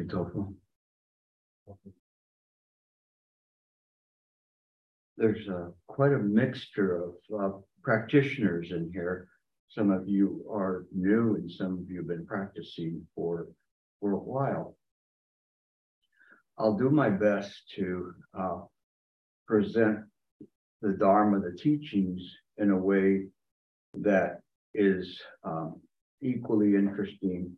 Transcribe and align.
Mitofu. 0.00 0.54
There's 5.16 5.48
a, 5.48 5.70
quite 5.86 6.12
a 6.12 6.18
mixture 6.18 7.04
of 7.04 7.14
uh, 7.38 7.56
practitioners 7.82 8.70
in 8.70 8.90
here. 8.92 9.28
Some 9.68 9.90
of 9.90 10.08
you 10.08 10.44
are 10.50 10.86
new 10.94 11.36
and 11.36 11.50
some 11.50 11.78
of 11.78 11.90
you 11.90 11.98
have 11.98 12.08
been 12.08 12.26
practicing 12.26 13.06
for, 13.14 13.48
for 14.00 14.12
a 14.12 14.18
while. 14.18 14.76
I'll 16.58 16.76
do 16.76 16.90
my 16.90 17.10
best 17.10 17.54
to 17.76 18.12
uh, 18.38 18.60
present 19.46 20.00
the 20.82 20.92
Dharma, 20.92 21.40
the 21.40 21.56
teachings, 21.56 22.22
in 22.58 22.70
a 22.70 22.76
way 22.76 23.26
that 23.94 24.40
is 24.74 25.20
um, 25.44 25.80
equally 26.22 26.74
interesting 26.74 27.56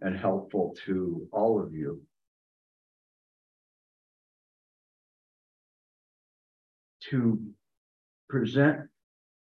and 0.00 0.16
helpful 0.16 0.76
to 0.86 1.26
all 1.32 1.60
of 1.62 1.72
you. 1.72 2.02
To 7.10 7.38
present 8.28 8.80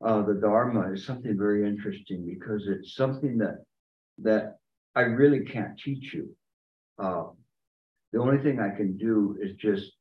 uh, 0.05 0.23
the 0.23 0.35
Dharma 0.35 0.93
is 0.93 1.07
something 1.07 1.39
very 1.39 1.67
interesting 1.67 2.27
because 2.27 2.67
it's 2.67 2.97
something 2.97 3.39
that 3.39 3.65
that 4.19 4.57
I 4.95 5.03
really 5.03 5.45
can't 5.45 5.79
teach 5.79 6.13
you. 6.13 6.29
Uh, 6.99 7.25
the 8.13 8.21
only 8.21 8.43
thing 8.43 8.61
I 8.61 8.77
can 8.77 8.97
do 8.97 9.39
is 9.41 9.55
just 9.57 9.93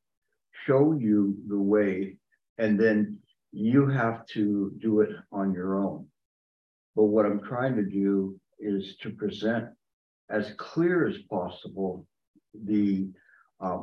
show 0.66 0.92
you 0.92 1.36
the 1.48 1.58
way, 1.58 2.16
and 2.58 2.78
then 2.78 3.18
you 3.52 3.86
have 3.88 4.26
to 4.26 4.72
do 4.80 5.00
it 5.00 5.10
on 5.30 5.52
your 5.52 5.76
own. 5.76 6.06
But 6.96 7.04
what 7.04 7.24
I'm 7.24 7.40
trying 7.40 7.76
to 7.76 7.84
do 7.84 8.38
is 8.58 8.96
to 9.02 9.10
present 9.10 9.66
as 10.32 10.52
clear 10.56 11.06
as 11.06 11.16
possible 11.30 12.06
the 12.64 13.08
uh, 13.60 13.82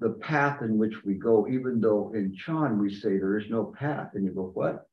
the 0.00 0.10
path 0.10 0.60
in 0.62 0.76
which 0.76 0.94
we 1.04 1.14
go, 1.14 1.46
even 1.46 1.80
though 1.80 2.12
in 2.14 2.34
Chan 2.34 2.78
we 2.78 2.92
say 2.92 3.16
there 3.16 3.38
is 3.38 3.48
no 3.48 3.72
path, 3.78 4.10
and 4.14 4.24
you 4.24 4.32
go, 4.32 4.50
what? 4.54 4.86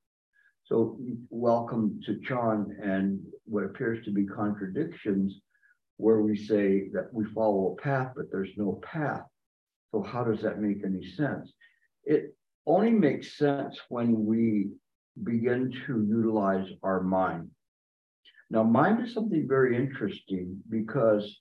So 0.66 0.98
welcome 1.30 2.00
to 2.06 2.20
Chan 2.20 2.78
and 2.82 3.20
what 3.46 3.64
appears 3.64 4.06
to 4.06 4.12
be 4.12 4.26
contradictions 4.26 5.42
where 5.98 6.22
we 6.22 6.38
say 6.38 6.90
that 6.94 7.12
we 7.12 7.26
follow 7.34 7.74
a 7.74 7.82
path, 7.82 8.14
but 8.16 8.32
there's 8.32 8.56
no 8.58 8.80
path. 8.84 9.24
So 9.92 10.02
how 10.02 10.24
does 10.24 10.42
that 10.44 10.62
make 10.62 10.84
any 10.86 11.06
sense? 11.12 11.52
It 12.04 12.36
only 12.66 12.92
makes 12.92 13.38
sense 13.38 13.80
when 13.90 14.26
we 14.26 14.70
begin 15.24 15.74
to 15.88 16.06
utilize 16.08 16.68
our 16.84 17.02
mind. 17.02 17.50
Now, 18.52 18.64
mind 18.64 19.02
is 19.02 19.14
something 19.14 19.48
very 19.48 19.78
interesting 19.78 20.62
because 20.70 21.40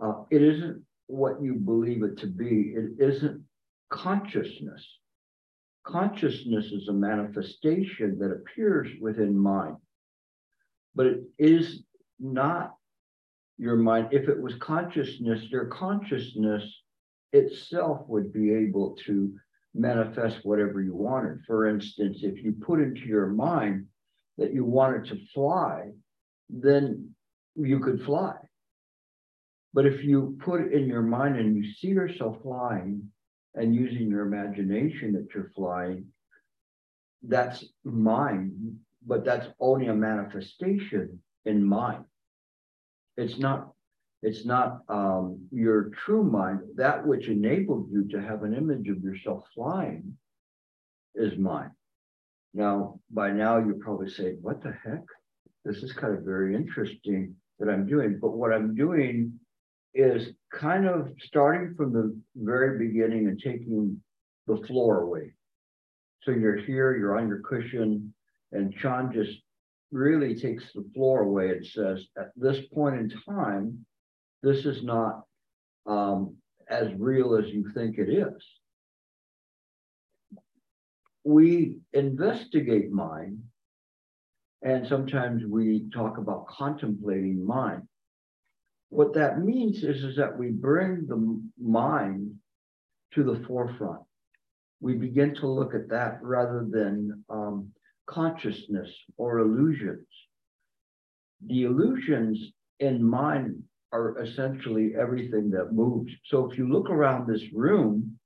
uh, 0.00 0.22
it 0.30 0.40
isn't 0.40 0.84
what 1.08 1.42
you 1.42 1.54
believe 1.54 2.04
it 2.04 2.16
to 2.18 2.28
be. 2.28 2.74
It 2.76 2.92
isn't 3.00 3.42
consciousness. 3.90 4.86
Consciousness 5.84 6.66
is 6.66 6.86
a 6.86 6.92
manifestation 6.92 8.18
that 8.20 8.30
appears 8.30 8.88
within 9.00 9.36
mind, 9.36 9.76
but 10.94 11.06
it 11.06 11.24
is 11.38 11.82
not 12.20 12.74
your 13.58 13.76
mind. 13.76 14.08
If 14.12 14.28
it 14.28 14.40
was 14.40 14.54
consciousness, 14.60 15.42
your 15.50 15.66
consciousness 15.66 16.62
itself 17.32 18.06
would 18.06 18.32
be 18.32 18.54
able 18.54 18.96
to 19.06 19.34
manifest 19.74 20.38
whatever 20.44 20.80
you 20.80 20.94
wanted. 20.94 21.40
For 21.48 21.66
instance, 21.68 22.18
if 22.22 22.44
you 22.44 22.52
put 22.52 22.80
into 22.80 23.06
your 23.06 23.26
mind 23.26 23.86
that 24.38 24.54
you 24.54 24.64
wanted 24.64 25.06
to 25.06 25.18
fly, 25.34 25.90
then 26.48 27.14
you 27.56 27.80
could 27.80 28.02
fly. 28.02 28.36
But 29.72 29.86
if 29.86 30.04
you 30.04 30.36
put 30.40 30.72
in 30.72 30.86
your 30.86 31.02
mind 31.02 31.36
and 31.36 31.56
you 31.56 31.72
see 31.74 31.88
yourself 31.88 32.42
flying 32.42 33.10
and 33.54 33.74
using 33.74 34.08
your 34.08 34.26
imagination 34.26 35.12
that 35.14 35.28
you're 35.34 35.50
flying, 35.54 36.06
that's 37.22 37.64
mind, 37.84 38.78
but 39.06 39.24
that's 39.24 39.48
only 39.58 39.86
a 39.86 39.94
manifestation 39.94 41.20
in 41.44 41.64
mind. 41.64 42.04
It's 43.16 43.38
not 43.38 43.74
it's 44.22 44.46
not 44.46 44.80
um, 44.88 45.46
your 45.52 45.90
true 45.90 46.24
mind. 46.24 46.60
That 46.76 47.06
which 47.06 47.28
enabled 47.28 47.88
you 47.92 48.08
to 48.08 48.22
have 48.22 48.42
an 48.42 48.54
image 48.54 48.88
of 48.88 49.02
yourself 49.02 49.44
flying 49.54 50.16
is 51.14 51.36
mind. 51.36 51.72
Now, 52.54 53.00
by 53.10 53.32
now, 53.32 53.58
you're 53.58 53.74
probably 53.74 54.08
say, 54.08 54.36
what 54.40 54.62
the 54.62 54.72
heck? 54.82 55.04
This 55.64 55.82
is 55.82 55.92
kind 55.92 56.16
of 56.16 56.24
very 56.24 56.54
interesting 56.54 57.34
that 57.58 57.68
I'm 57.68 57.86
doing. 57.86 58.18
But 58.20 58.32
what 58.32 58.52
I'm 58.52 58.74
doing 58.74 59.38
is 59.94 60.28
kind 60.52 60.86
of 60.86 61.08
starting 61.22 61.74
from 61.74 61.92
the 61.92 62.16
very 62.36 62.86
beginning 62.86 63.28
and 63.28 63.40
taking 63.40 64.00
the 64.46 64.56
floor 64.66 65.02
away. 65.02 65.32
So 66.22 66.32
you're 66.32 66.56
here, 66.56 66.96
you're 66.96 67.18
on 67.18 67.28
your 67.28 67.40
cushion, 67.40 68.12
and 68.52 68.74
Chan 68.74 69.12
just 69.12 69.38
really 69.92 70.34
takes 70.34 70.64
the 70.74 70.84
floor 70.94 71.22
away 71.22 71.50
and 71.50 71.66
says, 71.66 72.06
at 72.18 72.32
this 72.36 72.58
point 72.72 72.96
in 72.96 73.12
time, 73.24 73.86
this 74.42 74.64
is 74.64 74.82
not 74.82 75.22
um, 75.86 76.36
as 76.68 76.88
real 76.98 77.36
as 77.36 77.48
you 77.48 77.70
think 77.74 77.98
it 77.98 78.10
is. 78.10 78.42
We 81.24 81.78
investigate 81.92 82.90
mind, 82.90 83.42
and 84.62 84.86
sometimes 84.86 85.42
we 85.44 85.88
talk 85.92 86.18
about 86.18 86.46
contemplating 86.46 87.44
mind. 87.44 87.82
What 88.88 89.14
that 89.14 89.40
means 89.40 89.82
is, 89.82 90.02
is 90.02 90.16
that 90.16 90.38
we 90.38 90.50
bring 90.50 91.06
the 91.06 91.40
mind 91.60 92.34
to 93.14 93.24
the 93.24 93.44
forefront. 93.46 94.02
We 94.80 94.94
begin 94.94 95.34
to 95.36 95.48
look 95.48 95.74
at 95.74 95.88
that 95.88 96.18
rather 96.22 96.66
than 96.68 97.24
um, 97.28 97.72
consciousness 98.06 98.90
or 99.16 99.38
illusions. 99.38 100.06
The 101.46 101.64
illusions 101.64 102.52
in 102.80 103.02
mind 103.02 103.62
are 103.92 104.20
essentially 104.20 104.94
everything 104.98 105.50
that 105.50 105.72
moves. 105.72 106.12
So 106.26 106.50
if 106.50 106.58
you 106.58 106.68
look 106.68 106.90
around 106.90 107.26
this 107.26 107.42
room, 107.52 108.18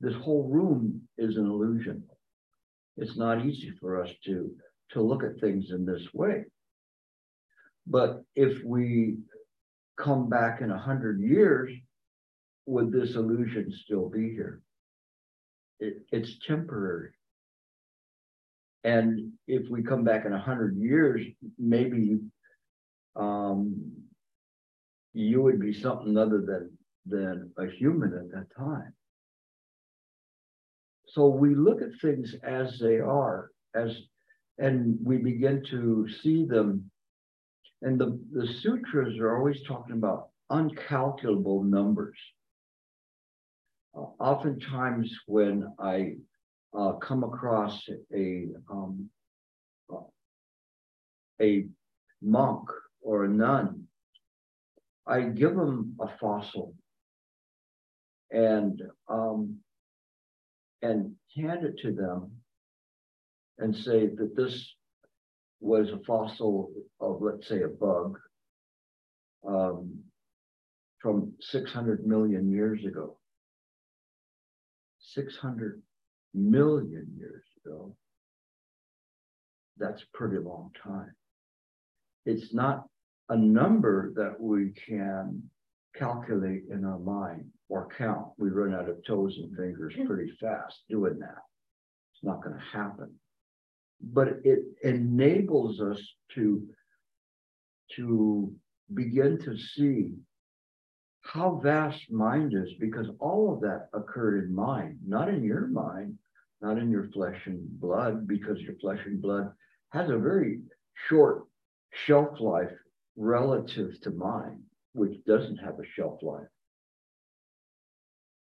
this 0.00 0.14
whole 0.14 0.48
room 0.48 1.02
is 1.18 1.36
an 1.36 1.46
illusion. 1.46 2.04
It's 2.96 3.16
not 3.16 3.44
easy 3.44 3.72
for 3.80 4.02
us 4.02 4.10
to, 4.26 4.50
to 4.92 5.02
look 5.02 5.22
at 5.22 5.40
things 5.40 5.70
in 5.70 5.84
this 5.84 6.06
way. 6.14 6.44
But 7.86 8.22
if 8.34 8.62
we 8.64 9.16
come 9.96 10.28
back 10.28 10.60
in 10.60 10.70
a 10.70 10.78
hundred 10.78 11.20
years, 11.20 11.70
would 12.66 12.92
this 12.92 13.14
illusion 13.14 13.72
still 13.84 14.08
be 14.08 14.30
here? 14.30 14.60
It, 15.78 16.02
it's 16.10 16.38
temporary. 16.46 17.10
And 18.84 19.32
if 19.46 19.68
we 19.68 19.82
come 19.82 20.04
back 20.04 20.26
in 20.26 20.32
a 20.32 20.40
hundred 20.40 20.76
years, 20.76 21.20
maybe 21.58 22.20
um, 23.16 23.92
you 25.12 25.42
would 25.42 25.60
be 25.60 25.72
something 25.72 26.16
other 26.16 26.42
than 26.42 26.70
than 27.06 27.52
a 27.56 27.66
human 27.66 28.12
at 28.14 28.30
that 28.32 28.46
time. 28.56 28.92
So 31.08 31.28
we 31.28 31.54
look 31.54 31.80
at 31.80 32.00
things 32.00 32.34
as 32.42 32.78
they 32.80 32.98
are, 32.98 33.50
as 33.74 33.96
and 34.58 34.98
we 35.02 35.18
begin 35.18 35.62
to 35.70 36.06
see 36.22 36.44
them. 36.44 36.90
And 37.82 38.00
the, 38.00 38.18
the 38.32 38.46
sutras 38.46 39.18
are 39.18 39.36
always 39.36 39.62
talking 39.64 39.96
about 39.96 40.28
uncalculable 40.50 41.64
numbers. 41.64 42.16
Uh, 43.94 44.06
oftentimes, 44.18 45.12
when 45.26 45.72
I 45.78 46.14
uh, 46.76 46.92
come 46.92 47.24
across 47.24 47.88
a 48.14 48.46
um, 48.70 49.08
a 51.40 51.66
monk 52.22 52.68
or 53.02 53.24
a 53.24 53.28
nun 53.28 53.86
I 55.06 55.20
give 55.22 55.54
them 55.54 55.96
a 56.00 56.08
fossil 56.18 56.74
and 58.30 58.82
um, 59.08 59.58
and 60.82 61.14
hand 61.36 61.64
it 61.64 61.78
to 61.82 61.92
them 61.92 62.32
and 63.58 63.74
say 63.74 64.06
that 64.06 64.34
this 64.36 64.74
was 65.60 65.88
a 65.90 66.04
fossil 66.06 66.70
of, 67.00 67.20
let's 67.20 67.48
say, 67.48 67.62
a 67.62 67.68
bug 67.68 68.18
um, 69.46 69.98
from 71.00 71.32
600 71.40 72.06
million 72.06 72.50
years 72.50 72.84
ago. 72.84 73.18
600 75.14 75.80
million 76.34 77.06
years 77.16 77.44
ago. 77.64 77.96
That's 79.78 80.02
pretty 80.12 80.38
long 80.38 80.70
time. 80.82 81.12
It's 82.24 82.52
not 82.54 82.86
a 83.28 83.36
number 83.36 84.12
that 84.16 84.40
we 84.40 84.72
can 84.86 85.42
calculate 85.96 86.64
in 86.70 86.84
our 86.84 86.98
mind 86.98 87.46
or 87.68 87.88
count. 87.96 88.28
We 88.36 88.50
run 88.50 88.74
out 88.74 88.88
of 88.88 89.04
toes 89.06 89.36
and 89.38 89.56
fingers 89.56 89.94
pretty 90.06 90.32
fast 90.40 90.76
doing 90.88 91.18
that. 91.20 91.42
It's 92.14 92.24
not 92.24 92.42
going 92.42 92.56
to 92.56 92.78
happen. 92.78 93.12
But 94.00 94.40
it 94.44 94.60
enables 94.82 95.80
us 95.80 96.00
to, 96.34 96.66
to 97.96 98.52
begin 98.94 99.38
to 99.44 99.56
see 99.56 100.12
how 101.22 101.60
vast 101.62 102.10
mind 102.10 102.54
is 102.54 102.72
because 102.78 103.08
all 103.18 103.52
of 103.52 103.60
that 103.60 103.88
occurred 103.92 104.44
in 104.44 104.54
mind, 104.54 104.98
not 105.06 105.28
in 105.28 105.42
your 105.42 105.66
mind, 105.66 106.18
not 106.60 106.78
in 106.78 106.90
your 106.90 107.08
flesh 107.10 107.40
and 107.46 107.58
blood, 107.80 108.26
because 108.28 108.60
your 108.60 108.76
flesh 108.76 109.00
and 109.06 109.20
blood 109.20 109.50
has 109.90 110.08
a 110.08 110.18
very 110.18 110.60
short 111.08 111.44
shelf 111.92 112.40
life 112.40 112.72
relative 113.16 114.00
to 114.02 114.10
mind 114.10 114.60
which 114.92 115.22
doesn't 115.26 115.58
have 115.58 115.78
a 115.78 115.86
shelf 115.94 116.22
life. 116.22 116.48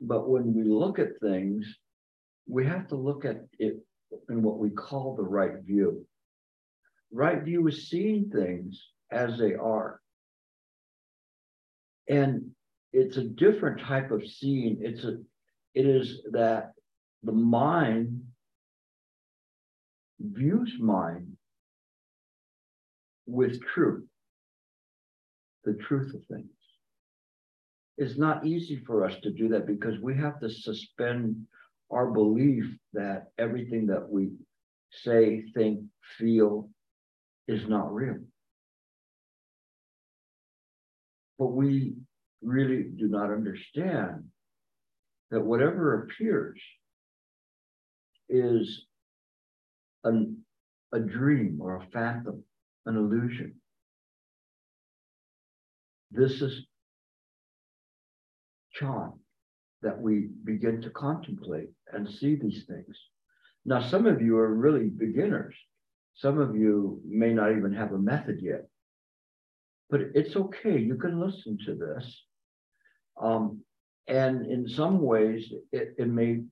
But 0.01 0.29
when 0.29 0.55
we 0.55 0.63
look 0.63 0.99
at 0.99 1.19
things, 1.21 1.67
we 2.47 2.65
have 2.67 2.87
to 2.89 2.97
look 2.97 3.25
at 3.25 3.41
it 3.59 3.77
in 4.29 4.43
what 4.43 4.59
we 4.59 4.71
call 4.71 5.17
the 5.17 5.23
right 5.23 5.63
view. 5.65 6.07
Right 7.13 7.43
view 7.43 7.67
is 7.69 7.89
seeing 7.89 8.31
things 8.31 8.81
as 9.11 9.39
they 9.39 9.55
are. 9.55 10.01
And 12.09 12.51
it's 12.93 13.17
a 13.17 13.25
different 13.25 13.81
type 13.81 14.11
of 14.11 14.27
seeing. 14.27 14.79
It's 14.81 15.05
a 15.05 15.19
it 15.75 15.87
is 15.87 16.23
that 16.33 16.73
the 17.23 17.33
mind 17.33 18.23
views 20.21 20.75
mind 20.81 21.37
with 23.27 23.63
truth, 23.63 24.05
the 25.65 25.75
truth 25.75 26.15
of 26.15 26.25
things. 26.27 26.49
It's 27.99 28.19
not 28.19 28.47
easy 28.47 28.83
for 28.87 29.05
us 29.05 29.15
to 29.23 29.31
do 29.31 29.49
that 29.51 29.67
because 29.67 30.01
we 30.01 30.17
have 30.17 30.41
to 30.41 30.51
suspend 30.51 31.47
our 31.91 32.11
belief 32.11 32.65
that 32.93 33.29
everything 33.39 33.87
that 33.87 34.09
we 34.09 34.31
say, 34.91 35.45
think, 35.55 35.81
feel 36.19 36.69
is 37.47 37.67
not 37.69 37.93
real. 37.93 38.19
But 41.39 41.49
we 41.49 41.95
really 42.43 42.83
do 42.83 43.09
not 43.09 43.31
understand 43.31 44.25
that 45.31 45.45
whatever 45.45 46.03
appears 46.03 46.61
is 48.29 48.87
an, 50.05 50.39
a 50.93 51.01
dream 51.01 51.59
or 51.61 51.77
a 51.77 51.87
phantom, 51.93 52.43
an 52.87 52.97
illusion. 52.97 53.55
This 56.11 56.41
is 56.43 56.67
Chan 58.73 59.13
that 59.83 59.99
we 60.01 60.29
begin 60.45 60.81
to 60.83 60.91
contemplate 60.91 61.71
and 61.93 62.09
see 62.09 62.35
these 62.35 62.65
things. 62.65 62.97
Now, 63.65 63.81
some 63.81 64.07
of 64.07 64.21
you 64.21 64.39
are 64.39 64.55
really 64.55 64.89
beginners. 64.89 65.55
Some 66.15 66.39
of 66.39 66.57
you 66.57 67.01
may 67.07 67.33
not 67.33 67.53
even 67.53 67.73
have 67.75 67.93
a 67.93 67.99
method 67.99 68.41
yet. 68.43 68.67
But 69.91 70.01
it's 70.15 70.37
okay. 70.37 70.79
You 70.79 70.97
can 70.97 71.21
listen 71.21 71.59
to 71.67 71.75
this. 71.75 72.25
Um, 73.21 73.61
and 74.07 74.47
in 74.47 74.69
some 74.69 75.01
ways, 75.01 75.53
it, 75.73 75.95
it 75.99 76.09
may 76.09 76.43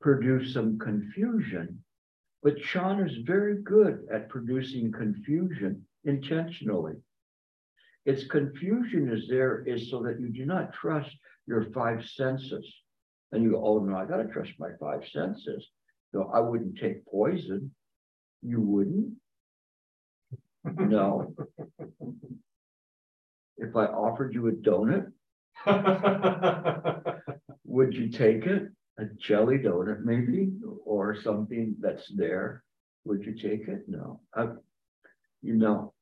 produce 0.00 0.52
some 0.52 0.78
confusion. 0.78 1.82
But 2.42 2.60
Chan 2.60 3.00
is 3.00 3.24
very 3.24 3.62
good 3.62 4.06
at 4.12 4.28
producing 4.28 4.92
confusion 4.92 5.82
intentionally. 6.04 6.94
Its 8.04 8.24
confusion 8.26 9.10
is 9.10 9.28
there 9.28 9.64
is 9.66 9.90
so 9.90 10.02
that 10.02 10.20
you 10.20 10.28
do 10.28 10.46
not 10.46 10.72
trust 10.72 11.10
your 11.46 11.66
five 11.72 12.04
senses. 12.04 12.66
And 13.32 13.42
you 13.42 13.52
go, 13.52 13.64
oh 13.64 13.78
no, 13.78 13.96
I 13.96 14.04
gotta 14.04 14.24
trust 14.24 14.52
my 14.58 14.70
five 14.80 15.02
senses. 15.12 15.66
No, 16.12 16.30
I 16.32 16.40
wouldn't 16.40 16.78
take 16.78 17.06
poison. 17.06 17.72
You 18.42 18.60
wouldn't? 18.60 19.14
No. 20.64 21.34
if 23.56 23.76
I 23.76 23.86
offered 23.86 24.34
you 24.34 24.48
a 24.48 24.52
donut, 24.52 25.12
would 27.64 27.94
you 27.94 28.08
take 28.08 28.46
it? 28.46 28.68
A 28.98 29.04
jelly 29.18 29.58
donut, 29.58 30.04
maybe, 30.04 30.52
or 30.84 31.20
something 31.20 31.76
that's 31.80 32.10
there. 32.14 32.62
Would 33.04 33.24
you 33.24 33.34
take 33.34 33.68
it? 33.68 33.82
No. 33.86 34.20
I, 34.34 34.48
you 35.42 35.54
know, 35.54 35.92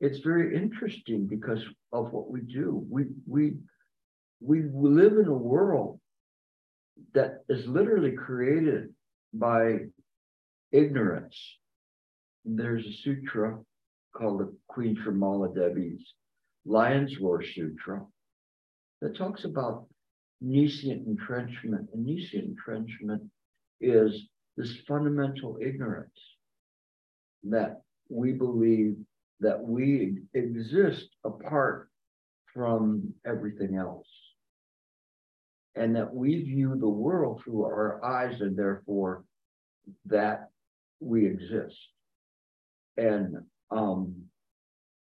it's 0.00 0.20
very 0.20 0.56
interesting 0.56 1.26
because 1.26 1.62
of 1.92 2.12
what 2.12 2.30
we 2.30 2.40
do. 2.40 2.84
We 2.88 3.06
we 3.26 3.56
we 4.40 4.62
live 4.72 5.18
in 5.18 5.26
a 5.26 5.34
world 5.34 6.00
that 7.14 7.44
is 7.48 7.66
literally 7.66 8.12
created 8.12 8.94
by 9.34 9.78
ignorance. 10.72 11.36
There's 12.44 12.86
a 12.86 12.92
sutra 13.02 13.58
called 14.16 14.40
the 14.40 14.54
Queen 14.66 14.96
Srimala 14.96 15.54
Devi's 15.54 16.14
Lion's 16.64 17.18
Roar 17.20 17.42
Sutra 17.42 18.04
that 19.00 19.16
talks 19.16 19.44
about 19.44 19.86
nescient 20.42 21.06
entrenchment. 21.06 21.88
And 21.92 22.08
entrenchment 22.08 23.22
is 23.80 24.28
this 24.56 24.74
fundamental 24.88 25.58
ignorance 25.60 26.18
that 27.44 27.82
we 28.08 28.32
believe 28.32 28.96
that 29.40 29.60
we 29.62 30.18
exist 30.34 31.08
apart 31.24 31.88
from 32.52 33.14
everything 33.24 33.76
else 33.76 34.08
and 35.76 35.94
that 35.96 36.12
we 36.12 36.42
view 36.42 36.76
the 36.78 36.88
world 36.88 37.42
through 37.42 37.64
our 37.64 38.04
eyes 38.04 38.40
and 38.40 38.56
therefore 38.56 39.24
that 40.06 40.50
we 41.00 41.26
exist. 41.26 41.78
And 42.96 43.36
um 43.70 44.24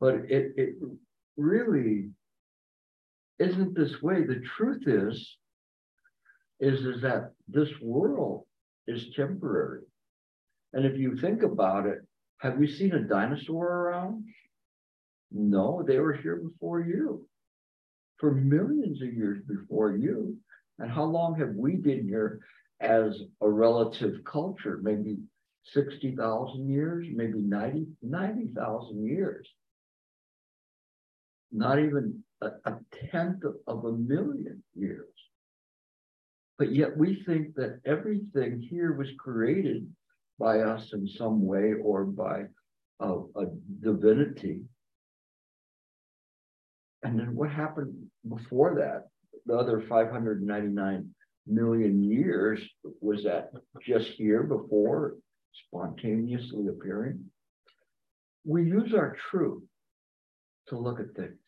but 0.01 0.15
it 0.29 0.53
it 0.57 0.75
really 1.37 2.11
isn't 3.39 3.75
this 3.75 4.03
way. 4.03 4.25
The 4.25 4.43
truth 4.57 4.83
is 4.87 5.39
is 6.61 6.85
is 6.85 7.03
that 7.03 7.33
this 7.49 7.71
world 7.81 8.45
is 8.87 9.15
temporary. 9.17 9.83
And 10.75 10.85
if 10.85 10.99
you 10.99 11.17
think 11.17 11.43
about 11.43 11.87
it 11.87 12.01
have 12.39 12.61
you 12.61 12.67
seen 12.67 12.93
a 12.93 13.01
dinosaur 13.01 13.67
around? 13.67 14.25
No 15.31 15.83
they 15.87 15.99
were 15.99 16.13
here 16.13 16.37
before 16.37 16.81
you 16.81 17.27
for 18.23 18.31
millions 18.31 19.03
of 19.03 19.13
years 19.13 19.43
before 19.49 19.97
you. 19.97 20.37
And 20.79 20.89
how 20.89 21.03
long 21.03 21.37
have 21.41 21.55
we 21.57 21.75
been 21.75 22.07
here 22.07 22.39
as 22.81 23.21
a 23.41 23.51
relative 23.51 24.23
culture? 24.25 24.79
Maybe 24.81 25.19
60,000 25.75 26.71
years, 26.71 27.09
maybe 27.13 27.41
90, 27.41 27.89
90,000 28.01 29.05
years. 29.05 29.49
Not 31.51 31.81
even 31.81 32.23
a, 32.41 32.51
a 32.65 32.77
tenth 33.11 33.43
of, 33.43 33.57
of 33.67 33.85
a 33.87 33.93
million 33.93 34.63
years. 34.77 35.09
But 36.59 36.73
yet 36.73 36.97
we 36.97 37.25
think 37.27 37.57
that 37.57 37.81
everything 37.85 38.61
here 38.71 38.93
was 38.93 39.09
created 39.19 39.89
by 40.39 40.61
us 40.61 40.93
in 40.93 41.09
some 41.09 41.45
way 41.45 41.73
or 41.83 42.05
by 42.05 42.45
a, 43.01 43.15
a 43.35 43.47
divinity 43.81 44.63
and 47.03 47.19
then 47.19 47.35
what 47.35 47.51
happened 47.51 47.95
before 48.29 48.77
that? 48.77 49.09
The 49.47 49.57
other 49.57 49.81
599 49.81 51.15
million 51.47 52.03
years 52.03 52.61
was 53.01 53.25
that 53.25 53.51
just 53.85 54.09
here 54.11 54.43
before 54.43 55.17
spontaneously 55.67 56.69
appearing? 56.69 57.25
We 58.45 58.65
use 58.65 58.95
our 58.95 59.17
truth 59.31 59.63
to 60.69 60.79
look 60.79 61.01
at 61.01 61.15
things. 61.15 61.39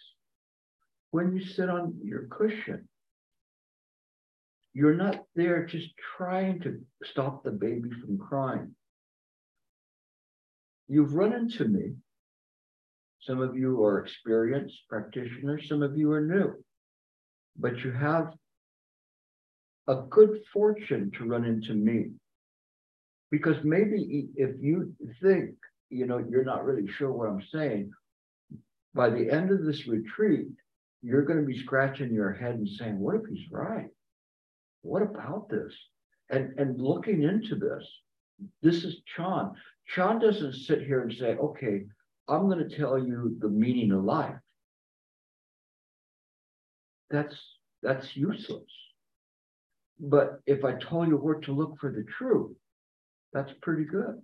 When 1.10 1.36
you 1.36 1.44
sit 1.44 1.68
on 1.68 1.94
your 2.02 2.26
cushion, 2.26 2.88
you're 4.72 4.96
not 4.96 5.24
there 5.36 5.64
just 5.64 5.88
trying 6.16 6.60
to 6.60 6.80
stop 7.04 7.44
the 7.44 7.52
baby 7.52 7.90
from 7.90 8.18
crying. 8.18 8.74
You've 10.88 11.14
run 11.14 11.32
into 11.32 11.64
me 11.66 11.94
some 13.26 13.40
of 13.40 13.56
you 13.56 13.82
are 13.84 14.00
experienced 14.00 14.82
practitioners, 14.88 15.68
some 15.68 15.82
of 15.82 15.96
you 15.96 16.12
are 16.12 16.20
new, 16.20 16.54
but 17.56 17.78
you 17.78 17.90
have 17.92 18.32
a 19.88 19.96
good 20.10 20.40
fortune 20.52 21.10
to 21.18 21.24
run 21.24 21.44
into 21.44 21.74
me. 21.74 22.10
Because 23.30 23.56
maybe 23.64 24.28
if 24.36 24.50
you 24.60 24.94
think, 25.22 25.54
you 25.90 26.06
know, 26.06 26.18
you're 26.18 26.44
not 26.44 26.64
really 26.64 26.90
sure 26.90 27.12
what 27.12 27.28
I'm 27.28 27.42
saying, 27.52 27.90
by 28.94 29.10
the 29.10 29.30
end 29.30 29.50
of 29.50 29.64
this 29.64 29.86
retreat, 29.86 30.48
you're 31.02 31.24
going 31.24 31.40
to 31.40 31.46
be 31.46 31.58
scratching 31.58 32.12
your 32.12 32.32
head 32.32 32.54
and 32.54 32.68
saying, 32.68 32.98
what 32.98 33.16
if 33.16 33.22
he's 33.28 33.50
right? 33.50 33.88
What 34.82 35.02
about 35.02 35.48
this? 35.48 35.72
And, 36.30 36.58
and 36.58 36.80
looking 36.80 37.22
into 37.22 37.56
this, 37.56 37.86
this 38.62 38.84
is 38.84 38.96
Chan. 39.16 39.52
Chan 39.88 40.20
doesn't 40.20 40.54
sit 40.54 40.82
here 40.82 41.02
and 41.02 41.12
say, 41.12 41.36
okay, 41.36 41.84
I'm 42.28 42.48
going 42.48 42.68
to 42.68 42.76
tell 42.76 42.98
you 42.98 43.36
the 43.40 43.48
meaning 43.48 43.92
of 43.92 44.04
life. 44.04 44.36
That's 47.10 47.36
that's 47.82 48.16
useless. 48.16 48.70
But 50.00 50.40
if 50.46 50.64
I 50.64 50.74
told 50.74 51.08
you 51.08 51.16
where 51.16 51.40
to 51.40 51.52
look 51.52 51.78
for 51.80 51.90
the 51.92 52.04
truth, 52.18 52.56
that's 53.32 53.52
pretty 53.62 53.84
good. 53.84 54.20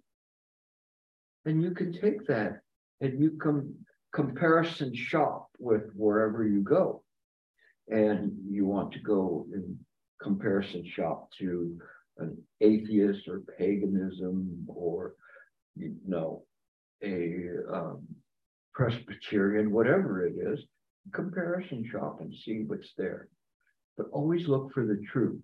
And 1.47 1.63
you 1.63 1.73
can 1.73 1.93
take 1.93 2.27
that 2.29 2.61
and 3.01 3.21
you 3.21 3.33
can 3.33 3.75
comparison 4.15 4.95
shop 4.95 5.49
with 5.59 5.91
wherever 5.95 6.47
you 6.47 6.63
go. 6.63 7.03
and 7.89 8.33
you 8.49 8.67
want 8.67 8.93
to 8.93 8.99
go 9.01 9.47
in 9.55 9.79
comparison 10.23 10.85
shop 10.87 11.31
to 11.39 11.79
an 12.19 12.37
atheist 12.61 13.29
or 13.29 13.43
paganism 13.59 14.65
or 14.69 15.15
you 15.77 15.95
know 16.07 16.45
a 17.03 17.49
um, 17.73 18.07
Presbyterian, 18.75 19.71
whatever 19.71 20.27
it 20.27 20.35
is, 20.37 20.65
comparison 21.13 21.89
shop 21.91 22.21
and 22.21 22.35
see 22.35 22.65
what's 22.67 22.93
there. 22.97 23.29
But 23.97 24.07
always 24.13 24.49
look 24.49 24.73
for 24.73 24.87
the 24.87 25.03
truth. 25.11 25.41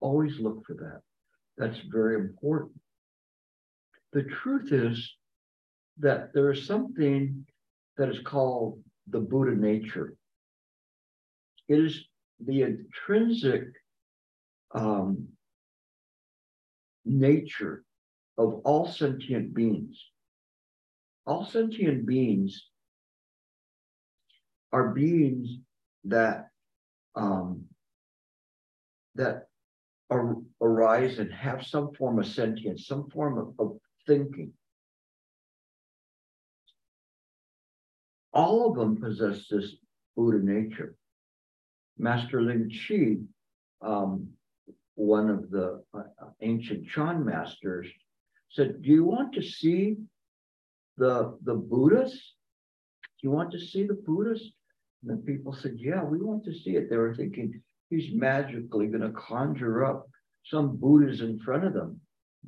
Always 0.00 0.38
look 0.38 0.64
for 0.66 0.74
that. 0.74 1.00
That's 1.56 1.78
very 1.90 2.16
important. 2.16 2.80
The 4.12 4.22
truth 4.22 4.72
is 4.72 5.14
that 5.98 6.32
there 6.32 6.50
is 6.50 6.66
something 6.66 7.46
that 7.96 8.08
is 8.08 8.20
called 8.24 8.82
the 9.08 9.20
Buddha 9.20 9.54
nature. 9.54 10.14
It 11.68 11.78
is 11.80 12.04
the 12.40 12.62
intrinsic 12.62 13.64
um, 14.74 15.28
nature 17.04 17.84
of 18.36 18.60
all 18.64 18.86
sentient 18.86 19.52
beings. 19.52 19.98
All 21.28 21.44
sentient 21.44 22.06
beings 22.06 22.70
are 24.72 24.94
beings 24.94 25.58
that 26.04 26.48
um, 27.14 27.66
that 29.14 29.48
ar- 30.08 30.38
arise 30.62 31.18
and 31.18 31.30
have 31.30 31.66
some 31.66 31.92
form 31.92 32.18
of 32.18 32.26
sentience, 32.26 32.86
some 32.86 33.10
form 33.10 33.36
of, 33.36 33.52
of 33.58 33.76
thinking. 34.06 34.54
All 38.32 38.70
of 38.70 38.78
them 38.78 38.96
possess 38.96 39.48
this 39.50 39.76
Buddha 40.16 40.38
nature. 40.42 40.96
Master 41.98 42.40
Ling 42.40 42.72
Chi, 42.88 43.16
um, 43.86 44.28
one 44.94 45.28
of 45.28 45.50
the 45.50 45.82
uh, 45.92 46.04
ancient 46.40 46.88
Chan 46.88 47.22
masters, 47.22 47.86
said, 48.48 48.80
Do 48.80 48.88
you 48.88 49.04
want 49.04 49.34
to 49.34 49.42
see 49.42 49.96
the, 50.98 51.38
the 51.44 51.54
Buddhas? 51.54 52.12
Do 52.12 53.28
you 53.28 53.30
want 53.30 53.52
to 53.52 53.60
see 53.60 53.86
the 53.86 53.94
Buddhas? 53.94 54.42
And 55.02 55.16
the 55.16 55.22
people 55.22 55.52
said, 55.52 55.74
Yeah, 55.76 56.02
we 56.02 56.20
want 56.20 56.44
to 56.44 56.52
see 56.52 56.76
it. 56.76 56.90
They 56.90 56.96
were 56.96 57.14
thinking 57.14 57.60
he's 57.90 58.14
magically 58.14 58.88
going 58.88 59.02
to 59.02 59.10
conjure 59.10 59.84
up 59.84 60.08
some 60.44 60.76
Buddhas 60.76 61.20
in 61.20 61.38
front 61.40 61.64
of 61.64 61.72
them. 61.72 62.00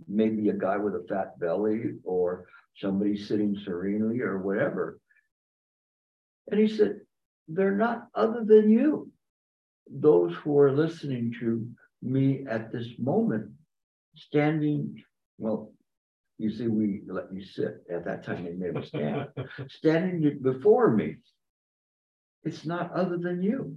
Maybe 0.09 0.49
a 0.49 0.55
guy 0.55 0.77
with 0.77 0.95
a 0.95 1.05
fat 1.09 1.39
belly 1.39 1.95
or 2.05 2.47
somebody 2.77 3.17
sitting 3.17 3.57
serenely 3.65 4.21
or 4.21 4.39
whatever. 4.39 5.01
And 6.51 6.61
he 6.61 6.69
said, 6.69 7.01
They're 7.49 7.77
not 7.77 8.09
other 8.15 8.45
than 8.45 8.71
you. 8.71 9.11
Those 9.91 10.35
who 10.37 10.59
are 10.59 10.73
listening 10.73 11.35
to 11.41 11.67
me 12.03 12.45
at 12.49 12.73
this 12.73 12.87
moment, 12.99 13.51
standing, 14.15 15.03
well, 15.39 15.73
you 16.41 16.51
see, 16.51 16.69
we 16.69 17.03
let 17.07 17.33
you 17.33 17.45
sit. 17.45 17.83
At 17.93 18.07
that 18.07 18.25
time, 18.25 18.45
they 18.45 18.53
made 18.53 18.75
me 18.75 18.87
stand. 18.87 19.29
standing 19.69 20.39
before 20.43 20.91
me, 20.91 21.17
it's 22.45 22.65
not 22.65 22.93
other 22.93 23.19
than 23.19 23.43
you. 23.43 23.77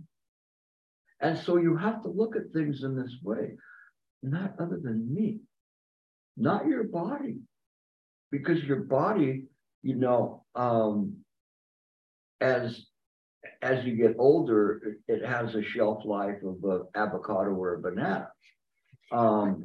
And 1.19 1.37
so 1.37 1.57
you 1.57 1.75
have 1.75 2.01
to 2.03 2.07
look 2.07 2.37
at 2.37 2.53
things 2.53 2.83
in 2.83 2.95
this 2.95 3.13
way, 3.21 3.57
not 4.21 4.53
other 4.59 4.79
than 4.81 5.13
me, 5.13 5.39
not 6.37 6.65
your 6.65 6.85
body, 6.85 7.39
because 8.31 8.63
your 8.63 8.83
body, 8.83 9.47
you 9.81 9.95
know, 9.95 10.45
um, 10.55 11.17
as 12.39 12.85
as 13.61 13.83
you 13.83 13.97
get 13.97 14.15
older, 14.17 14.97
it 15.09 15.25
has 15.25 15.53
a 15.55 15.63
shelf 15.63 16.05
life 16.05 16.41
of 16.43 16.63
an 16.63 16.83
avocado 16.95 17.51
or 17.51 17.73
a 17.73 17.81
banana. 17.81 18.29
Um, 19.11 19.63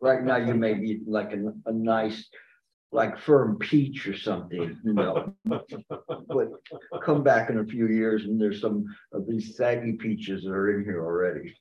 right 0.00 0.22
now, 0.22 0.36
you 0.36 0.54
may 0.54 0.74
be 0.74 1.00
like 1.06 1.32
a, 1.32 1.52
a 1.66 1.72
nice 1.72 2.28
like 2.90 3.18
firm 3.18 3.58
peach 3.58 4.06
or 4.06 4.16
something, 4.16 4.78
you 4.82 4.94
know. 4.94 5.34
but 5.44 6.48
come 7.02 7.22
back 7.22 7.50
in 7.50 7.58
a 7.58 7.66
few 7.66 7.88
years 7.88 8.24
and 8.24 8.40
there's 8.40 8.60
some 8.60 8.86
of 9.12 9.26
these 9.26 9.56
saggy 9.56 9.92
peaches 9.92 10.44
that 10.44 10.50
are 10.50 10.78
in 10.78 10.84
here 10.84 11.04
already. 11.04 11.54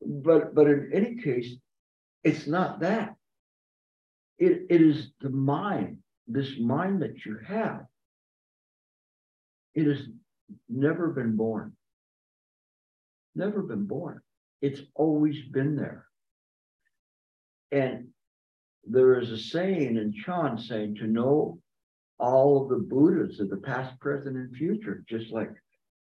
but 0.00 0.54
but 0.54 0.66
in 0.66 0.90
any 0.92 1.16
case, 1.16 1.54
it's 2.22 2.46
not 2.46 2.80
that. 2.80 3.14
It, 4.38 4.66
it 4.70 4.80
is 4.80 5.10
the 5.20 5.30
mind, 5.30 5.98
this 6.28 6.58
mind 6.60 7.02
that 7.02 7.24
you 7.24 7.38
have. 7.44 7.86
It 9.74 9.86
has 9.86 10.06
never 10.68 11.08
been 11.08 11.36
born. 11.36 11.72
Never 13.34 13.62
been 13.62 13.86
born. 13.86 14.20
It's 14.60 14.80
always 14.94 15.36
been 15.52 15.76
there. 15.76 16.06
And 17.70 18.08
there 18.84 19.20
is 19.20 19.30
a 19.30 19.38
saying 19.38 19.96
in 19.96 20.12
Chan 20.24 20.58
saying 20.58 20.96
to 20.96 21.06
know 21.06 21.60
all 22.18 22.62
of 22.62 22.68
the 22.68 22.84
Buddhas 22.84 23.38
of 23.40 23.50
the 23.50 23.58
past, 23.58 23.98
present, 24.00 24.36
and 24.36 24.54
future, 24.56 25.04
just 25.08 25.30
like 25.32 25.50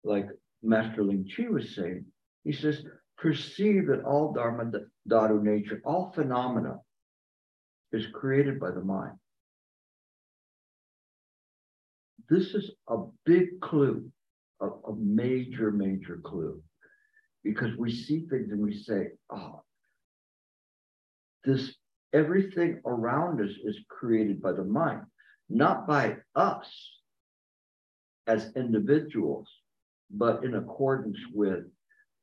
like 0.03 0.27
Master 0.63 1.03
Ling 1.03 1.29
Chi 1.35 1.47
was 1.49 1.75
saying. 1.75 2.05
He 2.43 2.53
says, 2.53 2.83
perceive 3.17 3.87
that 3.87 4.03
all 4.03 4.33
Dharma 4.33 4.71
Dhatu 5.09 5.41
nature, 5.43 5.81
all 5.85 6.11
phenomena 6.15 6.77
is 7.91 8.07
created 8.13 8.59
by 8.59 8.71
the 8.71 8.81
mind. 8.81 9.13
This 12.29 12.53
is 12.53 12.71
a 12.89 12.97
big 13.25 13.59
clue, 13.61 14.09
a, 14.61 14.67
a 14.67 14.95
major, 14.95 15.71
major 15.71 16.19
clue, 16.23 16.61
because 17.47 17.71
we 17.77 17.89
see 17.89 18.25
things 18.29 18.51
and 18.51 18.61
we 18.61 18.75
say, 18.75 19.07
oh, 19.29 19.63
this 21.45 21.75
everything 22.13 22.81
around 22.85 23.39
us 23.41 23.55
is 23.63 23.77
created 23.89 24.41
by 24.41 24.51
the 24.51 24.63
mind, 24.63 25.01
not 25.49 25.87
by 25.87 26.17
us 26.35 26.67
as 28.27 28.51
individuals, 28.57 29.47
but 30.11 30.43
in 30.43 30.55
accordance 30.55 31.17
with 31.33 31.63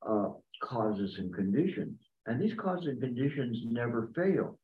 uh, 0.06 0.28
causes 0.62 1.16
and 1.18 1.32
conditions. 1.32 1.98
And 2.26 2.40
these 2.40 2.54
causes 2.58 2.88
and 2.88 3.00
conditions 3.00 3.58
never 3.64 4.10
fail. 4.14 4.58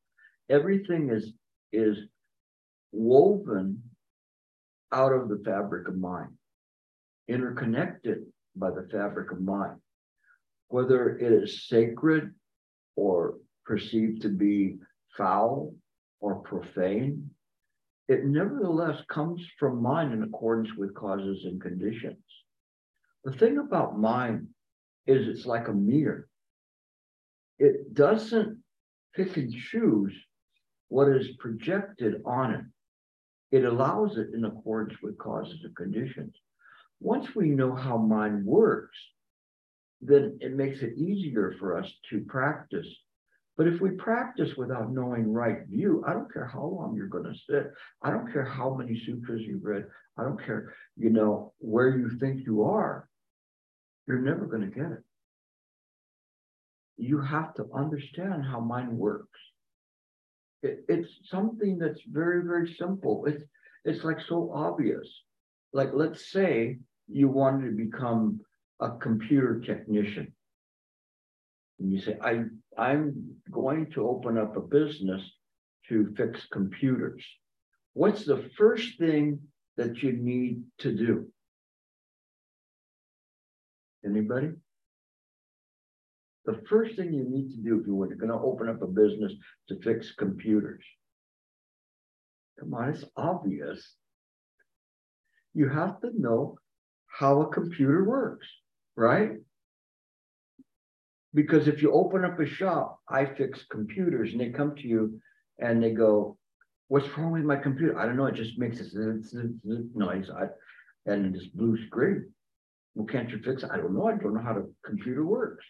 Everything 0.50 1.10
is, 1.10 1.32
is 1.72 1.96
woven 2.92 3.82
out 4.92 5.12
of 5.12 5.30
the 5.30 5.40
fabric 5.42 5.88
of 5.88 5.96
mind, 5.96 6.32
interconnected 7.28 8.24
by 8.56 8.70
the 8.70 8.86
fabric 8.92 9.32
of 9.32 9.40
mind. 9.40 9.78
Whether 10.70 11.18
it 11.18 11.32
is 11.32 11.66
sacred 11.66 12.32
or 12.94 13.38
perceived 13.66 14.22
to 14.22 14.28
be 14.28 14.78
foul 15.16 15.74
or 16.20 16.36
profane, 16.36 17.28
it 18.06 18.24
nevertheless 18.24 19.02
comes 19.08 19.44
from 19.58 19.82
mind 19.82 20.12
in 20.12 20.22
accordance 20.22 20.76
with 20.76 20.94
causes 20.94 21.44
and 21.44 21.60
conditions. 21.60 22.22
The 23.24 23.32
thing 23.32 23.58
about 23.58 23.98
mind 23.98 24.46
is 25.08 25.26
it's 25.26 25.44
like 25.44 25.66
a 25.66 25.72
mirror. 25.72 26.28
It 27.58 27.92
doesn't 27.92 28.62
pick 29.14 29.36
and 29.36 29.52
choose 29.52 30.14
what 30.88 31.08
is 31.08 31.36
projected 31.40 32.22
on 32.24 32.54
it. 32.54 32.64
It 33.50 33.64
allows 33.64 34.18
it 34.18 34.28
in 34.34 34.44
accordance 34.44 35.02
with 35.02 35.18
causes 35.18 35.58
and 35.64 35.74
conditions. 35.74 36.34
Once 37.00 37.34
we 37.34 37.48
know 37.48 37.74
how 37.74 37.98
mind 37.98 38.44
works, 38.44 38.96
then 40.00 40.38
it 40.40 40.54
makes 40.54 40.80
it 40.80 40.96
easier 40.96 41.54
for 41.58 41.76
us 41.78 41.92
to 42.10 42.20
practice 42.20 42.88
but 43.60 43.68
if 43.68 43.78
we 43.78 43.90
practice 43.90 44.56
without 44.56 44.90
knowing 44.90 45.30
right 45.30 45.66
view, 45.68 46.02
I 46.08 46.14
don't 46.14 46.32
care 46.32 46.46
how 46.46 46.64
long 46.64 46.94
you're 46.96 47.08
going 47.08 47.30
to 47.30 47.38
sit. 47.46 47.70
I 48.02 48.10
don't 48.10 48.32
care 48.32 48.42
how 48.42 48.72
many 48.72 48.98
sutras 48.98 49.42
you've 49.42 49.62
read. 49.62 49.84
I 50.16 50.22
don't 50.22 50.42
care, 50.42 50.72
you 50.96 51.10
know, 51.10 51.52
where 51.58 51.94
you 51.94 52.08
think 52.18 52.46
you 52.46 52.62
are. 52.64 53.06
You're 54.08 54.22
never 54.22 54.46
going 54.46 54.62
to 54.62 54.74
get 54.74 54.90
it. 54.92 55.04
You 56.96 57.20
have 57.20 57.52
to 57.56 57.66
understand 57.74 58.46
how 58.46 58.60
mind 58.60 58.96
works. 58.96 59.38
It, 60.62 60.86
it's 60.88 61.10
something 61.24 61.76
that's 61.76 62.00
very, 62.10 62.42
very 62.42 62.74
simple. 62.78 63.26
It's 63.26 63.44
it's 63.84 64.04
like 64.04 64.22
so 64.22 64.52
obvious. 64.54 65.06
Like 65.74 65.90
let's 65.92 66.32
say 66.32 66.78
you 67.08 67.28
wanted 67.28 67.66
to 67.66 67.76
become 67.76 68.40
a 68.80 68.90
computer 68.92 69.60
technician. 69.60 70.32
And 71.78 71.92
you 71.92 72.00
say, 72.00 72.16
I 72.22 72.44
I'm 72.76 73.36
going 73.50 73.90
to 73.92 74.08
open 74.08 74.38
up 74.38 74.56
a 74.56 74.60
business 74.60 75.22
to 75.88 76.14
fix 76.16 76.46
computers. 76.50 77.24
What's 77.94 78.24
the 78.24 78.48
first 78.56 78.98
thing 78.98 79.40
that 79.76 80.02
you 80.02 80.12
need 80.12 80.62
to 80.78 80.94
do? 80.94 81.28
Anybody? 84.04 84.50
The 86.46 86.60
first 86.68 86.96
thing 86.96 87.12
you 87.12 87.24
need 87.24 87.50
to 87.50 87.56
do 87.62 87.80
if 87.80 87.86
you 87.86 87.94
were 87.94 88.06
going 88.14 88.30
to 88.30 88.34
open 88.34 88.68
up 88.68 88.82
a 88.82 88.86
business 88.86 89.32
to 89.68 89.78
fix 89.80 90.12
computers. 90.12 90.82
Come 92.58 92.74
on, 92.74 92.90
it's 92.90 93.04
obvious. 93.16 93.94
You 95.54 95.68
have 95.68 96.00
to 96.00 96.10
know 96.18 96.56
how 97.06 97.42
a 97.42 97.52
computer 97.52 98.04
works, 98.04 98.46
right? 99.00 99.30
Because 101.32 101.68
if 101.68 101.80
you 101.80 101.92
open 101.92 102.24
up 102.24 102.38
a 102.38 102.46
shop, 102.46 103.00
I 103.08 103.24
fix 103.24 103.64
computers 103.70 104.32
and 104.32 104.40
they 104.40 104.50
come 104.50 104.74
to 104.76 104.86
you 104.86 105.20
and 105.58 105.82
they 105.82 105.92
go, 105.92 106.36
what's 106.88 107.08
wrong 107.16 107.32
with 107.32 107.44
my 107.44 107.56
computer? 107.56 107.98
I 107.98 108.04
don't 108.04 108.16
know, 108.16 108.26
it 108.26 108.34
just 108.34 108.58
makes 108.58 108.78
this 108.78 108.94
noise. 109.94 110.28
I, 110.30 110.46
and 111.10 111.34
this 111.34 111.46
blue 111.46 111.78
screen. 111.86 112.30
Well, 112.94 113.06
can't 113.06 113.30
you 113.30 113.38
fix 113.42 113.62
it? 113.62 113.70
I 113.72 113.78
don't 113.78 113.94
know. 113.94 114.06
I 114.06 114.16
don't 114.16 114.34
know 114.34 114.42
how 114.42 114.52
the 114.52 114.70
computer 114.84 115.24
works. 115.24 115.64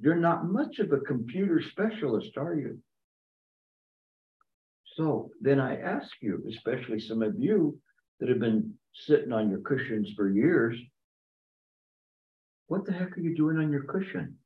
You're 0.00 0.16
not 0.16 0.50
much 0.50 0.80
of 0.80 0.92
a 0.92 1.00
computer 1.00 1.62
specialist, 1.70 2.36
are 2.36 2.54
you? 2.54 2.78
So 4.96 5.30
then 5.40 5.60
I 5.60 5.80
ask 5.80 6.10
you, 6.20 6.44
especially 6.50 7.00
some 7.00 7.22
of 7.22 7.34
you 7.38 7.78
that 8.18 8.28
have 8.28 8.40
been 8.40 8.74
sitting 8.92 9.32
on 9.32 9.50
your 9.50 9.60
cushions 9.60 10.10
for 10.16 10.28
years, 10.28 10.76
what 12.66 12.84
the 12.86 12.92
heck 12.92 13.16
are 13.16 13.20
you 13.20 13.34
doing 13.34 13.58
on 13.58 13.72
your 13.72 13.84
cushion? 13.84 14.36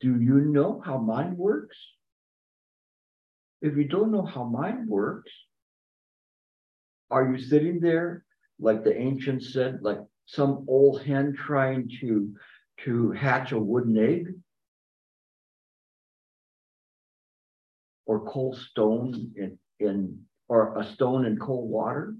Do 0.00 0.20
you 0.20 0.40
know 0.40 0.82
how 0.84 0.98
mind 0.98 1.36
works? 1.36 1.76
If 3.62 3.76
you 3.76 3.84
don't 3.84 4.12
know 4.12 4.24
how 4.24 4.44
mind 4.44 4.88
works, 4.88 5.30
are 7.10 7.30
you 7.30 7.38
sitting 7.38 7.80
there 7.80 8.24
like 8.58 8.84
the 8.84 8.96
ancients 8.96 9.52
said, 9.52 9.80
like 9.82 9.98
some 10.26 10.64
old 10.68 11.02
hen 11.02 11.34
trying 11.36 11.90
to 12.00 12.34
to 12.84 13.10
hatch 13.12 13.52
a 13.52 13.58
wooden 13.58 13.96
egg? 13.96 14.34
Or 18.06 18.30
cold 18.30 18.56
stone 18.56 19.32
in, 19.36 19.58
in 19.80 20.20
or 20.48 20.78
a 20.78 20.84
stone 20.84 21.26
in 21.26 21.38
cold 21.38 21.68
water, 21.68 22.14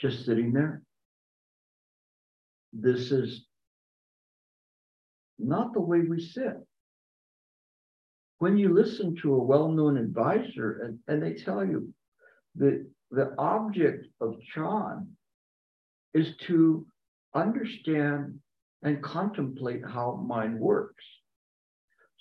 just 0.00 0.24
sitting 0.24 0.52
there. 0.52 0.82
This 2.72 3.10
is 3.10 3.46
not 5.38 5.72
the 5.72 5.80
way 5.80 6.00
we 6.00 6.20
sit. 6.20 6.54
When 8.38 8.56
you 8.56 8.72
listen 8.72 9.16
to 9.22 9.34
a 9.34 9.42
well-known 9.42 9.96
advisor 9.96 10.82
and, 10.84 10.98
and 11.08 11.22
they 11.22 11.42
tell 11.42 11.64
you 11.64 11.92
that 12.56 12.86
the 13.10 13.34
object 13.38 14.06
of 14.20 14.36
Chan 14.54 15.08
is 16.14 16.36
to 16.46 16.86
understand 17.34 18.38
and 18.82 19.02
contemplate 19.02 19.82
how 19.84 20.24
mind 20.26 20.58
works. 20.58 21.04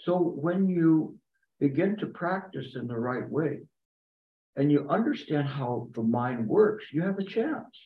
So 0.06 0.18
when 0.18 0.68
you 0.68 1.18
begin 1.60 1.98
to 1.98 2.08
practice 2.08 2.76
in 2.76 2.88
the 2.88 2.98
right 2.98 3.30
way 3.30 3.60
and 4.58 4.72
you 4.72 4.88
understand 4.90 5.48
how 5.48 5.88
the 5.94 6.04
mind 6.04 6.48
works, 6.48 6.86
you 6.92 7.04
have 7.04 7.20
a 7.20 7.24
chance. 7.24 7.80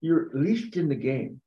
You're 0.00 0.30
at 0.30 0.34
least 0.34 0.76
in 0.76 0.88
the 0.88 0.94
game. 0.94 1.40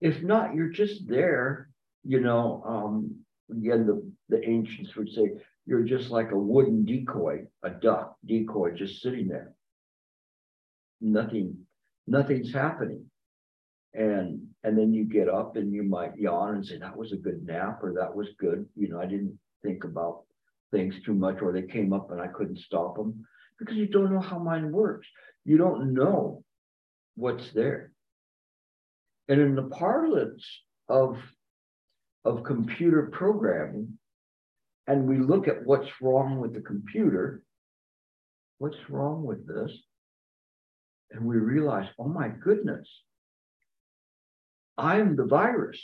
If 0.00 0.22
not, 0.22 0.54
you're 0.54 0.70
just 0.70 1.08
there, 1.08 1.70
you 2.04 2.20
know. 2.20 2.62
Um, 2.64 3.16
again, 3.50 3.86
the, 3.86 4.08
the 4.28 4.48
ancients 4.48 4.94
would 4.94 5.08
say, 5.10 5.32
you're 5.66 5.84
just 5.84 6.10
like 6.10 6.30
a 6.30 6.38
wooden 6.38 6.84
decoy, 6.84 7.46
a 7.62 7.70
duck 7.70 8.16
decoy 8.24 8.72
just 8.72 9.02
sitting 9.02 9.28
there. 9.28 9.52
Nothing, 11.00 11.66
nothing's 12.06 12.52
happening 12.52 13.10
and 13.94 14.40
and 14.62 14.78
then 14.78 14.92
you 14.92 15.04
get 15.04 15.28
up 15.28 15.56
and 15.56 15.72
you 15.72 15.82
might 15.82 16.16
yawn 16.16 16.54
and 16.56 16.66
say 16.66 16.78
that 16.78 16.96
was 16.96 17.12
a 17.12 17.16
good 17.16 17.44
nap 17.44 17.80
or 17.82 17.92
that 17.92 18.14
was 18.14 18.28
good 18.38 18.64
you 18.76 18.88
know 18.88 19.00
i 19.00 19.06
didn't 19.06 19.36
think 19.62 19.84
about 19.84 20.22
things 20.70 20.94
too 21.04 21.14
much 21.14 21.40
or 21.42 21.52
they 21.52 21.62
came 21.62 21.92
up 21.92 22.10
and 22.10 22.20
i 22.20 22.26
couldn't 22.26 22.58
stop 22.58 22.96
them 22.96 23.24
because 23.58 23.76
you 23.76 23.86
don't 23.86 24.12
know 24.12 24.20
how 24.20 24.38
mine 24.38 24.70
works 24.70 25.06
you 25.44 25.56
don't 25.56 25.92
know 25.92 26.42
what's 27.16 27.52
there 27.52 27.92
and 29.28 29.40
in 29.40 29.54
the 29.54 29.68
parlance 29.68 30.44
of 30.88 31.16
of 32.24 32.44
computer 32.44 33.10
programming 33.12 33.98
and 34.86 35.06
we 35.06 35.18
look 35.18 35.48
at 35.48 35.64
what's 35.64 35.88
wrong 36.00 36.38
with 36.38 36.54
the 36.54 36.60
computer 36.60 37.42
what's 38.58 38.88
wrong 38.88 39.24
with 39.24 39.46
this 39.46 39.72
and 41.10 41.24
we 41.24 41.36
realize 41.36 41.88
oh 41.98 42.08
my 42.08 42.28
goodness 42.28 42.88
I'm 44.80 45.14
the 45.14 45.26
virus. 45.26 45.80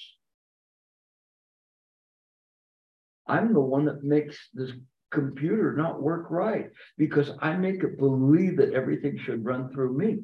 I'm 3.27 3.53
the 3.53 3.61
one 3.61 3.87
that 3.87 4.05
makes 4.05 4.37
this 4.55 4.73
computer 5.11 5.75
not 5.77 6.03
work 6.03 6.31
right 6.31 6.71
because 6.99 7.31
I 7.41 7.57
make 7.57 7.83
it 7.83 7.99
believe 7.99 8.57
that 8.59 8.73
everything 8.73 9.19
should 9.19 9.45
run 9.45 9.71
through 9.71 9.97
me. 9.97 10.19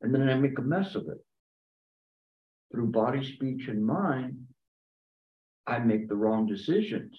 And 0.00 0.14
then 0.14 0.28
I 0.28 0.34
make 0.34 0.58
a 0.58 0.62
mess 0.62 0.94
of 0.94 1.02
it. 1.08 1.18
Through 2.70 2.88
body, 2.88 3.24
speech, 3.34 3.68
and 3.68 3.84
mind, 3.84 4.36
I 5.66 5.78
make 5.78 6.08
the 6.08 6.16
wrong 6.16 6.46
decisions. 6.46 7.18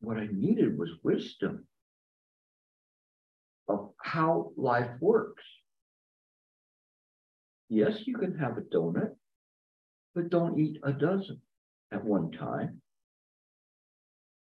What 0.00 0.16
I 0.16 0.28
needed 0.32 0.78
was 0.78 0.90
wisdom 1.02 1.66
of 3.68 3.90
how 4.02 4.52
life 4.56 4.90
works. 5.00 5.44
Yes, 7.68 8.06
you 8.06 8.16
can 8.16 8.36
have 8.38 8.56
a 8.56 8.62
donut, 8.62 9.12
but 10.14 10.30
don't 10.30 10.58
eat 10.58 10.80
a 10.82 10.92
dozen 10.92 11.40
at 11.92 12.04
one 12.04 12.30
time. 12.32 12.80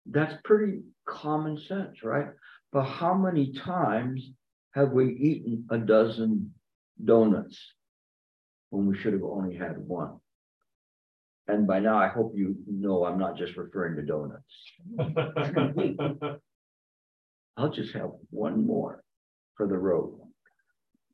That's 0.06 0.36
pretty 0.44 0.82
common 1.08 1.58
sense, 1.58 2.04
right? 2.04 2.28
But 2.72 2.84
how 2.84 3.14
many 3.14 3.54
times 3.54 4.30
have 4.72 4.92
we 4.92 5.14
eaten 5.14 5.66
a 5.70 5.78
dozen 5.78 6.54
donuts 7.04 7.58
when 8.70 8.88
we 8.88 8.98
should 8.98 9.14
have 9.14 9.24
only 9.24 9.56
had 9.56 9.78
one? 9.78 10.20
And 11.48 11.68
by 11.68 11.80
now, 11.80 11.98
I 11.98 12.08
hope 12.08 12.34
you 12.36 12.56
know 12.68 13.06
I'm 13.06 13.20
not 13.20 13.38
just 13.38 13.58
referring 13.58 13.98
to 13.98 14.02
donuts. 14.02 14.44
I'll 17.58 17.70
just 17.70 17.94
have 17.94 18.12
one 18.30 18.66
more 18.66 19.04
for 19.56 19.68
the 19.68 19.78
road. 19.78 20.20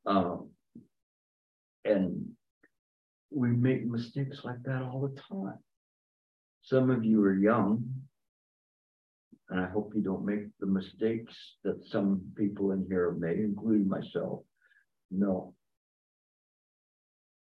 Um, 0.06 0.50
and 1.84 2.29
we 3.32 3.50
make 3.50 3.86
mistakes 3.86 4.40
like 4.44 4.62
that 4.64 4.82
all 4.82 5.02
the 5.02 5.22
time. 5.30 5.60
Some 6.62 6.90
of 6.90 7.06
you 7.06 7.24
are 7.24 7.36
young, 7.36 7.84
and 9.50 9.60
I 9.60 9.68
hope 9.68 9.94
you 9.96 10.02
don't 10.02 10.26
make 10.26 10.48
the 10.60 10.68
mistakes 10.68 11.34
that 11.64 11.84
some 11.90 12.22
people 12.36 12.72
in 12.72 12.86
here 12.88 13.12
have 13.12 13.20
made, 13.20 13.40
including 13.40 13.88
myself. 13.88 14.42
No. 15.12 15.54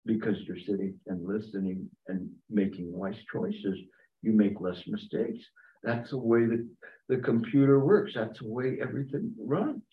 Because 0.05 0.37
you're 0.47 0.59
sitting 0.59 0.95
and 1.07 1.25
listening 1.27 1.89
and 2.07 2.29
making 2.49 2.91
wise 2.91 3.17
choices, 3.31 3.77
you 4.21 4.31
make 4.31 4.61
less 4.61 4.81
mistakes. 4.87 5.43
That's 5.83 6.11
the 6.11 6.17
way 6.17 6.45
that 6.45 6.67
the 7.07 7.17
computer 7.17 7.79
works. 7.79 8.13
That's 8.15 8.39
the 8.39 8.47
way 8.47 8.77
everything 8.81 9.33
runs. 9.39 9.83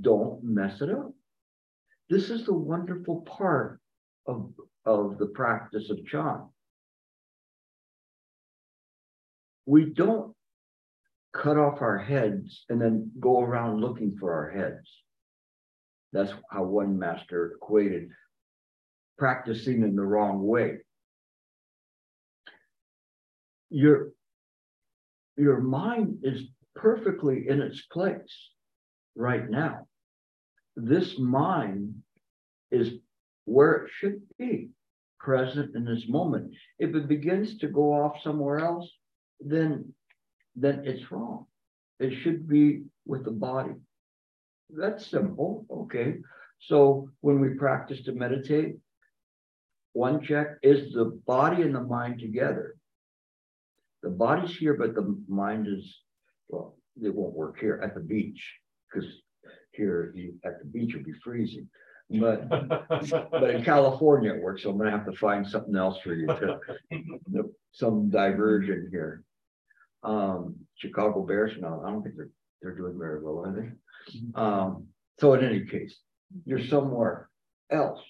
Don't 0.00 0.42
mess 0.42 0.80
it 0.80 0.90
up. 0.90 1.12
This 2.08 2.30
is 2.30 2.44
the 2.44 2.54
wonderful 2.54 3.22
part 3.22 3.80
of, 4.26 4.52
of 4.86 5.18
the 5.18 5.26
practice 5.26 5.90
of 5.90 6.06
Chan. 6.06 6.42
We 9.66 9.86
don't 9.86 10.32
cut 11.34 11.58
off 11.58 11.82
our 11.82 11.98
heads 11.98 12.64
and 12.68 12.80
then 12.80 13.10
go 13.20 13.40
around 13.40 13.80
looking 13.80 14.16
for 14.18 14.32
our 14.32 14.50
heads. 14.50 14.88
That's 16.12 16.32
how 16.50 16.62
one 16.62 16.98
master 16.98 17.52
equated 17.56 18.10
practicing 19.18 19.82
in 19.82 19.96
the 19.96 20.04
wrong 20.04 20.46
way. 20.46 20.78
Your, 23.70 24.10
your 25.36 25.60
mind 25.60 26.20
is 26.22 26.42
perfectly 26.74 27.48
in 27.48 27.60
its 27.60 27.82
place 27.90 28.50
right 29.16 29.48
now 29.50 29.86
this 30.76 31.18
mind 31.18 32.02
is 32.70 32.92
where 33.46 33.84
it 33.84 33.90
should 33.90 34.20
be 34.38 34.68
present 35.26 35.74
in 35.74 35.84
this 35.84 36.04
moment. 36.08 36.54
If 36.78 36.94
it 36.94 37.08
begins 37.08 37.58
to 37.58 37.66
go 37.66 37.92
off 37.92 38.22
somewhere 38.22 38.60
else, 38.60 38.88
then 39.40 39.92
then 40.54 40.76
it's 40.90 41.10
wrong. 41.10 41.46
It 41.98 42.12
should 42.20 42.48
be 42.48 42.84
with 43.04 43.24
the 43.24 43.36
body. 43.48 43.74
That's 44.70 45.10
simple. 45.16 45.66
Okay. 45.80 46.08
So 46.68 47.10
when 47.20 47.40
we 47.40 47.62
practice 47.64 48.00
to 48.04 48.12
meditate, 48.12 48.76
one 49.92 50.22
check 50.22 50.48
is 50.62 50.92
the 50.92 51.06
body 51.34 51.60
and 51.62 51.74
the 51.74 51.86
mind 51.96 52.20
together. 52.20 52.76
The 54.02 54.10
body's 54.10 54.56
here, 54.56 54.74
but 54.74 54.94
the 54.94 55.06
mind 55.28 55.66
is, 55.76 55.84
well, 56.48 56.76
it 57.02 57.14
won't 57.14 57.34
work 57.34 57.56
here 57.58 57.80
at 57.82 57.94
the 57.94 58.06
beach 58.14 58.42
because 58.86 59.08
here 59.72 60.14
at 60.44 60.54
the 60.60 60.68
beach 60.74 60.94
will 60.94 61.08
be 61.12 61.20
freezing. 61.24 61.68
But 62.08 62.48
but 62.48 63.50
in 63.50 63.64
California 63.64 64.32
it 64.32 64.42
works, 64.42 64.62
so 64.62 64.70
I'm 64.70 64.78
gonna 64.78 64.90
have 64.92 65.06
to 65.06 65.16
find 65.16 65.46
something 65.46 65.74
else 65.74 65.98
for 66.02 66.14
you 66.14 66.26
to 66.26 66.60
some 67.72 68.10
diversion 68.10 68.88
here. 68.90 69.24
Um, 70.02 70.54
Chicago 70.76 71.26
Bears, 71.26 71.52
no, 71.60 71.82
I 71.84 71.90
don't 71.90 72.02
think 72.02 72.16
they're, 72.16 72.30
they're 72.62 72.76
doing 72.76 72.96
very 72.96 73.20
well, 73.22 73.44
are 73.44 73.52
they? 73.52 73.70
Um, 74.40 74.86
so 75.18 75.34
in 75.34 75.44
any 75.44 75.64
case, 75.64 75.96
you're 76.44 76.64
somewhere 76.64 77.28
else. 77.70 78.00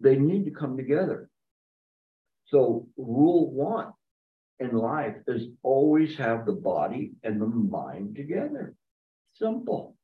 They 0.00 0.16
need 0.16 0.44
to 0.46 0.50
come 0.50 0.76
together. 0.76 1.30
So 2.48 2.88
rule 2.96 3.52
one 3.52 3.92
in 4.58 4.72
life 4.72 5.16
is 5.28 5.46
always 5.62 6.16
have 6.16 6.44
the 6.44 6.52
body 6.52 7.12
and 7.22 7.40
the 7.40 7.46
mind 7.46 8.16
together. 8.16 8.74
Simple. 9.34 9.96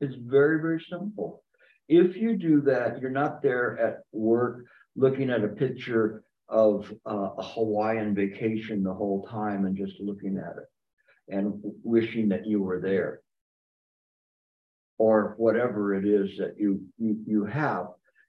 It's 0.00 0.16
very, 0.16 0.60
very 0.60 0.84
simple. 0.88 1.44
If 1.88 2.16
you 2.16 2.36
do 2.36 2.60
that, 2.62 3.00
you're 3.00 3.10
not 3.10 3.42
there 3.42 3.78
at 3.78 4.02
work 4.12 4.64
looking 4.94 5.30
at 5.30 5.44
a 5.44 5.48
picture 5.48 6.22
of 6.48 6.92
uh, 7.06 7.30
a 7.38 7.42
Hawaiian 7.42 8.14
vacation 8.14 8.82
the 8.82 8.92
whole 8.92 9.26
time 9.30 9.64
and 9.64 9.76
just 9.76 10.00
looking 10.00 10.38
at 10.38 10.56
it 10.56 11.34
and 11.34 11.60
wishing 11.82 12.28
that 12.30 12.46
you 12.46 12.62
were 12.62 12.80
there 12.80 13.20
or 14.98 15.34
whatever 15.36 15.94
it 15.94 16.06
is 16.06 16.36
that 16.38 16.58
you 16.58 16.84
you, 16.98 17.16
you 17.26 17.44
have. 17.44 17.86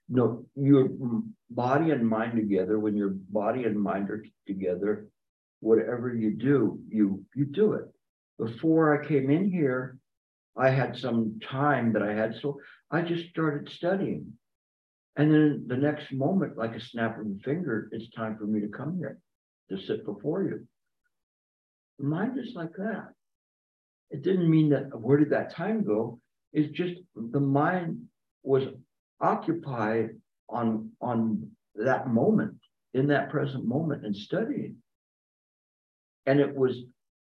No 0.08 0.44
your 0.56 0.88
body 1.50 1.90
and 1.90 2.06
mind 2.06 2.36
together 2.36 2.78
when 2.78 2.96
your 2.96 3.10
body 3.10 3.64
and 3.64 3.80
mind 3.80 4.10
are 4.10 4.24
together 4.46 5.06
whatever 5.60 6.14
you 6.14 6.32
do 6.32 6.78
you 6.88 7.24
you 7.34 7.44
do 7.44 7.74
it. 7.74 7.84
Before 8.38 8.98
i 8.98 9.06
came 9.06 9.30
in 9.30 9.50
here 9.50 9.98
i 10.56 10.70
had 10.70 10.96
some 10.96 11.38
time 11.40 11.92
that 11.92 12.02
i 12.02 12.12
had 12.12 12.34
so 12.40 12.58
i 12.90 13.02
just 13.02 13.28
started 13.30 13.70
studying. 13.72 14.32
And 15.16 15.32
then 15.32 15.64
the 15.66 15.76
next 15.76 16.12
moment 16.12 16.56
like 16.56 16.74
a 16.74 16.80
snap 16.80 17.18
of 17.18 17.26
the 17.26 17.40
finger 17.44 17.88
it's 17.92 18.10
time 18.10 18.36
for 18.36 18.44
me 18.44 18.60
to 18.60 18.68
come 18.68 18.96
here 18.96 19.18
to 19.68 19.78
sit 19.78 20.04
before 20.04 20.42
you. 20.42 20.66
Mind 21.98 22.38
is 22.38 22.54
like 22.54 22.72
that. 22.78 23.08
It 24.10 24.22
didn't 24.22 24.50
mean 24.50 24.70
that 24.70 24.98
where 24.98 25.18
did 25.18 25.30
that 25.30 25.54
time 25.54 25.84
go? 25.84 26.20
It's 26.52 26.72
just 26.76 26.94
the 27.14 27.40
mind 27.40 28.06
was 28.42 28.64
occupied 29.20 30.10
on 30.48 30.90
on 31.00 31.50
that 31.76 32.08
moment 32.08 32.56
in 32.94 33.06
that 33.08 33.30
present 33.30 33.64
moment 33.66 34.04
and 34.04 34.16
studying. 34.16 34.76
And 36.26 36.40
it 36.40 36.54
was 36.54 36.76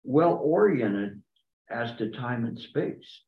well 0.05 0.35
oriented 0.35 1.23
as 1.71 1.97
to 1.97 2.11
time 2.11 2.45
and 2.45 2.59
space 2.59 3.23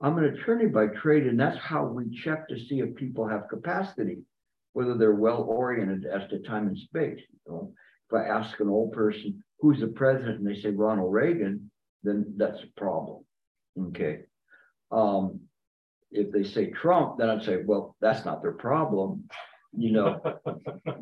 i'm 0.00 0.18
an 0.18 0.24
attorney 0.24 0.66
by 0.66 0.86
trade 0.86 1.26
and 1.26 1.38
that's 1.38 1.58
how 1.58 1.84
we 1.84 2.04
check 2.22 2.48
to 2.48 2.58
see 2.58 2.80
if 2.80 2.94
people 2.94 3.26
have 3.26 3.48
capacity 3.48 4.18
whether 4.72 4.96
they're 4.96 5.14
well 5.14 5.42
oriented 5.42 6.04
as 6.06 6.28
to 6.28 6.38
time 6.40 6.66
and 6.68 6.78
space 6.78 7.20
you 7.30 7.52
know 7.52 7.72
if 8.10 8.16
i 8.16 8.26
ask 8.28 8.58
an 8.60 8.68
old 8.68 8.92
person 8.92 9.42
who's 9.60 9.80
the 9.80 9.86
president 9.88 10.38
and 10.38 10.46
they 10.46 10.60
say 10.60 10.70
ronald 10.70 11.12
reagan 11.12 11.70
then 12.02 12.34
that's 12.36 12.62
a 12.62 12.80
problem 12.80 13.24
okay 13.78 14.20
um 14.90 15.40
if 16.10 16.32
they 16.32 16.44
say 16.44 16.70
Trump, 16.70 17.18
then 17.18 17.28
I'd 17.28 17.44
say, 17.44 17.58
well, 17.64 17.96
that's 18.00 18.24
not 18.24 18.42
their 18.42 18.52
problem. 18.52 19.28
You 19.76 19.92
know, 19.92 20.20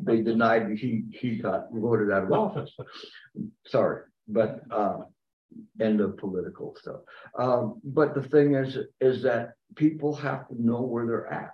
they 0.01 0.21
denied 0.21 0.77
he 0.77 1.05
he 1.11 1.37
got 1.37 1.67
voted 1.71 2.11
out 2.11 2.23
of 2.23 2.31
office. 2.31 2.71
Sorry, 3.67 4.03
but 4.27 4.61
uh, 4.71 4.97
end 5.79 6.01
of 6.01 6.17
political 6.17 6.75
stuff. 6.79 7.01
Um, 7.37 7.81
but 7.83 8.13
the 8.13 8.23
thing 8.23 8.55
is, 8.55 8.77
is 9.01 9.23
that 9.23 9.53
people 9.75 10.15
have 10.15 10.47
to 10.47 10.61
know 10.61 10.81
where 10.81 11.05
they're 11.05 11.31
at 11.31 11.51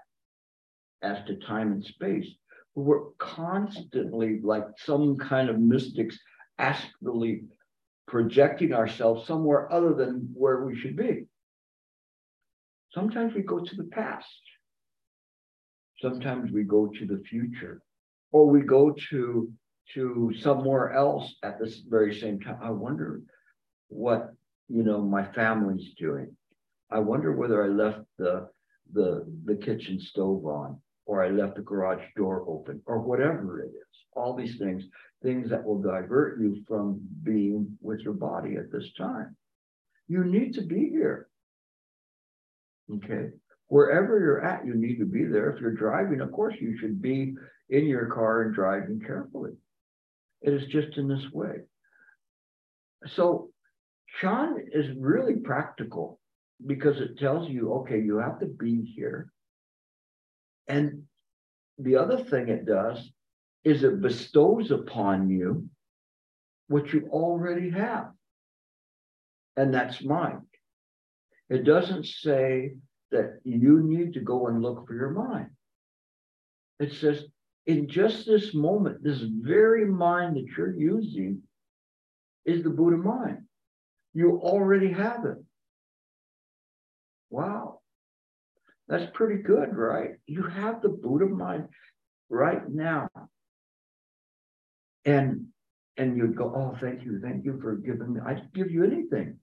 as 1.02 1.26
to 1.28 1.36
time 1.38 1.72
and 1.72 1.84
space. 1.84 2.28
We're 2.76 3.12
constantly 3.18 4.40
like 4.42 4.66
some 4.78 5.18
kind 5.18 5.50
of 5.50 5.60
mystics 5.60 6.18
astrally 6.60 7.44
projecting 8.08 8.74
ourselves 8.74 9.28
somewhere 9.28 9.72
other 9.72 9.94
than 9.94 10.30
where 10.34 10.64
we 10.64 10.78
should 10.78 10.96
be. 10.96 11.26
Sometimes 12.94 13.34
we 13.34 13.42
go 13.42 13.60
to 13.60 13.76
the 13.76 13.86
past. 13.86 14.28
Sometimes 16.02 16.52
we 16.52 16.64
go 16.64 16.88
to 16.88 17.06
the 17.06 17.22
future, 17.30 17.82
or 18.32 18.48
we 18.48 18.62
go 18.62 18.94
to 19.10 19.52
to 19.94 20.34
somewhere 20.40 20.94
else 20.94 21.36
at 21.44 21.60
this 21.60 21.82
very 21.90 22.18
same 22.20 22.40
time. 22.40 22.58
I 22.62 22.72
wonder 22.72 23.22
what 23.92 24.34
you 24.70 24.84
know 24.84 25.02
my 25.02 25.26
family's 25.34 25.94
doing. 25.98 26.36
I 26.90 27.00
wonder 27.00 27.34
whether 27.34 27.64
I 27.64 27.68
left 27.68 28.00
the 28.18 28.50
the 28.94 29.26
the 29.46 29.56
kitchen 29.56 30.00
stove 30.00 30.46
on, 30.46 30.80
or 31.06 31.24
I 31.24 31.30
left 31.30 31.56
the 31.56 31.62
garage 31.62 32.04
door 32.16 32.44
open, 32.48 32.82
or 32.86 33.00
whatever 33.00 33.62
it 33.62 33.68
is. 33.68 34.06
All 34.14 34.36
these 34.36 34.58
things, 34.58 34.84
things 35.24 35.50
that 35.50 35.64
will 35.64 35.82
divert 35.82 36.40
you 36.42 36.64
from 36.68 37.00
being 37.24 37.78
with 37.82 38.02
your 38.02 38.14
body 38.14 38.56
at 38.56 38.72
this 38.72 38.92
time. 38.98 39.36
You 40.08 40.26
need 40.26 40.54
to 40.56 40.62
be 40.62 40.90
here. 40.90 41.30
Okay. 42.96 43.30
Wherever 43.68 44.20
you're 44.20 44.44
at, 44.44 44.66
you 44.66 44.74
need 44.74 44.98
to 45.00 45.06
be 45.06 45.24
there. 45.24 45.50
If 45.50 45.62
you're 45.62 45.72
driving, 45.74 46.20
of 46.20 46.34
course, 46.34 46.56
you 46.60 46.78
should 46.78 47.02
be 47.02 47.36
in 47.70 47.86
your 47.86 48.08
car 48.08 48.42
and 48.42 48.54
driving 48.54 49.00
carefully. 49.00 49.54
It 50.42 50.54
is 50.54 50.68
just 50.68 50.98
in 50.98 51.08
this 51.08 51.24
way. 51.32 51.60
So, 53.16 53.51
Chan 54.20 54.56
is 54.74 54.96
really 54.98 55.38
practical 55.38 56.20
because 56.66 57.00
it 57.00 57.18
tells 57.18 57.50
you, 57.50 57.74
okay, 57.74 58.00
you 58.00 58.18
have 58.18 58.40
to 58.40 58.46
be 58.46 58.84
here. 58.96 59.32
And 60.68 61.04
the 61.78 61.96
other 61.96 62.18
thing 62.18 62.50
it 62.50 62.66
does 62.66 63.12
is 63.64 63.84
it 63.84 64.02
bestows 64.02 64.72
upon 64.72 65.30
you 65.30 65.70
what 66.68 66.94
you 66.94 67.08
already 67.12 67.70
have. 67.72 68.12
And 69.58 69.74
that's 69.74 70.04
mind. 70.04 70.42
It 71.50 71.66
doesn't 71.66 72.06
say 72.06 72.76
that 73.12 73.40
you 73.44 73.82
need 73.84 74.14
to 74.14 74.22
go 74.22 74.48
and 74.48 74.62
look 74.62 74.88
for 74.88 74.96
your 74.96 75.10
mind. 75.10 75.50
It 76.80 76.94
says, 76.94 77.26
in 77.68 77.88
just 77.90 78.26
this 78.26 78.54
moment, 78.54 79.04
this 79.04 79.22
very 79.22 79.86
mind 79.86 80.38
that 80.38 80.48
you're 80.58 80.74
using 80.74 81.42
is 82.46 82.64
the 82.64 82.70
Buddha 82.70 82.98
mind. 82.98 83.44
You 84.14 84.40
already 84.44 84.92
have 84.92 85.26
it. 85.26 85.38
Wow. 87.30 87.80
That's 88.88 89.10
pretty 89.14 89.42
good, 89.42 89.76
right? 89.76 90.12
You 90.28 90.44
have 90.44 90.82
the 90.82 90.90
Buddha 90.90 91.28
mind 91.28 91.68
right 92.30 92.68
now. 92.70 93.08
And 95.06 95.48
and 95.98 96.18
you'd 96.18 96.36
go, 96.36 96.54
oh, 96.56 96.78
thank 96.82 97.04
you, 97.04 97.20
thank 97.22 97.46
you 97.46 97.60
for 97.62 97.76
giving 97.76 98.14
me. 98.14 98.22
I'd 98.26 98.54
give 98.54 98.72
you 98.72 98.84
anything 98.84 99.38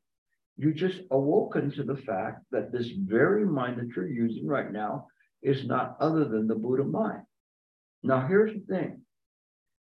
you 0.59 0.75
just 0.75 1.01
awoken 1.13 1.71
to 1.71 1.85
the 1.85 1.97
fact 1.97 2.43
that 2.51 2.73
this 2.73 2.89
very 3.07 3.47
mind 3.47 3.79
that 3.79 3.95
you're 3.95 4.09
using 4.09 4.45
right 4.45 4.71
now 4.73 5.07
is 5.41 5.65
not 5.65 5.97
other 6.01 6.25
than 6.25 6.49
the 6.49 6.57
Buddha 6.57 6.83
mind. 6.83 7.23
Now, 8.03 8.27
here's 8.27 8.53
the 8.53 8.75
thing 8.75 9.03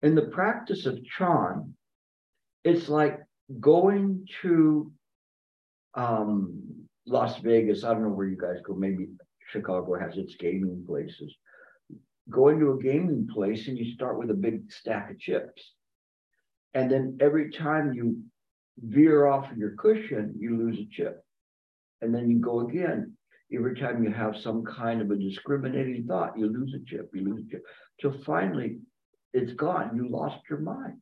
in 0.02 0.14
the 0.14 0.28
practice 0.28 0.86
of 0.86 1.04
Chan, 1.06 1.74
it's 2.66 2.90
like 2.90 3.20
going 3.60 4.28
to 4.42 4.92
um, 5.96 6.88
Las 7.06 7.38
Vegas. 7.40 7.84
I 7.84 7.94
don't 7.94 8.04
know 8.04 8.10
where 8.10 8.28
you 8.28 8.38
guys 8.38 8.62
go. 8.66 8.74
Maybe 8.74 9.08
Chicago 9.52 9.98
has 10.00 10.18
its 10.18 10.36
gaming 10.36 10.84
places. 10.86 11.34
Going 12.30 12.60
to 12.60 12.74
a 12.74 12.84
gaming 12.84 13.28
place 13.34 13.68
and 13.68 13.78
you 13.78 13.94
start 13.94 14.20
with 14.20 14.30
a 14.30 14.36
big 14.36 14.72
stack 14.72 15.12
of 15.12 15.20
chips. 15.20 15.74
And 16.74 16.92
then 16.92 17.18
every 17.22 17.52
time 17.52 17.94
you 17.94 18.22
veer 18.80 19.26
off 19.26 19.50
of 19.52 19.58
your 19.58 19.76
cushion, 19.78 20.36
you 20.38 20.58
lose 20.58 20.78
a 20.78 20.88
chip. 20.92 21.24
And 22.02 22.14
then 22.14 22.30
you 22.30 22.40
go 22.40 22.60
again. 22.60 23.14
Every 23.52 23.80
time 23.80 24.04
you 24.04 24.12
have 24.12 24.36
some 24.38 24.66
kind 24.66 25.02
of 25.02 25.10
a 25.10 25.16
discriminating 25.16 26.06
thought, 26.06 26.38
you 26.38 26.48
lose 26.48 26.76
a 26.76 26.84
chip, 26.86 27.10
you 27.14 27.24
lose 27.24 27.46
a 27.48 27.50
chip. 27.50 27.64
Till 28.02 28.14
finally, 28.26 28.80
it's 29.34 29.54
gone. 29.54 29.96
You 29.96 30.10
lost 30.10 30.42
your 30.50 30.60
mind. 30.60 31.02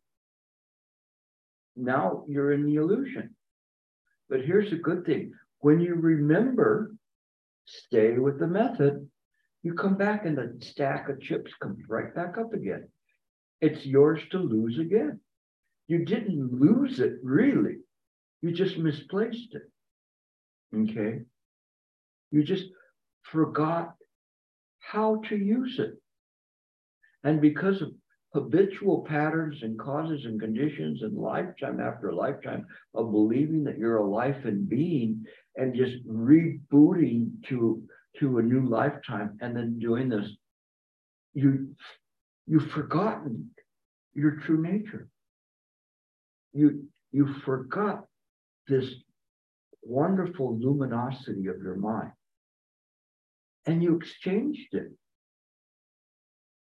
Now 1.75 2.23
you're 2.27 2.53
in 2.53 2.65
the 2.65 2.75
illusion. 2.75 3.35
But 4.29 4.41
here's 4.41 4.69
the 4.69 4.77
good 4.77 5.05
thing 5.05 5.33
when 5.59 5.79
you 5.79 5.95
remember, 5.95 6.95
stay 7.65 8.17
with 8.17 8.39
the 8.39 8.47
method, 8.47 9.09
you 9.63 9.73
come 9.73 9.97
back 9.97 10.25
and 10.25 10.37
the 10.37 10.57
stack 10.61 11.09
of 11.09 11.19
chips 11.19 11.51
comes 11.61 11.79
right 11.87 12.13
back 12.13 12.37
up 12.37 12.53
again. 12.53 12.87
It's 13.61 13.85
yours 13.85 14.21
to 14.31 14.37
lose 14.37 14.77
again. 14.77 15.19
You 15.87 16.05
didn't 16.05 16.53
lose 16.53 16.99
it 16.99 17.15
really. 17.23 17.77
You 18.41 18.51
just 18.51 18.77
misplaced 18.77 19.55
it. 19.55 19.63
Okay. 20.75 21.21
You 22.31 22.43
just 22.43 22.65
forgot 23.23 23.95
how 24.79 25.21
to 25.29 25.35
use 25.35 25.79
it. 25.79 25.93
And 27.23 27.41
because 27.41 27.81
of 27.81 27.91
habitual 28.35 29.05
patterns 29.07 29.57
and 29.61 29.79
causes 29.79 30.25
and 30.25 30.39
conditions 30.39 31.01
and 31.01 31.17
lifetime 31.17 31.79
after 31.79 32.13
lifetime 32.13 32.65
of 32.93 33.11
believing 33.11 33.63
that 33.63 33.77
you're 33.77 33.97
a 33.97 34.05
life 34.05 34.43
and 34.43 34.69
being 34.69 35.23
and 35.55 35.73
just 35.73 36.05
rebooting 36.07 37.29
to 37.47 37.81
to 38.19 38.37
a 38.37 38.43
new 38.43 38.67
lifetime 38.67 39.37
and 39.41 39.55
then 39.55 39.79
doing 39.79 40.09
this 40.09 40.29
you 41.33 41.73
you've 42.45 42.69
forgotten 42.71 43.49
your 44.13 44.31
true 44.45 44.61
nature 44.61 45.07
you 46.53 46.85
you 47.11 47.33
forgot 47.45 48.05
this 48.67 48.93
wonderful 49.85 50.57
luminosity 50.57 51.47
of 51.47 51.57
your 51.61 51.75
mind. 51.75 52.11
And 53.65 53.81
you 53.81 53.95
exchanged 53.95 54.73
it. 54.73 54.91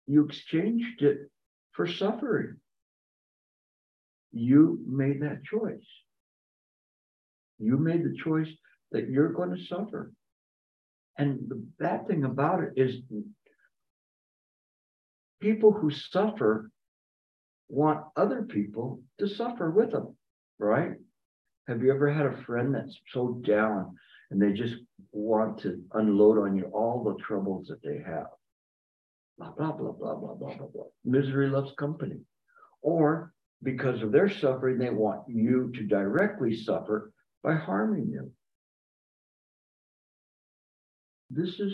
You 0.07 0.25
exchanged 0.25 1.03
it 1.03 1.31
for 1.79 1.87
suffering. 1.87 2.57
You 4.33 4.81
made 4.85 5.23
that 5.23 5.45
choice. 5.45 5.87
You 7.61 7.77
made 7.77 8.03
the 8.03 8.17
choice 8.17 8.49
that 8.91 9.09
you're 9.09 9.33
going 9.33 9.57
to 9.57 9.65
suffer. 9.65 10.13
And 11.19 11.49
the 11.49 11.65
bad 11.79 12.09
thing 12.09 12.25
about 12.25 12.65
it 12.65 12.73
is 12.77 12.97
people 15.41 15.71
who 15.71 15.93
suffer 15.93 16.69
want 17.69 18.07
other 18.17 18.43
people 18.43 19.01
to 19.21 19.29
suffer 19.29 19.71
with 19.71 19.93
them, 19.93 20.17
right? 20.59 20.95
Have 21.69 21.81
you 21.83 21.95
ever 21.95 22.13
had 22.13 22.27
a 22.27 22.43
friend 22.43 22.75
that's 22.75 22.99
so 23.13 23.41
down 23.47 23.95
and 24.33 24.43
they 24.43 24.53
just 24.53 24.75
want 25.13 25.61
to 25.61 25.81
unload 25.93 26.39
on 26.39 26.57
you 26.57 26.65
all 26.75 27.05
the 27.05 27.23
troubles 27.23 27.69
that 27.69 27.85
they 27.85 28.03
have? 28.05 28.27
Blah, 29.39 29.53
blah, 29.53 29.73
blah, 29.73 29.93
blah, 29.93 30.15
blah, 30.17 30.35
blah, 30.35 30.57
blah, 30.57 30.67
blah. 30.67 30.85
Misery 31.05 31.49
loves 31.49 31.73
company. 31.79 32.21
Or 32.83 33.33
because 33.63 34.03
of 34.03 34.13
their 34.13 34.29
suffering, 34.29 34.79
they 34.79 34.91
want 34.91 35.23
you 35.29 35.71
to 35.75 35.87
directly 35.87 36.57
suffer 36.57 37.13
by 37.43 37.55
harming 37.55 38.09
you. 38.11 38.33
This 41.31 41.61
is 41.61 41.73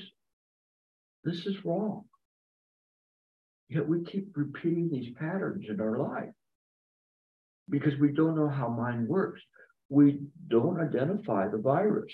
this 1.24 1.46
is 1.46 1.64
wrong. 1.64 2.04
Yet 3.68 3.88
we 3.88 4.04
keep 4.04 4.36
repeating 4.36 4.90
these 4.90 5.14
patterns 5.14 5.66
in 5.68 5.80
our 5.80 5.98
life 5.98 6.34
because 7.70 7.98
we 7.98 8.12
don't 8.12 8.36
know 8.36 8.48
how 8.48 8.68
mind 8.68 9.08
works. 9.08 9.40
We 9.88 10.20
don't 10.48 10.80
identify 10.80 11.48
the 11.48 11.58
virus. 11.58 12.12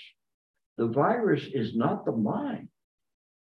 The 0.77 0.87
virus 0.87 1.43
is 1.53 1.75
not 1.75 2.05
the 2.05 2.13
mind. 2.13 2.69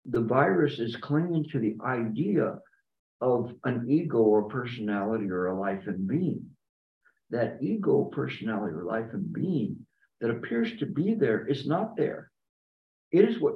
The 0.05 0.21
virus 0.21 0.79
is 0.79 0.95
clinging 0.97 1.45
to 1.51 1.59
the 1.59 1.77
idea 1.83 2.59
of 3.21 3.53
an 3.63 3.89
ego 3.89 4.19
or 4.19 4.43
personality 4.49 5.29
or 5.29 5.47
a 5.47 5.59
life 5.59 5.87
and 5.87 6.07
being. 6.07 6.45
That 7.29 7.59
ego, 7.61 8.05
personality, 8.05 8.75
or 8.75 8.83
life 8.83 9.13
and 9.13 9.31
being 9.31 9.85
that 10.19 10.29
appears 10.29 10.77
to 10.79 10.85
be 10.85 11.15
there 11.15 11.47
is 11.47 11.65
not 11.65 11.95
there. 11.95 12.31
It 13.11 13.29
is 13.29 13.39
what 13.39 13.55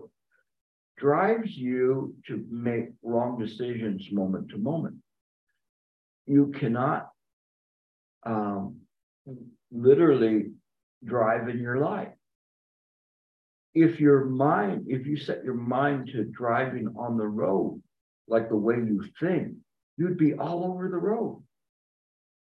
drives 0.97 1.55
you 1.55 2.15
to 2.27 2.45
make 2.49 2.89
wrong 3.03 3.37
decisions 3.37 4.07
moment 4.11 4.49
to 4.49 4.57
moment. 4.57 4.95
You 6.25 6.53
cannot 6.57 7.09
um, 8.25 8.77
literally 9.71 10.51
drive 11.03 11.49
in 11.49 11.59
your 11.59 11.77
life. 11.77 12.13
If 13.79 13.99
your 13.99 14.25
mind, 14.25 14.87
if 14.87 15.05
you 15.05 15.17
set 15.17 15.43
your 15.43 15.53
mind 15.53 16.09
to 16.11 16.23
driving 16.23 16.95
on 16.97 17.15
the 17.15 17.27
road, 17.27 17.79
like 18.27 18.49
the 18.49 18.55
way 18.55 18.73
you 18.73 19.05
think, 19.19 19.53
you'd 19.97 20.17
be 20.17 20.33
all 20.33 20.63
over 20.63 20.89
the 20.89 20.97
road, 20.97 21.43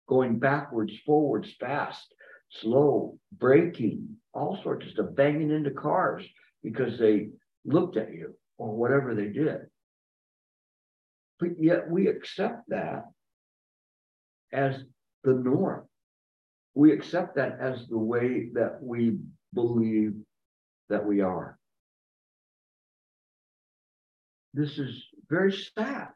going 0.06 0.38
backwards, 0.38 0.92
forwards, 1.06 1.50
fast, 1.58 2.14
slow, 2.50 3.18
braking, 3.32 4.18
all 4.34 4.62
sorts 4.62 4.84
of 4.84 4.92
stuff, 4.92 5.14
banging 5.14 5.50
into 5.50 5.70
cars 5.70 6.22
because 6.62 6.98
they 6.98 7.30
looked 7.64 7.96
at 7.96 8.12
you 8.12 8.34
or 8.58 8.76
whatever 8.76 9.14
they 9.14 9.28
did. 9.28 9.60
But 11.40 11.52
yet 11.58 11.88
we 11.88 12.06
accept 12.06 12.68
that 12.68 13.04
as 14.52 14.84
the 15.22 15.32
norm. 15.32 15.88
We 16.74 16.92
accept 16.92 17.36
that 17.36 17.56
as 17.60 17.88
the 17.88 17.96
way 17.96 18.50
that 18.52 18.82
we 18.82 19.16
believe 19.54 20.12
that 20.88 21.04
we 21.04 21.20
are. 21.20 21.58
This 24.52 24.78
is 24.78 25.02
very 25.28 25.52
sad 25.76 26.08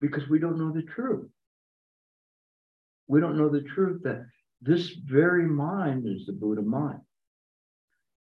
because 0.00 0.28
we 0.28 0.38
don't 0.38 0.58
know 0.58 0.72
the 0.72 0.82
truth. 0.82 1.30
We 3.08 3.20
don't 3.20 3.38
know 3.38 3.48
the 3.48 3.62
truth 3.62 4.02
that 4.04 4.26
this 4.60 4.90
very 5.04 5.46
mind 5.46 6.06
is 6.06 6.26
the 6.26 6.32
Buddha 6.32 6.62
mind. 6.62 7.00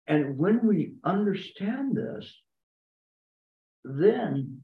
And 0.06 0.36
when 0.36 0.66
we 0.66 0.94
understand 1.04 1.96
this, 1.96 2.30
then 3.84 4.62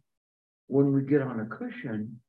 when 0.67 0.93
we 0.93 1.03
get 1.03 1.23
on 1.23 1.41
a 1.41 1.47
cushion, 1.47 2.21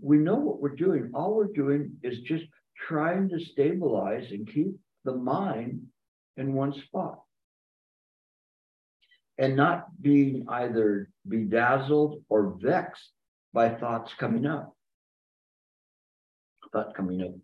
we 0.00 0.18
know 0.18 0.36
what 0.36 0.60
we're 0.60 0.76
doing. 0.76 1.10
All 1.14 1.34
we're 1.34 1.46
doing 1.46 1.96
is 2.02 2.20
just 2.20 2.44
trying 2.76 3.28
to 3.30 3.40
stabilize 3.40 4.30
and 4.30 4.46
keep 4.46 4.68
the 5.04 5.14
mind 5.14 5.80
in 6.36 6.54
one 6.54 6.72
spot 6.72 7.20
and 9.38 9.56
not 9.56 9.86
being 10.00 10.46
either 10.48 11.08
bedazzled 11.26 12.22
or 12.28 12.56
vexed 12.60 13.10
by 13.52 13.68
thoughts 13.68 14.14
coming 14.14 14.46
up. 14.46 14.74
Thought 16.72 16.94
coming 16.94 17.20
up, 17.22 17.34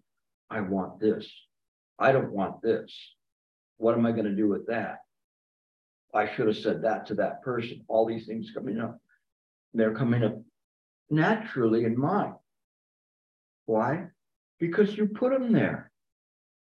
I 0.49 0.61
want 0.63 1.01
this. 1.01 1.31
I 1.99 2.13
don't 2.13 2.33
want 2.33 2.63
this. 2.63 2.91
What 3.77 3.95
am 3.95 4.07
I 4.07 4.13
going 4.13 4.25
to 4.25 4.35
do 4.35 4.49
with 4.49 4.69
that? 4.69 5.01
I 6.15 6.33
should 6.33 6.47
have 6.47 6.57
said 6.57 6.83
that 6.83 7.07
to 7.07 7.17
that 7.17 7.43
person. 7.43 7.85
All 7.89 8.07
these 8.07 8.27
things 8.27 8.51
coming 8.55 8.81
up. 8.81 8.99
They're 9.75 9.95
coming 9.95 10.25
up 10.25 10.41
naturally 11.11 11.85
in 11.85 11.99
mind. 11.99 12.35
Why? 13.67 14.07
Because 14.59 14.97
you 14.97 15.07
put 15.07 15.33
them 15.33 15.53
there. 15.53 15.91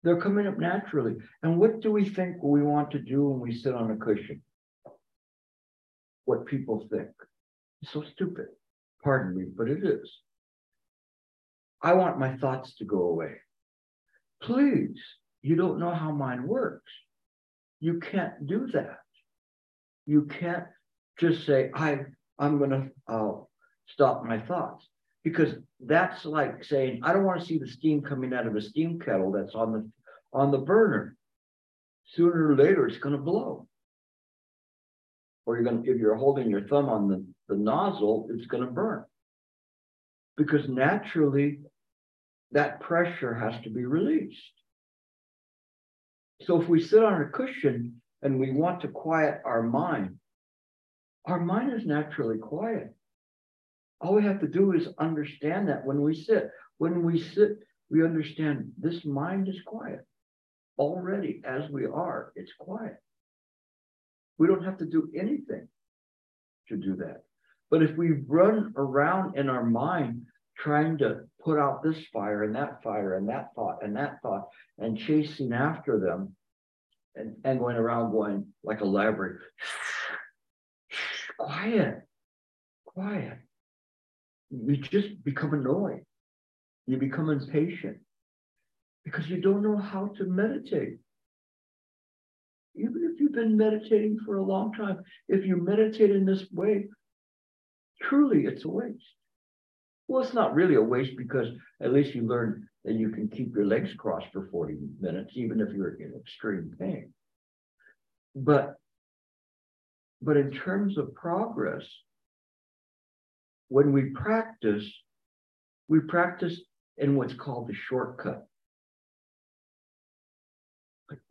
They're 0.08 0.16
coming 0.16 0.46
up 0.46 0.58
naturally. 0.58 1.16
And 1.42 1.58
what 1.58 1.80
do 1.80 1.92
we 1.92 2.08
think 2.08 2.42
we 2.42 2.62
want 2.62 2.90
to 2.92 2.98
do 2.98 3.28
when 3.28 3.40
we 3.40 3.54
sit 3.54 3.74
on 3.74 3.90
a 3.90 3.96
cushion? 3.96 4.40
What 6.24 6.46
people 6.46 6.88
think. 6.90 7.10
It's 7.82 7.92
so 7.92 8.02
stupid. 8.14 8.46
Pardon 9.04 9.36
me, 9.36 9.44
but 9.54 9.68
it 9.68 9.84
is. 9.84 10.10
I 11.82 11.92
want 11.92 12.18
my 12.18 12.38
thoughts 12.38 12.74
to 12.76 12.86
go 12.86 13.02
away. 13.02 13.34
Please, 14.42 14.98
you 15.42 15.56
don't 15.56 15.78
know 15.78 15.92
how 15.92 16.10
mind 16.10 16.42
works. 16.42 16.90
You 17.78 18.00
can't 18.00 18.46
do 18.46 18.66
that. 18.68 19.00
You 20.06 20.22
can't 20.22 20.64
just 21.20 21.44
say, 21.44 21.70
I, 21.74 21.98
I'm 22.38 22.56
going 22.56 22.70
to 22.70 22.88
uh, 23.08 23.32
stop 23.88 24.24
my 24.24 24.40
thoughts 24.40 24.88
because 25.22 25.54
that's 25.84 26.24
like 26.24 26.64
saying, 26.64 27.00
I 27.02 27.12
don't 27.12 27.24
want 27.24 27.40
to 27.40 27.46
see 27.46 27.58
the 27.58 27.68
steam 27.68 28.00
coming 28.00 28.32
out 28.32 28.46
of 28.46 28.56
a 28.56 28.62
steam 28.62 28.98
kettle 28.98 29.30
that's 29.30 29.54
on 29.54 29.72
the, 29.74 29.90
on 30.32 30.50
the 30.50 30.58
burner. 30.58 31.16
Sooner 32.14 32.48
or 32.48 32.56
later, 32.56 32.86
it's 32.86 32.98
going 32.98 33.14
to 33.14 33.20
blow. 33.20 33.66
Or 35.46 35.56
you're 35.56 35.64
going 35.64 35.82
to, 35.82 35.90
if 35.90 35.98
you're 35.98 36.16
holding 36.16 36.50
your 36.50 36.66
thumb 36.68 36.88
on 36.88 37.08
the, 37.08 37.24
the 37.48 37.56
nozzle, 37.56 38.28
it's 38.30 38.46
going 38.46 38.64
to 38.64 38.70
burn. 38.70 39.04
Because 40.36 40.68
naturally, 40.68 41.60
that 42.52 42.80
pressure 42.80 43.34
has 43.34 43.60
to 43.64 43.70
be 43.70 43.84
released. 43.84 44.38
So 46.42 46.60
if 46.60 46.68
we 46.68 46.82
sit 46.82 47.02
on 47.02 47.20
a 47.20 47.26
cushion 47.26 48.00
and 48.22 48.38
we 48.38 48.52
want 48.52 48.82
to 48.82 48.88
quiet 48.88 49.40
our 49.44 49.62
mind, 49.62 50.16
our 51.26 51.40
mind 51.40 51.72
is 51.72 51.84
naturally 51.84 52.38
quiet. 52.38 52.94
All 54.00 54.14
we 54.14 54.22
have 54.22 54.40
to 54.40 54.48
do 54.48 54.72
is 54.72 54.88
understand 54.98 55.68
that 55.68 55.84
when 55.84 56.00
we 56.00 56.14
sit. 56.14 56.50
When 56.78 57.02
we 57.02 57.20
sit, 57.20 57.58
we 57.90 58.04
understand 58.04 58.70
this 58.78 59.04
mind 59.04 59.48
is 59.48 59.60
quiet. 59.66 60.06
Already, 60.78 61.42
as 61.44 61.68
we 61.70 61.86
are, 61.86 62.32
it's 62.36 62.52
quiet. 62.58 62.96
We 64.38 64.46
don't 64.46 64.64
have 64.64 64.78
to 64.78 64.86
do 64.86 65.10
anything 65.14 65.68
to 66.68 66.76
do 66.76 66.96
that. 66.96 67.22
But 67.70 67.82
if 67.82 67.96
we 67.96 68.12
run 68.26 68.72
around 68.76 69.36
in 69.36 69.48
our 69.48 69.64
mind 69.64 70.26
trying 70.56 70.98
to 70.98 71.20
put 71.44 71.58
out 71.58 71.82
this 71.82 71.98
fire 72.12 72.44
and 72.44 72.54
that 72.54 72.82
fire 72.82 73.14
and 73.14 73.28
that 73.28 73.48
thought 73.54 73.82
and 73.82 73.96
that 73.96 74.20
thought 74.22 74.48
and 74.78 74.98
chasing 74.98 75.52
after 75.52 75.98
them 75.98 76.34
and, 77.14 77.36
and 77.44 77.58
going 77.58 77.76
around 77.76 78.12
going 78.12 78.46
like 78.62 78.80
a 78.80 78.84
library. 78.84 79.38
quiet, 81.38 82.02
quiet. 82.86 83.38
You 84.50 84.76
just 84.76 85.22
become 85.24 85.52
annoyed. 85.52 86.04
You 86.86 86.96
become 86.96 87.28
impatient 87.28 87.98
because 89.10 89.28
you 89.28 89.40
don't 89.40 89.62
know 89.62 89.76
how 89.76 90.08
to 90.18 90.24
meditate. 90.24 90.98
Even 92.74 93.10
if 93.10 93.20
you've 93.20 93.32
been 93.32 93.56
meditating 93.56 94.18
for 94.24 94.36
a 94.36 94.44
long 94.44 94.72
time, 94.72 95.02
if 95.28 95.44
you 95.44 95.56
meditate 95.56 96.10
in 96.10 96.24
this 96.24 96.44
way, 96.52 96.86
truly 98.02 98.44
it's 98.44 98.64
a 98.64 98.68
waste. 98.68 99.02
Well, 100.06 100.22
it's 100.22 100.34
not 100.34 100.54
really 100.54 100.76
a 100.76 100.82
waste 100.82 101.16
because 101.16 101.48
at 101.82 101.92
least 101.92 102.14
you 102.14 102.22
learn 102.22 102.68
that 102.84 102.94
you 102.94 103.10
can 103.10 103.28
keep 103.28 103.54
your 103.54 103.66
legs 103.66 103.90
crossed 103.96 104.28
for 104.32 104.48
40 104.50 104.76
minutes, 105.00 105.32
even 105.34 105.60
if 105.60 105.72
you're 105.74 105.94
in 105.94 106.14
extreme 106.18 106.74
pain. 106.78 107.12
But, 108.34 108.74
but 110.22 110.36
in 110.36 110.50
terms 110.50 110.96
of 110.98 111.14
progress, 111.14 111.84
when 113.68 113.92
we 113.92 114.10
practice, 114.10 114.84
we 115.88 116.00
practice 116.00 116.60
in 116.96 117.16
what's 117.16 117.34
called 117.34 117.68
the 117.68 117.74
shortcut. 117.74 118.47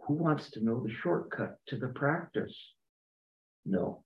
Who 0.07 0.13
wants 0.13 0.51
to 0.51 0.63
know 0.63 0.81
the 0.81 0.93
shortcut 1.01 1.57
to 1.67 1.77
the 1.77 1.89
practice? 1.89 2.55
No. 3.65 4.03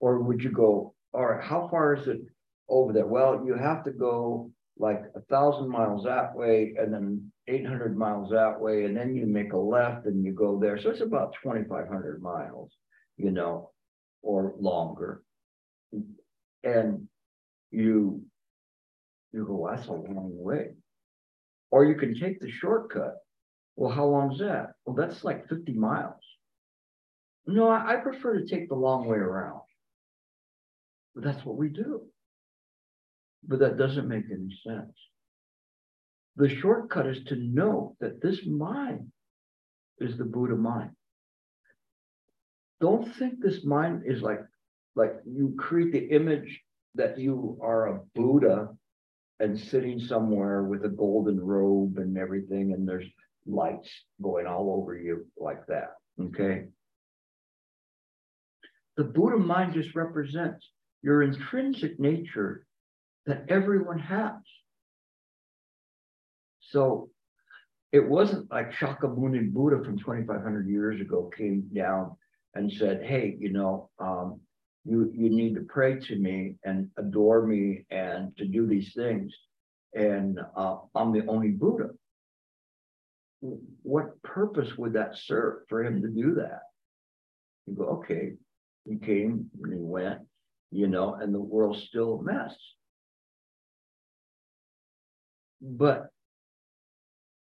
Or 0.00 0.20
would 0.20 0.42
you 0.42 0.50
go, 0.50 0.94
all 1.12 1.26
right, 1.26 1.42
how 1.42 1.68
far 1.70 1.94
is 1.94 2.06
it 2.06 2.20
over 2.68 2.92
there? 2.92 3.06
Well, 3.06 3.44
you 3.46 3.54
have 3.54 3.84
to 3.84 3.90
go 3.90 4.50
like 4.78 5.02
a 5.14 5.20
thousand 5.22 5.68
miles 5.70 6.04
that 6.04 6.34
way 6.34 6.74
and 6.78 6.92
then 6.92 7.30
eight 7.46 7.66
hundred 7.66 7.96
miles 7.96 8.30
that 8.30 8.60
way, 8.60 8.84
and 8.84 8.96
then 8.96 9.14
you 9.14 9.26
make 9.26 9.52
a 9.52 9.56
left 9.56 10.06
and 10.06 10.24
you 10.24 10.32
go 10.32 10.58
there. 10.58 10.78
So 10.78 10.90
it's 10.90 11.00
about 11.00 11.34
twenty-five 11.42 11.88
hundred 11.88 12.22
miles, 12.22 12.72
you 13.16 13.30
know, 13.30 13.70
or 14.22 14.54
longer. 14.58 15.22
And 16.64 17.08
you, 17.70 18.22
you 19.32 19.44
go, 19.46 19.68
that's 19.70 19.88
a 19.88 19.92
long 19.92 20.30
way. 20.32 20.70
Or 21.70 21.84
you 21.84 21.94
can 21.94 22.18
take 22.18 22.40
the 22.40 22.50
shortcut. 22.50 23.16
Well, 23.76 23.92
how 23.92 24.06
long 24.06 24.32
is 24.32 24.38
that? 24.38 24.72
Well, 24.84 24.96
that's 24.96 25.24
like 25.24 25.48
fifty 25.48 25.72
miles. 25.72 26.20
No, 27.46 27.68
I, 27.68 27.94
I 27.94 27.96
prefer 27.96 28.38
to 28.38 28.46
take 28.46 28.68
the 28.68 28.74
long 28.74 29.06
way 29.06 29.18
around. 29.18 29.60
But 31.14 31.24
that's 31.24 31.44
what 31.44 31.56
we 31.56 31.68
do. 31.68 32.02
But 33.46 33.58
that 33.58 33.76
doesn't 33.76 34.08
make 34.08 34.24
any 34.30 34.56
sense. 34.66 34.92
The 36.36 36.48
shortcut 36.48 37.06
is 37.06 37.22
to 37.24 37.36
know 37.36 37.96
that 38.00 38.20
this 38.20 38.44
mind 38.46 39.12
is 39.98 40.16
the 40.16 40.24
Buddha 40.24 40.56
mind. 40.56 40.90
Don't 42.80 43.14
think 43.16 43.40
this 43.40 43.64
mind 43.64 44.02
is 44.06 44.22
like, 44.22 44.40
like 44.96 45.14
you 45.26 45.54
create 45.58 45.92
the 45.92 46.14
image 46.14 46.60
that 46.96 47.18
you 47.18 47.58
are 47.62 47.88
a 47.88 48.00
Buddha 48.14 48.70
and 49.40 49.58
sitting 49.58 50.00
somewhere 50.00 50.62
with 50.62 50.84
a 50.84 50.88
golden 50.88 51.40
robe 51.40 51.98
and 51.98 52.16
everything, 52.16 52.72
and 52.72 52.88
there's 52.88 53.06
lights 53.46 53.90
going 54.22 54.46
all 54.46 54.74
over 54.78 54.96
you 54.96 55.26
like 55.36 55.66
that. 55.66 55.92
Okay. 56.20 56.66
The 58.96 59.04
Buddha 59.04 59.36
mind 59.36 59.74
just 59.74 59.94
represents 59.94 60.70
your 61.02 61.22
intrinsic 61.22 61.98
nature 61.98 62.66
that 63.26 63.44
everyone 63.48 63.98
has. 63.98 64.32
So 66.60 67.10
it 67.92 68.08
wasn't 68.08 68.50
like 68.50 68.72
Shakyamuni 68.72 69.52
Buddha 69.52 69.84
from 69.84 69.98
2,500 69.98 70.68
years 70.68 71.00
ago 71.00 71.30
came 71.36 71.68
down 71.74 72.16
and 72.54 72.72
said, 72.72 73.04
hey, 73.04 73.36
you 73.38 73.52
know, 73.52 73.90
um, 73.98 74.40
you, 74.84 75.10
you 75.14 75.30
need 75.30 75.54
to 75.54 75.62
pray 75.62 75.98
to 75.98 76.16
me 76.16 76.56
and 76.64 76.90
adore 76.98 77.46
me 77.46 77.86
and 77.90 78.36
to 78.36 78.46
do 78.46 78.66
these 78.66 78.92
things. 78.94 79.32
And 79.94 80.40
uh, 80.56 80.78
I'm 80.94 81.12
the 81.12 81.26
only 81.26 81.48
Buddha. 81.48 81.90
What 83.82 84.22
purpose 84.22 84.76
would 84.78 84.94
that 84.94 85.16
serve 85.16 85.64
for 85.68 85.84
him 85.84 86.00
to 86.02 86.08
do 86.08 86.34
that? 86.36 86.60
You 87.66 87.74
go, 87.74 87.84
okay, 87.98 88.32
he 88.84 88.96
came 88.96 89.50
and 89.62 89.72
he 89.72 89.78
went, 89.80 90.20
you 90.70 90.86
know, 90.86 91.14
and 91.14 91.34
the 91.34 91.40
world's 91.40 91.82
still 91.84 92.20
a 92.20 92.22
mess. 92.22 92.54
But 95.60 96.08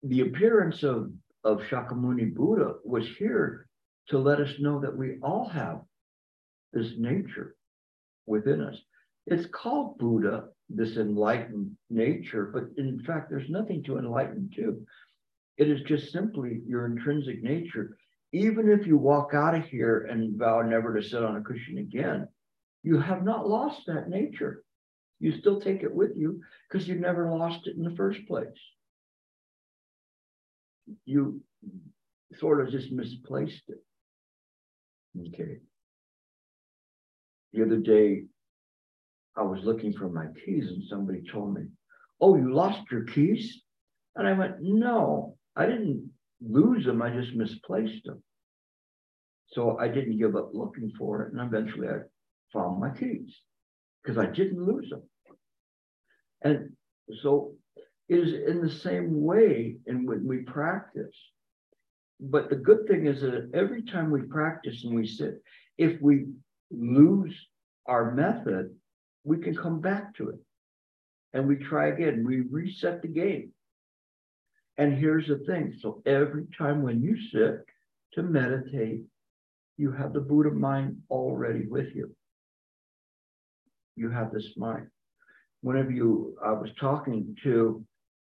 the 0.02 0.20
appearance 0.20 0.82
of, 0.82 1.10
of 1.44 1.60
Shakyamuni 1.62 2.34
Buddha 2.34 2.74
was 2.84 3.06
here 3.18 3.66
to 4.08 4.18
let 4.18 4.40
us 4.40 4.52
know 4.58 4.80
that 4.80 4.96
we 4.96 5.18
all 5.22 5.48
have 5.48 5.80
this 6.72 6.92
nature 6.98 7.56
within 8.26 8.60
us. 8.60 8.76
It's 9.26 9.46
called 9.46 9.98
Buddha, 9.98 10.44
this 10.68 10.96
enlightened 10.96 11.76
nature, 11.90 12.50
but 12.52 12.64
in 12.76 13.00
fact, 13.00 13.30
there's 13.30 13.50
nothing 13.50 13.82
to 13.84 13.98
enlighten 13.98 14.50
to. 14.56 14.86
It 15.58 15.68
is 15.68 15.80
just 15.82 16.12
simply 16.12 16.62
your 16.66 16.86
intrinsic 16.86 17.42
nature. 17.42 17.96
Even 18.32 18.68
if 18.68 18.86
you 18.86 18.98
walk 18.98 19.30
out 19.34 19.54
of 19.54 19.64
here 19.64 20.06
and 20.10 20.38
vow 20.38 20.60
never 20.62 20.94
to 20.94 21.02
sit 21.02 21.22
on 21.22 21.36
a 21.36 21.40
cushion 21.40 21.78
again, 21.78 22.28
you 22.82 22.98
have 22.98 23.24
not 23.24 23.48
lost 23.48 23.86
that 23.86 24.08
nature. 24.08 24.62
You 25.18 25.32
still 25.38 25.60
take 25.60 25.82
it 25.82 25.94
with 25.94 26.12
you 26.16 26.40
because 26.68 26.86
you 26.86 26.96
never 26.96 27.30
lost 27.30 27.66
it 27.66 27.76
in 27.76 27.82
the 27.82 27.96
first 27.96 28.26
place 28.26 28.58
you 31.04 31.40
sort 32.38 32.60
of 32.60 32.70
just 32.70 32.92
misplaced 32.92 33.62
it. 33.68 33.82
Okay. 35.28 35.58
The 37.52 37.62
other 37.62 37.78
day, 37.78 38.24
I 39.36 39.42
was 39.42 39.64
looking 39.64 39.92
for 39.92 40.08
my 40.08 40.26
keys 40.44 40.68
and 40.68 40.82
somebody 40.88 41.22
told 41.30 41.54
me, 41.54 41.62
Oh, 42.20 42.36
you 42.36 42.52
lost 42.52 42.90
your 42.90 43.04
keys? 43.04 43.62
And 44.14 44.26
I 44.26 44.32
went, 44.32 44.56
No, 44.60 45.35
I 45.56 45.66
didn't 45.66 46.10
lose 46.40 46.84
them. 46.84 47.02
I 47.02 47.10
just 47.10 47.34
misplaced 47.34 48.04
them. 48.04 48.22
So 49.52 49.78
I 49.78 49.88
didn't 49.88 50.18
give 50.18 50.36
up 50.36 50.50
looking 50.52 50.92
for 50.98 51.22
it. 51.22 51.32
And 51.32 51.40
eventually 51.40 51.88
I 51.88 52.00
found 52.52 52.80
my 52.80 52.90
keys 52.90 53.34
because 54.02 54.18
I 54.18 54.26
didn't 54.26 54.64
lose 54.64 54.90
them. 54.90 55.02
And 56.42 56.72
so 57.22 57.54
it 58.08 58.18
is 58.18 58.34
in 58.48 58.60
the 58.60 58.70
same 58.70 59.22
way 59.22 59.76
in 59.86 60.06
when 60.06 60.26
we 60.26 60.38
practice. 60.38 61.14
But 62.20 62.50
the 62.50 62.56
good 62.56 62.86
thing 62.86 63.06
is 63.06 63.20
that 63.22 63.50
every 63.54 63.82
time 63.82 64.10
we 64.10 64.22
practice 64.22 64.84
and 64.84 64.94
we 64.94 65.06
sit, 65.06 65.42
if 65.78 66.00
we 66.00 66.26
lose 66.70 67.34
our 67.86 68.12
method, 68.12 68.74
we 69.24 69.38
can 69.38 69.56
come 69.56 69.80
back 69.80 70.14
to 70.16 70.30
it 70.30 70.38
and 71.32 71.46
we 71.46 71.56
try 71.56 71.88
again. 71.88 72.24
We 72.26 72.40
reset 72.40 73.02
the 73.02 73.08
game. 73.08 73.52
And 74.78 74.98
here's 74.98 75.26
the 75.28 75.38
thing 75.38 75.74
so 75.80 76.02
every 76.06 76.46
time 76.56 76.82
when 76.82 77.02
you 77.02 77.16
sit 77.32 77.64
to 78.14 78.22
meditate, 78.22 79.02
you 79.78 79.92
have 79.92 80.12
the 80.12 80.20
Buddha 80.20 80.50
mind 80.50 80.98
already 81.10 81.66
with 81.66 81.94
you. 81.94 82.14
You 83.94 84.10
have 84.10 84.32
this 84.32 84.56
mind. 84.56 84.88
Whenever 85.62 85.90
you, 85.90 86.36
I 86.44 86.52
was 86.52 86.70
talking 86.78 87.36
to 87.42 87.84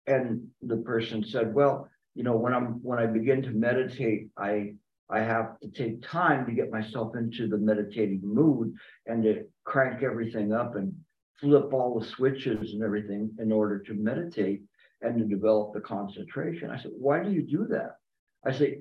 and 0.07 0.47
the 0.61 0.77
person 0.77 1.23
said, 1.23 1.53
well, 1.53 1.89
you 2.15 2.23
know, 2.23 2.35
when 2.35 2.53
I'm 2.53 2.81
when 2.81 2.97
I 2.97 3.05
begin 3.05 3.43
to 3.43 3.51
meditate, 3.51 4.29
I 4.37 4.73
I 5.09 5.19
have 5.19 5.59
to 5.59 5.69
take 5.69 6.01
time 6.01 6.45
to 6.45 6.51
get 6.51 6.71
myself 6.71 7.15
into 7.15 7.47
the 7.47 7.57
meditating 7.57 8.21
mood 8.23 8.73
and 9.05 9.23
to 9.23 9.43
crank 9.65 10.01
everything 10.01 10.51
up 10.51 10.75
and 10.75 10.93
flip 11.39 11.71
all 11.71 11.99
the 11.99 12.05
switches 12.05 12.73
and 12.73 12.81
everything 12.81 13.29
in 13.39 13.51
order 13.51 13.79
to 13.79 13.93
meditate 13.93 14.61
and 15.01 15.17
to 15.17 15.25
develop 15.25 15.73
the 15.73 15.81
concentration. 15.81 16.71
I 16.71 16.81
said, 16.81 16.91
why 16.97 17.23
do 17.23 17.31
you 17.31 17.41
do 17.41 17.67
that? 17.69 17.97
I 18.45 18.51
say, 18.51 18.79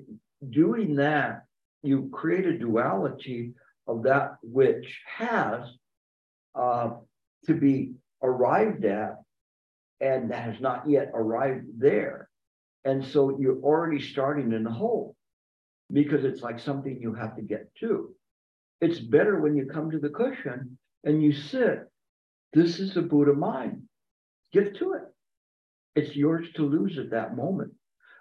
doing 0.49 0.95
that, 0.95 1.43
you 1.83 2.09
create 2.11 2.45
a 2.45 2.57
duality 2.57 3.53
of 3.87 4.03
that 4.03 4.37
which 4.41 4.99
has 5.05 5.63
uh, 6.55 6.91
to 7.45 7.53
be 7.53 7.93
arrived 8.21 8.85
at 8.85 9.15
and 9.99 10.33
has 10.33 10.59
not 10.59 10.89
yet 10.89 11.11
arrived 11.13 11.65
there. 11.77 12.29
And 12.85 13.05
so 13.05 13.37
you're 13.39 13.61
already 13.61 14.01
starting 14.01 14.53
in 14.53 14.63
the 14.63 14.71
hole 14.71 15.15
because 15.91 16.23
it's 16.23 16.41
like 16.41 16.59
something 16.59 16.99
you 16.99 17.13
have 17.13 17.35
to 17.35 17.41
get 17.41 17.73
to. 17.79 18.13
It's 18.81 18.99
better 18.99 19.39
when 19.39 19.55
you 19.55 19.65
come 19.65 19.91
to 19.91 19.99
the 19.99 20.09
cushion 20.09 20.77
and 21.03 21.23
you 21.23 21.31
sit. 21.31 21.89
This 22.53 22.79
is 22.79 22.93
the 22.93 23.01
Buddha 23.01 23.33
mind. 23.33 23.83
Get 24.53 24.77
to 24.77 24.93
it. 24.93 25.03
It's 25.97 26.15
yours 26.15 26.47
to 26.55 26.61
lose 26.61 26.97
at 26.99 27.09
that 27.09 27.35
moment. 27.35 27.73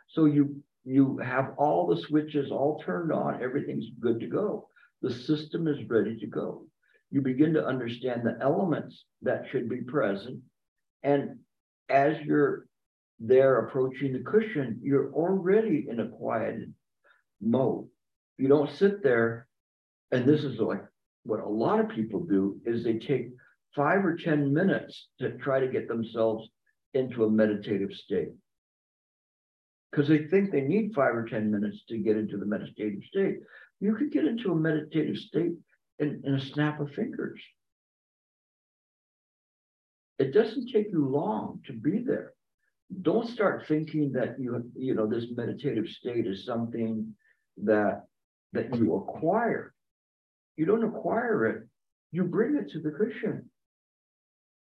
So 0.08 0.24
you 0.24 0.62
you 0.84 1.18
have 1.18 1.54
all 1.58 1.86
the 1.86 2.00
switches 2.00 2.50
all 2.50 2.82
turned 2.84 3.12
on, 3.12 3.42
everything's 3.42 3.86
good 4.00 4.20
to 4.20 4.26
go. 4.26 4.68
The 5.02 5.12
system 5.12 5.66
is 5.68 5.88
ready 5.88 6.16
to 6.20 6.26
go. 6.26 6.64
You 7.10 7.20
begin 7.20 7.52
to 7.54 7.66
understand 7.66 8.22
the 8.22 8.38
elements 8.40 9.04
that 9.22 9.44
should 9.50 9.68
be 9.68 9.82
present 9.82 10.40
and 11.02 11.38
as 11.88 12.16
you're 12.24 12.66
there 13.20 13.60
approaching 13.60 14.12
the 14.12 14.30
cushion, 14.30 14.80
you're 14.82 15.12
already 15.12 15.86
in 15.88 16.00
a 16.00 16.08
quiet 16.08 16.68
mode. 17.40 17.86
You 18.38 18.48
don't 18.48 18.70
sit 18.70 19.02
there, 19.02 19.46
and 20.12 20.26
this 20.26 20.42
is 20.44 20.58
like 20.58 20.82
what 21.24 21.40
a 21.40 21.48
lot 21.48 21.80
of 21.80 21.90
people 21.90 22.20
do 22.20 22.58
is 22.64 22.84
they 22.84 22.98
take 22.98 23.28
five 23.74 24.04
or 24.04 24.16
10 24.16 24.52
minutes 24.52 25.08
to 25.20 25.32
try 25.38 25.60
to 25.60 25.68
get 25.68 25.88
themselves 25.88 26.48
into 26.96 27.24
a 27.24 27.30
meditative 27.30 27.92
state. 27.92 28.32
Because 29.90 30.08
they 30.08 30.24
think 30.24 30.50
they 30.50 30.62
need 30.62 30.92
five 30.94 31.14
or 31.14 31.26
10 31.26 31.50
minutes 31.50 31.84
to 31.88 31.98
get 31.98 32.16
into 32.16 32.36
the 32.36 32.46
meditative 32.46 33.02
state. 33.08 33.36
You 33.80 33.94
could 33.94 34.10
get 34.10 34.24
into 34.24 34.52
a 34.52 34.56
meditative 34.56 35.16
state 35.16 35.52
in, 35.98 36.22
in 36.24 36.34
a 36.34 36.40
snap 36.40 36.80
of 36.80 36.90
fingers 36.90 37.40
it 40.18 40.32
doesn't 40.32 40.70
take 40.72 40.90
you 40.90 41.06
long 41.06 41.60
to 41.66 41.72
be 41.72 41.98
there. 41.98 42.32
Don't 43.02 43.28
start 43.28 43.66
thinking 43.66 44.12
that 44.12 44.38
you 44.38 44.64
you 44.74 44.94
know 44.94 45.06
this 45.06 45.26
meditative 45.34 45.88
state 45.88 46.26
is 46.26 46.44
something 46.44 47.14
that 47.64 48.04
that 48.52 48.74
you 48.76 48.94
acquire. 48.94 49.74
You 50.56 50.66
don't 50.66 50.84
acquire 50.84 51.46
it, 51.46 51.68
you 52.12 52.24
bring 52.24 52.56
it 52.56 52.70
to 52.70 52.80
the 52.80 52.92
cushion. 52.92 53.50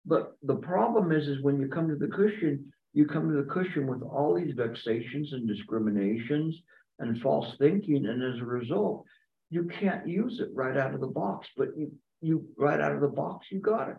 But 0.07 0.37
the 0.43 0.57
problem 0.57 1.13
is, 1.13 1.29
is 1.29 1.43
when 1.43 1.59
you 1.59 1.69
come 1.69 1.89
to 1.89 1.97
the 1.97 2.09
cushion, 2.09 2.73
you 2.93 3.07
come 3.07 3.29
to 3.29 3.43
the 3.43 3.51
cushion 3.51 3.87
with 3.87 4.03
all 4.03 4.35
these 4.35 4.55
vexations 4.55 5.33
and 5.33 5.49
discriminations 5.49 6.55
and 6.99 7.21
false 7.21 7.57
thinking. 7.59 8.07
And 8.07 8.23
as 8.23 8.41
a 8.41 8.45
result, 8.45 9.05
you 9.51 9.65
can't 9.65 10.07
use 10.07 10.41
it 10.41 10.51
right 10.53 10.77
out 10.77 10.95
of 10.95 11.01
the 11.01 11.07
box, 11.07 11.49
but 11.57 11.69
you, 11.77 11.93
you 12.21 12.47
right 12.59 12.81
out 12.81 12.95
of 12.95 13.01
the 13.01 13.09
box, 13.09 13.47
you 13.51 13.61
got 13.61 13.89
it. 13.89 13.97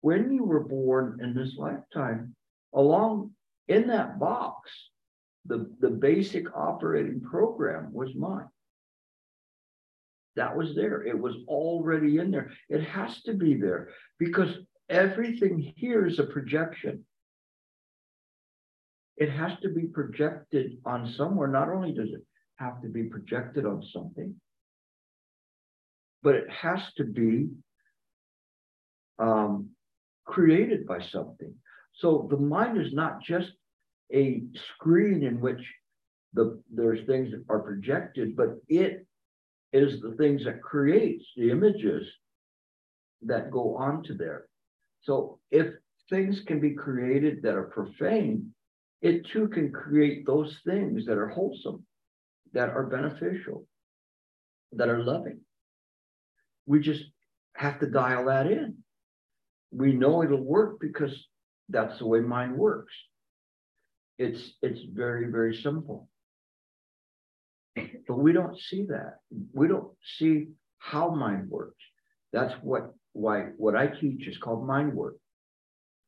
When 0.00 0.32
you 0.32 0.44
were 0.44 0.64
born 0.64 1.20
in 1.22 1.34
this 1.34 1.54
lifetime, 1.56 2.34
along 2.74 3.32
in 3.68 3.86
that 3.88 4.18
box, 4.18 4.70
the, 5.46 5.70
the 5.80 5.90
basic 5.90 6.46
operating 6.56 7.20
program 7.20 7.92
was 7.92 8.14
mine. 8.14 8.48
That 10.36 10.56
was 10.56 10.74
there. 10.74 11.02
It 11.02 11.18
was 11.18 11.34
already 11.46 12.18
in 12.18 12.30
there. 12.30 12.52
It 12.68 12.82
has 12.82 13.22
to 13.22 13.34
be 13.34 13.54
there 13.54 13.90
because 14.18 14.56
everything 14.92 15.72
here 15.76 16.06
is 16.06 16.18
a 16.18 16.24
projection. 16.24 17.04
It 19.16 19.30
has 19.30 19.52
to 19.62 19.70
be 19.70 19.86
projected 19.86 20.78
on 20.84 21.12
somewhere. 21.16 21.48
Not 21.48 21.68
only 21.68 21.92
does 21.92 22.10
it 22.10 22.24
have 22.56 22.82
to 22.82 22.88
be 22.88 23.04
projected 23.04 23.64
on 23.66 23.82
something, 23.92 24.34
but 26.22 26.34
it 26.34 26.50
has 26.50 26.80
to 26.98 27.04
be 27.04 27.48
um, 29.18 29.70
created 30.26 30.86
by 30.86 31.00
something. 31.10 31.54
So 31.94 32.28
the 32.30 32.36
mind 32.36 32.80
is 32.80 32.92
not 32.92 33.22
just 33.22 33.50
a 34.14 34.42
screen 34.74 35.22
in 35.22 35.40
which 35.40 35.62
the 36.34 36.62
there's 36.72 37.06
things 37.06 37.30
that 37.32 37.44
are 37.48 37.60
projected, 37.60 38.36
but 38.36 38.56
it 38.68 39.06
is 39.72 40.00
the 40.00 40.12
things 40.12 40.44
that 40.44 40.62
creates 40.62 41.24
the 41.36 41.50
images 41.50 42.06
that 43.22 43.50
go 43.50 43.76
onto 43.76 44.16
there. 44.16 44.46
So 45.02 45.40
if 45.50 45.66
things 46.08 46.42
can 46.46 46.60
be 46.60 46.74
created 46.74 47.42
that 47.42 47.54
are 47.54 47.64
profane, 47.64 48.52
it 49.00 49.26
too 49.32 49.48
can 49.48 49.72
create 49.72 50.26
those 50.26 50.56
things 50.64 51.06
that 51.06 51.18
are 51.18 51.28
wholesome, 51.28 51.84
that 52.52 52.68
are 52.70 52.84
beneficial, 52.84 53.66
that 54.72 54.88
are 54.88 55.02
loving. 55.02 55.40
We 56.66 56.80
just 56.80 57.04
have 57.56 57.80
to 57.80 57.86
dial 57.86 58.26
that 58.26 58.46
in. 58.46 58.76
We 59.72 59.92
know 59.92 60.22
it'll 60.22 60.44
work 60.44 60.78
because 60.80 61.14
that's 61.68 61.98
the 61.98 62.06
way 62.06 62.20
mind 62.20 62.56
works. 62.56 62.92
It's 64.18 64.52
it's 64.62 64.80
very, 64.92 65.30
very 65.30 65.56
simple. 65.56 66.08
But 67.74 68.18
we 68.18 68.32
don't 68.32 68.58
see 68.58 68.86
that. 68.90 69.18
We 69.52 69.66
don't 69.66 69.92
see 70.18 70.48
how 70.78 71.10
mind 71.14 71.48
works. 71.48 71.82
That's 72.32 72.52
what 72.62 72.94
why 73.12 73.48
what 73.56 73.76
I 73.76 73.86
teach 73.86 74.26
is 74.26 74.38
called 74.38 74.66
mind 74.66 74.94
work. 74.94 75.16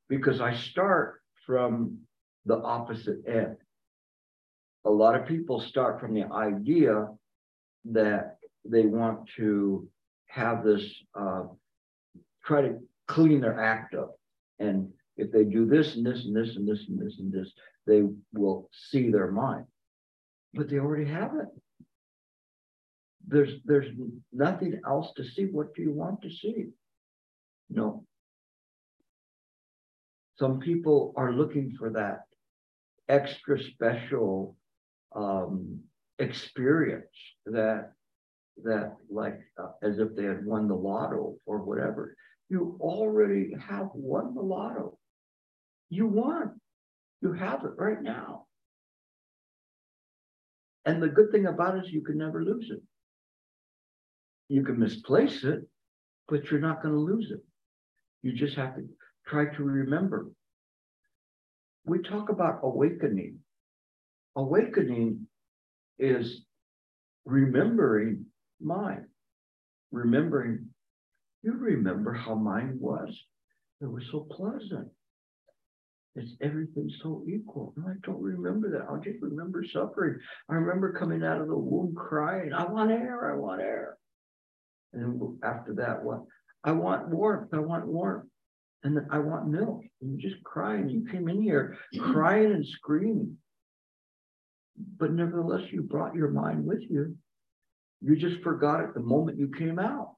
Because 0.09 0.41
I 0.41 0.55
start 0.55 1.21
from 1.47 1.99
the 2.47 2.57
opposite 2.57 3.27
end. 3.27 3.57
A 4.85 4.91
lot 4.91 5.19
of 5.19 5.27
people 5.27 5.61
start 5.61 6.01
from 6.01 6.15
the 6.15 6.27
idea 6.31 7.09
that 7.87 8.37
they 8.65 8.87
want 8.87 9.29
to 9.37 9.89
have 10.29 10.65
this 10.65 10.85
uh, 11.19 11.45
try 12.45 12.63
to 12.63 12.79
clean 13.07 13.41
their 13.41 13.59
act 13.61 13.95
up. 13.95 14.17
And 14.59 14.91
if 15.17 15.31
they 15.33 15.45
do 15.45 15.67
this 15.67 15.97
and 15.97 16.05
this 16.05 16.25
and 16.25 16.37
this 16.37 16.57
and 16.57 16.69
this 16.69 16.87
and 16.89 17.01
this 17.01 17.17
and 17.19 17.33
this, 17.33 17.53
they 17.87 18.03
will 18.33 18.69
see 18.91 19.11
their 19.11 19.31
mind. 19.31 19.67
But 20.53 20.69
they 20.69 20.79
already 20.79 21.11
have 21.11 21.35
it. 21.35 21.49
There's 23.27 23.55
there's 23.65 23.91
nothing 24.33 24.81
else 24.87 25.13
to 25.17 25.25
see. 25.25 25.47
What 25.47 25.75
do 25.75 25.83
you 25.83 25.93
want 25.93 26.21
to 26.23 26.31
see? 26.31 26.67
No. 27.75 28.05
Some 30.39 30.61
people 30.61 31.13
are 31.17 31.33
looking 31.33 31.75
for 31.79 31.91
that 31.91 32.21
extra 33.09 33.61
special 33.63 34.57
um, 35.15 35.81
experience 36.19 37.07
that 37.47 37.93
that 38.63 38.97
like 39.11 39.41
uh, 39.61 39.73
as 39.83 39.99
if 39.99 40.15
they 40.15 40.25
had 40.25 40.47
won 40.47 40.69
the 40.69 40.75
lotto 40.75 41.37
or 41.45 41.59
whatever. 41.59 42.17
You 42.49 42.77
already 42.81 43.53
have 43.69 43.89
won 43.95 44.35
the 44.35 44.43
lotto. 44.43 44.99
You 45.91 46.07
won. 46.07 46.61
You 47.21 47.33
have 47.33 47.65
it 47.65 47.73
right 47.77 48.01
now. 48.01 48.47
And 50.85 51.03
the 51.03 51.09
good 51.09 51.33
thing 51.33 51.47
about 51.47 51.77
it 51.77 51.87
is 51.87 51.93
you 51.93 52.03
can 52.03 52.19
never 52.19 52.45
lose 52.45 52.71
it. 52.71 52.83
You 54.49 54.63
can 54.63 54.79
misplace 54.79 55.43
it, 55.43 55.67
but 56.29 56.51
you're 56.51 56.61
not 56.61 56.83
going 56.83 56.95
to 56.95 57.01
lose 57.01 57.31
it. 57.33 57.43
You 58.25 58.33
just 58.33 58.57
have 58.57 58.75
to 58.77 58.89
try 59.27 59.55
to 59.55 59.63
remember. 59.63 60.31
We 61.85 61.99
talk 61.99 62.31
about 62.31 62.61
awakening. 62.63 63.41
Awakening 64.35 65.27
is 65.99 66.41
remembering 67.27 68.25
mind, 68.63 69.05
remembering, 69.93 70.71
you 71.43 71.53
remember 71.53 72.15
how 72.15 72.35
mine 72.35 72.79
was. 72.81 73.15
It 73.83 73.91
was 73.93 74.05
so 74.11 74.27
pleasant. 74.31 74.89
It's 76.17 76.33
everything 76.41 76.91
so 77.03 77.25
equal. 77.29 77.75
No, 77.77 77.89
I 77.89 77.97
don't 78.05 78.23
remember 78.23 78.71
that. 78.71 78.87
I 78.91 78.97
just 79.05 79.21
remember 79.21 79.63
suffering. 79.71 80.19
I 80.49 80.55
remember 80.55 80.95
coming 80.99 81.23
out 81.23 81.43
of 81.43 81.49
the 81.49 81.59
womb 81.59 81.95
crying, 81.95 82.55
I 82.55 82.65
want 82.65 82.91
air, 82.91 83.31
I 83.31 83.37
want 83.37 83.61
air. 83.61 83.99
And 84.95 85.21
after 85.45 85.75
that, 85.75 86.03
what? 86.03 86.23
I 86.65 86.73
want 86.73 87.09
warmth, 87.09 87.53
I 87.53 87.59
want 87.59 87.87
warmth. 87.87 88.29
And 88.83 89.01
I 89.11 89.19
want 89.19 89.49
milk. 89.49 89.83
And 90.03 90.21
you 90.21 90.29
just 90.29 90.43
crying. 90.45 90.91
You 90.91 91.07
came 91.11 91.29
in 91.29 91.41
here 91.41 91.79
mm-hmm. 91.95 92.13
crying 92.13 92.53
and 92.53 92.67
screaming. 92.67 93.39
But 94.99 95.13
nevertheless, 95.13 95.63
you 95.71 95.83
brought 95.83 96.15
your 96.15 96.31
mind 96.31 96.67
with 96.67 96.83
you. 96.91 97.17
You 98.03 98.17
just 98.17 98.43
forgot 98.43 98.81
it 98.81 98.93
the 98.93 99.01
moment 99.01 99.39
you 99.39 99.51
came 99.57 99.79
out. 99.79 100.17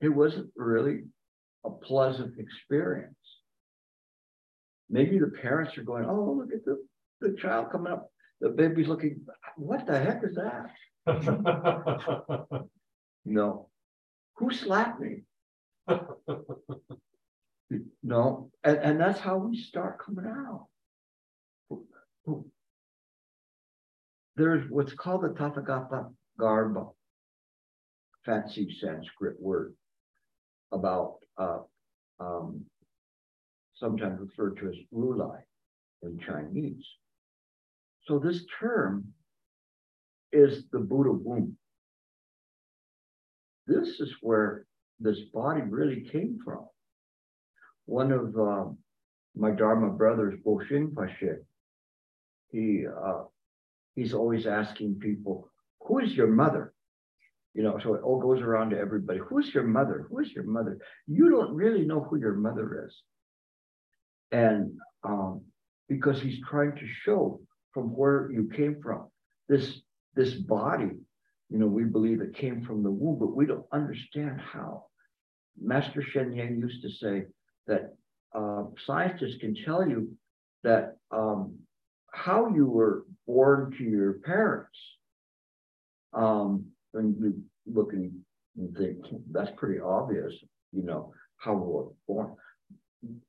It 0.00 0.08
wasn't 0.08 0.50
really 0.56 1.04
a 1.64 1.70
pleasant 1.70 2.34
experience. 2.38 3.14
Maybe 4.90 5.20
the 5.20 5.28
parents 5.28 5.78
are 5.78 5.84
going, 5.84 6.04
oh, 6.04 6.38
look 6.38 6.52
at 6.52 6.64
the, 6.64 6.84
the 7.20 7.36
child 7.40 7.70
coming 7.70 7.92
up. 7.92 8.10
The 8.40 8.48
baby's 8.48 8.88
looking, 8.88 9.20
what 9.56 9.86
the 9.86 9.98
heck 9.98 10.22
is 10.24 10.36
that? 10.36 10.70
no. 13.24 13.68
Who 14.36 14.50
slapped 14.52 15.00
me? 15.00 15.22
no. 18.02 18.50
And, 18.64 18.78
and 18.78 19.00
that's 19.00 19.20
how 19.20 19.36
we 19.36 19.56
start 19.60 19.98
coming 20.04 20.26
out. 20.26 20.66
There's 24.36 24.70
what's 24.70 24.94
called 24.94 25.22
the 25.22 25.28
Tathagata 25.28 26.10
Garbha, 26.40 26.92
fancy 28.24 28.74
Sanskrit 28.80 29.36
word 29.40 29.74
about 30.72 31.18
uh, 31.36 31.58
um, 32.18 32.64
sometimes 33.74 34.20
referred 34.20 34.56
to 34.58 34.68
as 34.68 34.76
Rulai 34.94 35.40
in 36.02 36.18
Chinese. 36.18 36.84
So 38.06 38.18
this 38.18 38.44
term 38.58 39.12
is 40.32 40.64
the 40.72 40.78
Buddha 40.78 41.12
womb. 41.12 41.56
This 43.66 44.00
is 44.00 44.14
where 44.22 44.64
this 45.00 45.18
body 45.32 45.62
really 45.62 46.08
came 46.10 46.38
from. 46.44 46.66
One 47.86 48.12
of 48.12 48.36
uh, 48.38 48.70
my 49.34 49.50
Dharma 49.50 49.90
brothers, 49.90 50.38
Bo 50.44 50.60
Pashe, 50.70 51.36
he 52.50 52.86
uh, 52.86 53.24
he's 53.94 54.14
always 54.14 54.46
asking 54.46 55.00
people, 55.00 55.48
"Who 55.86 55.98
is 55.98 56.12
your 56.12 56.28
mother?" 56.28 56.72
You 57.54 57.62
know, 57.62 57.78
so 57.82 57.94
it 57.94 58.02
all 58.02 58.20
goes 58.20 58.40
around 58.40 58.70
to 58.70 58.78
everybody. 58.78 59.18
Who's 59.18 59.52
your 59.52 59.64
mother? 59.64 60.06
Who 60.08 60.20
is 60.20 60.32
your 60.32 60.44
mother? 60.44 60.78
You 61.06 61.30
don't 61.30 61.54
really 61.54 61.84
know 61.84 62.00
who 62.00 62.16
your 62.16 62.34
mother 62.34 62.86
is. 62.86 63.02
And 64.30 64.72
um, 65.04 65.42
because 65.88 66.20
he's 66.20 66.40
trying 66.48 66.74
to 66.76 66.86
show 67.04 67.40
from 67.72 67.94
where 67.94 68.30
you 68.30 68.50
came 68.54 68.80
from, 68.82 69.08
this 69.48 69.80
this 70.14 70.32
body, 70.34 70.90
you 71.52 71.58
know, 71.58 71.66
we 71.66 71.84
believe 71.84 72.20
it 72.20 72.36
came 72.36 72.64
from 72.64 72.82
the 72.82 72.90
womb, 72.90 73.18
but 73.18 73.36
we 73.36 73.46
don't 73.46 73.66
understand 73.72 74.40
how. 74.40 74.86
Master 75.60 76.02
Sheng 76.02 76.32
Yen 76.32 76.58
used 76.58 76.82
to 76.82 76.90
say 76.90 77.26
that 77.66 77.94
uh, 78.34 78.64
scientists 78.86 79.36
can 79.40 79.54
tell 79.64 79.86
you 79.86 80.10
that 80.64 80.96
um, 81.10 81.54
how 82.12 82.48
you 82.48 82.66
were 82.66 83.04
born 83.26 83.74
to 83.76 83.84
your 83.84 84.14
parents. 84.14 84.78
Um, 86.14 86.66
and 86.94 87.16
you 87.18 87.42
look 87.66 87.92
and 87.92 88.12
think 88.76 88.98
that's 89.30 89.50
pretty 89.56 89.80
obvious, 89.80 90.32
you 90.72 90.82
know, 90.82 91.12
how 91.38 91.54
we 91.54 91.66
were 91.66 91.86
born 92.06 92.36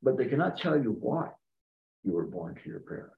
but 0.01 0.17
they 0.17 0.26
cannot 0.26 0.57
tell 0.57 0.78
you 0.78 0.95
why 0.99 1.30
you 2.03 2.13
were 2.13 2.26
born 2.26 2.55
to 2.55 2.69
your 2.69 2.82
parents. 2.82 3.15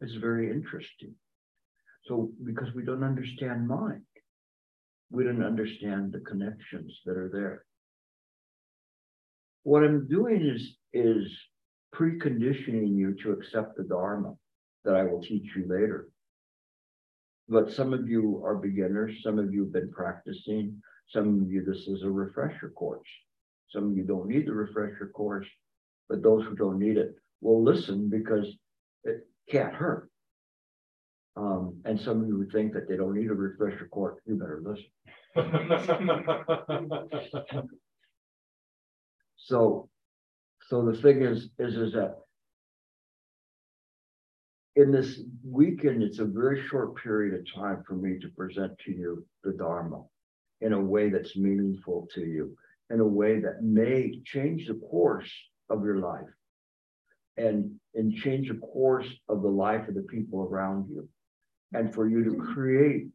It's 0.00 0.14
very 0.14 0.50
interesting. 0.50 1.14
So, 2.08 2.30
because 2.44 2.74
we 2.74 2.84
don't 2.84 3.04
understand 3.04 3.68
mind, 3.68 4.02
we 5.10 5.24
don't 5.24 5.44
understand 5.44 6.12
the 6.12 6.20
connections 6.20 6.98
that 7.04 7.16
are 7.16 7.30
there. 7.32 7.64
What 9.62 9.84
I'm 9.84 10.08
doing 10.08 10.40
is, 10.42 10.76
is 10.94 11.30
preconditioning 11.94 12.96
you 12.96 13.14
to 13.22 13.32
accept 13.32 13.76
the 13.76 13.84
Dharma 13.84 14.34
that 14.84 14.96
I 14.96 15.04
will 15.04 15.20
teach 15.20 15.46
you 15.54 15.66
later. 15.68 16.08
but 17.48 17.72
some 17.72 17.94
of 17.94 18.08
you 18.08 18.42
are 18.44 18.56
beginners, 18.56 19.12
some 19.22 19.38
of 19.38 19.52
you 19.52 19.64
have 19.64 19.72
been 19.72 19.90
practicing, 19.90 20.80
some 21.08 21.42
of 21.42 21.50
you, 21.50 21.64
this 21.64 21.86
is 21.88 22.02
a 22.02 22.10
refresher 22.10 22.70
course. 22.70 23.08
Some 23.70 23.90
of 23.90 23.96
you 23.96 24.04
don't 24.04 24.28
need 24.28 24.46
the 24.46 24.52
refresher 24.52 25.10
course, 25.14 25.46
but 26.08 26.22
those 26.22 26.44
who 26.44 26.54
don't 26.54 26.78
need 26.78 26.98
it 26.98 27.14
will 27.40 27.62
listen 27.62 28.10
because 28.10 28.46
it 29.04 29.26
can't 29.50 29.74
hurt. 29.74 30.10
Um, 31.38 31.80
and 31.84 32.00
some 32.00 32.22
of 32.22 32.28
you 32.28 32.38
would 32.38 32.50
think 32.50 32.72
that 32.72 32.88
they 32.88 32.96
don't 32.96 33.14
need 33.14 33.30
a 33.30 33.34
refresher 33.34 33.86
course, 33.92 34.18
you 34.26 34.34
better 34.34 34.60
listen. 34.64 34.86
So, 39.48 39.88
so 40.68 40.84
the 40.84 41.00
thing 41.00 41.22
is, 41.22 41.48
is, 41.58 41.74
is 41.74 41.92
that 41.94 42.16
in 44.76 44.92
this 44.92 45.20
weekend, 45.42 46.02
it's 46.02 46.18
a 46.18 46.24
very 46.24 46.62
short 46.68 47.02
period 47.02 47.34
of 47.34 47.46
time 47.54 47.82
for 47.86 47.94
me 47.94 48.18
to 48.18 48.28
present 48.36 48.72
to 48.84 48.92
you 48.92 49.24
the 49.42 49.52
Dharma 49.52 50.02
in 50.60 50.74
a 50.74 50.80
way 50.80 51.08
that's 51.08 51.36
meaningful 51.36 52.08
to 52.14 52.20
you, 52.20 52.54
in 52.90 53.00
a 53.00 53.06
way 53.06 53.40
that 53.40 53.62
may 53.62 54.20
change 54.26 54.68
the 54.68 54.74
course 54.74 55.30
of 55.70 55.82
your 55.82 55.98
life 55.98 56.28
and, 57.38 57.74
and 57.94 58.14
change 58.14 58.48
the 58.48 58.58
course 58.58 59.08
of 59.28 59.42
the 59.42 59.48
life 59.48 59.88
of 59.88 59.94
the 59.94 60.02
people 60.02 60.42
around 60.42 60.88
you. 60.90 61.08
And 61.72 61.92
for 61.94 62.08
you 62.08 62.24
to 62.24 62.36
create 62.54 63.08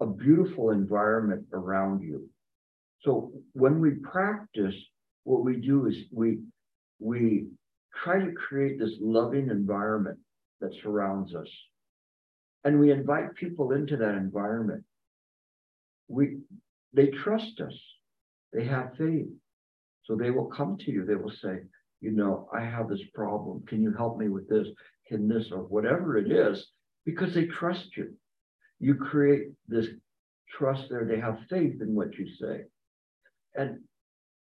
a 0.00 0.06
beautiful 0.06 0.70
environment 0.70 1.46
around 1.52 2.02
you. 2.02 2.28
So 3.02 3.32
when 3.52 3.80
we 3.80 3.92
practice, 4.02 4.74
what 5.24 5.44
we 5.44 5.56
do 5.56 5.86
is 5.86 5.96
we 6.12 6.38
we 6.98 7.46
try 8.02 8.18
to 8.18 8.32
create 8.32 8.78
this 8.78 8.94
loving 9.00 9.50
environment 9.50 10.18
that 10.60 10.74
surrounds 10.82 11.34
us. 11.34 11.48
And 12.64 12.80
we 12.80 12.90
invite 12.90 13.34
people 13.34 13.72
into 13.72 13.96
that 13.96 14.14
environment. 14.14 14.84
We 16.08 16.38
they 16.92 17.08
trust 17.08 17.60
us. 17.60 17.74
They 18.52 18.64
have 18.64 18.96
faith. 18.96 19.28
So 20.04 20.16
they 20.16 20.30
will 20.30 20.46
come 20.46 20.78
to 20.78 20.90
you. 20.90 21.04
They 21.04 21.16
will 21.16 21.32
say, 21.42 21.60
you 22.00 22.12
know, 22.12 22.48
I 22.52 22.64
have 22.64 22.88
this 22.88 23.02
problem. 23.14 23.62
Can 23.66 23.82
you 23.82 23.92
help 23.92 24.18
me 24.18 24.28
with 24.28 24.48
this? 24.48 24.66
Can 25.06 25.28
this 25.28 25.50
or 25.52 25.64
whatever 25.64 26.16
it 26.16 26.32
is? 26.32 26.66
Because 27.04 27.34
they 27.34 27.46
trust 27.46 27.96
you. 27.96 28.14
You 28.80 28.94
create 28.94 29.48
this 29.66 29.86
trust 30.50 30.88
there. 30.88 31.04
They 31.04 31.20
have 31.20 31.38
faith 31.50 31.80
in 31.80 31.94
what 31.94 32.16
you 32.16 32.26
say. 32.40 32.64
And 33.54 33.80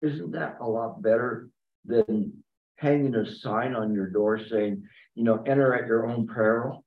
isn't 0.02 0.32
that 0.32 0.58
a 0.60 0.68
lot 0.68 1.02
better 1.02 1.48
than 1.84 2.32
hanging 2.76 3.14
a 3.14 3.26
sign 3.26 3.74
on 3.74 3.94
your 3.94 4.08
door 4.08 4.40
saying, 4.50 4.82
you 5.14 5.24
know, 5.24 5.42
enter 5.46 5.74
at 5.74 5.86
your 5.86 6.06
own 6.06 6.26
peril? 6.26 6.84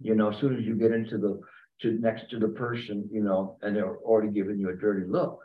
You 0.00 0.14
know, 0.14 0.30
as 0.30 0.40
soon 0.40 0.56
as 0.56 0.64
you 0.64 0.74
get 0.74 0.92
into 0.92 1.18
the 1.18 1.40
to 1.82 1.92
next 1.92 2.30
to 2.30 2.38
the 2.38 2.48
person, 2.48 3.08
you 3.12 3.22
know, 3.22 3.56
and 3.62 3.74
they're 3.74 3.96
already 3.98 4.32
giving 4.32 4.58
you 4.58 4.70
a 4.70 4.76
dirty 4.76 5.06
look. 5.08 5.40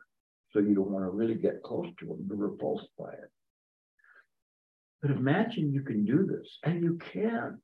So 0.51 0.59
you 0.59 0.73
don't 0.73 0.89
want 0.89 1.05
to 1.05 1.09
really 1.09 1.35
get 1.35 1.63
close 1.63 1.87
to 1.99 2.05
them, 2.05 2.27
be 2.27 2.35
repulsed 2.35 2.89
by 2.97 3.11
it. 3.11 3.31
But 5.01 5.11
imagine 5.11 5.73
you 5.73 5.81
can 5.81 6.05
do 6.05 6.25
this, 6.25 6.57
and 6.63 6.83
you 6.83 6.97
can. 7.13 7.61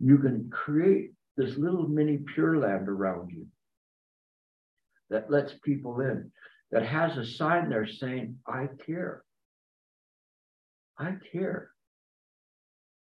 You 0.00 0.18
can 0.18 0.50
create 0.50 1.12
this 1.36 1.56
little 1.56 1.88
mini 1.88 2.18
pure 2.34 2.58
land 2.58 2.88
around 2.88 3.30
you 3.30 3.46
that 5.10 5.30
lets 5.30 5.54
people 5.64 6.00
in 6.00 6.30
that 6.70 6.84
has 6.84 7.16
a 7.16 7.26
sign 7.26 7.70
there 7.70 7.86
saying, 7.86 8.36
I 8.46 8.68
care. 8.84 9.22
I 10.98 11.14
care. 11.32 11.70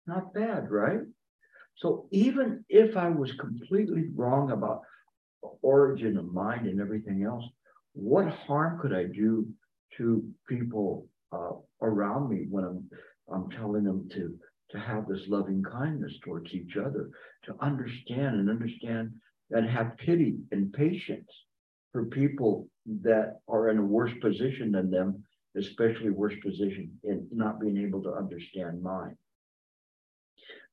Not 0.07 0.35
bad, 0.35 0.71
right? 0.71 1.01
So 1.77 2.07
even 2.11 2.65
if 2.69 2.97
I 2.97 3.09
was 3.09 3.33
completely 3.33 4.05
wrong 4.15 4.51
about 4.51 4.83
the 5.43 5.51
origin 5.63 6.17
of 6.17 6.33
mind 6.33 6.67
and 6.67 6.81
everything 6.81 7.25
else, 7.25 7.45
what 7.93 8.29
harm 8.29 8.81
could 8.81 8.93
I 8.93 9.05
do 9.05 9.47
to 9.97 10.29
people 10.49 11.07
uh, 11.33 11.53
around 11.81 12.29
me 12.29 12.47
when 12.51 12.65
I'm 12.65 12.91
I'm 13.33 13.51
telling 13.51 13.85
them 13.85 14.09
to 14.13 14.35
to 14.71 14.79
have 14.79 15.07
this 15.07 15.29
loving 15.29 15.63
kindness 15.63 16.19
towards 16.23 16.53
each 16.53 16.77
other, 16.77 17.11
to 17.45 17.55
understand 17.61 18.37
and 18.37 18.51
understand 18.51 19.13
and 19.51 19.69
have 19.69 19.97
pity 19.99 20.37
and 20.53 20.73
patience 20.73 21.31
for 21.93 22.07
people 22.07 22.69
that 23.03 23.41
are 23.49 23.69
in 23.69 23.79
a 23.79 23.85
worse 23.85 24.13
position 24.21 24.73
than 24.73 24.91
them, 24.91 25.23
especially 25.57 26.11
worse 26.11 26.35
position 26.43 26.91
in 27.05 27.27
not 27.31 27.61
being 27.61 27.79
able 27.79 28.03
to 28.03 28.13
understand 28.13 28.83
mind. 28.83 29.17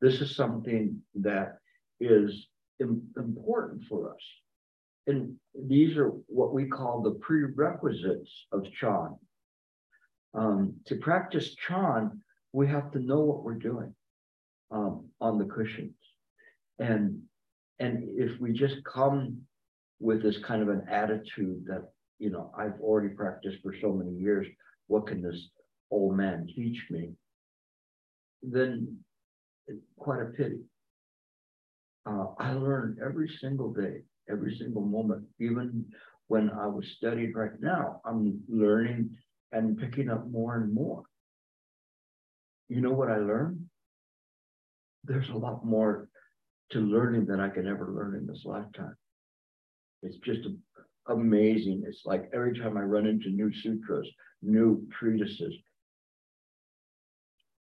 This 0.01 0.19
is 0.21 0.35
something 0.35 0.99
that 1.15 1.59
is 1.99 2.47
important 2.79 3.83
for 3.87 4.09
us. 4.09 4.21
And 5.07 5.35
these 5.67 5.97
are 5.97 6.09
what 6.27 6.53
we 6.53 6.65
call 6.65 7.01
the 7.01 7.11
prerequisites 7.11 8.31
of 8.51 8.65
Chan. 8.79 9.15
Um, 10.33 10.75
to 10.85 10.95
practice 10.95 11.55
Chan, 11.55 12.21
we 12.53 12.67
have 12.67 12.91
to 12.91 12.99
know 12.99 13.19
what 13.21 13.43
we're 13.43 13.53
doing 13.55 13.93
um, 14.71 15.05
on 15.19 15.37
the 15.37 15.45
cushions. 15.45 15.95
And, 16.79 17.21
and 17.79 18.03
if 18.17 18.39
we 18.39 18.53
just 18.53 18.75
come 18.83 19.41
with 19.99 20.23
this 20.23 20.37
kind 20.45 20.61
of 20.61 20.69
an 20.69 20.83
attitude 20.89 21.63
that, 21.67 21.89
you 22.19 22.29
know, 22.29 22.51
I've 22.57 22.79
already 22.81 23.13
practiced 23.13 23.57
for 23.63 23.73
so 23.81 23.93
many 23.93 24.11
years. 24.11 24.47
What 24.87 25.07
can 25.07 25.21
this 25.21 25.39
old 25.89 26.17
man 26.17 26.47
teach 26.53 26.77
me? 26.89 27.11
Then 28.43 28.97
it's 29.67 29.79
quite 29.97 30.21
a 30.21 30.25
pity. 30.25 30.61
Uh, 32.05 32.27
I 32.39 32.53
learn 32.53 32.97
every 33.03 33.29
single 33.39 33.71
day, 33.71 34.01
every 34.29 34.55
single 34.57 34.81
moment, 34.81 35.25
even 35.39 35.85
when 36.27 36.49
I 36.49 36.65
was 36.65 36.85
studying 36.97 37.33
right 37.33 37.59
now, 37.59 38.01
I'm 38.05 38.39
learning 38.49 39.11
and 39.51 39.77
picking 39.77 40.09
up 40.09 40.27
more 40.29 40.55
and 40.55 40.73
more. 40.73 41.03
You 42.71 42.79
know 42.79 42.93
what 42.93 43.11
I 43.11 43.17
learned? 43.17 43.65
There's 45.03 45.27
a 45.27 45.35
lot 45.35 45.65
more 45.65 46.07
to 46.69 46.79
learning 46.79 47.25
than 47.25 47.41
I 47.41 47.49
can 47.49 47.67
ever 47.67 47.91
learn 47.91 48.15
in 48.15 48.25
this 48.25 48.43
lifetime. 48.45 48.95
It's 50.03 50.19
just 50.19 50.47
amazing. 51.09 51.83
It's 51.85 52.03
like 52.05 52.29
every 52.33 52.57
time 52.57 52.77
I 52.77 52.83
run 52.83 53.07
into 53.07 53.27
new 53.27 53.51
sutras, 53.53 54.07
new 54.41 54.87
treatises, 54.97 55.53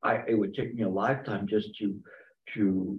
I 0.02 0.24
it 0.26 0.34
would 0.34 0.54
take 0.54 0.74
me 0.74 0.82
a 0.82 0.88
lifetime 0.88 1.46
just 1.46 1.76
to 1.76 1.94
to 2.54 2.98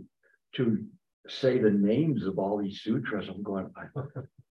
to 0.56 0.86
say 1.28 1.58
the 1.58 1.72
names 1.72 2.26
of 2.26 2.40
all 2.40 2.58
these 2.58 2.80
sutras. 2.84 3.28
I'm 3.28 3.44
going, 3.44 3.70
I, 3.76 4.00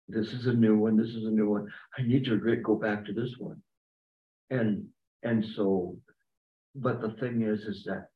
this 0.09 0.33
is 0.33 0.47
a 0.47 0.53
new 0.53 0.77
one. 0.77 0.97
This 0.97 1.15
is 1.15 1.23
a 1.23 1.31
new 1.31 1.49
one. 1.49 1.71
I 1.97 2.01
need 2.01 2.25
to 2.25 2.37
go 2.57 2.75
back 2.75 3.05
to 3.05 3.13
this 3.13 3.33
one. 3.37 3.61
And 4.49 4.87
and 5.23 5.45
so, 5.55 5.95
but 6.75 7.01
the 7.01 7.11
thing 7.19 7.41
is, 7.41 7.61
is 7.61 7.83
that 7.85 8.09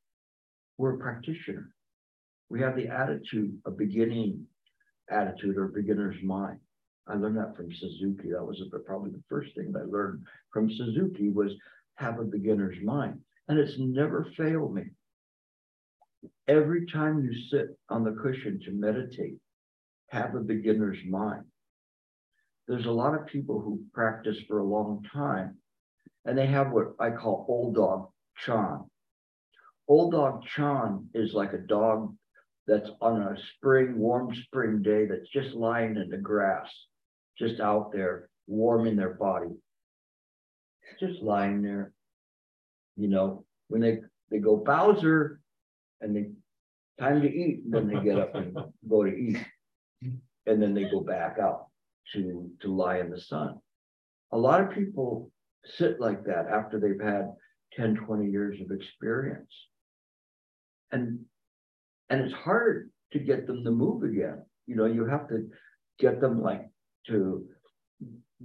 we're 0.78 0.96
a 0.96 1.00
practitioner. 1.00 1.74
We 2.50 2.62
have 2.62 2.76
the 2.76 2.88
attitude 2.88 3.58
a 3.66 3.72
beginning 3.72 4.46
attitude 5.10 5.58
or 5.58 5.68
beginner's 5.68 6.22
mind. 6.24 6.60
I 7.08 7.16
learned 7.16 7.38
that 7.38 7.56
from 7.56 7.72
Suzuki. 7.72 8.30
That 8.32 8.44
was 8.44 8.62
probably 8.86 9.12
the 9.12 9.24
first 9.30 9.56
thing 9.56 9.72
that 9.72 9.84
I 9.84 9.86
learned 9.86 10.24
from 10.54 10.70
Suzuki 10.70 11.30
was 11.30 11.52
have 11.96 12.20
a 12.20 12.24
beginner's 12.24 12.78
mind. 12.84 13.20
And 13.48 13.58
it's 13.58 13.76
never 13.80 14.28
failed 14.38 14.74
me. 14.74 14.84
Every 16.48 16.86
time 16.86 17.24
you 17.24 17.34
sit 17.50 17.78
on 17.90 18.04
the 18.04 18.12
cushion 18.12 18.60
to 18.66 18.72
meditate, 18.72 19.38
have 20.10 20.36
a 20.36 20.40
beginner's 20.40 21.00
mind. 21.08 21.46
There's 22.68 22.86
a 22.86 22.92
lot 22.92 23.16
of 23.16 23.26
people 23.26 23.60
who 23.60 23.82
practice 23.94 24.38
for 24.48 24.60
a 24.60 24.64
long 24.64 25.04
time 25.12 25.58
and 26.26 26.38
they 26.38 26.48
have 26.48 26.72
what 26.72 26.94
I 27.00 27.10
call 27.10 27.46
old 27.48 27.76
dog 27.76 28.10
chan. 28.46 28.84
Old 29.88 30.12
dog 30.12 30.44
chan 30.56 31.10
is 31.14 31.34
like 31.34 31.54
a 31.54 31.58
dog 31.58 32.16
that's 32.68 32.90
on 33.02 33.22
a 33.22 33.36
spring, 33.56 33.98
warm 33.98 34.34
spring 34.46 34.82
day 34.82 35.06
that's 35.06 35.30
just 35.30 35.56
lying 35.56 35.96
in 35.96 36.10
the 36.10 36.18
grass, 36.18 36.70
just 37.38 37.60
out 37.60 37.92
there 37.92 38.30
warming 38.48 38.96
their 38.96 39.16
body. 39.16 39.50
Just 41.00 41.22
lying 41.22 41.62
there. 41.62 41.94
You 42.98 43.08
know, 43.08 43.46
when 43.68 43.82
they, 43.82 44.00
they 44.30 44.40
go 44.40 44.58
Bowser 44.58 45.40
and 46.02 46.16
they 46.16 46.30
time 47.00 47.22
to 47.22 47.28
eat, 47.28 47.62
and 47.64 47.74
then 47.74 47.88
they 47.88 48.04
get 48.04 48.20
up 48.20 48.36
and 48.36 48.58
go 48.88 49.04
to 49.04 49.10
eat. 49.10 49.38
And 50.46 50.62
then 50.62 50.74
they 50.74 50.84
go 50.84 51.02
back 51.02 51.38
out 51.40 51.68
to, 52.14 52.50
to 52.62 52.74
lie 52.74 53.00
in 53.00 53.10
the 53.10 53.20
sun. 53.20 53.60
A 54.32 54.38
lot 54.38 54.62
of 54.62 54.72
people 54.72 55.32
sit 55.64 56.00
like 56.00 56.26
that 56.26 56.48
after 56.48 56.80
they've 56.80 57.02
had 57.02 57.30
10, 57.76 57.96
20 57.96 58.30
years 58.30 58.60
of 58.62 58.72
experience. 58.72 59.52
And 60.92 61.26
and 62.10 62.22
it's 62.22 62.34
hard 62.34 62.90
to 63.14 63.20
get 63.20 63.46
them 63.46 63.64
to 63.64 63.72
move 63.72 64.04
again. 64.04 64.44
You 64.66 64.76
know, 64.76 64.86
you 64.86 65.06
have 65.06 65.28
to 65.30 65.48
get 66.00 66.20
them 66.20 66.42
like 66.42 66.68
to 67.08 67.46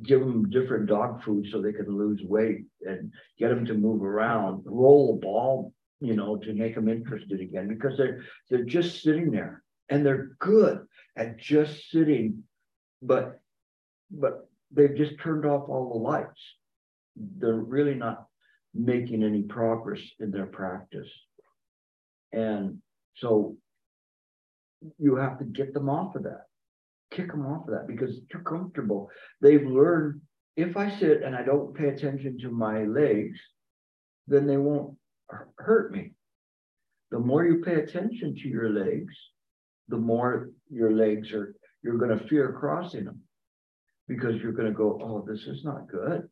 give 0.02 0.20
them 0.20 0.50
different 0.50 0.86
dog 0.86 1.22
food 1.22 1.46
so 1.50 1.62
they 1.62 1.72
can 1.72 1.88
lose 1.88 2.20
weight 2.24 2.64
and 2.82 3.10
get 3.38 3.48
them 3.48 3.64
to 3.64 3.74
move 3.74 4.02
around, 4.02 4.62
roll 4.66 5.14
a 5.14 5.24
ball, 5.24 5.72
you 6.00 6.14
know, 6.14 6.36
to 6.36 6.52
make 6.52 6.74
them 6.74 6.88
interested 6.88 7.40
again 7.40 7.68
because 7.68 7.96
they're 7.96 8.22
they're 8.50 8.64
just 8.64 9.02
sitting 9.02 9.30
there 9.30 9.62
and 9.88 10.04
they're 10.04 10.36
good. 10.38 10.86
at 11.16 11.38
just 11.38 11.90
sitting, 11.90 12.42
but, 13.00 13.40
but 14.10 14.48
they've 14.72 14.96
just 14.96 15.18
turned 15.20 15.46
off 15.46 15.68
all 15.68 15.90
the 15.90 15.98
lights. 15.98 16.40
They're 17.16 17.54
really 17.54 17.94
not 17.94 18.26
making 18.74 19.22
any 19.22 19.42
progress 19.42 20.00
in 20.20 20.30
their 20.30 20.46
practice. 20.46 21.08
And 22.32 22.78
so 23.16 23.56
you 24.98 25.16
have 25.16 25.38
to 25.38 25.44
get 25.44 25.72
them 25.72 25.88
off 25.88 26.16
of 26.16 26.24
that, 26.24 26.46
kick 27.10 27.28
them 27.28 27.46
off 27.46 27.68
of 27.68 27.74
that 27.74 27.86
because 27.86 28.16
it's 28.16 28.26
too 28.30 28.40
comfortable. 28.40 29.10
They've 29.40 29.64
learned 29.64 30.20
if 30.56 30.76
I 30.76 30.90
sit 30.98 31.22
and 31.22 31.34
I 31.34 31.42
don't 31.42 31.74
pay 31.74 31.88
attention 31.88 32.38
to 32.42 32.50
my 32.50 32.84
legs, 32.84 33.38
then 34.26 34.46
they 34.46 34.56
won't 34.56 34.96
hurt 35.58 35.92
me. 35.92 36.12
The 37.10 37.18
more 37.18 37.44
you 37.44 37.62
pay 37.64 37.74
attention 37.74 38.34
to 38.34 38.48
your 38.48 38.70
legs, 38.70 39.14
the 39.88 39.96
more 39.96 40.50
your 40.70 40.92
legs 40.92 41.32
are, 41.32 41.54
you're 41.82 41.98
going 41.98 42.18
to 42.18 42.28
fear 42.28 42.52
crossing 42.58 43.04
them 43.04 43.20
because 44.08 44.40
you're 44.40 44.52
going 44.52 44.68
to 44.68 44.76
go, 44.76 44.98
oh, 45.02 45.24
this 45.26 45.46
is 45.46 45.64
not 45.64 45.88
good. 45.88 46.28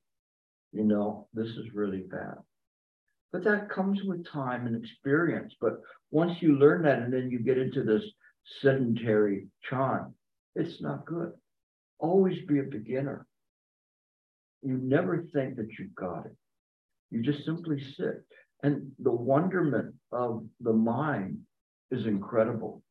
You 0.73 0.85
know, 0.85 1.29
this 1.35 1.49
is 1.49 1.75
really 1.75 2.05
bad. 2.11 2.37
But 3.33 3.45
that 3.45 3.71
comes 3.71 4.03
with 4.05 4.27
time 4.27 4.67
and 4.67 4.77
experience. 4.77 5.55
But 5.61 5.81
once 6.11 6.43
you 6.43 6.57
learn 6.57 6.83
that 6.83 6.99
and 6.99 7.13
then 7.13 7.31
you 7.31 7.39
get 7.39 7.59
into 7.59 7.83
this 7.83 8.05
sedentary 8.61 9.49
chan, 9.63 10.13
it's 10.55 10.83
not 10.83 11.07
good. 11.07 11.33
Always 11.99 12.45
be 12.47 12.59
a 12.59 12.65
beginner. 12.65 13.27
You 14.63 14.79
never 14.79 15.25
think 15.33 15.57
that 15.57 15.71
you've 15.79 15.95
got 15.95 16.27
it. 16.27 16.37
You 17.11 17.23
just 17.23 17.45
simply 17.45 17.83
sit. 17.97 18.25
And 18.63 18.93
the 18.99 19.13
wonderment 19.13 19.95
of 20.13 20.45
the 20.61 20.73
mind 20.73 21.39
is 21.91 22.07
incredible. 22.07 22.83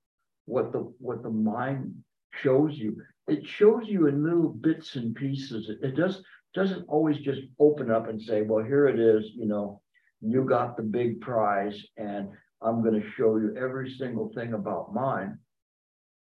What 0.45 0.71
the 0.71 0.79
what 0.99 1.23
the 1.23 1.29
mind 1.29 2.03
shows 2.41 2.73
you, 2.77 2.97
it 3.27 3.45
shows 3.45 3.83
you 3.85 4.07
in 4.07 4.23
little 4.23 4.49
bits 4.49 4.95
and 4.95 5.15
pieces. 5.15 5.69
It, 5.69 5.79
it 5.81 5.95
does 5.95 6.21
doesn't 6.53 6.85
always 6.87 7.17
just 7.17 7.41
open 7.59 7.91
up 7.91 8.09
and 8.09 8.21
say, 8.21 8.41
well, 8.41 8.63
here 8.63 8.87
it 8.87 8.99
is, 8.99 9.31
you 9.35 9.45
know, 9.45 9.81
you 10.21 10.43
got 10.43 10.77
the 10.77 10.83
big 10.83 11.21
prize, 11.21 11.81
and 11.97 12.29
I'm 12.61 12.83
going 12.83 12.99
to 12.99 13.11
show 13.17 13.37
you 13.37 13.55
every 13.57 13.91
single 13.97 14.31
thing 14.35 14.53
about 14.53 14.93
mine. 14.93 15.39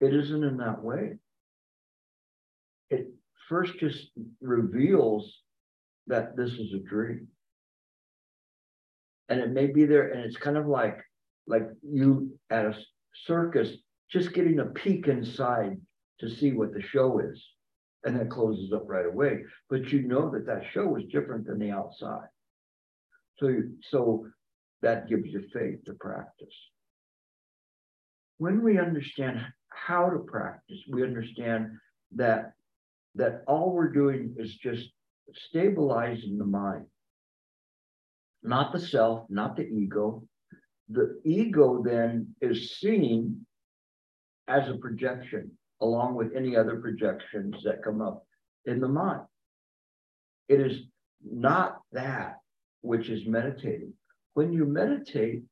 It 0.01 0.13
isn't 0.13 0.43
in 0.43 0.57
that 0.57 0.81
way. 0.81 1.17
It 2.89 3.07
first 3.47 3.77
just 3.79 4.09
reveals 4.41 5.41
that 6.07 6.35
this 6.35 6.51
is 6.51 6.73
a 6.73 6.79
dream 6.79 7.27
and 9.29 9.39
it 9.39 9.51
may 9.51 9.67
be 9.67 9.85
there 9.85 10.09
and 10.09 10.21
it's 10.21 10.37
kind 10.37 10.57
of 10.57 10.67
like 10.67 10.99
like 11.47 11.67
you 11.83 12.37
at 12.49 12.65
a 12.65 12.77
circus 13.25 13.69
just 14.11 14.33
getting 14.33 14.59
a 14.59 14.65
peek 14.65 15.07
inside 15.07 15.77
to 16.19 16.29
see 16.29 16.51
what 16.51 16.73
the 16.73 16.81
show 16.81 17.19
is 17.19 17.43
and 18.05 18.17
then 18.17 18.29
closes 18.29 18.71
up 18.71 18.83
right 18.87 19.05
away. 19.05 19.41
But 19.69 19.89
you 19.89 20.03
know 20.03 20.29
that 20.31 20.45
that 20.45 20.63
show 20.73 20.95
is 20.95 21.03
different 21.11 21.47
than 21.47 21.59
the 21.59 21.71
outside. 21.71 22.27
So 23.39 23.51
so 23.89 24.27
that 24.81 25.09
gives 25.09 25.27
you 25.27 25.43
faith 25.53 25.83
to 25.85 25.93
practice. 25.93 26.55
When 28.37 28.63
we 28.63 28.79
understand 28.79 29.39
how 29.69 30.09
to 30.09 30.19
practice 30.19 30.79
we 30.89 31.03
understand 31.03 31.71
that 32.15 32.53
that 33.15 33.43
all 33.47 33.73
we're 33.73 33.91
doing 33.91 34.35
is 34.37 34.55
just 34.55 34.89
stabilizing 35.33 36.37
the 36.37 36.45
mind. 36.45 36.85
Not 38.43 38.71
the 38.71 38.79
self, 38.79 39.25
not 39.29 39.55
the 39.55 39.63
ego. 39.63 40.23
The 40.89 41.19
ego 41.25 41.81
then 41.83 42.35
is 42.41 42.77
seen 42.77 43.45
as 44.47 44.69
a 44.69 44.75
projection, 44.75 45.51
along 45.81 46.15
with 46.15 46.35
any 46.35 46.55
other 46.55 46.77
projections 46.77 47.55
that 47.63 47.83
come 47.83 48.01
up 48.01 48.25
in 48.65 48.79
the 48.79 48.87
mind. 48.87 49.21
It 50.47 50.61
is 50.61 50.83
not 51.23 51.79
that 51.91 52.37
which 52.81 53.09
is 53.09 53.25
meditating. 53.25 53.93
When 54.33 54.53
you 54.53 54.65
meditate, 54.65 55.43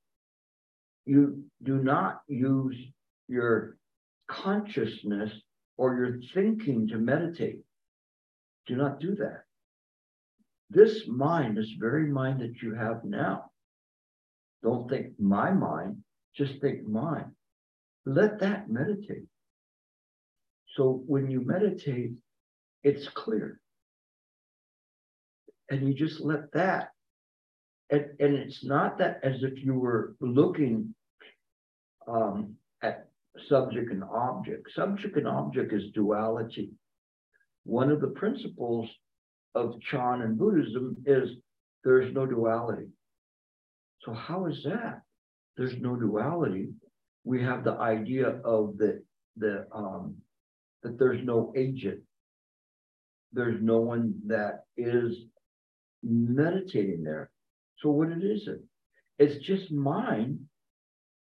you 1.05 1.43
do 1.63 1.79
not 1.79 2.21
use 2.27 2.77
your 3.27 3.77
consciousness 4.29 5.31
or 5.77 5.95
your 5.95 6.19
thinking 6.33 6.87
to 6.87 6.97
meditate. 6.97 7.59
Do 8.67 8.75
not 8.75 8.99
do 8.99 9.15
that. 9.15 9.43
This 10.69 11.07
mind, 11.07 11.57
this 11.57 11.71
very 11.79 12.07
mind 12.07 12.41
that 12.41 12.61
you 12.61 12.73
have 12.73 13.03
now, 13.03 13.51
don't 14.63 14.89
think 14.89 15.19
my 15.19 15.51
mind, 15.51 15.97
just 16.35 16.59
think 16.61 16.87
mine. 16.87 17.31
Let 18.05 18.39
that 18.39 18.69
meditate. 18.69 19.25
So 20.75 21.03
when 21.05 21.29
you 21.29 21.41
meditate, 21.45 22.13
it's 22.83 23.07
clear. 23.09 23.59
And 25.69 25.87
you 25.87 25.93
just 25.93 26.19
let 26.19 26.51
that. 26.53 26.89
And, 27.89 28.05
and 28.19 28.35
it's 28.35 28.63
not 28.65 28.97
that 28.97 29.19
as 29.23 29.43
if 29.43 29.63
you 29.63 29.75
were 29.75 30.15
looking 30.19 30.95
um, 32.07 32.55
at 32.81 33.07
subject 33.47 33.91
and 33.91 34.03
object. 34.03 34.71
Subject 34.73 35.15
and 35.15 35.27
object 35.27 35.73
is 35.73 35.91
duality. 35.93 36.71
One 37.65 37.91
of 37.91 38.01
the 38.01 38.07
principles 38.07 38.89
of 39.55 39.79
Chan 39.81 40.21
and 40.21 40.37
Buddhism 40.37 40.97
is 41.05 41.29
there's 41.83 42.13
no 42.13 42.25
duality. 42.25 42.87
So 44.01 44.13
how 44.13 44.47
is 44.47 44.63
that? 44.65 45.01
There's 45.55 45.77
no 45.79 45.95
duality. 45.95 46.69
We 47.23 47.43
have 47.43 47.63
the 47.63 47.73
idea 47.73 48.27
of 48.43 48.77
the 48.77 49.03
the 49.37 49.65
um, 49.71 50.15
that 50.83 50.99
there's 50.99 51.23
no 51.23 51.53
agent. 51.55 52.01
There's 53.31 53.61
no 53.61 53.79
one 53.79 54.13
that 54.27 54.65
is 54.77 55.25
meditating 56.03 57.03
there. 57.03 57.31
So 57.79 57.89
what 57.89 58.09
it 58.09 58.23
is 58.23 58.47
it? 58.47 58.61
It's 59.19 59.43
just 59.45 59.71
mind 59.71 60.39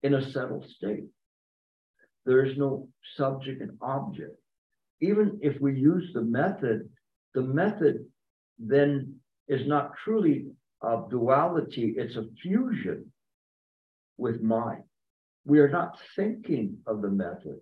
in 0.01 0.15
a 0.15 0.31
settled 0.31 0.69
state. 0.69 1.05
There 2.25 2.45
is 2.45 2.57
no 2.57 2.89
subject 3.15 3.61
and 3.61 3.77
object. 3.81 4.37
Even 5.01 5.39
if 5.41 5.59
we 5.59 5.77
use 5.77 6.11
the 6.13 6.21
method, 6.21 6.89
the 7.33 7.41
method 7.41 8.05
then 8.59 9.15
is 9.47 9.67
not 9.67 9.91
truly 10.03 10.45
a 10.81 11.01
duality, 11.09 11.95
it's 11.97 12.15
a 12.15 12.27
fusion 12.41 13.11
with 14.17 14.41
mind. 14.41 14.83
We 15.45 15.59
are 15.59 15.69
not 15.69 15.97
thinking 16.15 16.77
of 16.87 17.01
the 17.01 17.09
method. 17.09 17.59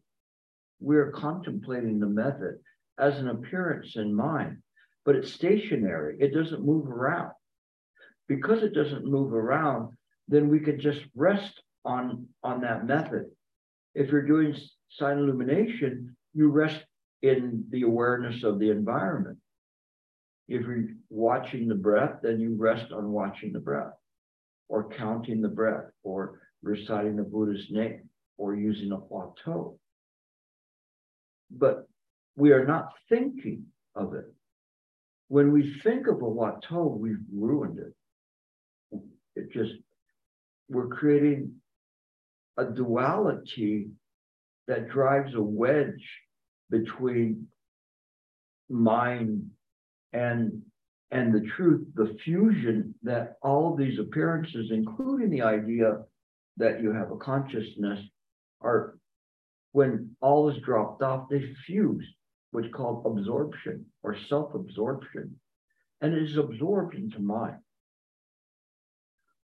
We 0.81 0.97
are 0.97 1.11
contemplating 1.11 1.99
the 1.99 2.07
method 2.07 2.55
as 2.97 3.17
an 3.19 3.29
appearance 3.29 3.95
in 3.95 4.13
mind, 4.13 4.57
but 5.05 5.15
it's 5.15 5.31
stationary. 5.31 6.17
It 6.19 6.33
doesn't 6.33 6.65
move 6.65 6.89
around. 6.89 7.31
Because 8.27 8.63
it 8.63 8.73
doesn't 8.73 9.05
move 9.05 9.33
around, 9.33 9.95
then 10.27 10.49
we 10.49 10.59
can 10.59 10.79
just 10.79 11.01
rest 11.15 11.61
on, 11.85 12.27
on 12.43 12.61
that 12.61 12.87
method. 12.87 13.25
If 13.93 14.09
you're 14.09 14.27
doing 14.27 14.55
silent 14.89 15.21
illumination, 15.21 16.15
you 16.33 16.49
rest 16.49 16.83
in 17.21 17.65
the 17.69 17.83
awareness 17.83 18.43
of 18.43 18.57
the 18.57 18.71
environment. 18.71 19.37
If 20.47 20.61
you're 20.61 20.87
watching 21.09 21.67
the 21.67 21.75
breath, 21.75 22.19
then 22.23 22.39
you 22.39 22.55
rest 22.57 22.91
on 22.91 23.11
watching 23.11 23.53
the 23.53 23.59
breath, 23.59 23.93
or 24.67 24.89
counting 24.89 25.41
the 25.41 25.47
breath, 25.47 25.85
or 26.03 26.41
reciting 26.63 27.17
the 27.17 27.23
Buddha's 27.23 27.67
name, 27.69 28.09
or 28.37 28.55
using 28.55 28.91
a 28.91 28.97
Huatou. 28.97 29.77
But 31.57 31.87
we 32.35 32.51
are 32.51 32.65
not 32.65 32.93
thinking 33.09 33.65
of 33.95 34.13
it. 34.13 34.25
When 35.27 35.51
we 35.51 35.79
think 35.83 36.07
of 36.07 36.17
a 36.17 36.25
Huatou, 36.25 36.97
we've 36.97 37.25
ruined 37.33 37.79
it. 37.79 38.99
It 39.35 39.51
just, 39.51 39.73
we're 40.69 40.87
creating 40.87 41.53
a 42.57 42.65
duality 42.65 43.89
that 44.67 44.89
drives 44.89 45.33
a 45.35 45.41
wedge 45.41 46.07
between 46.69 47.47
mind 48.69 49.49
and 50.13 50.61
and 51.13 51.33
the 51.33 51.45
truth, 51.57 51.85
the 51.93 52.15
fusion 52.23 52.95
that 53.03 53.35
all 53.41 53.75
these 53.75 53.99
appearances, 53.99 54.71
including 54.71 55.29
the 55.29 55.41
idea 55.41 55.97
that 56.55 56.81
you 56.81 56.93
have 56.93 57.11
a 57.11 57.17
consciousness, 57.17 57.99
are 58.61 58.97
when 59.71 60.15
all 60.21 60.49
is 60.49 60.57
dropped 60.61 61.01
off, 61.01 61.29
they 61.29 61.53
fuse, 61.65 62.05
what's 62.51 62.67
called 62.73 63.05
absorption 63.05 63.85
or 64.03 64.15
self-absorption, 64.27 65.39
and 66.01 66.13
it 66.13 66.23
is 66.23 66.37
absorbed 66.37 66.95
into 66.95 67.19
mind. 67.19 67.57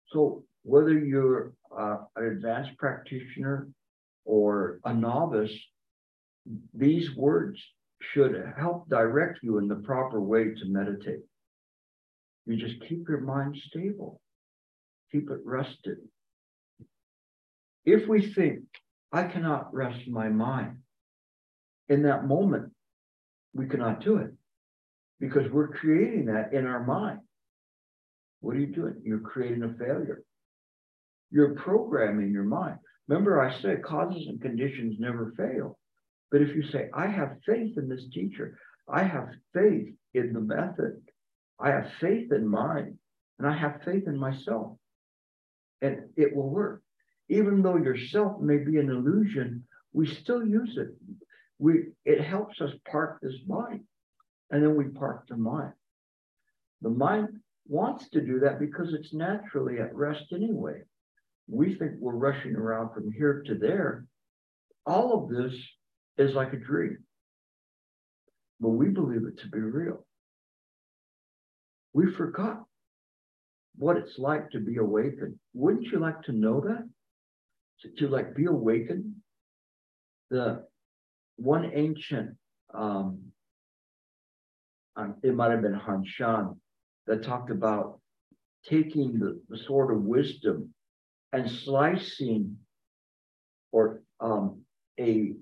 So 0.08 0.44
whether 0.62 0.98
you're 0.98 1.52
uh, 1.76 1.98
an 2.16 2.26
advanced 2.26 2.76
practitioner 2.78 3.68
or 4.24 4.80
a 4.84 4.94
novice, 4.94 5.52
these 6.72 7.14
words 7.14 7.60
should 8.00 8.52
help 8.56 8.88
direct 8.88 9.40
you 9.42 9.58
in 9.58 9.68
the 9.68 9.76
proper 9.76 10.20
way 10.20 10.54
to 10.54 10.64
meditate. 10.66 11.24
You 12.46 12.56
just 12.56 12.80
keep 12.88 13.08
your 13.08 13.20
mind 13.20 13.56
stable, 13.68 14.20
keep 15.10 15.30
it 15.30 15.40
rested. 15.44 15.98
If 17.84 18.08
we 18.08 18.32
think, 18.32 18.62
I 19.12 19.24
cannot 19.24 19.72
rest 19.72 20.08
my 20.08 20.28
mind, 20.28 20.78
in 21.88 22.02
that 22.02 22.26
moment, 22.26 22.72
we 23.54 23.66
cannot 23.66 24.00
do 24.00 24.16
it 24.18 24.32
because 25.20 25.50
we're 25.50 25.68
creating 25.68 26.26
that 26.26 26.52
in 26.52 26.66
our 26.66 26.84
mind. 26.84 27.20
What 28.40 28.56
are 28.56 28.60
you 28.60 28.66
doing? 28.66 29.00
You're 29.04 29.20
creating 29.20 29.62
a 29.62 29.72
failure. 29.74 30.22
You're 31.30 31.54
programming 31.54 32.32
your 32.32 32.44
mind. 32.44 32.78
Remember, 33.08 33.40
I 33.40 33.60
said 33.60 33.82
causes 33.82 34.26
and 34.26 34.40
conditions 34.40 34.96
never 34.98 35.32
fail. 35.36 35.78
But 36.30 36.42
if 36.42 36.54
you 36.54 36.64
say, 36.64 36.90
I 36.92 37.06
have 37.06 37.38
faith 37.46 37.78
in 37.78 37.88
this 37.88 38.04
teacher, 38.12 38.58
I 38.88 39.04
have 39.04 39.28
faith 39.54 39.94
in 40.14 40.32
the 40.32 40.40
method, 40.40 41.00
I 41.58 41.70
have 41.70 41.90
faith 42.00 42.32
in 42.32 42.46
mine, 42.46 42.98
and 43.38 43.48
I 43.48 43.56
have 43.56 43.82
faith 43.84 44.04
in 44.06 44.18
myself, 44.18 44.76
and 45.80 46.10
it 46.16 46.34
will 46.34 46.48
work. 46.48 46.82
Even 47.28 47.62
though 47.62 47.76
yourself 47.76 48.40
may 48.40 48.58
be 48.58 48.78
an 48.78 48.90
illusion, 48.90 49.64
we 49.92 50.06
still 50.06 50.46
use 50.46 50.76
it. 50.76 50.88
We 51.58 51.86
it 52.04 52.20
helps 52.20 52.60
us 52.60 52.72
park 52.90 53.18
this 53.20 53.40
mind, 53.46 53.84
and 54.50 54.62
then 54.62 54.76
we 54.76 54.84
park 54.84 55.26
the 55.28 55.36
mind. 55.36 55.72
The 56.82 56.90
mind 56.90 57.28
wants 57.66 58.08
to 58.10 58.20
do 58.20 58.40
that 58.40 58.60
because 58.60 58.92
it's 58.92 59.14
naturally 59.14 59.80
at 59.80 59.94
rest 59.94 60.24
anyway. 60.32 60.82
We 61.48 61.74
think 61.74 61.92
we're 61.98 62.14
rushing 62.14 62.54
around 62.54 62.92
from 62.92 63.10
here 63.12 63.42
to 63.46 63.54
there. 63.54 64.04
All 64.84 65.24
of 65.24 65.30
this 65.30 65.54
is 66.18 66.34
like 66.34 66.52
a 66.52 66.58
dream, 66.58 66.98
but 68.60 68.70
we 68.70 68.88
believe 68.88 69.24
it 69.26 69.38
to 69.40 69.48
be 69.48 69.58
real. 69.58 70.06
We 71.92 72.12
forgot 72.12 72.64
what 73.76 73.96
it's 73.96 74.18
like 74.18 74.50
to 74.50 74.60
be 74.60 74.76
awakened. 74.76 75.38
Wouldn't 75.54 75.86
you 75.86 75.98
like 75.98 76.22
to 76.22 76.32
know 76.32 76.60
that? 76.60 76.88
To, 77.82 77.90
to 77.98 78.08
like 78.08 78.34
be 78.34 78.46
awakened? 78.46 79.14
The 80.30 80.64
one 81.36 81.70
ancient, 81.74 82.36
um, 82.74 83.20
um, 84.96 85.16
it 85.22 85.34
might 85.34 85.50
have 85.50 85.62
been 85.62 85.74
Han 85.74 86.04
Shan, 86.06 86.60
that 87.06 87.22
talked 87.22 87.50
about 87.50 88.00
taking 88.68 89.18
the, 89.18 89.40
the 89.48 89.58
sword 89.58 89.94
of 89.94 90.02
wisdom 90.02 90.72
and 91.32 91.50
slicing 91.50 92.56
or 93.72 94.02
um, 94.20 94.62
a 94.98 95.34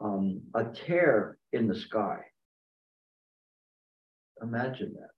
um, 0.00 0.42
a 0.54 0.64
tear 0.64 1.38
in 1.52 1.68
the 1.68 1.74
sky. 1.76 2.18
Imagine 4.42 4.94
that. 4.94 5.10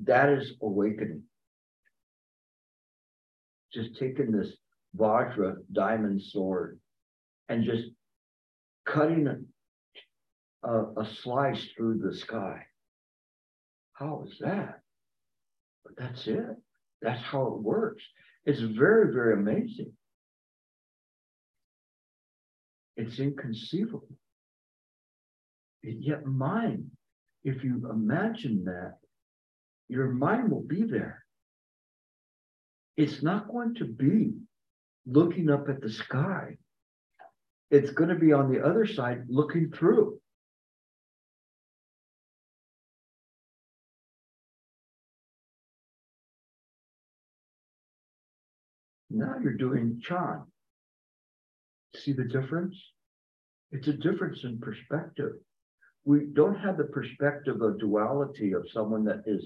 That 0.00 0.28
is 0.28 0.52
awakening. 0.62 1.24
Just 3.72 3.96
taking 3.98 4.30
this 4.30 4.52
Vajra 4.98 5.56
diamond 5.72 6.22
sword 6.22 6.78
and 7.48 7.64
just 7.64 7.88
cutting 8.84 9.46
a, 10.62 10.68
a, 10.68 11.06
slice 11.22 11.64
through 11.76 11.98
the 11.98 12.16
sky. 12.16 12.62
How 13.92 14.24
is 14.26 14.38
that? 14.40 14.80
But 15.84 15.94
that's 15.96 16.26
it. 16.26 16.56
That's 17.00 17.22
how 17.22 17.46
it 17.46 17.62
works. 17.62 18.02
It's 18.44 18.60
very, 18.60 19.12
very 19.12 19.34
amazing. 19.34 19.92
It's 22.96 23.18
inconceivable. 23.18 24.08
And 25.84 26.02
yet, 26.02 26.26
mind, 26.26 26.90
if 27.44 27.62
you 27.62 27.88
imagine 27.90 28.64
that, 28.64 28.94
your 29.88 30.08
mind 30.08 30.50
will 30.50 30.62
be 30.62 30.82
there. 30.82 31.24
It's 32.96 33.22
not 33.22 33.48
going 33.48 33.76
to 33.76 33.84
be 33.84 34.32
looking 35.08 35.50
up 35.50 35.68
at 35.68 35.80
the 35.80 35.90
sky. 35.90 36.56
It's 37.70 37.90
going 37.90 38.10
to 38.10 38.16
be 38.16 38.32
on 38.32 38.52
the 38.52 38.64
other 38.64 38.86
side 38.86 39.24
looking 39.28 39.70
through. 39.70 40.18
Now 49.10 49.36
you're 49.42 49.54
doing 49.54 50.00
Chan. 50.02 50.44
See 51.96 52.12
the 52.12 52.24
difference? 52.24 52.76
It's 53.72 53.88
a 53.88 53.92
difference 53.92 54.44
in 54.44 54.58
perspective. 54.58 55.32
We 56.04 56.26
don't 56.32 56.58
have 56.58 56.76
the 56.76 56.84
perspective 56.84 57.60
of 57.60 57.78
duality 57.78 58.52
of 58.52 58.66
someone 58.72 59.04
that 59.04 59.22
is 59.26 59.44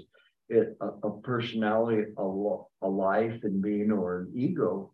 a, 0.52 0.86
a 1.06 1.20
personality, 1.22 2.12
a, 2.16 2.56
a 2.82 2.88
life 2.88 3.40
and 3.42 3.62
being, 3.62 3.90
or 3.90 4.20
an 4.20 4.32
ego. 4.34 4.92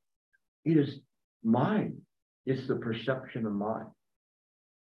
It 0.69 0.77
is 0.77 1.01
mind. 1.43 1.97
It's 2.45 2.69
the 2.69 2.77
perception 2.77 3.47
of 3.47 3.53
mind. 3.55 3.87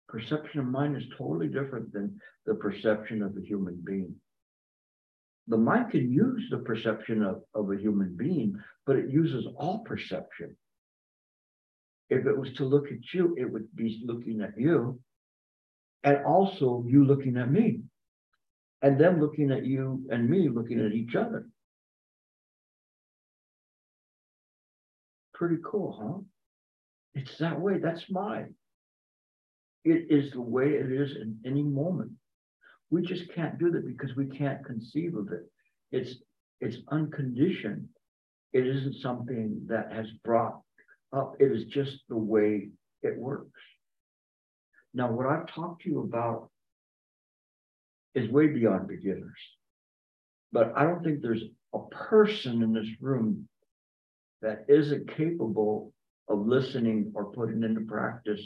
Perception 0.08 0.60
of 0.60 0.66
mind 0.66 0.96
is 0.96 1.04
totally 1.18 1.48
different 1.48 1.92
than 1.92 2.18
the 2.46 2.54
perception 2.54 3.22
of 3.22 3.36
a 3.36 3.46
human 3.46 3.82
being. 3.84 4.14
The 5.48 5.58
mind 5.58 5.90
can 5.90 6.10
use 6.10 6.48
the 6.50 6.60
perception 6.60 7.22
of, 7.22 7.42
of 7.54 7.70
a 7.70 7.76
human 7.76 8.16
being, 8.16 8.56
but 8.86 8.96
it 8.96 9.10
uses 9.10 9.46
all 9.58 9.80
perception. 9.80 10.56
If 12.08 12.24
it 12.24 12.38
was 12.38 12.54
to 12.54 12.64
look 12.64 12.86
at 12.86 13.12
you, 13.12 13.34
it 13.38 13.44
would 13.44 13.68
be 13.76 14.02
looking 14.06 14.40
at 14.40 14.58
you, 14.58 14.98
and 16.04 16.24
also 16.24 16.84
you 16.86 17.04
looking 17.04 17.36
at 17.36 17.50
me, 17.50 17.80
and 18.80 18.98
them 18.98 19.20
looking 19.20 19.50
at 19.50 19.66
you 19.66 20.06
and 20.10 20.30
me 20.30 20.48
looking 20.48 20.80
at 20.80 20.92
each 20.92 21.14
other. 21.14 21.46
Pretty 25.36 25.58
cool, 25.62 25.98
huh? 26.00 26.22
It's 27.14 27.36
that 27.38 27.60
way. 27.60 27.78
That's 27.78 28.10
mine. 28.10 28.54
It 29.84 30.06
is 30.08 30.32
the 30.32 30.40
way 30.40 30.68
it 30.70 30.90
is 30.90 31.14
in 31.16 31.38
any 31.44 31.62
moment. 31.62 32.12
We 32.90 33.02
just 33.02 33.30
can't 33.34 33.58
do 33.58 33.70
that 33.70 33.86
because 33.86 34.16
we 34.16 34.26
can't 34.26 34.64
conceive 34.64 35.14
of 35.14 35.28
it. 35.32 35.42
It's 35.92 36.16
it's 36.60 36.78
unconditioned. 36.90 37.86
It 38.54 38.66
isn't 38.66 39.02
something 39.02 39.60
that 39.68 39.92
has 39.92 40.06
brought 40.24 40.58
up. 41.12 41.34
It 41.38 41.52
is 41.52 41.64
just 41.64 41.98
the 42.08 42.16
way 42.16 42.70
it 43.02 43.18
works. 43.18 43.60
Now, 44.94 45.12
what 45.12 45.26
I've 45.26 45.46
talked 45.48 45.82
to 45.82 45.90
you 45.90 46.00
about 46.00 46.48
is 48.14 48.30
way 48.30 48.46
beyond 48.46 48.88
beginners. 48.88 49.38
But 50.50 50.72
I 50.74 50.84
don't 50.84 51.04
think 51.04 51.20
there's 51.20 51.44
a 51.74 51.80
person 51.90 52.62
in 52.62 52.72
this 52.72 52.88
room 53.02 53.46
that 54.42 54.64
isn't 54.68 55.16
capable 55.16 55.92
of 56.28 56.46
listening 56.46 57.12
or 57.14 57.32
putting 57.32 57.62
into 57.62 57.80
practice 57.82 58.40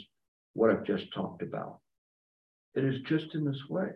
what 0.53 0.69
I've 0.69 0.85
just 0.85 1.13
talked 1.13 1.41
about. 1.41 1.79
It 2.75 2.85
is 2.85 3.01
just 3.01 3.33
in 3.35 3.45
this 3.45 3.61
way. 3.69 3.89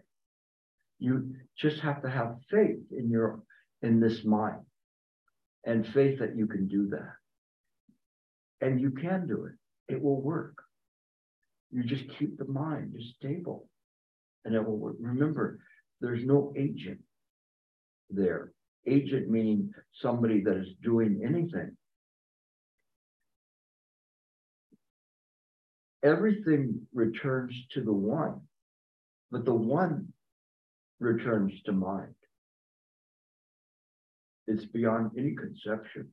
You 0.99 1.35
just 1.57 1.79
have 1.81 2.01
to 2.03 2.09
have 2.09 2.37
faith 2.49 2.79
in 2.91 3.09
your 3.09 3.41
in 3.81 3.99
this 3.99 4.23
mind 4.23 4.61
and 5.65 5.85
faith 5.87 6.19
that 6.19 6.35
you 6.35 6.47
can 6.47 6.67
do 6.67 6.87
that. 6.89 7.13
And 8.61 8.79
you 8.79 8.91
can 8.91 9.27
do 9.27 9.45
it. 9.45 9.93
It 9.93 10.01
will 10.01 10.21
work. 10.21 10.55
You 11.71 11.83
just 11.83 12.05
keep 12.17 12.37
the 12.37 12.45
mind 12.45 12.93
just 12.97 13.15
stable 13.15 13.67
and 14.45 14.55
it 14.55 14.65
will 14.65 14.77
work. 14.77 14.95
Remember, 14.99 15.59
there's 15.99 16.23
no 16.23 16.53
agent 16.55 16.99
there. 18.09 18.53
Agent 18.87 19.29
meaning 19.29 19.71
somebody 20.01 20.41
that 20.43 20.55
is 20.57 20.69
doing 20.83 21.21
anything. 21.25 21.75
Everything 26.05 26.81
returns 26.93 27.51
to 27.71 27.81
the 27.81 27.91
one, 27.91 28.39
but 29.31 29.43
the 29.43 29.53
one 29.55 30.13
returns 30.99 31.51
to 31.65 31.71
mind. 31.71 32.13
It's 34.45 34.65
beyond 34.65 35.13
any 35.17 35.33
conception. 35.35 36.09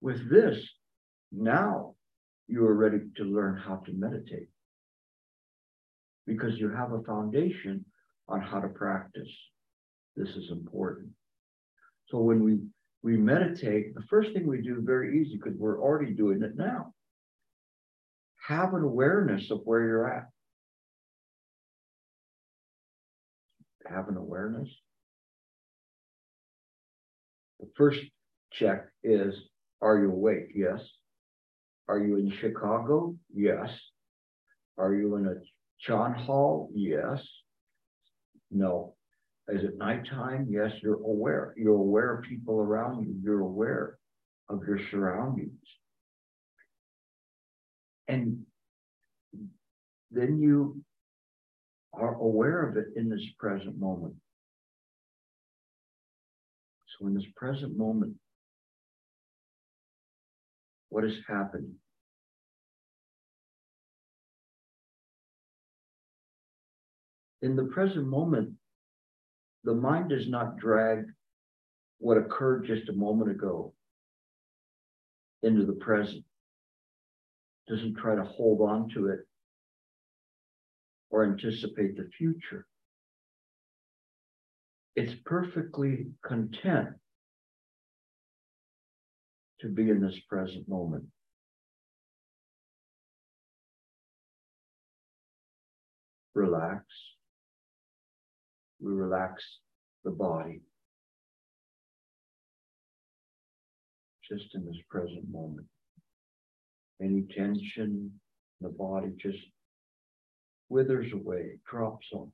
With 0.00 0.30
this, 0.30 0.56
now 1.32 1.96
you 2.46 2.64
are 2.66 2.74
ready 2.74 3.00
to 3.16 3.24
learn 3.24 3.56
how 3.56 3.82
to 3.84 3.92
meditate 3.92 4.48
because 6.24 6.56
you 6.56 6.70
have 6.70 6.92
a 6.92 7.02
foundation 7.02 7.84
on 8.28 8.40
how 8.40 8.60
to 8.60 8.68
practice. 8.68 9.28
This 10.14 10.28
is 10.36 10.52
important. 10.52 11.08
So 12.10 12.18
when 12.18 12.44
we 12.44 12.60
we 13.02 13.16
meditate, 13.16 13.96
the 13.96 14.06
first 14.08 14.32
thing 14.32 14.46
we 14.46 14.62
do 14.62 14.80
very 14.82 15.20
easy 15.20 15.36
because 15.36 15.58
we're 15.58 15.80
already 15.80 16.12
doing 16.12 16.42
it 16.42 16.56
now. 16.56 16.94
Have 18.48 18.72
an 18.72 18.82
awareness 18.82 19.50
of 19.50 19.60
where 19.64 19.82
you're 19.82 20.10
at. 20.10 20.30
Have 23.86 24.08
an 24.08 24.16
awareness. 24.16 24.70
The 27.60 27.68
first 27.76 28.00
check 28.52 28.86
is 29.04 29.34
Are 29.82 29.98
you 29.98 30.10
awake? 30.10 30.52
Yes. 30.54 30.80
Are 31.88 31.98
you 31.98 32.16
in 32.16 32.32
Chicago? 32.40 33.16
Yes. 33.34 33.68
Are 34.78 34.94
you 34.94 35.16
in 35.16 35.26
a 35.26 35.34
Chan 35.80 36.14
Hall? 36.14 36.70
Yes. 36.74 37.22
No. 38.50 38.94
Is 39.48 39.62
it 39.62 39.76
nighttime? 39.76 40.46
Yes, 40.48 40.72
you're 40.82 41.02
aware. 41.02 41.52
You're 41.58 41.74
aware 41.74 42.16
of 42.16 42.24
people 42.24 42.60
around 42.60 43.04
you. 43.04 43.14
You're 43.22 43.40
aware 43.40 43.98
of 44.48 44.62
your 44.66 44.80
surroundings. 44.90 45.60
And 48.08 48.44
then 50.10 50.40
you 50.40 50.82
are 51.92 52.14
aware 52.14 52.68
of 52.68 52.76
it 52.76 52.86
in 52.96 53.08
this 53.08 53.24
present 53.38 53.78
moment. 53.78 54.14
So 56.98 57.06
in 57.06 57.14
this 57.14 57.26
present 57.36 57.76
moment, 57.76 58.14
what 60.88 61.04
is 61.04 61.14
happening? 61.28 61.74
In 67.42 67.54
the 67.54 67.64
present 67.64 68.06
moment, 68.06 68.54
the 69.64 69.74
mind 69.74 70.08
does 70.08 70.28
not 70.28 70.56
drag 70.56 71.04
what 71.98 72.16
occurred 72.16 72.66
just 72.66 72.88
a 72.88 72.92
moment 72.92 73.30
ago 73.30 73.72
into 75.42 75.64
the 75.64 75.72
present. 75.74 76.24
Doesn't 77.68 77.96
try 77.96 78.14
to 78.14 78.24
hold 78.24 78.62
on 78.62 78.88
to 78.94 79.08
it 79.08 79.20
or 81.10 81.24
anticipate 81.24 81.96
the 81.96 82.08
future. 82.16 82.66
It's 84.96 85.14
perfectly 85.24 86.06
content 86.24 86.88
to 89.60 89.68
be 89.68 89.90
in 89.90 90.00
this 90.00 90.18
present 90.28 90.68
moment. 90.68 91.04
Relax. 96.34 96.84
We 98.80 98.92
relax 98.92 99.44
the 100.04 100.10
body. 100.10 100.62
Just 104.28 104.54
in 104.54 104.64
this 104.64 104.76
present 104.88 105.30
moment. 105.30 105.66
Any 107.00 107.22
tension 107.36 108.12
the 108.60 108.68
body 108.68 109.12
just 109.20 109.38
withers 110.68 111.12
away, 111.12 111.58
drops 111.70 112.06
on. 112.12 112.32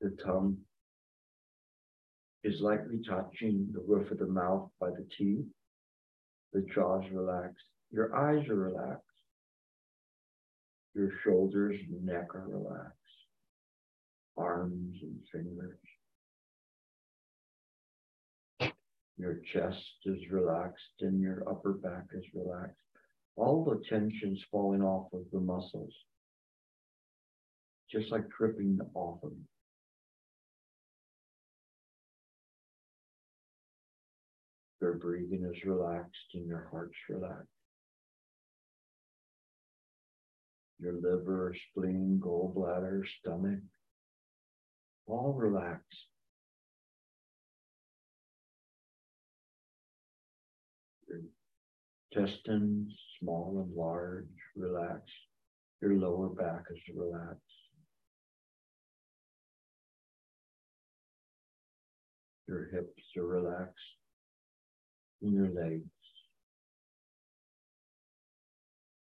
The 0.00 0.16
tongue 0.24 0.56
is 2.42 2.60
lightly 2.60 3.00
touching 3.06 3.68
the 3.72 3.84
roof 3.86 4.10
of 4.10 4.18
the 4.18 4.26
mouth 4.26 4.70
by 4.80 4.90
the 4.90 5.06
teeth. 5.16 5.44
The 6.52 6.64
jaws 6.74 7.04
relaxed. 7.12 7.64
Your 7.90 8.14
eyes 8.14 8.48
are 8.48 8.56
relaxed. 8.56 9.04
Your 10.94 11.10
shoulders 11.22 11.76
neck 12.02 12.34
are 12.34 12.48
relaxed. 12.48 12.99
Arms 14.40 14.96
and 15.02 15.18
fingers. 15.30 15.78
Your 19.18 19.40
chest 19.52 19.76
is 20.06 20.30
relaxed 20.30 21.02
and 21.02 21.20
your 21.20 21.44
upper 21.46 21.74
back 21.74 22.06
is 22.14 22.24
relaxed. 22.34 22.80
All 23.36 23.64
the 23.64 23.82
tension's 23.86 24.42
falling 24.50 24.80
off 24.82 25.12
of 25.12 25.24
the 25.30 25.40
muscles, 25.40 25.92
just 27.90 28.10
like 28.10 28.30
tripping 28.30 28.78
off 28.94 29.20
them. 29.20 29.46
Your 34.80 34.94
breathing 34.94 35.44
is 35.52 35.64
relaxed 35.66 36.32
and 36.32 36.46
your 36.46 36.68
heart's 36.70 36.96
relaxed. 37.10 37.46
Your 40.78 40.94
liver, 40.94 41.54
spleen, 41.70 42.18
gallbladder, 42.24 43.02
stomach, 43.20 43.60
all 45.10 45.34
relaxed. 45.34 45.84
Your 51.08 51.20
intestines, 52.12 52.92
small 53.20 53.64
and 53.64 53.76
large, 53.76 54.26
relaxed. 54.56 55.10
Your 55.82 55.94
lower 55.94 56.28
back 56.28 56.64
is 56.70 56.78
relaxed. 56.94 57.40
Your 62.46 62.68
hips 62.72 63.02
are 63.16 63.26
relaxed. 63.26 63.74
And 65.22 65.32
your 65.32 65.48
legs. 65.48 65.84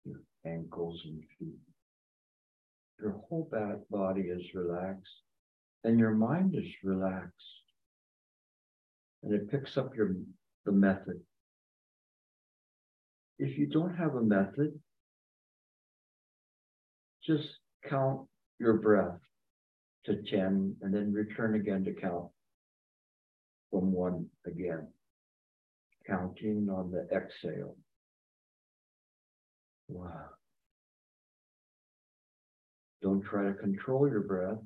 Your 0.05 0.21
ankles 0.47 1.01
and 1.05 1.23
feet. 1.39 1.59
Your 3.01 3.21
whole 3.29 3.49
back 3.51 3.79
body 3.91 4.23
is 4.23 4.43
relaxed. 4.55 5.09
And 5.85 5.99
your 5.99 6.13
mind 6.13 6.55
is 6.55 6.71
relaxed. 6.83 7.33
And 9.23 9.35
it 9.35 9.51
picks 9.51 9.77
up 9.77 9.95
your 9.95 10.15
the 10.65 10.73
method 10.73 11.21
if 13.43 13.59
you 13.59 13.67
don't 13.67 13.97
have 13.97 14.15
a 14.15 14.23
method, 14.23 14.79
just 17.25 17.49
count 17.89 18.21
your 18.61 18.75
breath 18.75 19.19
to 20.05 20.23
10 20.23 20.77
and 20.81 20.95
then 20.95 21.13
return 21.13 21.57
again 21.57 21.85
to 21.85 21.93
count 21.93 22.29
from 23.71 23.93
one 23.93 24.27
again, 24.47 24.87
counting 26.07 26.69
on 26.71 26.93
the 26.93 27.09
exhale. 27.15 27.77
Wow. 29.89 30.27
Don't 33.03 33.25
try 33.25 33.47
to 33.47 33.55
control 33.55 34.09
your 34.09 34.21
breath. 34.21 34.59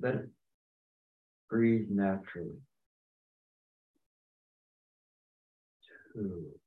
Let 0.00 0.14
it 0.14 0.28
breathe 1.50 1.88
naturally. 1.90 2.58
Two. 6.14 6.58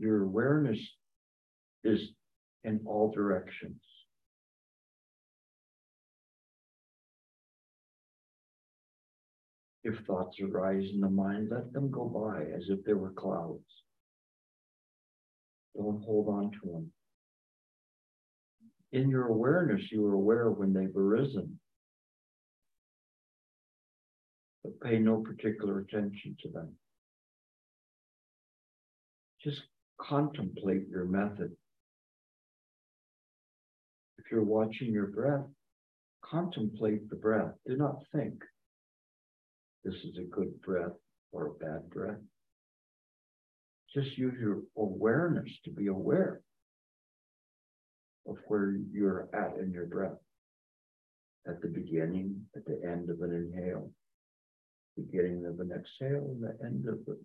your 0.00 0.22
awareness 0.22 0.78
is 1.84 2.00
in 2.64 2.80
all 2.86 3.12
directions. 3.14 3.82
If 9.84 9.98
thoughts 10.06 10.38
arise 10.40 10.88
in 10.92 11.00
the 11.00 11.10
mind, 11.10 11.48
let 11.50 11.72
them 11.72 11.90
go 11.90 12.06
by 12.06 12.44
as 12.56 12.64
if 12.68 12.82
they 12.84 12.94
were 12.94 13.12
clouds. 13.12 13.60
Don't 15.76 16.02
hold 16.02 16.28
on 16.28 16.50
to 16.50 16.72
them. 16.72 16.92
In 18.92 19.08
your 19.08 19.28
awareness, 19.28 19.82
you 19.92 20.04
are 20.06 20.14
aware 20.14 20.50
when 20.50 20.72
they've 20.72 20.96
arisen. 20.96 21.60
But 24.64 24.80
pay 24.80 24.98
no 24.98 25.22
particular 25.22 25.78
attention 25.78 26.36
to 26.42 26.48
them. 26.50 26.74
Just 29.42 29.62
contemplate 29.98 30.88
your 30.88 31.04
method. 31.04 31.52
If 34.18 34.24
you're 34.30 34.44
watching 34.44 34.92
your 34.92 35.06
breath, 35.06 35.46
contemplate 36.22 37.08
the 37.08 37.16
breath. 37.16 37.52
Do 37.66 37.76
not 37.76 38.02
think 38.12 38.34
this 39.84 39.94
is 39.94 40.18
a 40.18 40.28
good 40.30 40.60
breath 40.62 40.92
or 41.32 41.46
a 41.46 41.54
bad 41.54 41.88
breath. 41.90 42.20
Just 43.94 44.18
use 44.18 44.34
your 44.38 44.62
awareness 44.76 45.48
to 45.64 45.70
be 45.70 45.86
aware 45.86 46.42
of 48.30 48.36
where 48.46 48.76
you're 48.92 49.28
at 49.34 49.58
in 49.60 49.72
your 49.72 49.86
breath. 49.86 50.18
At 51.46 51.60
the 51.60 51.68
beginning, 51.68 52.40
at 52.56 52.64
the 52.64 52.80
end 52.84 53.10
of 53.10 53.20
an 53.22 53.32
inhale, 53.34 53.90
beginning 54.96 55.46
of 55.46 55.58
an 55.58 55.72
exhale, 55.72 56.36
the 56.40 56.56
end 56.64 56.86
of 56.86 56.98
the 57.06 57.18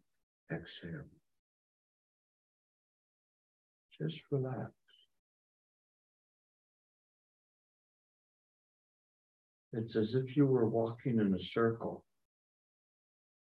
exhale. 0.52 1.06
Just 4.02 4.20
relax. 4.32 4.72
It's 9.74 9.96
as 9.96 10.16
if 10.16 10.38
you 10.38 10.46
were 10.46 10.68
walking 10.68 11.20
in 11.20 11.36
a 11.36 11.44
circle. 11.54 12.04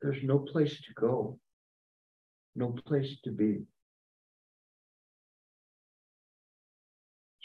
There's 0.01 0.23
no 0.23 0.39
place 0.39 0.75
to 0.75 0.93
go, 0.95 1.39
no 2.55 2.75
place 2.85 3.17
to 3.23 3.31
be. 3.31 3.63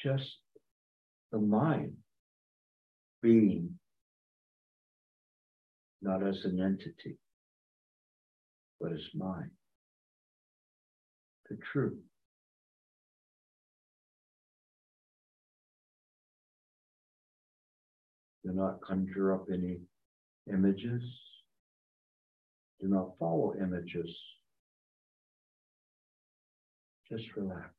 Just 0.05 0.37
the 1.33 1.39
mind 1.39 1.95
being, 3.23 3.71
not 6.03 6.23
as 6.23 6.37
an 6.45 6.61
entity, 6.61 7.17
but 8.79 8.93
as 8.93 9.01
mind. 9.15 9.51
The 11.49 11.57
truth. 11.73 11.97
Do 18.45 18.53
not 18.53 18.83
conjure 18.83 19.33
up 19.33 19.47
any 19.51 19.79
images. 20.53 21.03
Do 22.79 22.89
not 22.89 23.13
follow 23.19 23.55
images. 23.59 24.15
Just 27.11 27.25
relax. 27.37 27.74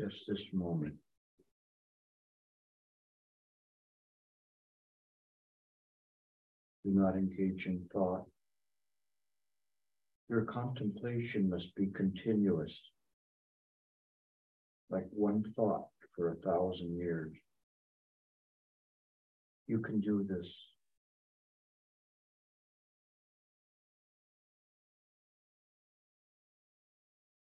Just 0.00 0.16
this 0.26 0.40
moment. 0.54 0.94
Do 6.86 6.92
not 6.92 7.16
engage 7.16 7.66
in 7.66 7.84
thought. 7.92 8.24
Your 10.30 10.46
contemplation 10.46 11.50
must 11.50 11.74
be 11.76 11.88
continuous, 11.94 12.72
like 14.88 15.06
one 15.10 15.44
thought 15.54 15.88
for 16.16 16.32
a 16.32 16.36
thousand 16.36 16.96
years. 16.96 17.32
You 19.66 19.80
can 19.80 20.00
do 20.00 20.26
this. 20.26 20.46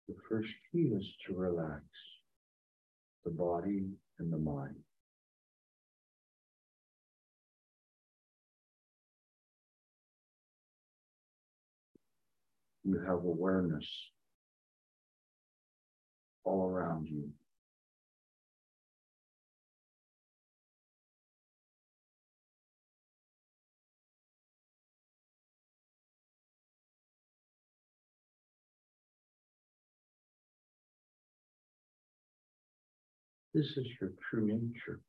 The 0.10 0.16
first 0.28 0.50
key 0.74 0.92
is 0.94 1.06
to 1.28 1.34
relax 1.34 1.84
the 3.24 3.32
body 3.32 3.86
and 4.20 4.32
the 4.32 4.38
mind. 4.38 4.76
You 12.84 13.00
have 13.08 13.24
awareness 13.24 13.86
all 16.44 16.68
around 16.68 17.08
you. 17.08 17.30
This 33.54 33.66
is 33.76 33.86
your 34.00 34.12
true 34.30 34.48
nature. 34.48 35.02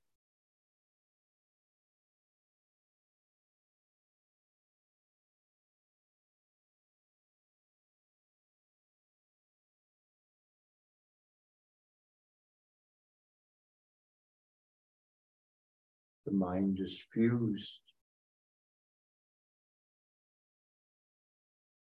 The 16.26 16.32
mind 16.32 16.78
is 16.80 16.92
fused 17.14 17.62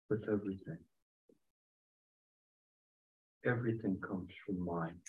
with 0.09 0.23
everything. 0.31 0.77
Everything 3.45 3.97
comes 4.07 4.29
from 4.45 4.63
mind 4.63 4.99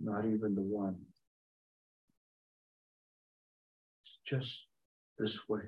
not 0.00 0.24
even 0.24 0.54
the 0.54 0.62
one. 0.62 0.96
It's 4.04 4.42
just 4.44 4.52
this 5.18 5.32
way. 5.48 5.62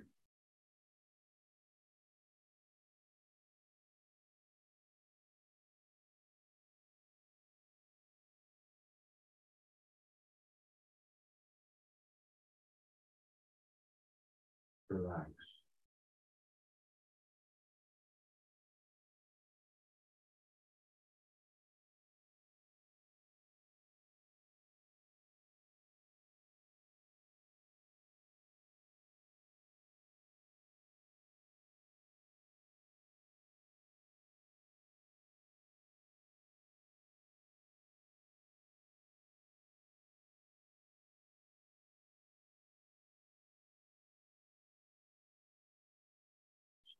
Relax. 14.91 15.50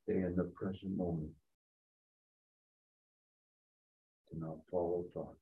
In 0.07 0.35
the 0.35 0.43
present 0.43 0.97
moment. 0.97 1.31
Do 4.31 4.39
not 4.39 4.57
follow 4.71 5.05
thought. 5.13 5.37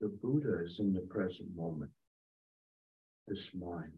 The 0.00 0.08
Buddha 0.08 0.64
is 0.64 0.76
in 0.78 0.94
the 0.94 1.00
present 1.00 1.54
moment, 1.54 1.90
this 3.28 3.38
mind. 3.54 3.92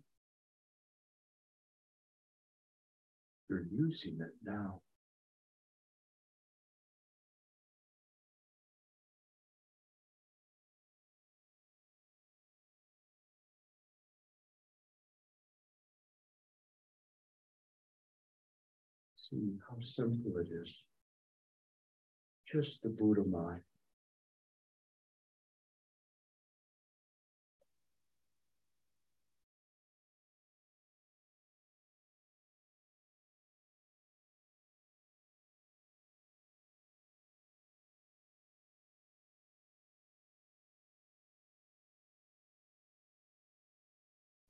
You're 3.49 3.67
using 3.71 4.19
it 4.21 4.35
now. 4.45 4.81
See 19.31 19.53
how 19.69 19.77
simple 19.97 20.39
it 20.39 20.49
is. 20.53 20.69
Just 22.53 22.83
the 22.83 22.89
Buddha 22.89 23.23
mind. 23.23 23.61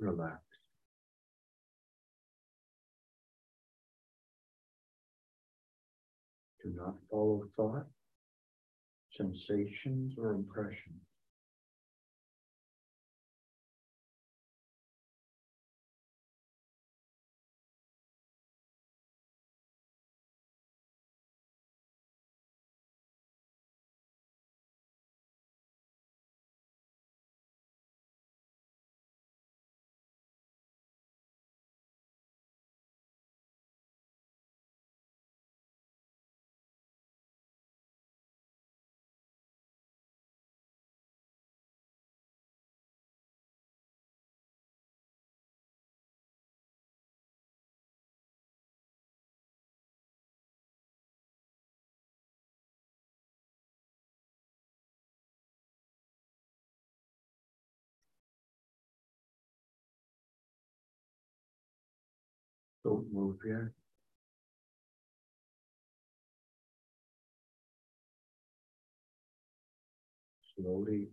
Relax. 0.02 0.40
Do 6.62 6.72
not 6.76 6.94
follow 7.10 7.44
thought, 7.56 7.86
sensations, 9.16 10.14
or 10.18 10.32
impressions. 10.32 11.02
Don't 62.84 63.12
move 63.12 63.36
yet. 63.46 63.70
Slowly 70.56 71.08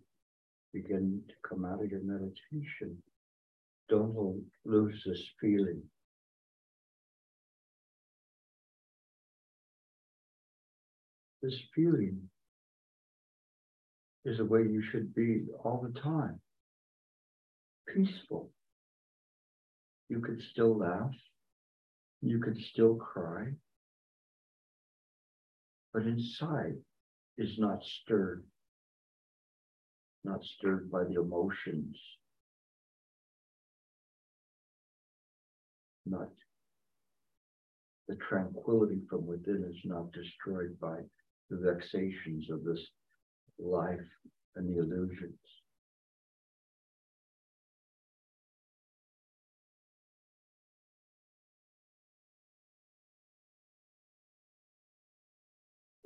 begin 0.73 1.21
to 1.27 1.33
come 1.47 1.65
out 1.65 1.83
of 1.83 1.89
your 1.89 2.01
meditation. 2.03 2.97
Don't 3.87 4.43
lose 4.65 5.03
this 5.05 5.23
feeling. 5.39 5.81
This 11.41 11.55
feeling 11.73 12.19
is 14.25 14.37
the 14.37 14.45
way 14.45 14.61
you 14.61 14.83
should 14.91 15.15
be 15.15 15.45
all 15.63 15.81
the 15.81 15.99
time 15.99 16.39
peaceful. 17.95 18.51
You 20.09 20.19
could 20.19 20.41
still 20.51 20.77
laugh. 20.77 21.11
You 22.21 22.39
can 22.39 22.59
still 22.59 22.95
cry. 22.95 23.53
But 25.93 26.03
inside 26.03 26.75
is 27.37 27.57
not 27.57 27.83
stirred, 27.83 28.43
not 30.23 30.43
stirred 30.43 30.91
by 30.91 31.05
the 31.05 31.19
emotions, 31.19 31.97
not 36.05 36.29
the 38.07 38.15
tranquility 38.15 39.01
from 39.09 39.25
within 39.25 39.63
is 39.63 39.79
not 39.85 40.11
destroyed 40.11 40.77
by 40.79 40.97
the 41.49 41.57
vexations 41.57 42.49
of 42.49 42.63
this 42.63 42.85
life 43.59 43.99
and 44.55 44.67
the 44.67 44.79
illusions. 44.79 45.39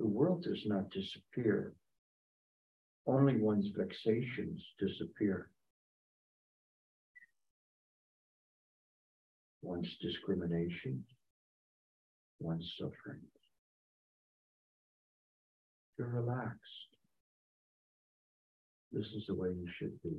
The 0.03 0.09
world 0.09 0.43
does 0.43 0.61
not 0.65 0.89
disappear. 0.89 1.71
Only 3.07 3.37
one's 3.37 3.69
vexations 3.73 4.61
disappear. 4.77 5.49
One's 9.61 9.87
discrimination, 10.01 11.05
one's 12.41 12.69
suffering. 12.77 13.21
You're 15.97 16.09
relaxed. 16.09 16.59
This 18.91 19.05
is 19.05 19.23
the 19.29 19.35
way 19.35 19.51
you 19.51 19.69
should 19.79 20.01
be. 20.03 20.17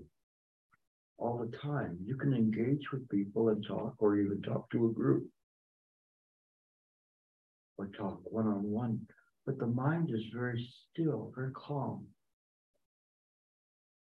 All 1.19 1.37
the 1.37 1.55
time. 1.59 1.99
You 2.03 2.17
can 2.17 2.33
engage 2.33 2.91
with 2.91 3.07
people 3.11 3.51
and 3.51 3.63
talk, 3.69 3.97
or 3.99 4.17
even 4.17 4.41
talk 4.41 4.71
to 4.71 4.87
a 4.87 4.93
group, 4.93 5.27
or 7.77 7.89
talk 7.89 8.21
one 8.25 8.47
on 8.47 8.63
one. 8.63 9.07
But 9.47 9.59
the 9.59 9.67
mind 9.67 10.11
is 10.11 10.23
very 10.35 10.67
still, 10.91 11.33
very 11.35 11.53
calm, 11.53 12.07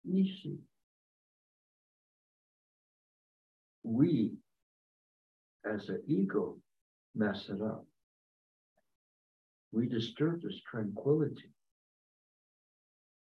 easy. 0.04 0.58
We, 3.82 4.32
as 5.64 5.88
an 5.88 6.02
ego, 6.06 6.58
mess 7.14 7.48
it 7.48 7.62
up. 7.62 7.86
We 9.72 9.88
disturb 9.88 10.42
this 10.42 10.60
tranquility. 10.70 11.50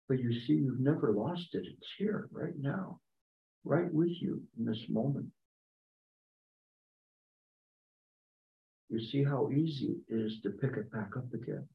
But 0.08 0.20
you 0.20 0.32
see, 0.32 0.54
you've 0.54 0.80
never 0.80 1.12
lost 1.12 1.48
it. 1.54 1.64
It's 1.66 1.88
here 1.98 2.28
right 2.30 2.56
now, 2.56 3.00
right 3.64 3.92
with 3.92 4.12
you 4.20 4.42
in 4.56 4.64
this 4.64 4.84
moment. 4.88 5.26
You 8.88 9.00
see 9.00 9.24
how 9.24 9.50
easy 9.50 9.96
it 10.08 10.14
is 10.14 10.40
to 10.42 10.50
pick 10.50 10.76
it 10.76 10.92
back 10.92 11.16
up 11.16 11.34
again. 11.34 11.66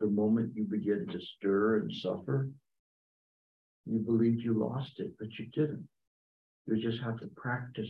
The 0.00 0.06
moment 0.06 0.52
you 0.54 0.64
begin 0.64 1.06
to 1.12 1.20
stir 1.20 1.80
and 1.80 1.92
suffer, 1.92 2.48
you 3.84 3.98
believe 3.98 4.40
you 4.40 4.54
lost 4.54 4.92
it, 4.98 5.12
but 5.18 5.28
you 5.38 5.46
didn't. 5.52 5.86
You 6.66 6.80
just 6.80 7.02
have 7.02 7.18
to 7.20 7.26
practice 7.36 7.88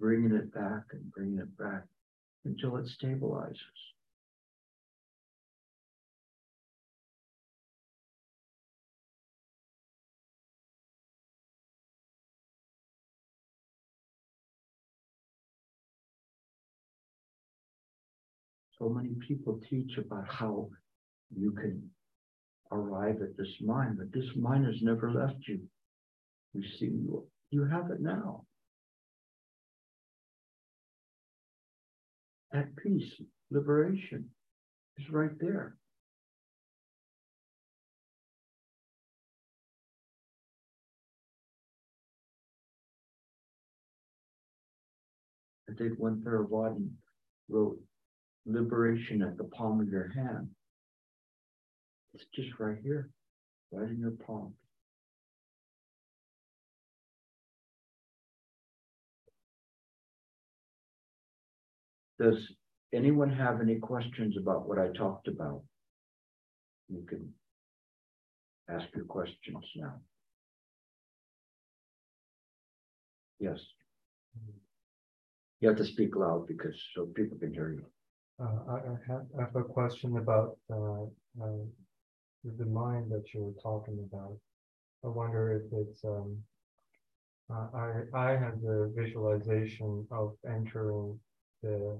bringing 0.00 0.32
it 0.32 0.52
back 0.54 0.84
and 0.92 1.10
bringing 1.12 1.38
it 1.38 1.58
back 1.58 1.84
until 2.46 2.76
it 2.76 2.86
stabilizes. 2.86 3.56
So 18.78 18.88
many 18.88 19.10
people 19.26 19.60
teach 19.68 19.98
about 19.98 20.28
how 20.28 20.68
you 21.34 21.52
can 21.52 21.90
arrive 22.72 23.22
at 23.22 23.36
this 23.36 23.54
mind, 23.60 23.98
but 23.98 24.12
this 24.12 24.28
mind 24.36 24.66
has 24.66 24.82
never 24.82 25.12
left 25.12 25.46
you. 25.46 25.60
You 26.54 26.62
see, 26.78 26.86
you, 26.86 27.26
you 27.50 27.64
have 27.64 27.90
it 27.90 28.00
now. 28.00 28.44
At 32.52 32.74
peace, 32.76 33.12
liberation 33.50 34.30
is 34.98 35.10
right 35.10 35.38
there. 35.40 35.76
I 45.68 45.74
think 45.74 45.98
one 45.98 46.22
Theravada 46.24 46.88
wrote 47.50 47.78
liberation 48.46 49.22
at 49.22 49.36
the 49.36 49.44
palm 49.44 49.80
of 49.80 49.88
your 49.88 50.08
hand. 50.08 50.48
It's 52.16 52.24
just 52.34 52.58
right 52.58 52.78
here, 52.82 53.10
right 53.70 53.90
in 53.90 54.00
your 54.00 54.12
palm. 54.12 54.54
Does 62.18 62.38
anyone 62.94 63.28
have 63.28 63.60
any 63.60 63.78
questions 63.78 64.38
about 64.38 64.66
what 64.66 64.78
I 64.78 64.88
talked 64.96 65.28
about? 65.28 65.62
You 66.88 67.04
can 67.06 67.34
ask 68.70 68.86
your 68.94 69.04
questions 69.04 69.66
now. 69.76 69.96
Yes. 73.38 73.58
You 75.60 75.68
have 75.68 75.76
to 75.76 75.84
speak 75.84 76.16
loud 76.16 76.46
because 76.46 76.74
so 76.94 77.04
people 77.14 77.36
can 77.36 77.52
hear 77.52 77.72
you. 77.72 77.84
Uh, 78.42 78.72
I, 78.72 78.78
have, 79.06 79.26
I 79.38 79.42
have 79.42 79.56
a 79.56 79.64
question 79.64 80.16
about 80.16 80.56
uh, 80.72 81.04
uh, 81.42 81.64
the 82.58 82.66
mind 82.66 83.10
that 83.10 83.32
you 83.32 83.42
were 83.42 83.62
talking 83.62 83.98
about. 84.10 84.36
I 85.04 85.08
wonder 85.08 85.52
if 85.52 85.72
it's 85.72 86.04
um, 86.04 86.36
I 87.50 88.02
I 88.14 88.30
have 88.30 88.60
the 88.60 88.92
visualization 88.96 90.06
of 90.10 90.34
entering 90.48 91.18
the 91.62 91.98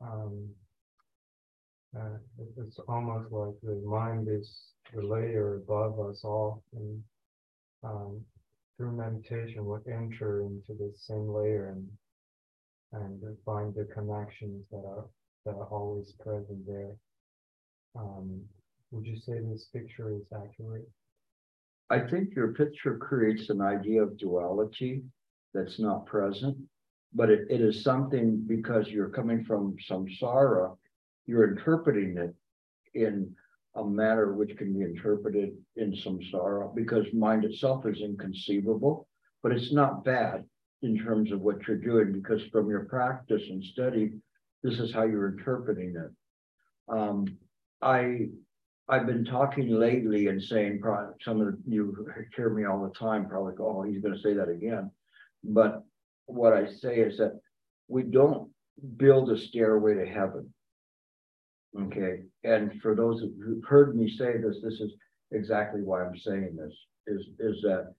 um, 0.00 0.48
uh, 1.98 2.16
it's 2.58 2.78
almost 2.88 3.30
like 3.32 3.54
the 3.62 3.80
mind 3.84 4.28
is 4.28 4.72
the 4.94 5.02
layer 5.02 5.56
above 5.56 6.00
us 6.00 6.22
all, 6.24 6.62
and 6.74 7.02
um, 7.84 8.20
through 8.76 8.92
meditation, 8.92 9.66
we 9.66 9.78
enter 9.92 10.42
into 10.42 10.72
the 10.78 10.92
same 10.96 11.28
layer 11.28 11.68
and 11.68 11.88
and 12.92 13.22
find 13.44 13.74
the 13.74 13.84
connections 13.84 14.64
that 14.70 14.84
are 14.86 15.06
that 15.44 15.54
are 15.54 15.66
always 15.66 16.12
present 16.20 16.66
there. 16.66 16.94
Um, 17.96 18.42
would 18.92 19.06
you 19.06 19.16
say 19.16 19.40
this 19.40 19.66
picture 19.72 20.14
is 20.14 20.22
accurate? 20.32 20.88
I 21.90 22.00
think 22.00 22.34
your 22.34 22.54
picture 22.54 22.96
creates 22.96 23.50
an 23.50 23.60
idea 23.60 24.02
of 24.02 24.16
duality 24.18 25.02
that's 25.52 25.78
not 25.78 26.06
present, 26.06 26.56
but 27.14 27.30
it, 27.30 27.46
it 27.50 27.60
is 27.60 27.82
something 27.82 28.44
because 28.46 28.88
you're 28.88 29.08
coming 29.08 29.44
from 29.44 29.76
samsara, 29.88 30.76
you're 31.26 31.50
interpreting 31.50 32.16
it 32.18 32.34
in 32.94 33.34
a 33.76 33.84
manner 33.84 34.34
which 34.34 34.56
can 34.56 34.72
be 34.72 34.82
interpreted 34.84 35.52
in 35.76 35.92
samsara 35.92 36.74
because 36.74 37.06
mind 37.12 37.44
itself 37.44 37.86
is 37.86 38.00
inconceivable, 38.00 39.08
but 39.42 39.52
it's 39.52 39.72
not 39.72 40.04
bad 40.04 40.44
in 40.82 40.98
terms 40.98 41.32
of 41.32 41.40
what 41.40 41.66
you're 41.66 41.76
doing 41.76 42.12
because 42.12 42.42
from 42.50 42.68
your 42.68 42.84
practice 42.84 43.42
and 43.48 43.64
study, 43.64 44.12
this 44.62 44.78
is 44.78 44.92
how 44.92 45.04
you're 45.04 45.36
interpreting 45.36 45.94
it. 45.96 46.10
Um, 46.92 47.26
I 47.80 48.28
I've 48.88 49.06
been 49.06 49.24
talking 49.24 49.68
lately 49.68 50.26
and 50.26 50.42
saying 50.42 50.80
probably 50.80 51.14
some 51.24 51.40
of 51.40 51.54
you 51.66 52.06
hear 52.36 52.50
me 52.50 52.64
all 52.64 52.82
the 52.82 52.98
time 52.98 53.28
probably 53.28 53.54
go, 53.54 53.78
oh, 53.78 53.82
he's 53.82 54.02
going 54.02 54.14
to 54.14 54.20
say 54.20 54.34
that 54.34 54.48
again. 54.48 54.90
But 55.44 55.82
what 56.26 56.52
I 56.52 56.66
say 56.66 56.96
is 56.96 57.18
that 57.18 57.38
we 57.88 58.02
don't 58.02 58.50
build 58.96 59.30
a 59.30 59.38
stairway 59.38 59.94
to 59.94 60.06
heaven. 60.06 60.52
Okay. 61.78 62.22
And 62.44 62.80
for 62.82 62.94
those 62.94 63.20
who've 63.20 63.64
heard 63.64 63.96
me 63.96 64.10
say 64.10 64.38
this, 64.38 64.58
this 64.62 64.80
is 64.80 64.92
exactly 65.30 65.82
why 65.82 66.04
I'm 66.04 66.16
saying 66.16 66.56
this 66.56 66.74
is, 67.06 67.26
is 67.38 67.62
that 67.62 67.94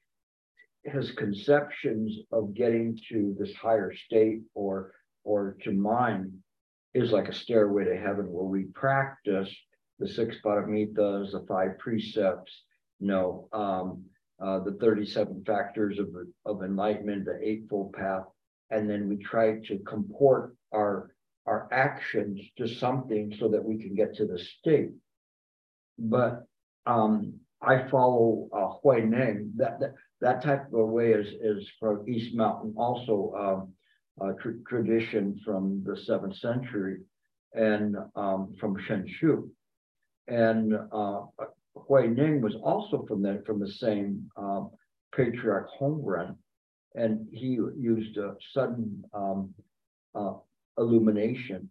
his 0.84 1.11
conceptions 1.11 2.19
of 2.31 2.53
getting 2.53 2.99
to 3.10 3.35
this 3.39 3.53
higher 3.55 3.93
state 3.93 4.41
or 4.53 4.91
or 5.23 5.55
to 5.64 5.72
mind 5.72 6.34
is 6.93 7.11
like 7.11 7.30
a 7.30 7.34
stairway 7.34 7.85
to 7.85 7.95
heaven 7.95 8.30
where 8.30 8.43
we 8.43 8.65
practice 8.76 9.49
the 10.03 10.13
six 10.13 10.35
paramitas, 10.43 11.31
the 11.31 11.45
five 11.47 11.80
precepts, 11.80 12.53
you 12.99 13.07
know, 13.07 13.47
um, 13.53 14.03
uh, 14.43 14.59
the 14.59 14.73
thirty-seven 14.81 15.43
factors 15.45 15.97
of, 15.97 16.09
of 16.45 16.63
enlightenment, 16.63 17.23
the 17.25 17.39
eightfold 17.41 17.93
path. 17.93 18.25
And 18.69 18.89
then 18.89 19.07
we 19.07 19.17
try 19.17 19.59
to 19.67 19.75
comport 19.93 20.55
our, 20.73 21.11
our 21.45 21.69
actions 21.71 22.41
to 22.57 22.67
something 22.67 23.34
so 23.39 23.47
that 23.49 23.63
we 23.63 23.77
can 23.77 23.93
get 23.95 24.15
to 24.15 24.25
the 24.25 24.39
state. 24.39 24.91
But, 25.97 26.43
um, 26.85 27.35
I 27.61 27.88
follow, 27.89 28.49
uh, 28.51 28.69
Huineng, 28.84 29.51
that, 29.55 29.80
that, 29.80 29.93
that 30.19 30.43
type 30.43 30.67
of 30.67 30.73
a 30.73 30.85
way 30.85 31.13
is, 31.13 31.27
is 31.41 31.71
from 31.80 32.09
East 32.09 32.35
Mountain, 32.35 32.73
also, 32.77 33.15
um, 33.45 33.73
uh, 34.21 34.34
tr- 34.41 34.63
tradition 34.67 35.39
from 35.45 35.84
the 35.85 35.95
seventh 35.95 36.38
century 36.38 36.97
and, 37.53 37.95
um, 38.15 38.53
from 38.59 38.75
Shenxiu. 38.85 39.49
And, 40.27 40.73
uh, 40.73 41.25
Huineng 41.75 42.41
was 42.41 42.55
also 42.55 43.05
from 43.07 43.21
that, 43.23 43.45
from 43.45 43.59
the 43.59 43.71
same, 43.71 44.29
um, 44.37 44.71
patriarch 45.15 45.69
Hongren. 45.79 46.37
And 46.95 47.27
he 47.31 47.59
used 47.77 48.17
a 48.17 48.35
sudden, 48.53 49.03
um, 49.13 49.53
uh, 50.15 50.35
illumination, 50.77 51.69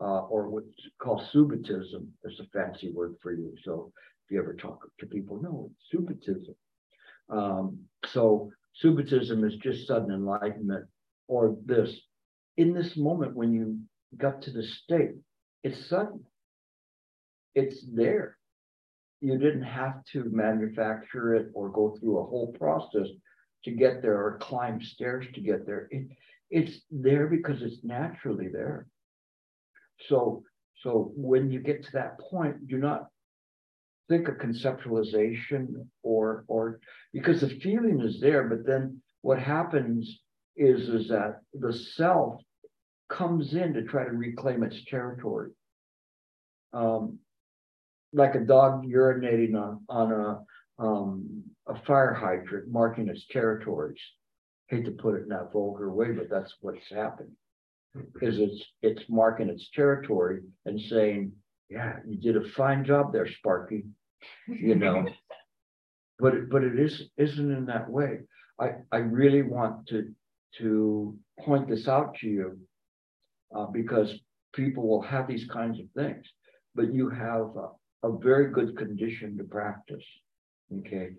uh, 0.00 0.26
or 0.26 0.48
what's 0.48 0.88
called 0.98 1.22
subitism, 1.32 2.08
is 2.24 2.40
a 2.40 2.46
fancy 2.46 2.90
word 2.90 3.14
for 3.22 3.32
you, 3.32 3.54
so 3.64 3.92
if 4.24 4.30
you 4.30 4.40
ever 4.40 4.54
talk 4.54 4.88
to 4.98 5.06
people, 5.06 5.40
no, 5.40 5.70
it's 5.70 5.94
subitism. 5.94 6.54
Um, 7.28 7.78
so 8.06 8.50
subitism 8.82 9.46
is 9.46 9.56
just 9.56 9.86
sudden 9.86 10.10
enlightenment 10.12 10.86
or 11.28 11.56
this. 11.64 11.90
In 12.56 12.72
this 12.74 12.96
moment, 12.96 13.34
when 13.34 13.52
you 13.52 13.78
got 14.16 14.42
to 14.42 14.50
the 14.50 14.62
state, 14.62 15.12
it's 15.62 15.88
sudden. 15.88 16.24
It's 17.54 17.84
there. 17.92 18.36
You 19.20 19.38
didn't 19.38 19.62
have 19.62 20.04
to 20.12 20.24
manufacture 20.24 21.34
it 21.34 21.48
or 21.54 21.70
go 21.70 21.96
through 21.98 22.18
a 22.18 22.26
whole 22.26 22.54
process 22.58 23.08
to 23.64 23.70
get 23.70 24.02
there 24.02 24.18
or 24.18 24.38
climb 24.38 24.82
stairs 24.82 25.26
to 25.34 25.40
get 25.40 25.66
there. 25.66 25.88
It, 25.90 26.08
it's 26.50 26.80
there 26.90 27.26
because 27.26 27.62
it's 27.62 27.82
naturally 27.82 28.48
there. 28.52 28.86
So, 30.08 30.42
so 30.82 31.12
when 31.16 31.50
you 31.50 31.60
get 31.60 31.84
to 31.84 31.92
that 31.92 32.20
point, 32.20 32.68
do 32.68 32.76
not 32.76 33.08
think 34.08 34.28
of 34.28 34.34
conceptualization 34.34 35.86
or 36.02 36.44
or 36.46 36.80
because 37.12 37.40
the 37.40 37.58
feeling 37.60 38.00
is 38.02 38.20
there, 38.20 38.44
but 38.44 38.66
then 38.66 39.00
what 39.22 39.38
happens 39.38 40.20
is 40.56 40.88
is 40.88 41.08
that 41.08 41.40
the 41.54 41.72
self 41.72 42.40
comes 43.08 43.54
in 43.54 43.72
to 43.74 43.82
try 43.82 44.04
to 44.04 44.10
reclaim 44.10 44.62
its 44.62 44.84
territory. 44.86 45.50
Um, 46.72 47.18
like 48.14 48.34
a 48.34 48.40
dog 48.40 48.84
urinating 48.86 49.54
on 49.54 49.84
on 49.88 50.12
a 50.12 50.82
um, 50.82 51.42
a 51.66 51.74
fire 51.84 52.14
hydrant, 52.14 52.70
marking 52.70 53.08
its 53.08 53.26
territories. 53.30 54.00
Hate 54.68 54.86
to 54.86 54.92
put 54.92 55.16
it 55.16 55.24
in 55.24 55.28
that 55.28 55.52
vulgar 55.52 55.92
way, 55.92 56.12
but 56.12 56.30
that's 56.30 56.54
what's 56.60 56.90
happened. 56.90 57.32
Is 58.22 58.38
it's 58.38 58.64
it's 58.82 59.02
marking 59.08 59.48
its 59.48 59.68
territory 59.74 60.40
and 60.64 60.80
saying, 60.80 61.32
yeah, 61.68 61.96
you 62.06 62.16
did 62.16 62.36
a 62.36 62.48
fine 62.50 62.84
job 62.84 63.12
there, 63.12 63.28
Sparky. 63.28 63.84
You 64.48 64.74
know. 64.74 65.06
but 66.18 66.34
it, 66.34 66.50
but 66.50 66.64
it 66.64 66.78
is 66.78 67.02
isn't 67.18 67.52
in 67.52 67.66
that 67.66 67.90
way. 67.90 68.20
I 68.58 68.70
I 68.90 68.98
really 68.98 69.42
want 69.42 69.88
to 69.88 70.12
to 70.58 71.16
point 71.40 71.68
this 71.68 71.88
out 71.88 72.16
to 72.20 72.28
you 72.28 72.58
uh, 73.54 73.66
because 73.66 74.14
people 74.54 74.86
will 74.86 75.02
have 75.02 75.26
these 75.26 75.46
kinds 75.46 75.78
of 75.78 75.86
things, 75.96 76.24
but 76.74 76.92
you 76.92 77.10
have 77.10 77.56
a, 77.56 77.68
a 78.04 78.12
very 78.18 78.50
good 78.50 78.76
condition 78.76 79.36
to 79.38 79.44
practice. 79.44 80.04
Okay, 80.78 81.14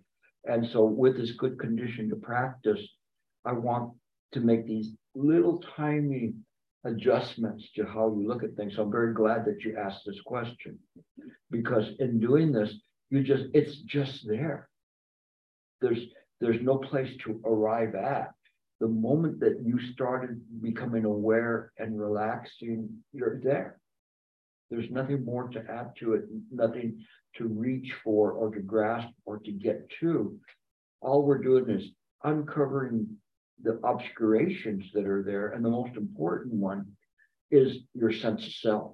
and 0.46 0.68
so 0.72 0.86
with 0.86 1.18
this 1.18 1.32
good 1.32 1.60
condition 1.60 2.10
to 2.10 2.16
practice, 2.16 2.82
I 3.44 3.54
want 3.54 3.94
to 4.34 4.40
make 4.40 4.66
these 4.66 4.92
little 5.16 5.64
tiny 5.76 6.34
adjustments 6.84 7.68
to 7.76 7.84
how 7.86 8.16
you 8.16 8.28
look 8.28 8.44
at 8.44 8.56
things. 8.56 8.76
So 8.76 8.84
I'm 8.84 8.92
very 8.92 9.14
glad 9.14 9.46
that 9.46 9.64
you 9.64 9.76
asked 9.78 10.04
this 10.06 10.22
question 10.22 10.78
because 11.50 11.88
in 12.00 12.20
doing 12.20 12.52
this, 12.52 12.72
you 13.10 13.24
just 13.24 13.46
it's 13.54 13.78
just 13.82 14.28
there. 14.28 14.70
There's 15.82 16.06
there's 16.40 16.62
no 16.62 16.78
place 16.78 17.12
to 17.24 17.42
arrive 17.46 17.96
at. 17.96 18.32
The 18.80 18.88
moment 18.88 19.40
that 19.40 19.62
you 19.66 19.80
started 19.94 20.42
becoming 20.62 21.06
aware 21.06 21.72
and 21.80 22.00
relaxing, 22.00 22.90
you're 23.14 23.40
there. 23.42 23.80
There's 24.70 24.90
nothing 24.90 25.24
more 25.24 25.48
to 25.50 25.60
add 25.70 25.92
to 26.00 26.14
it, 26.14 26.24
nothing 26.52 27.06
to 27.36 27.48
reach 27.48 27.94
for 28.04 28.32
or 28.32 28.50
to 28.52 28.62
grasp 28.62 29.10
or 29.26 29.40
to 29.40 29.52
get 29.52 29.90
to. 30.00 30.38
All 31.02 31.24
we're 31.24 31.38
doing 31.38 31.70
is 31.70 31.92
uncovering 32.24 33.08
the 33.62 33.80
obscurations 33.84 34.86
that 34.94 35.06
are 35.06 35.24
there. 35.24 35.50
And 35.50 35.64
the 35.64 35.70
most 35.70 35.96
important 35.96 36.54
one 36.56 36.88
is 37.52 37.78
your 37.94 38.12
sense 38.12 38.46
of 38.46 38.54
self. 38.54 38.92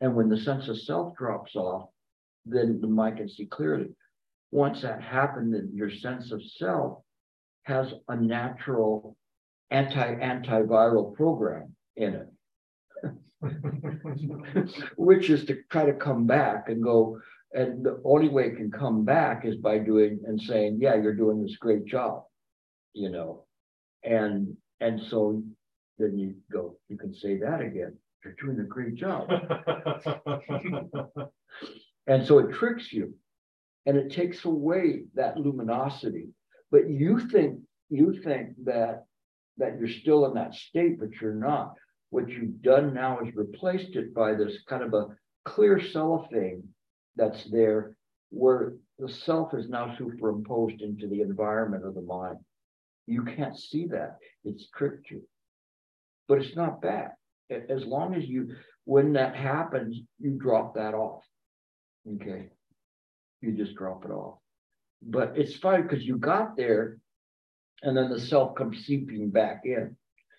And 0.00 0.14
when 0.14 0.28
the 0.28 0.38
sense 0.38 0.68
of 0.68 0.80
self 0.80 1.16
drops 1.16 1.56
off, 1.56 1.88
then 2.44 2.80
the 2.80 2.86
mind 2.86 3.16
can 3.18 3.28
see 3.28 3.46
clearly. 3.46 3.88
Once 4.52 4.82
that 4.82 5.02
happened, 5.02 5.54
then 5.54 5.70
your 5.74 5.90
sense 5.90 6.30
of 6.30 6.42
self 6.42 7.02
has 7.64 7.92
a 8.08 8.16
natural 8.16 9.16
anti-antiviral 9.70 11.14
program 11.14 11.74
in 11.96 12.14
it. 12.14 12.28
which 14.96 15.30
is 15.30 15.44
to 15.44 15.58
try 15.70 15.86
to 15.86 15.92
come 15.92 16.26
back 16.26 16.68
and 16.68 16.82
go, 16.82 17.20
and 17.52 17.84
the 17.84 18.00
only 18.04 18.28
way 18.28 18.46
it 18.46 18.56
can 18.56 18.70
come 18.70 19.04
back 19.04 19.44
is 19.44 19.56
by 19.56 19.78
doing 19.78 20.20
and 20.26 20.40
saying, 20.40 20.78
yeah, 20.80 20.94
you're 20.94 21.14
doing 21.14 21.42
this 21.42 21.56
great 21.56 21.84
job, 21.84 22.22
you 22.92 23.10
know. 23.10 23.44
And 24.02 24.56
and 24.80 25.00
so 25.00 25.42
then 25.98 26.18
you 26.18 26.34
go, 26.52 26.78
you 26.88 26.96
can 26.96 27.14
say 27.14 27.38
that 27.38 27.60
again. 27.60 27.96
You're 28.24 28.34
doing 28.34 28.60
a 28.60 28.64
great 28.64 28.96
job. 28.96 29.30
and 32.06 32.26
so 32.26 32.38
it 32.38 32.52
tricks 32.52 32.92
you 32.92 33.14
and 33.86 33.96
it 33.96 34.12
takes 34.12 34.44
away 34.44 35.04
that 35.14 35.38
luminosity. 35.38 36.28
But 36.70 36.90
you 36.90 37.20
think 37.20 37.60
you 37.88 38.20
think 38.22 38.50
that 38.64 39.04
that 39.58 39.78
you're 39.78 39.88
still 39.88 40.26
in 40.26 40.34
that 40.34 40.54
state, 40.54 40.98
but 40.98 41.12
you're 41.20 41.34
not. 41.34 41.74
What 42.16 42.30
you've 42.30 42.62
done 42.62 42.94
now 42.94 43.20
is 43.20 43.36
replaced 43.36 43.94
it 43.94 44.14
by 44.14 44.32
this 44.32 44.56
kind 44.66 44.82
of 44.82 44.94
a 44.94 45.08
clear 45.44 45.78
cellophane 45.78 46.66
that's 47.14 47.44
there, 47.50 47.94
where 48.30 48.72
the 48.98 49.06
self 49.06 49.52
is 49.52 49.68
now 49.68 49.94
superimposed 49.98 50.80
into 50.80 51.08
the 51.08 51.20
environment 51.20 51.84
of 51.84 51.94
the 51.94 52.00
mind. 52.00 52.38
You 53.06 53.22
can't 53.22 53.54
see 53.54 53.86
that. 53.88 54.16
It's 54.44 54.70
tricked 54.74 55.10
you. 55.10 55.28
But 56.26 56.38
it's 56.38 56.56
not 56.56 56.80
bad. 56.80 57.10
As 57.50 57.84
long 57.84 58.14
as 58.14 58.24
you, 58.24 58.48
when 58.86 59.12
that 59.12 59.36
happens, 59.36 60.00
you 60.18 60.38
drop 60.40 60.74
that 60.76 60.94
off. 60.94 61.22
Okay. 62.14 62.48
You 63.42 63.52
just 63.52 63.76
drop 63.76 64.06
it 64.06 64.10
off. 64.10 64.38
But 65.02 65.34
it's 65.36 65.56
fine 65.56 65.82
because 65.82 66.02
you 66.02 66.16
got 66.16 66.56
there 66.56 66.96
and 67.82 67.94
then 67.94 68.08
the 68.08 68.18
self 68.18 68.54
comes 68.54 68.86
seeping 68.86 69.28
back 69.28 69.60
in. 69.66 69.94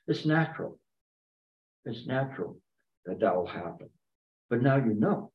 It's 0.08 0.26
natural. 0.26 0.80
It's 1.88 2.06
natural 2.06 2.58
that 3.06 3.20
that 3.22 3.36
will 3.36 3.48
happen. 3.48 3.90
But 4.50 4.62
now 4.62 4.78
you 4.78 4.94
know. 4.94 5.32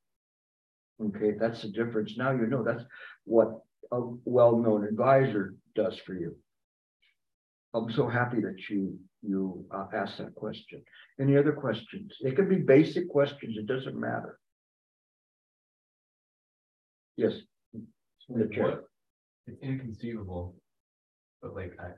Okay, 1.02 1.32
that's 1.38 1.62
the 1.62 1.68
difference. 1.68 2.14
Now 2.16 2.32
you 2.32 2.46
know 2.46 2.62
that's 2.62 2.84
what 3.24 3.48
a 3.90 4.00
well 4.24 4.56
known 4.58 4.84
advisor 4.84 5.54
does 5.74 5.98
for 6.06 6.14
you. 6.14 6.36
I'm 7.74 7.90
so 7.92 8.06
happy 8.06 8.40
that 8.42 8.58
you 8.68 8.98
you 9.22 9.64
uh, 9.74 9.86
asked 9.94 10.18
that 10.18 10.34
question. 10.34 10.82
Any 11.20 11.36
other 11.36 11.52
questions? 11.52 12.12
They 12.22 12.32
could 12.32 12.48
be 12.48 12.56
basic 12.56 13.08
questions. 13.08 13.56
It 13.56 13.66
doesn't 13.66 13.98
matter. 13.98 14.38
Yes. 17.16 17.32
It's 18.28 19.62
inconceivable, 19.62 20.54
but 21.40 21.54
like 21.54 21.72
I, 21.80 21.90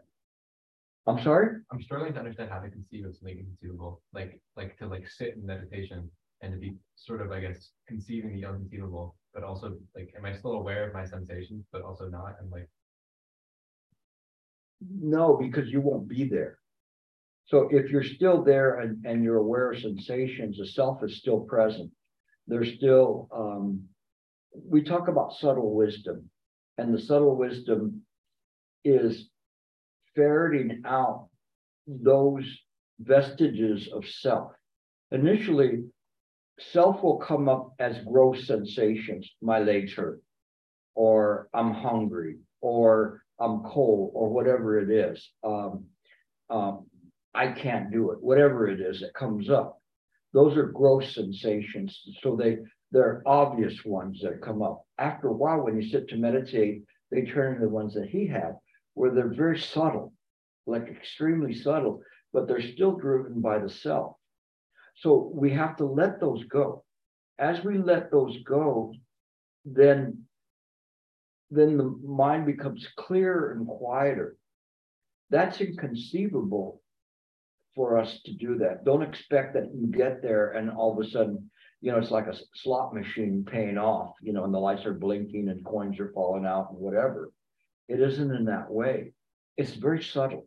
I'm 1.07 1.23
sorry. 1.23 1.61
I'm 1.71 1.83
struggling 1.83 2.15
to 2.15 2.19
understand 2.19 2.51
how 2.51 2.61
to 2.61 2.71
conceive 2.71 3.05
of 3.05 3.15
something 3.17 3.39
inconceivable, 3.39 4.03
like 4.15 4.41
like 4.57 4.79
to 4.79 4.87
like 4.87 5.09
sit 5.09 5.35
in 5.37 5.45
meditation 5.45 6.11
and 6.41 6.53
to 6.53 6.59
be 6.59 6.77
sort 6.97 7.21
of 7.21 7.31
I 7.31 7.41
guess 7.41 7.71
conceiving 7.87 8.35
the 8.35 8.47
unconceivable, 8.47 9.17
but 9.35 9.45
also 9.45 9.77
like 9.95 10.15
am 10.17 10.25
I 10.25 10.37
still 10.37 10.53
aware 10.53 10.89
of 10.89 10.95
my 10.95 11.05
sensations, 11.05 11.65
but 11.73 11.83
also 11.83 12.09
not, 12.09 12.37
I'm 12.41 12.51
like 12.51 12.69
No, 14.91 15.37
because 15.37 15.69
you 15.69 15.81
won't 15.81 16.09
be 16.09 16.29
there. 16.29 16.59
So 17.47 17.69
if 17.71 17.91
you're 17.91 18.05
still 18.05 18.43
there 18.43 18.81
and, 18.81 19.05
and 19.05 19.23
you're 19.23 19.37
aware 19.37 19.73
of 19.73 19.81
sensations, 19.81 20.59
the 20.59 20.67
self 20.67 21.03
is 21.05 21.19
still 21.19 21.41
present. 21.41 21.91
There's 22.47 22.75
still, 22.77 23.29
um, 23.35 23.85
we 24.53 24.83
talk 24.83 25.09
about 25.09 25.35
subtle 25.35 25.75
wisdom, 25.75 26.31
and 26.79 26.95
the 26.95 27.01
subtle 27.01 27.37
wisdom 27.37 28.03
is 28.85 29.29
ferreting 30.15 30.83
out 30.85 31.29
those 31.87 32.45
vestiges 33.01 33.89
of 33.93 34.07
self. 34.07 34.53
Initially, 35.11 35.85
self 36.59 37.03
will 37.03 37.19
come 37.19 37.49
up 37.49 37.73
as 37.79 37.97
gross 38.05 38.47
sensations, 38.47 39.31
my 39.43 39.59
legs 39.59 39.93
hurt. 39.93 40.21
Or 40.95 41.49
I'm 41.53 41.73
hungry, 41.73 42.37
or 42.61 43.23
I'm 43.41 43.65
cold, 43.65 44.13
or 44.15 44.29
whatever 44.29 44.79
it 44.79 44.91
is, 44.91 45.29
um, 45.43 45.85
um, 46.51 46.87
I 47.35 47.49
can't 47.49 47.91
do 47.91 48.13
it, 48.13 48.23
whatever 48.23 48.69
it 48.69 48.81
is 48.81 49.01
that 49.01 49.13
comes 49.15 49.51
up. 49.51 49.81
Those 50.33 50.57
are 50.57 50.67
gross 50.67 51.15
sensations, 51.15 52.01
so 52.23 52.37
they, 52.37 52.59
they're 52.93 53.23
obvious 53.27 53.85
ones 53.85 54.21
that 54.23 54.41
come 54.41 54.63
up. 54.63 54.85
After 54.99 55.29
a 55.29 55.33
while, 55.33 55.65
when 55.65 55.81
you 55.81 55.89
sit 55.89 56.09
to 56.09 56.17
meditate, 56.17 56.85
they 57.11 57.23
turn 57.23 57.55
into 57.55 57.67
the 57.67 57.73
ones 57.73 57.95
that 57.95 58.09
he 58.09 58.27
had, 58.27 58.57
where 58.95 59.11
they're 59.11 59.35
very 59.35 59.59
subtle, 59.59 60.13
like 60.67 60.89
extremely 60.89 61.55
subtle, 61.55 62.01
but 62.33 62.49
they're 62.49 62.73
still 62.73 62.97
driven 62.97 63.41
by 63.41 63.59
the 63.59 63.69
self. 63.69 64.17
So 64.97 65.31
we 65.35 65.51
have 65.53 65.77
to 65.77 65.85
let 65.85 66.21
those 66.21 66.45
go. 66.45 66.85
As 67.39 67.65
we 67.65 67.79
let 67.79 68.11
those 68.11 68.37
go, 68.45 68.95
then 69.65 70.25
then 71.51 71.77
the 71.77 71.85
mind 72.05 72.47
becomes 72.47 72.87
clearer 72.97 73.53
and 73.53 73.67
quieter. 73.67 74.37
That's 75.31 75.61
inconceivable 75.61 76.81
for 77.75 77.99
us 77.99 78.21
to 78.25 78.33
do 78.33 78.59
that. 78.59 78.85
Don't 78.85 79.03
expect 79.03 79.55
that 79.55 79.71
you 79.75 79.87
get 79.87 80.23
there 80.23 80.53
and 80.53 80.71
all 80.71 80.99
of 80.99 81.07
a 81.07 81.11
sudden, 81.11 81.51
you 81.81 81.93
know, 81.93 81.99
it's 81.99 82.11
like 82.11 82.27
a 82.27 82.37
slot 82.55 82.95
machine 82.95 83.45
paying 83.49 83.79
off, 83.79 84.15
you 84.23 84.33
know, 84.33 84.45
and 84.45 84.55
the 84.55 84.59
lights 84.59 84.87
are 84.87 84.95
blinking 84.95 85.49
and 85.49 85.65
coins 85.65 86.01
are 86.01 86.13
falling 86.15 86.47
out 86.47 86.71
and 86.71 86.79
whatever. 86.79 87.31
It 87.89 88.01
isn't 88.01 88.31
in 88.31 88.47
that 88.47 88.71
way. 88.71 89.13
It's 89.57 89.75
very 89.75 90.03
subtle, 90.03 90.47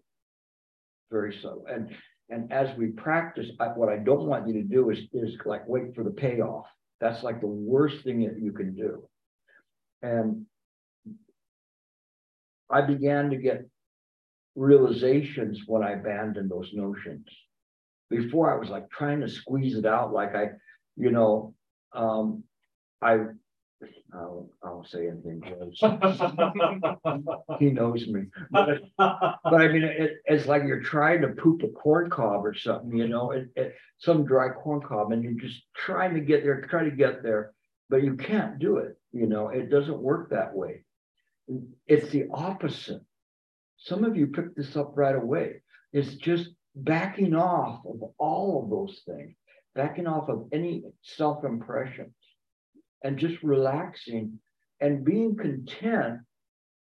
very 1.12 1.34
subtle. 1.42 1.66
And 1.70 1.96
and 2.30 2.52
as 2.52 2.76
we 2.78 2.88
practice, 2.88 3.48
I, 3.60 3.68
what 3.68 3.90
I 3.90 3.98
don't 3.98 4.26
want 4.26 4.48
you 4.48 4.54
to 4.54 4.64
do 4.64 4.90
is 4.90 5.00
is 5.14 5.36
like 5.46 5.68
wait 5.68 5.96
for 5.96 6.04
the 6.04 6.12
payoff. 6.12 6.66
That's 7.00 7.24
like 7.24 7.42
the 7.42 7.48
worst 7.48 8.04
thing 8.04 8.22
that 8.26 8.40
you 8.42 8.52
can 8.52 8.76
do. 8.76 9.08
And 10.02 10.46
I 12.70 12.82
began 12.82 13.30
to 13.30 13.38
get 13.38 13.66
realizations 14.56 15.62
when 15.68 15.84
I 15.84 15.92
abandoned 15.92 16.50
those 16.50 16.72
notions. 16.74 17.26
Before 18.10 18.54
I 18.54 18.58
was 18.58 18.70
like 18.70 18.90
trying 18.90 19.22
to 19.22 19.30
squeeze 19.30 19.76
it 19.76 19.86
out, 19.86 20.12
like 20.12 20.36
I, 20.36 20.50
you 20.96 21.12
know, 21.12 21.54
um, 21.94 22.44
I, 23.02 23.20
I'll, 24.14 24.50
I'll 24.64 24.86
say 24.86 25.08
anything. 25.08 25.42
he 27.60 27.72
knows 27.72 28.08
me, 28.08 28.24
but, 28.52 28.82
but 28.98 29.62
I 29.62 29.68
mean, 29.68 29.84
it, 29.84 30.18
it's 30.26 30.48
like 30.48 30.64
you're 30.64 30.82
trying 30.82 31.22
to 31.22 31.30
poop 31.30 31.62
a 31.64 31.70
corn 31.70 32.10
cob 32.10 32.46
or 32.46 32.54
something, 32.54 32.98
you 32.98 33.08
know, 33.08 33.32
it, 33.32 33.50
it, 33.56 33.76
some 34.00 34.26
dry 34.26 34.50
corn 34.50 34.82
cob, 34.82 35.12
and 35.12 35.24
you're 35.24 35.34
just 35.34 35.62
trying 35.76 36.14
to 36.14 36.22
get 36.22 36.44
there, 36.44 36.62
trying 36.62 36.90
to 36.90 36.96
get 36.96 37.22
there, 37.22 37.54
but 37.90 38.04
you 38.04 38.16
can't 38.16 38.60
do 38.60 38.78
it. 38.78 38.98
You 39.12 39.28
know, 39.28 39.50
it 39.50 39.70
doesn't 39.70 39.98
work 39.98 40.30
that 40.30 40.54
way. 40.54 40.84
It's 41.86 42.10
the 42.12 42.28
opposite. 42.34 43.02
Some 43.78 44.04
of 44.04 44.16
you 44.16 44.28
picked 44.28 44.58
this 44.58 44.76
up 44.76 44.94
right 44.96 45.16
away. 45.16 45.62
It's 45.94 46.16
just 46.16 46.50
backing 46.76 47.36
off 47.36 47.86
of 47.86 48.12
all 48.18 48.64
of 48.64 48.70
those 48.70 49.02
things, 49.06 49.36
backing 49.76 50.08
off 50.08 50.30
of 50.30 50.48
any 50.52 50.84
self 51.02 51.44
impressions, 51.44 52.14
and 53.04 53.18
just 53.18 53.42
relaxing 53.44 54.40
and 54.82 55.04
being 55.04 55.36
content 55.36 56.20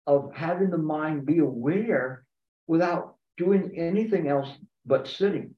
of 0.07 0.32
having 0.34 0.69
the 0.69 0.78
mind 0.78 1.26
be 1.26 1.40
aware 1.40 2.23
without 2.68 3.15
doing 3.38 3.73
anything 3.78 4.28
else 4.28 4.49
but 4.86 5.07
sitting. 5.07 5.56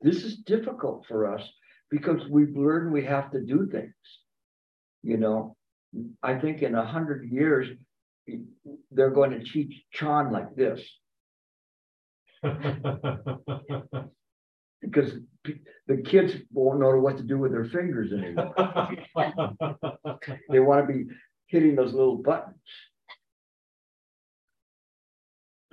This 0.00 0.24
is 0.24 0.36
difficult 0.38 1.04
for 1.06 1.34
us 1.34 1.42
because 1.90 2.26
we've 2.28 2.56
learned 2.56 2.92
we 2.92 3.04
have 3.04 3.30
to 3.32 3.40
do 3.40 3.68
things. 3.70 3.94
You 5.02 5.16
know, 5.16 5.56
I 6.22 6.38
think 6.38 6.62
in 6.62 6.74
a 6.74 6.84
hundred 6.84 7.28
years, 7.30 7.68
they're 8.90 9.10
going 9.10 9.30
to 9.32 9.44
teach 9.44 9.82
Chan 9.92 10.32
like 10.32 10.54
this. 10.54 10.80
because 14.80 15.12
the 15.86 15.96
kids 15.98 16.34
won't 16.52 16.80
know 16.80 16.98
what 16.98 17.16
to 17.18 17.22
do 17.22 17.38
with 17.38 17.52
their 17.52 17.64
fingers 17.64 18.12
anymore. 18.12 18.54
they 20.48 20.60
want 20.60 20.86
to 20.86 20.92
be 20.92 21.04
hitting 21.46 21.74
those 21.74 21.92
little 21.92 22.16
buttons. 22.16 22.56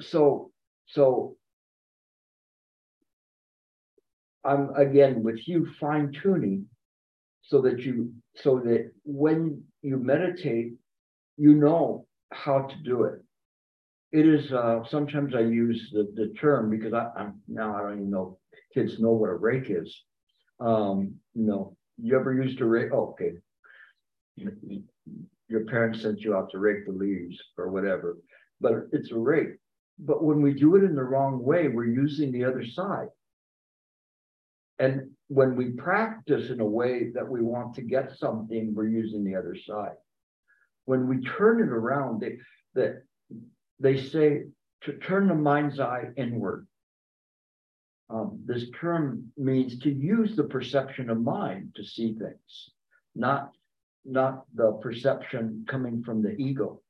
So, 0.02 0.52
so 0.88 1.38
I'm 4.44 4.74
again 4.76 5.24
with 5.24 5.48
you 5.48 5.68
fine 5.80 6.14
tuning 6.24 6.68
so 7.44 7.62
that 7.62 7.80
you 7.80 8.14
so 8.36 8.60
that 8.60 8.92
when 9.04 9.64
you 9.82 9.98
meditate, 9.98 10.74
you 11.38 11.54
know 11.54 12.06
how 12.32 12.62
to 12.64 12.76
do 12.84 13.04
it. 13.04 13.22
It 14.12 14.26
is 14.26 14.52
uh, 14.52 14.84
sometimes 14.90 15.36
I 15.36 15.42
use 15.42 15.90
the, 15.92 16.12
the 16.16 16.34
term 16.40 16.70
because 16.70 16.94
I, 16.94 17.10
am 17.18 17.42
now 17.48 17.76
I 17.76 17.82
don't 17.82 17.94
even 17.94 18.10
know 18.10 18.38
kids 18.74 19.00
know 19.00 19.12
what 19.12 19.30
a 19.30 19.36
rake 19.36 19.70
is. 19.70 20.04
Um, 20.60 21.16
you 21.34 21.46
know, 21.46 21.76
you 22.02 22.18
ever 22.20 22.34
used 22.34 22.62
a 22.62 22.66
rake? 22.66 22.92
Oh, 22.94 23.16
okay. 23.16 23.34
Your 25.48 25.66
parents 25.66 26.02
sent 26.02 26.22
you 26.22 26.36
out 26.36 26.52
to 26.52 26.60
rake 26.60 26.86
the 26.86 26.92
leaves 26.92 27.42
or 27.58 27.70
whatever, 27.70 28.18
but 28.60 28.74
it's 28.92 29.12
a 29.12 29.18
rake. 29.18 29.56
But 30.00 30.24
when 30.24 30.42
we 30.42 30.54
do 30.54 30.76
it 30.76 30.84
in 30.84 30.96
the 30.96 31.04
wrong 31.04 31.44
way, 31.44 31.68
we're 31.68 31.86
using 31.86 32.32
the 32.32 32.44
other 32.44 32.66
side. 32.66 33.08
And 34.80 35.10
when 35.28 35.56
we 35.56 35.72
practice 35.72 36.50
in 36.52 36.60
a 36.60 36.66
way 36.66 37.12
that 37.16 37.28
we 37.28 37.42
want 37.42 37.74
to 37.76 37.82
get 37.82 38.18
something, 38.18 38.76
we're 38.76 38.88
using 38.88 39.24
the 39.24 39.36
other 39.36 39.56
side. 39.56 39.96
When 40.86 41.08
we 41.08 41.24
turn 41.24 41.62
it 41.62 41.70
around, 41.70 42.22
they, 42.22 42.38
that 42.76 43.02
they 43.80 44.02
say 44.02 44.44
to 44.82 44.94
turn 44.94 45.28
the 45.28 45.36
mind's 45.36 45.80
eye 45.80 46.10
inward. 46.16 46.68
Um, 48.10 48.40
this 48.46 48.66
term 48.80 49.32
means 49.38 49.80
to 49.80 49.92
use 49.92 50.36
the 50.36 50.46
perception 50.46 51.10
of 51.10 51.22
mind 51.22 51.74
to 51.76 51.84
see 51.84 52.14
things, 52.14 52.72
not, 53.16 53.52
not 54.06 54.46
the 54.56 54.74
perception 54.82 55.66
coming 55.68 56.04
from 56.04 56.22
the 56.22 56.36
ego. 56.38 56.82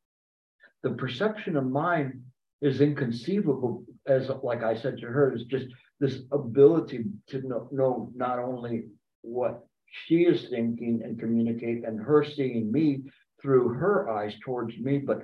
The 0.84 0.92
perception 0.92 1.58
of 1.58 1.66
mind 1.66 2.22
is 2.62 2.82
inconceivable, 2.82 3.84
as 4.06 4.30
like 4.44 4.64
I 4.64 4.76
said 4.76 4.98
to 5.00 5.08
her, 5.08 5.34
is 5.34 5.44
just 5.46 5.68
this 6.00 6.20
ability 6.32 7.06
to 7.30 7.42
know, 7.48 7.68
know 7.72 8.12
not 8.16 8.38
only 8.38 8.86
what 9.22 9.66
she 10.06 10.24
is 10.24 10.50
thinking 10.50 11.02
and 11.04 11.20
communicate 11.20 11.84
and 11.84 12.00
her 12.00 12.24
seeing 12.24 12.72
me 12.72 13.04
through 13.42 13.70
her 13.70 14.10
eyes 14.10 14.36
towards 14.44 14.78
me, 14.78 15.00
but 15.00 15.24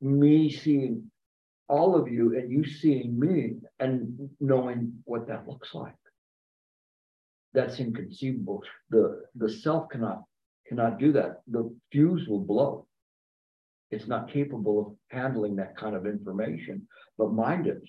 me 0.00 0.50
seeing 0.50 1.10
all 1.70 1.94
of 1.94 2.08
you 2.08 2.36
and 2.36 2.50
you 2.50 2.64
seeing 2.64 3.18
me 3.18 3.54
and 3.78 4.28
knowing 4.40 4.92
what 5.04 5.28
that 5.28 5.46
looks 5.46 5.72
like. 5.72 5.94
That's 7.54 7.78
inconceivable. 7.78 8.62
The 8.90 9.22
the 9.36 9.48
self 9.48 9.88
cannot 9.88 10.24
cannot 10.66 10.98
do 10.98 11.12
that. 11.12 11.42
The 11.46 11.74
fuse 11.92 12.28
will 12.28 12.44
blow. 12.44 12.86
It's 13.90 14.06
not 14.06 14.32
capable 14.32 14.80
of 14.80 15.16
handling 15.16 15.56
that 15.56 15.76
kind 15.76 15.96
of 15.96 16.06
information, 16.06 16.86
but 17.16 17.32
mind 17.32 17.66
is. 17.66 17.88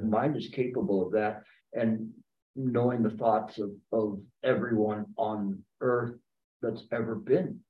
Mind 0.00 0.36
is 0.36 0.48
capable 0.48 1.04
of 1.04 1.12
that 1.12 1.42
and 1.72 2.10
knowing 2.54 3.02
the 3.02 3.10
thoughts 3.10 3.58
of, 3.58 3.70
of 3.92 4.20
everyone 4.44 5.06
on 5.16 5.62
earth 5.80 6.14
that's 6.62 6.84
ever 6.92 7.16
been 7.16 7.60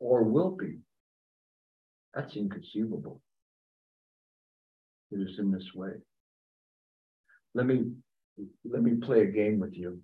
or 0.00 0.24
will 0.24 0.56
be. 0.56 0.78
That's 2.14 2.36
inconceivable. 2.36 3.20
It 5.10 5.16
is 5.16 5.38
in 5.38 5.50
this 5.50 5.74
way. 5.74 5.92
Let 7.54 7.66
me 7.66 7.92
let 8.64 8.82
me 8.82 8.96
play 8.96 9.22
a 9.22 9.26
game 9.26 9.60
with 9.60 9.74
you. 9.74 10.00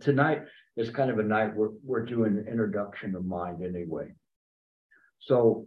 Tonight 0.00 0.42
is 0.76 0.90
kind 0.90 1.10
of 1.10 1.18
a 1.18 1.22
night 1.22 1.54
we're 1.54 1.70
we're 1.84 2.04
doing 2.04 2.36
an 2.36 2.46
introduction 2.48 3.14
of 3.14 3.24
mind 3.24 3.62
anyway. 3.64 4.12
So 5.20 5.66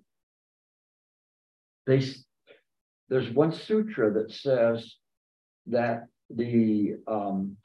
they 1.86 2.04
there's 3.10 3.30
one 3.30 3.52
sutra 3.52 4.12
that 4.14 4.32
says 4.32 4.96
that 5.68 6.08
the 6.30 6.96
um, 7.08 7.58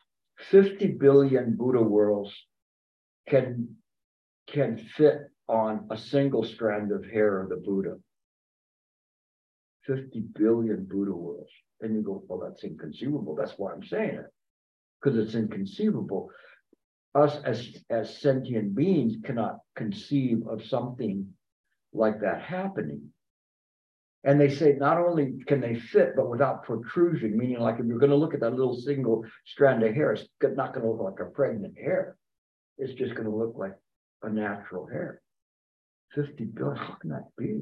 50 0.51 0.87
billion 1.01 1.57
Buddha 1.57 1.83
worlds 1.83 2.33
can 3.29 3.77
can 4.49 4.77
fit 4.97 5.31
on 5.49 5.87
a 5.91 5.97
single 5.97 6.45
strand 6.45 6.93
of 6.93 7.05
hair 7.05 7.41
of 7.41 7.49
the 7.49 7.57
Buddha. 7.57 7.97
50 9.87 10.21
billion 10.35 10.85
Buddha 10.85 11.13
worlds. 11.13 11.51
And 11.81 11.95
you 11.95 12.03
go, 12.03 12.23
well, 12.29 12.41
that's 12.41 12.65
inconceivable. 12.65 13.35
That's 13.35 13.55
why 13.57 13.73
I'm 13.73 13.83
saying 13.83 14.17
it. 14.17 14.27
Because 15.03 15.19
it's 15.19 15.35
inconceivable. 15.35 16.31
Us 17.15 17.39
as, 17.45 17.67
as 17.89 18.21
sentient 18.21 18.75
beings 18.75 19.17
cannot 19.25 19.59
conceive 19.75 20.47
of 20.47 20.65
something 20.65 21.27
like 21.93 22.21
that 22.21 22.43
happening. 22.43 23.11
And 24.23 24.39
they 24.39 24.51
say 24.51 24.75
not 24.79 24.99
only 24.99 25.33
can 25.47 25.61
they 25.61 25.75
fit, 25.75 26.15
but 26.15 26.29
without 26.29 26.65
protrusion, 26.65 27.39
meaning 27.39 27.59
like 27.59 27.81
if 27.81 27.87
you're 27.87 27.99
gonna 27.99 28.15
look 28.15 28.35
at 28.35 28.41
that 28.41 28.55
little 28.55 28.77
single 28.77 29.25
strand 29.47 29.83
of 29.83 29.95
hair, 29.95 30.13
it's 30.13 30.29
not 30.43 30.75
gonna 30.75 30.91
look 30.91 31.01
like 31.01 31.27
a 31.27 31.31
pregnant 31.31 31.79
hair. 31.79 32.17
It's 32.77 32.93
just 32.93 33.15
gonna 33.15 33.35
look 33.35 33.55
like 33.57 33.75
a 34.23 34.29
natural 34.29 34.87
hair. 34.87 35.23
Fifty 36.15 36.45
billion, 36.45 36.77
how 36.77 36.97
can 37.01 37.11
that 37.11 37.29
be? 37.39 37.61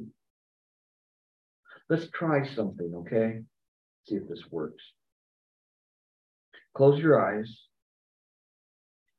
Let's 1.89 2.09
try 2.11 2.47
something, 2.55 2.93
okay? 2.97 3.41
See 4.07 4.17
if 4.17 4.29
this 4.29 4.45
works. 4.51 4.83
Close 6.75 7.01
your 7.01 7.21
eyes. 7.21 7.65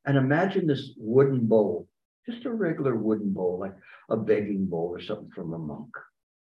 And 0.06 0.18
imagine 0.18 0.68
this 0.68 0.92
wooden 0.98 1.48
bowl, 1.48 1.88
just 2.30 2.46
a 2.46 2.52
regular 2.52 2.96
wooden 2.96 3.34
bowl, 3.34 3.60
like 3.60 3.76
a 4.10 4.18
begging 4.18 4.66
bowl 4.68 4.90
or 4.92 5.02
something 5.02 5.30
from 5.36 5.54
a 5.54 5.58
monk 5.58 5.92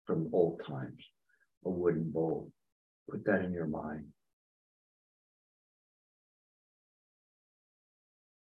from 0.06 0.30
old 0.34 0.62
times, 0.68 1.04
a 1.66 1.70
wooden 1.70 2.12
bowl. 2.12 2.52
Put 3.10 3.26
that 3.26 3.44
in 3.44 3.54
your 3.54 3.68
mind. 3.68 4.06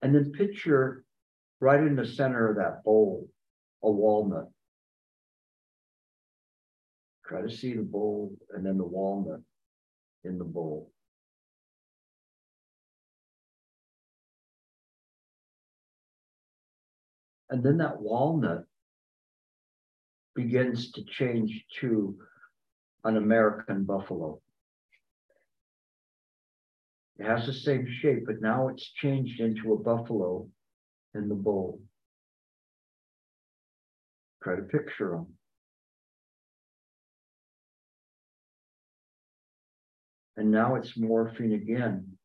And 0.02 0.14
then 0.14 0.32
picture 0.32 1.04
right 1.60 1.80
in 1.80 1.96
the 1.96 2.06
center 2.06 2.50
of 2.50 2.56
that 2.56 2.84
bowl 2.84 3.28
a 3.82 3.90
walnut. 3.90 4.48
Try 7.28 7.42
to 7.42 7.50
see 7.50 7.74
the 7.74 7.82
bowl 7.82 8.34
and 8.54 8.64
then 8.64 8.78
the 8.78 8.86
walnut 8.86 9.42
in 10.24 10.38
the 10.38 10.44
bowl. 10.44 10.90
And 17.50 17.62
then 17.62 17.78
that 17.78 18.00
walnut 18.00 18.64
begins 20.34 20.90
to 20.92 21.04
change 21.04 21.64
to 21.80 22.16
an 23.04 23.16
American 23.16 23.84
buffalo. 23.84 24.40
It 27.18 27.26
has 27.26 27.46
the 27.46 27.52
same 27.52 27.86
shape, 28.00 28.24
but 28.26 28.40
now 28.40 28.68
it's 28.68 28.90
changed 28.92 29.40
into 29.40 29.72
a 29.72 29.78
buffalo 29.78 30.48
in 31.14 31.28
the 31.28 31.34
bowl. 31.34 31.80
Try 34.42 34.56
to 34.56 34.62
picture 34.62 35.10
them. 35.10 35.37
And 40.38 40.52
now 40.52 40.76
it's 40.76 40.96
morphing 40.96 41.52
again 41.56 42.16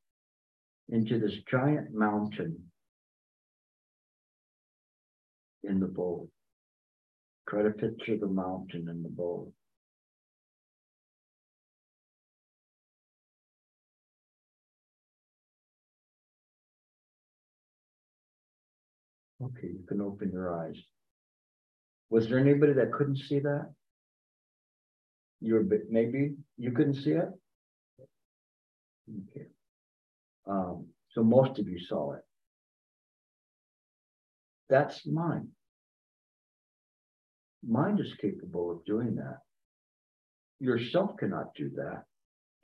into 0.87 1.19
this 1.19 1.33
giant 1.49 1.95
mountain 1.95 2.55
in 5.63 5.79
the 5.79 5.87
bowl. 5.87 6.29
Try 7.49 7.63
to 7.63 7.71
picture 7.71 8.15
the 8.15 8.27
mountain 8.27 8.87
in 8.87 9.01
the 9.01 9.09
bowl. 9.09 9.51
Okay, 19.41 19.69
you 19.69 19.83
can 19.87 20.01
open 20.01 20.31
your 20.31 20.53
eyes. 20.53 20.77
Was 22.11 22.29
there 22.29 22.37
anybody 22.37 22.73
that 22.73 22.93
couldn't 22.93 23.17
see 23.17 23.39
that? 23.39 23.73
You're 25.41 25.65
maybe 25.89 26.35
you 26.59 26.71
couldn't 26.73 27.01
see 27.01 27.13
it? 27.13 27.29
Okay. 29.09 29.47
Um, 30.47 30.87
so 31.11 31.23
most 31.23 31.59
of 31.59 31.67
you 31.67 31.79
saw 31.79 32.13
it. 32.13 32.21
That's 34.69 35.05
mine. 35.05 35.49
Mind 37.67 37.99
is 37.99 38.13
capable 38.19 38.71
of 38.71 38.85
doing 38.85 39.15
that. 39.15 39.39
Yourself 40.59 41.11
cannot 41.17 41.53
do 41.55 41.69
that. 41.75 42.03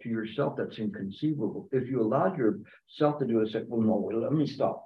To 0.02 0.10
yourself, 0.10 0.56
that's 0.58 0.80
inconceivable. 0.80 1.68
If 1.72 1.90
you 1.90 2.02
allowed 2.02 2.38
yourself 2.38 3.20
to 3.20 3.26
do 3.26 3.42
it, 3.42 3.52
say, 3.52 3.64
well, 3.68 3.82
no, 3.82 3.98
wait, 3.98 4.18
let 4.18 4.32
me 4.32 4.48
stop. 4.48 4.86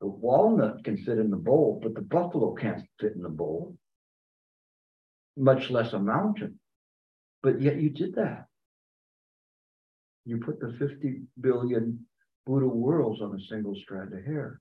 The 0.00 0.06
walnut 0.06 0.84
can 0.84 0.96
fit 0.96 1.18
in 1.18 1.30
the 1.30 1.36
bowl, 1.36 1.80
but 1.82 1.94
the 1.94 2.02
buffalo 2.02 2.54
can't 2.54 2.82
fit 3.00 3.14
in 3.14 3.22
the 3.22 3.28
bowl, 3.28 3.76
much 5.36 5.70
less 5.70 5.92
a 5.92 5.98
mountain. 5.98 6.60
But 7.42 7.60
yet 7.60 7.80
you 7.80 7.90
did 7.90 8.14
that. 8.14 8.46
You 10.24 10.38
put 10.38 10.60
the 10.60 10.74
50 10.78 11.22
billion 11.40 12.06
Buddha 12.46 12.66
worlds 12.66 13.20
on 13.20 13.34
a 13.34 13.44
single 13.48 13.74
strand 13.74 14.12
of 14.12 14.24
hair. 14.24 14.60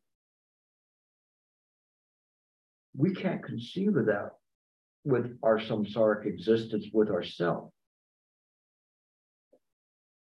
We 2.95 3.13
can't 3.13 3.43
conceive 3.43 3.95
of 3.95 4.05
that 4.05 4.31
with 5.03 5.37
our 5.43 5.59
samsaric 5.59 6.25
existence 6.25 6.85
with 6.93 7.09
ourselves. 7.09 7.71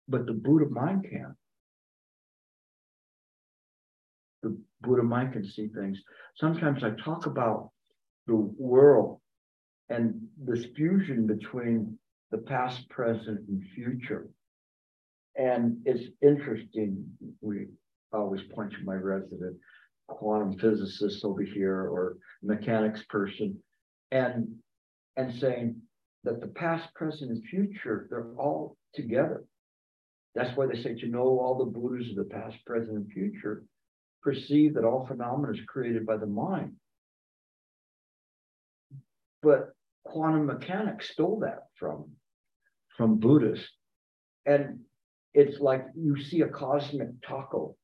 But 0.08 0.26
the 0.26 0.32
Buddha 0.32 0.66
mind 0.70 1.06
can. 1.10 1.34
The 4.42 4.56
Buddha 4.82 5.02
mind 5.02 5.32
can 5.32 5.46
see 5.46 5.68
things. 5.68 6.00
Sometimes 6.36 6.84
I 6.84 6.90
talk 6.90 7.26
about 7.26 7.70
the 8.26 8.36
world 8.36 9.20
and 9.88 10.28
this 10.38 10.64
fusion 10.76 11.26
between 11.26 11.98
the 12.30 12.38
past, 12.38 12.88
present, 12.88 13.48
and 13.48 13.62
future. 13.74 14.28
And 15.36 15.78
it's 15.84 16.04
interesting. 16.22 17.04
We 17.40 17.66
always 18.12 18.42
point 18.54 18.72
to 18.72 18.84
my 18.84 18.94
resident 18.94 19.56
quantum 20.06 20.58
physicist 20.58 21.24
over 21.24 21.42
here 21.42 21.88
or 21.88 22.16
mechanics 22.42 23.02
person 23.08 23.58
and 24.10 24.46
and 25.16 25.34
saying 25.40 25.80
that 26.24 26.40
the 26.40 26.48
past, 26.48 26.92
present, 26.94 27.30
and 27.30 27.44
future, 27.44 28.06
they're 28.10 28.32
all 28.36 28.76
together. 28.94 29.44
That's 30.34 30.56
why 30.56 30.66
they 30.66 30.82
say 30.82 30.94
to 30.96 31.06
know 31.06 31.38
all 31.38 31.58
the 31.58 31.70
Buddhas 31.70 32.10
of 32.10 32.16
the 32.16 32.24
past, 32.24 32.56
present, 32.66 32.96
and 32.96 33.12
future, 33.12 33.64
perceive 34.22 34.74
that 34.74 34.84
all 34.84 35.06
phenomena 35.06 35.52
is 35.52 35.60
created 35.68 36.06
by 36.06 36.16
the 36.16 36.26
mind. 36.26 36.72
But 39.42 39.74
quantum 40.04 40.46
mechanics 40.46 41.10
stole 41.10 41.40
that 41.40 41.66
from, 41.78 42.10
from 42.96 43.18
Buddhists. 43.18 43.68
And 44.46 44.80
it's 45.34 45.60
like 45.60 45.86
you 45.96 46.20
see 46.22 46.42
a 46.42 46.48
cosmic 46.48 47.08
taco. 47.26 47.76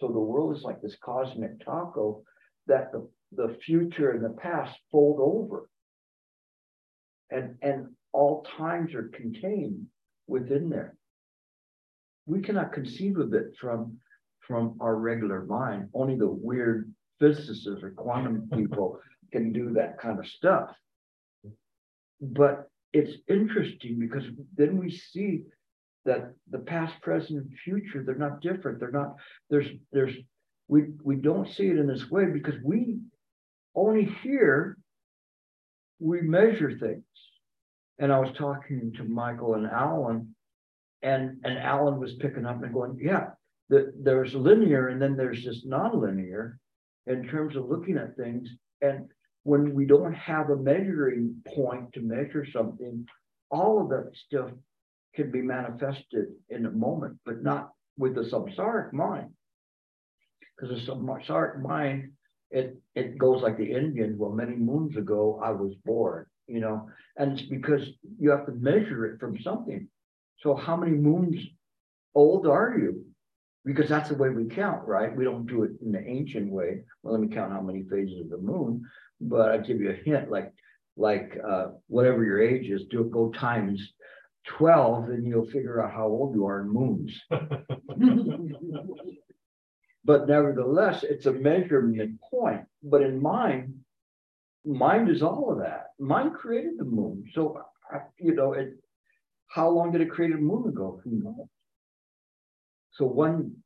So 0.00 0.08
the 0.08 0.18
world 0.18 0.56
is 0.56 0.64
like 0.64 0.80
this 0.82 0.96
cosmic 1.02 1.64
taco 1.64 2.24
that 2.66 2.90
the 2.92 3.06
the 3.36 3.56
future 3.64 4.10
and 4.10 4.24
the 4.24 4.30
past 4.30 4.78
fold 4.90 5.18
over. 5.20 5.68
And, 7.30 7.56
and 7.62 7.88
all 8.12 8.46
times 8.58 8.94
are 8.94 9.08
contained 9.14 9.86
within 10.26 10.68
there. 10.68 10.94
We 12.26 12.40
cannot 12.40 12.72
conceive 12.72 13.18
of 13.18 13.32
it 13.32 13.54
from, 13.60 13.96
from 14.40 14.76
our 14.80 14.96
regular 14.96 15.44
mind. 15.46 15.88
Only 15.94 16.16
the 16.16 16.28
weird 16.28 16.92
physicists 17.18 17.82
or 17.82 17.90
quantum 17.90 18.48
people 18.54 19.00
can 19.32 19.52
do 19.52 19.72
that 19.74 19.98
kind 19.98 20.18
of 20.18 20.26
stuff. 20.26 20.70
But 22.20 22.68
it's 22.92 23.16
interesting 23.28 23.98
because 23.98 24.24
then 24.56 24.76
we 24.76 24.90
see 24.90 25.44
that 26.04 26.32
the 26.50 26.58
past, 26.58 27.00
present, 27.00 27.38
and 27.40 27.58
future, 27.64 28.02
they're 28.04 28.14
not 28.14 28.40
different. 28.40 28.80
They're 28.80 28.90
not, 28.90 29.16
there's, 29.50 29.68
there's, 29.92 30.14
we, 30.68 30.84
we 31.02 31.16
don't 31.16 31.48
see 31.48 31.68
it 31.68 31.78
in 31.78 31.86
this 31.86 32.10
way 32.10 32.26
because 32.26 32.54
we 32.64 32.98
only 33.74 34.04
here 34.22 34.76
we 36.02 36.20
measure 36.20 36.76
things. 36.76 37.04
And 37.98 38.12
I 38.12 38.18
was 38.18 38.34
talking 38.36 38.92
to 38.96 39.04
Michael 39.04 39.54
and 39.54 39.66
Alan, 39.66 40.34
and 41.02 41.40
and 41.44 41.58
Alan 41.58 42.00
was 42.00 42.14
picking 42.14 42.46
up 42.46 42.62
and 42.62 42.72
going, 42.72 42.98
yeah, 43.00 43.26
the, 43.68 43.92
there's 43.96 44.34
linear 44.34 44.88
and 44.88 45.00
then 45.00 45.16
there's 45.16 45.42
just 45.42 45.68
nonlinear 45.68 46.56
in 47.06 47.26
terms 47.28 47.56
of 47.56 47.68
looking 47.68 47.96
at 47.98 48.16
things. 48.16 48.48
And 48.80 49.08
when 49.44 49.74
we 49.74 49.86
don't 49.86 50.14
have 50.14 50.50
a 50.50 50.56
measuring 50.56 51.36
point 51.54 51.92
to 51.92 52.00
measure 52.00 52.46
something, 52.50 53.06
all 53.50 53.80
of 53.80 53.88
that 53.90 54.10
stuff 54.14 54.50
can 55.14 55.30
be 55.30 55.42
manifested 55.42 56.26
in 56.48 56.66
a 56.66 56.70
moment, 56.70 57.18
but 57.24 57.42
not 57.42 57.70
with 57.98 58.14
the 58.14 58.22
samsaric 58.22 58.92
mind. 58.92 59.30
Because 60.56 60.84
the 60.86 60.92
samsaric 60.92 61.60
mind 61.60 62.12
it 62.52 62.76
it 62.94 63.18
goes 63.18 63.42
like 63.42 63.56
the 63.56 63.72
Indian. 63.72 64.16
Well, 64.18 64.30
many 64.30 64.54
moons 64.54 64.96
ago, 64.96 65.40
I 65.42 65.50
was 65.50 65.74
born. 65.84 66.26
You 66.46 66.60
know, 66.60 66.88
and 67.16 67.32
it's 67.38 67.48
because 67.48 67.82
you 68.18 68.30
have 68.30 68.46
to 68.46 68.52
measure 68.52 69.06
it 69.06 69.18
from 69.18 69.40
something. 69.40 69.88
So, 70.40 70.54
how 70.54 70.76
many 70.76 70.92
moons 70.92 71.36
old 72.14 72.46
are 72.46 72.76
you? 72.78 73.06
Because 73.64 73.88
that's 73.88 74.08
the 74.10 74.16
way 74.16 74.28
we 74.28 74.44
count, 74.46 74.86
right? 74.86 75.16
We 75.16 75.24
don't 75.24 75.46
do 75.46 75.62
it 75.62 75.70
in 75.82 75.92
the 75.92 76.04
ancient 76.06 76.50
way. 76.50 76.82
Well, 77.02 77.14
let 77.14 77.22
me 77.22 77.34
count 77.34 77.52
how 77.52 77.62
many 77.62 77.84
phases 77.84 78.20
of 78.20 78.30
the 78.30 78.38
moon. 78.38 78.82
But 79.20 79.52
I 79.52 79.58
give 79.58 79.80
you 79.80 79.90
a 79.90 80.04
hint, 80.04 80.30
like 80.30 80.52
like 80.96 81.38
uh, 81.48 81.68
whatever 81.86 82.22
your 82.24 82.42
age 82.42 82.68
is, 82.68 82.84
do 82.90 83.02
it 83.02 83.10
go 83.10 83.30
times 83.30 83.80
12 84.46 85.10
and 85.10 85.26
you'll 85.26 85.46
figure 85.46 85.82
out 85.82 85.92
how 85.92 86.06
old 86.06 86.34
you 86.34 86.46
are 86.46 86.60
in 86.60 86.68
moons. 86.68 87.20
But 90.04 90.26
nevertheless, 90.26 91.04
it's 91.04 91.26
a 91.26 91.32
measurement 91.32 92.20
point. 92.28 92.62
But 92.82 93.02
in 93.02 93.22
mind, 93.22 93.74
mind 94.64 95.08
is 95.08 95.22
all 95.22 95.52
of 95.52 95.58
that. 95.58 95.90
Mind 95.98 96.34
created 96.34 96.78
the 96.78 96.84
moon. 96.84 97.24
So 97.34 97.62
you 98.18 98.34
know, 98.34 98.52
it, 98.54 98.74
how 99.48 99.68
long 99.68 99.92
did 99.92 100.00
it 100.00 100.10
create 100.10 100.32
a 100.32 100.38
moon 100.38 100.68
ago? 100.68 101.00
Who 101.04 101.22
knows? 101.22 101.46
So 102.94 103.06
one, 103.06 103.56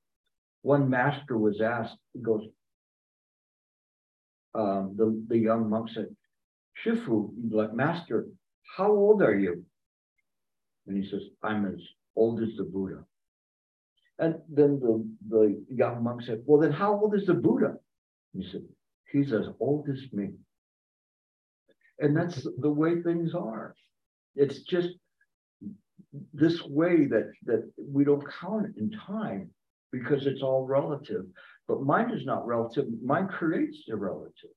one 0.62 0.90
master 0.90 1.38
was 1.38 1.60
asked, 1.60 1.96
he 2.12 2.20
goes. 2.20 2.42
Um, 4.54 4.94
the, 4.96 5.22
the 5.28 5.38
young 5.38 5.68
monk 5.68 5.90
said, 5.92 6.06
Shifu, 6.82 7.30
like, 7.50 7.74
master, 7.74 8.26
how 8.76 8.90
old 8.90 9.22
are 9.22 9.38
you? 9.38 9.64
And 10.86 11.02
he 11.02 11.08
says, 11.08 11.22
I'm 11.42 11.66
as 11.66 11.80
old 12.14 12.42
as 12.42 12.56
the 12.56 12.64
Buddha. 12.64 13.04
And 14.18 14.36
then 14.48 14.80
the, 14.80 15.06
the 15.28 15.64
young 15.74 16.02
monk 16.02 16.22
said, 16.22 16.42
well, 16.46 16.60
then 16.60 16.72
how 16.72 16.94
old 16.94 17.14
is 17.14 17.26
the 17.26 17.34
Buddha? 17.34 17.74
He 18.32 18.48
said, 18.50 18.62
he's 19.10 19.32
as 19.32 19.46
old 19.60 19.88
as 19.88 20.00
me. 20.12 20.30
And 21.98 22.16
that's 22.16 22.46
the 22.58 22.70
way 22.70 23.02
things 23.02 23.34
are. 23.34 23.74
It's 24.34 24.60
just 24.60 24.90
this 26.32 26.62
way 26.64 27.06
that, 27.06 27.32
that 27.44 27.70
we 27.78 28.04
don't 28.04 28.24
count 28.40 28.76
in 28.76 28.90
time 28.90 29.50
because 29.92 30.26
it's 30.26 30.42
all 30.42 30.64
relative. 30.64 31.24
But 31.68 31.82
mind 31.82 32.12
is 32.12 32.24
not 32.24 32.46
relative. 32.46 32.86
Mind 33.02 33.30
creates 33.30 33.78
the 33.86 33.96
relative. 33.96 34.50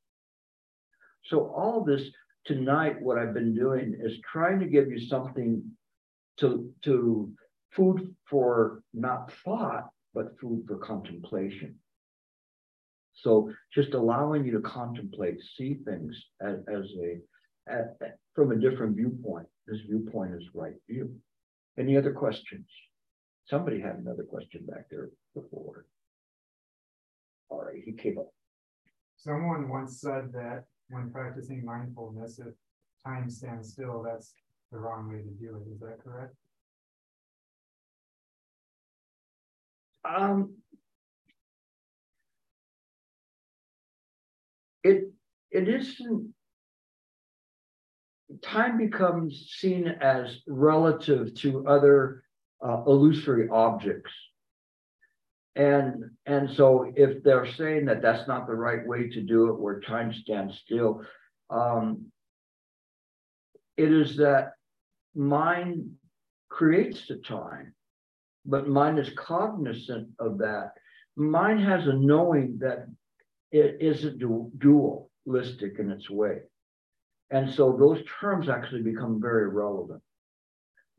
So 1.25 1.51
all 1.55 1.83
this 1.83 2.09
tonight, 2.45 3.01
what 3.01 3.17
I've 3.17 3.33
been 3.33 3.55
doing 3.55 3.97
is 4.01 4.19
trying 4.31 4.59
to 4.59 4.65
give 4.65 4.89
you 4.89 4.99
something 5.07 5.63
to, 6.39 6.71
to 6.83 7.31
food 7.71 8.15
for 8.29 8.83
not 8.93 9.31
thought, 9.43 9.89
but 10.13 10.39
food 10.39 10.65
for 10.67 10.77
contemplation. 10.77 11.75
So 13.13 13.51
just 13.73 13.93
allowing 13.93 14.45
you 14.45 14.53
to 14.53 14.61
contemplate, 14.61 15.41
see 15.57 15.79
things 15.85 16.15
as, 16.41 16.57
as 16.73 16.85
a, 17.01 17.17
at- 17.71 17.97
from 18.33 18.51
a 18.51 18.55
different 18.55 18.95
viewpoint. 18.95 19.47
This 19.67 19.81
viewpoint 19.87 20.33
is 20.35 20.43
right 20.53 20.75
view. 20.89 21.15
Any 21.77 21.97
other 21.97 22.13
questions? 22.13 22.67
Somebody 23.45 23.79
had 23.81 23.95
another 23.97 24.23
question 24.23 24.65
back 24.65 24.89
there 24.89 25.09
before. 25.33 25.85
All 27.49 27.63
right, 27.63 27.81
he 27.83 27.91
came 27.93 28.17
up. 28.17 28.29
Someone 29.17 29.69
once 29.69 29.99
said 29.99 30.31
that 30.33 30.63
when 30.89 31.11
practicing 31.11 31.65
mindfulness, 31.65 32.39
if 32.39 32.53
time 33.05 33.29
stands 33.29 33.73
still, 33.73 34.03
that's 34.03 34.33
the 34.71 34.77
wrong 34.77 35.09
way 35.09 35.17
to 35.17 35.23
do 35.23 35.55
it. 35.55 35.73
Is 35.73 35.79
that 35.79 36.03
correct? 36.03 36.35
Um. 40.05 40.55
It, 44.83 45.11
it 45.51 45.67
isn't. 45.67 46.33
Time 48.41 48.77
becomes 48.77 49.53
seen 49.59 49.87
as 49.87 50.37
relative 50.47 51.33
to 51.35 51.67
other 51.67 52.23
uh, 52.63 52.83
illusory 52.85 53.49
objects. 53.49 54.11
And, 55.55 56.11
and 56.25 56.49
so 56.49 56.93
if 56.95 57.23
they're 57.23 57.51
saying 57.51 57.85
that 57.85 58.01
that's 58.01 58.27
not 58.27 58.47
the 58.47 58.55
right 58.55 58.85
way 58.87 59.09
to 59.09 59.21
do 59.21 59.49
it, 59.49 59.59
where 59.59 59.79
time 59.79 60.13
stands 60.13 60.59
still, 60.59 61.01
um. 61.49 62.05
It 63.75 63.93
is 63.93 64.17
that 64.17 64.53
mind 65.15 65.91
creates 66.49 67.07
the 67.07 67.17
time 67.17 67.73
but 68.45 68.67
mind 68.67 68.99
is 68.99 69.09
cognizant 69.15 70.09
of 70.19 70.37
that. 70.39 70.73
Mind 71.15 71.59
has 71.61 71.87
a 71.87 71.93
knowing 71.93 72.57
that 72.59 72.87
it 73.51 73.77
isn't 73.79 74.19
du- 74.19 74.51
dualistic 74.57 75.79
in 75.79 75.91
its 75.91 76.09
way. 76.09 76.39
And 77.31 77.53
so 77.53 77.75
those 77.77 78.01
terms 78.19 78.49
actually 78.49 78.81
become 78.81 79.21
very 79.21 79.49
relevant. 79.49 80.01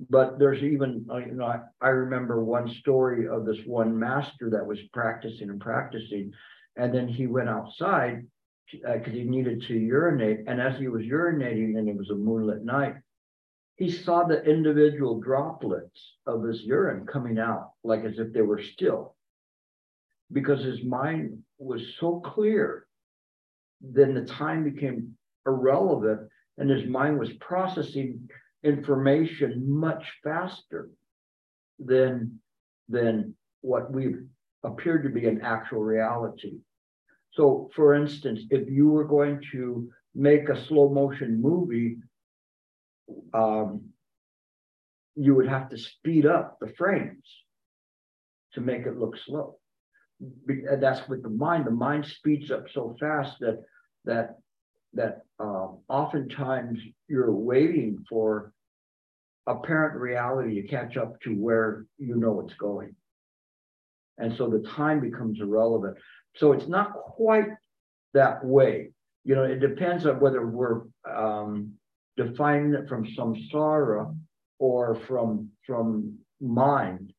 But 0.09 0.39
there's 0.39 0.63
even, 0.63 1.07
uh, 1.11 1.19
you 1.19 1.33
know, 1.33 1.47
I, 1.47 1.61
I 1.81 1.89
remember 1.89 2.43
one 2.43 2.69
story 2.69 3.29
of 3.29 3.45
this 3.45 3.59
one 3.67 3.99
master 3.99 4.49
that 4.51 4.65
was 4.65 4.79
practicing 4.93 5.51
and 5.51 5.61
practicing. 5.61 6.33
And 6.77 6.95
then 6.95 7.09
he 7.09 7.27
went 7.27 7.49
outside 7.49 8.27
because 8.71 9.13
he 9.13 9.25
needed 9.25 9.63
to 9.63 9.75
urinate. 9.75 10.45
And 10.47 10.61
as 10.61 10.79
he 10.79 10.89
was 10.89 11.03
urinating, 11.03 11.77
and 11.77 11.89
it 11.89 11.97
was 11.97 12.11
a 12.11 12.15
moonlit 12.15 12.65
night, 12.65 12.95
he 13.81 13.91
saw 13.91 14.25
the 14.25 14.45
individual 14.45 15.19
droplets 15.21 16.19
of 16.27 16.45
his 16.45 16.61
urine 16.65 17.07
coming 17.07 17.39
out 17.39 17.71
like 17.83 18.05
as 18.05 18.19
if 18.19 18.31
they 18.31 18.43
were 18.43 18.61
still. 18.63 19.17
Because 20.31 20.63
his 20.63 20.85
mind 20.85 21.39
was 21.59 21.81
so 21.99 22.21
clear, 22.21 22.87
then 23.81 24.13
the 24.13 24.27
time 24.27 24.65
became 24.65 25.17
irrelevant 25.47 26.29
and 26.59 26.69
his 26.69 26.87
mind 26.91 27.19
was 27.19 27.33
processing 27.41 28.29
information 28.63 29.65
much 29.67 30.05
faster 30.23 30.91
than, 31.79 32.39
than 32.91 33.35
what 33.63 33.91
we 33.91 34.15
appeared 34.63 35.05
to 35.05 35.09
be 35.09 35.27
an 35.27 35.41
actual 35.41 35.81
reality. 35.81 36.59
So 37.33 37.71
for 37.75 37.95
instance, 37.95 38.41
if 38.51 38.69
you 38.69 38.91
were 38.91 39.07
going 39.07 39.43
to 39.53 39.89
make 40.15 40.51
a 40.51 40.67
slow 40.67 40.91
motion 40.91 41.41
movie 41.41 41.97
um, 43.33 43.91
you 45.17 45.35
would 45.35 45.49
have 45.49 45.69
to 45.71 45.79
speed 45.79 46.27
up 46.27 46.59
the 46.61 46.73
frames 46.79 47.25
to 48.55 48.61
make 48.61 48.87
it 48.87 48.99
look 48.99 49.17
slow. 49.27 49.57
And 50.21 50.83
that's 50.83 51.09
with 51.09 51.23
the 51.23 51.31
mind. 51.31 51.67
The 51.67 51.71
mind 51.71 52.07
speeds 52.07 52.51
up 52.51 52.65
so 52.73 52.97
fast 53.01 53.39
that 53.41 53.63
that 54.05 54.37
that 54.95 55.23
um, 55.39 55.79
oftentimes 55.89 56.79
you're 57.09 57.33
waiting 57.33 58.05
for 58.09 58.53
apparent 59.47 59.99
reality 59.99 60.61
to 60.61 60.69
catch 60.69 60.97
up 60.97 61.21
to 61.23 61.31
where 61.31 61.87
you 61.99 62.17
know 62.17 62.41
it's 62.41 62.55
going. 62.55 62.95
And 64.19 64.37
so 64.37 64.49
the 64.49 64.67
time 64.77 65.01
becomes 65.01 65.41
irrelevant. 65.41 65.97
So 66.37 66.53
it's 66.53 66.69
not 66.69 66.93
quite 66.93 67.49
that 68.13 68.45
way. 68.45 68.91
You 69.25 69.35
know, 69.35 69.45
it 69.45 69.61
depends 69.61 70.07
on 70.07 70.21
whether 70.21 70.47
we're 70.47 70.83
um, 71.11 71.73
defining 72.23 72.75
it 72.75 72.89
from 72.89 73.07
samsara 73.17 74.15
or 74.59 75.01
from 75.07 75.51
from 75.67 76.19
mind. 76.41 77.13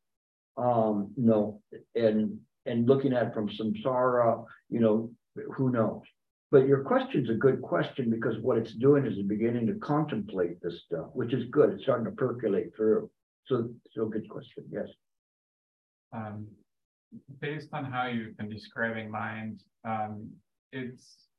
Um, 0.57 1.11
no, 1.18 1.61
and 1.95 2.40
and 2.65 2.88
looking 2.88 3.14
at 3.14 3.34
from 3.34 3.49
samsara, 3.49 4.45
you 4.69 4.80
know, 4.80 5.11
who 5.56 5.72
knows? 5.72 6.03
But 6.52 6.68
your 6.68 6.84
question's 6.84 7.30
a 7.30 7.34
good 7.45 7.61
question 7.61 8.10
because 8.10 8.36
what 8.41 8.57
it's 8.57 8.73
doing 8.73 9.06
is 9.06 9.18
beginning 9.23 9.68
to 9.68 9.76
contemplate 9.76 10.61
this 10.61 10.84
stuff, 10.86 11.07
which 11.14 11.34
is 11.34 11.45
good. 11.49 11.69
It's 11.72 11.84
starting 11.84 12.06
to 12.06 12.11
percolate 12.11 12.76
through. 12.76 13.10
So, 13.45 13.69
so 13.94 14.06
good 14.07 14.28
question. 14.30 14.65
Yes. 14.69 14.88
um, 16.14 16.48
based 17.40 17.69
on 17.73 17.86
how 17.86 18.07
you've 18.07 18.38
been 18.38 18.49
describing 18.49 19.10
mind, 19.10 19.61
um, 19.86 20.30
it's. 20.72 21.31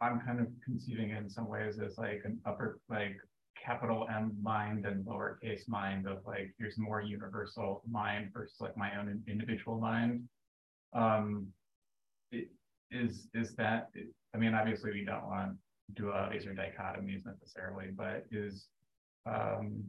I'm 0.00 0.20
kind 0.20 0.40
of 0.40 0.46
conceiving 0.64 1.10
in 1.10 1.28
some 1.28 1.48
ways 1.48 1.78
as 1.84 1.98
like 1.98 2.22
an 2.24 2.38
upper, 2.46 2.80
like 2.88 3.16
capital 3.62 4.06
M 4.14 4.36
mind 4.40 4.86
and 4.86 5.04
lowercase 5.04 5.68
mind 5.68 6.06
of 6.06 6.18
like, 6.26 6.54
here's 6.58 6.78
more 6.78 7.00
universal 7.00 7.82
mind 7.90 8.30
versus 8.32 8.60
like 8.60 8.76
my 8.76 8.98
own 8.98 9.22
individual 9.26 9.78
mind. 9.78 10.28
Um, 10.92 11.48
it, 12.30 12.48
is, 12.90 13.28
is 13.34 13.54
that, 13.56 13.88
I 14.34 14.38
mean, 14.38 14.54
obviously 14.54 14.92
we 14.92 15.04
don't 15.04 15.26
want 15.26 15.56
dualities 15.94 16.46
or 16.46 16.54
dichotomies 16.54 17.26
necessarily, 17.26 17.86
but 17.94 18.24
is, 18.30 18.66
um, 19.26 19.82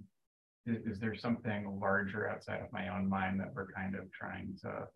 is, 0.65 0.94
is 0.94 0.99
there 0.99 1.15
something 1.15 1.80
larger 1.80 2.30
outside 2.30 2.61
of 2.61 2.72
my 2.72 2.90
own 2.90 3.07
mind 3.07 3.40
that 3.40 3.53
we're 3.53 3.72
kind 3.72 3.95
of 3.95 4.11
trying 4.11 4.56
to 4.61 4.88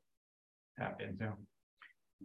tap 0.79 0.99
into? 1.01 1.31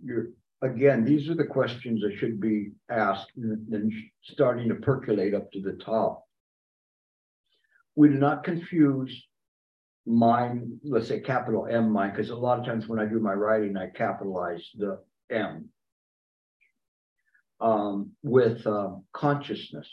You're, 0.02 0.28
again, 0.62 1.04
these 1.04 1.28
are 1.28 1.34
the 1.34 1.44
questions 1.44 2.02
that 2.02 2.16
should 2.16 2.40
be 2.40 2.72
asked 2.90 3.30
and 3.36 3.68
and 3.72 3.92
starting 4.22 4.68
to 4.68 4.74
percolate 4.74 5.34
up 5.34 5.50
to 5.52 5.60
the 5.60 5.74
top. 5.74 6.24
We 7.96 8.08
do 8.08 8.14
not 8.14 8.44
confuse 8.44 9.26
mind, 10.06 10.80
let's 10.84 11.08
say 11.08 11.20
capital 11.20 11.66
M 11.70 11.90
mind, 11.90 12.12
because 12.12 12.30
a 12.30 12.36
lot 12.36 12.58
of 12.58 12.64
times 12.64 12.88
when 12.88 12.98
I 12.98 13.04
do 13.04 13.18
my 13.18 13.34
writing, 13.34 13.76
I 13.76 13.88
capitalize 13.88 14.68
the 14.76 15.00
M. 15.30 15.68
Um, 17.60 18.12
with 18.22 18.66
um, 18.66 19.04
consciousness. 19.12 19.88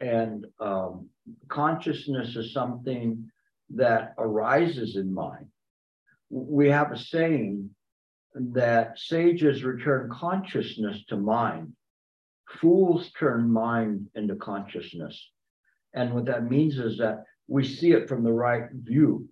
And 0.00 0.46
um, 0.60 1.08
consciousness 1.48 2.36
is 2.36 2.52
something 2.52 3.30
that 3.70 4.14
arises 4.18 4.96
in 4.96 5.14
mind. 5.14 5.46
We 6.28 6.68
have 6.68 6.92
a 6.92 6.98
saying 6.98 7.70
that 8.36 8.98
sages 8.98 9.64
return 9.64 10.10
consciousness 10.12 11.02
to 11.08 11.16
mind. 11.16 11.72
Fools 12.60 13.10
turn 13.18 13.50
mind 13.50 14.08
into 14.14 14.36
consciousness. 14.36 15.30
And 15.94 16.12
what 16.14 16.26
that 16.26 16.50
means 16.50 16.78
is 16.78 16.98
that 16.98 17.24
we 17.48 17.64
see 17.64 17.92
it 17.92 18.08
from 18.08 18.22
the 18.22 18.32
right 18.32 18.64
view. 18.72 19.28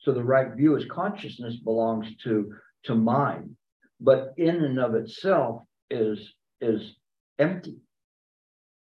So 0.00 0.12
the 0.12 0.22
right 0.22 0.52
view 0.54 0.76
is 0.76 0.84
consciousness 0.90 1.56
belongs 1.56 2.06
to, 2.24 2.52
to 2.84 2.94
mind, 2.94 3.56
but 4.00 4.34
in 4.36 4.62
and 4.62 4.78
of 4.78 4.94
itself 4.94 5.62
is, 5.90 6.34
is 6.60 6.96
empty. 7.38 7.78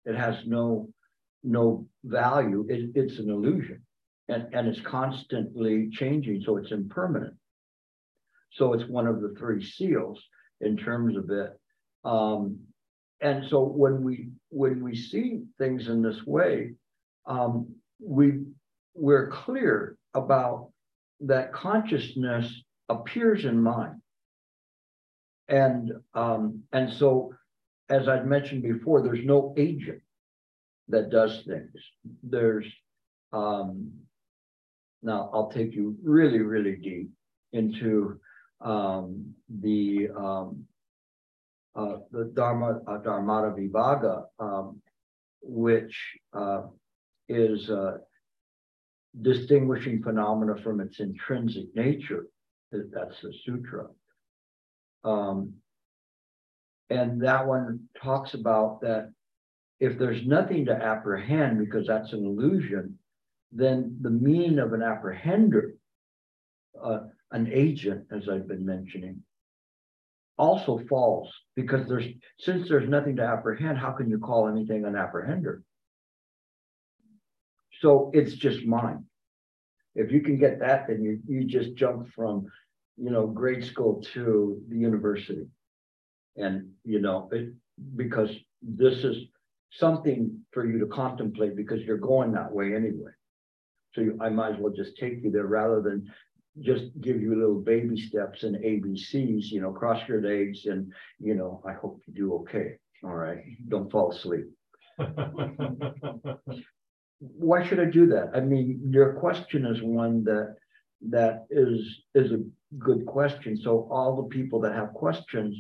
It 0.06 0.16
has 0.16 0.38
no, 0.48 0.90
no 1.44 1.86
value, 2.04 2.66
it, 2.68 2.90
it's 2.96 3.20
an 3.20 3.30
illusion. 3.30 3.84
And, 4.28 4.48
and 4.54 4.68
it's 4.68 4.82
constantly 4.82 5.90
changing, 5.92 6.42
so 6.42 6.58
it's 6.58 6.72
impermanent. 6.72 7.36
So 8.52 8.74
it's 8.74 8.90
one 8.90 9.08
of 9.08 9.22
the 9.22 9.36
three 9.38 9.64
seals 9.64 10.22
in 10.60 10.78
terms 10.78 11.18
of 11.18 11.30
it. 11.30 11.60
Um, 12.04 12.60
and 13.22 13.46
so 13.50 13.64
when 13.64 14.04
we, 14.04 14.30
when 14.50 14.84
we 14.84 14.96
see 14.96 15.44
things 15.58 15.88
in 15.88 16.02
this 16.02 16.26
way, 16.26 16.74
um, 17.26 17.74
we, 18.00 18.42
we're 18.94 19.30
clear 19.30 19.96
about 20.14 20.72
that 21.22 21.54
consciousness 21.54 22.52
appears 22.90 23.46
in 23.46 23.62
mind. 23.62 24.02
And, 25.48 25.92
um, 26.14 26.64
and 26.72 26.92
so, 26.92 27.34
as 27.90 28.08
I'd 28.08 28.26
mentioned 28.26 28.64
before, 28.64 29.04
there's 29.04 29.26
no 29.26 29.54
agent 29.58 30.02
that 30.88 31.10
does 31.10 31.44
things. 31.46 31.72
There's, 32.24 32.66
um, 33.34 33.92
now 35.04 35.30
I'll 35.34 35.52
take 35.52 35.74
you 35.74 35.98
really, 36.04 36.40
really 36.40 36.76
deep 36.76 37.12
into 37.54 38.20
um, 38.62 39.34
the 39.50 40.10
um, 40.18 40.66
uh, 41.76 41.98
the 42.12 42.26
Dharma 42.36 42.82
uh, 42.88 42.98
Dharmata 42.98 43.56
Vibhaga, 43.58 44.26
um, 44.40 44.82
which 45.42 45.96
uh, 46.34 46.64
is 47.30 47.70
distinguishing 49.22 50.02
phenomena 50.02 50.56
from 50.64 50.80
its 50.80 51.00
intrinsic 51.00 51.74
nature. 51.76 52.28
That's 52.72 53.22
the 53.22 53.34
sutra. 53.46 53.88
Um, 55.04 55.54
and 56.90 57.22
that 57.22 57.48
one 57.48 57.88
talks 58.02 58.34
about 58.34 58.82
that 58.82 59.12
if 59.80 59.98
there's 59.98 60.26
nothing 60.26 60.66
to 60.66 60.76
apprehend 60.76 61.58
because 61.58 61.88
that's 61.88 62.14
an 62.14 62.26
illusion, 62.26 63.00
then 63.52 63.98
the 64.02 64.10
meaning 64.10 64.60
of 64.60 64.74
an 64.74 64.82
apprehender, 64.82 65.72
uh, 66.82 67.00
an 67.32 67.50
agent, 67.52 68.08
as 68.12 68.28
I've 68.30 68.48
been 68.48 68.66
mentioning, 68.66 69.24
also 70.38 70.82
falls 70.90 71.32
because 71.56 71.88
there's 71.88 72.06
since 72.40 72.68
there's 72.68 72.90
nothing 72.90 73.16
to 73.18 73.24
apprehend, 73.24 73.78
how 73.78 73.92
can 73.92 74.10
you 74.10 74.18
call 74.18 74.48
anything 74.48 74.86
an 74.86 74.94
apprehender? 74.94 75.62
So 77.82 78.12
it's 78.14 78.34
just 78.34 78.66
mind. 78.66 79.06
If 79.96 80.12
you 80.12 80.22
can 80.22 80.38
get 80.38 80.60
that, 80.60 80.88
then 80.88 81.04
you 81.04 81.20
you 81.28 81.46
just 81.46 81.76
jump 81.76 82.10
from 82.16 82.48
you 82.98 83.12
know 83.12 83.28
grade 83.28 83.66
school 83.66 84.04
to 84.14 84.62
the 84.70 84.78
university. 84.78 85.48
And 86.38 86.72
you 86.84 87.00
know, 87.00 87.30
it 87.32 87.54
because 87.96 88.32
this 88.62 89.04
is 89.04 89.18
something 89.72 90.40
for 90.52 90.66
you 90.66 90.80
to 90.80 90.86
contemplate 90.88 91.56
because 91.56 91.82
you're 91.82 91.98
going 91.98 92.34
that 92.34 92.52
way 92.52 92.76
anyway. 92.76 93.12
So 93.94 94.02
you, 94.02 94.18
I 94.22 94.30
might 94.30 94.54
as 94.54 94.60
well 94.60 94.74
just 94.74 94.98
take 94.98 95.24
you 95.24 95.32
there 95.32 95.46
rather 95.46 95.82
than 95.82 96.12
just 96.60 96.86
give 97.00 97.22
you 97.22 97.36
little 97.36 97.60
baby 97.60 98.00
steps 98.00 98.44
and 98.44 98.56
ABCs, 98.58 99.46
you 99.46 99.62
know, 99.62 99.72
cross 99.72 100.08
your 100.08 100.22
legs 100.22 100.66
and, 100.66 100.92
you 101.20 101.34
know, 101.34 101.62
I 101.68 101.74
hope 101.74 102.02
you 102.06 102.14
do 102.14 102.34
okay. 102.42 102.78
All 103.04 103.16
right. 103.16 103.40
Don't 103.70 103.92
fall 103.92 104.12
asleep. 104.12 104.48
Why 107.20 107.66
should 107.66 107.80
I 107.80 107.86
do 107.86 108.08
that? 108.08 108.32
I 108.36 108.42
mean, 108.42 108.82
your 108.92 109.14
question 109.14 109.66
is 109.66 109.82
one 109.82 110.24
that 110.26 110.56
that 111.10 111.46
is 111.50 112.04
is 112.14 112.32
a 112.32 112.44
good 112.78 113.06
question. 113.06 113.58
So 113.58 113.88
all 113.92 114.16
the 114.16 114.30
people 114.30 114.60
that 114.62 114.74
have 114.74 114.94
questions, 114.94 115.56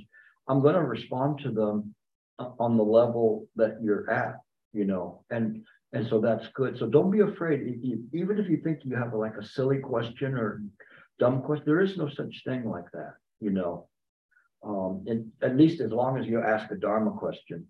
I'm 0.47 0.61
going 0.61 0.75
to 0.75 0.81
respond 0.81 1.39
to 1.43 1.51
them 1.51 1.95
uh, 2.39 2.49
on 2.59 2.77
the 2.77 2.83
level 2.83 3.47
that 3.55 3.77
you're 3.81 4.09
at, 4.09 4.35
you 4.73 4.85
know, 4.85 5.23
and 5.29 5.63
and 5.93 6.07
so 6.07 6.21
that's 6.21 6.47
good. 6.53 6.77
So 6.77 6.87
don't 6.87 7.11
be 7.11 7.19
afraid. 7.19 7.81
even 8.13 8.39
if 8.39 8.49
you 8.49 8.57
think 8.57 8.79
you 8.83 8.95
have 8.95 9.13
like 9.13 9.35
a 9.37 9.45
silly 9.45 9.79
question 9.79 10.35
or 10.35 10.61
dumb 11.19 11.41
question, 11.41 11.65
there 11.65 11.81
is 11.81 11.97
no 11.97 12.09
such 12.09 12.43
thing 12.45 12.69
like 12.69 12.89
that, 12.93 13.15
you 13.39 13.51
know. 13.51 13.87
Um, 14.63 15.03
and 15.07 15.31
at 15.41 15.57
least 15.57 15.81
as 15.81 15.91
long 15.91 16.17
as 16.17 16.27
you 16.27 16.41
ask 16.41 16.71
a 16.71 16.75
Dharma 16.75 17.11
question, 17.11 17.67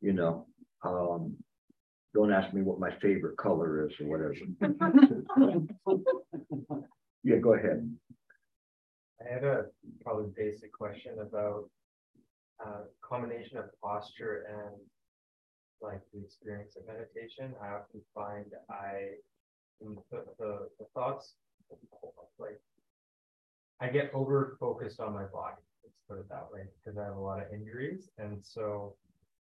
you 0.00 0.12
know, 0.12 0.46
um, 0.84 1.36
don't 2.14 2.32
ask 2.32 2.52
me 2.54 2.62
what 2.62 2.78
my 2.78 2.90
favorite 3.02 3.36
color 3.36 3.86
is 3.86 3.92
or 4.00 4.06
whatever. 4.06 4.34
yeah, 7.24 7.36
go 7.36 7.54
ahead. 7.54 7.90
I 9.20 9.32
had 9.32 9.44
a 9.44 9.64
probably 10.02 10.30
basic 10.36 10.72
question 10.72 11.18
about 11.20 11.68
uh, 12.64 12.82
combination 13.02 13.58
of 13.58 13.64
posture 13.82 14.46
and 14.48 14.76
like 15.80 16.00
the 16.12 16.20
experience 16.20 16.76
of 16.76 16.86
meditation, 16.86 17.54
I 17.62 17.68
often 17.68 18.00
find 18.14 18.46
I 18.70 19.18
the, 19.80 20.24
the, 20.38 20.68
the 20.78 20.86
thoughts 20.94 21.34
like 22.38 22.60
I 23.80 23.88
get 23.88 24.10
over 24.14 24.56
focused 24.58 25.00
on 25.00 25.12
my 25.12 25.24
body. 25.24 25.56
Let's 25.84 25.96
put 26.08 26.18
it 26.18 26.28
that 26.30 26.46
way, 26.52 26.62
because 26.84 26.98
I 26.98 27.04
have 27.04 27.16
a 27.16 27.20
lot 27.20 27.40
of 27.40 27.52
injuries, 27.52 28.08
and 28.18 28.38
so 28.42 28.94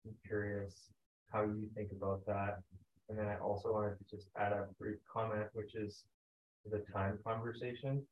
I'm 0.07 0.15
curious 0.27 0.91
how 1.33 1.43
you 1.43 1.69
think 1.75 1.91
about 1.93 2.25
that. 2.27 2.61
And 3.09 3.19
then 3.19 3.27
I 3.27 3.37
also 3.39 3.73
wanted 3.73 3.99
to 3.99 4.17
just 4.17 4.29
add 4.39 4.53
a 4.53 4.67
brief 4.79 4.99
comment, 5.13 5.47
which 5.53 5.75
is 5.75 6.05
the 6.71 6.85
time 6.95 7.19
conversation 7.25 8.03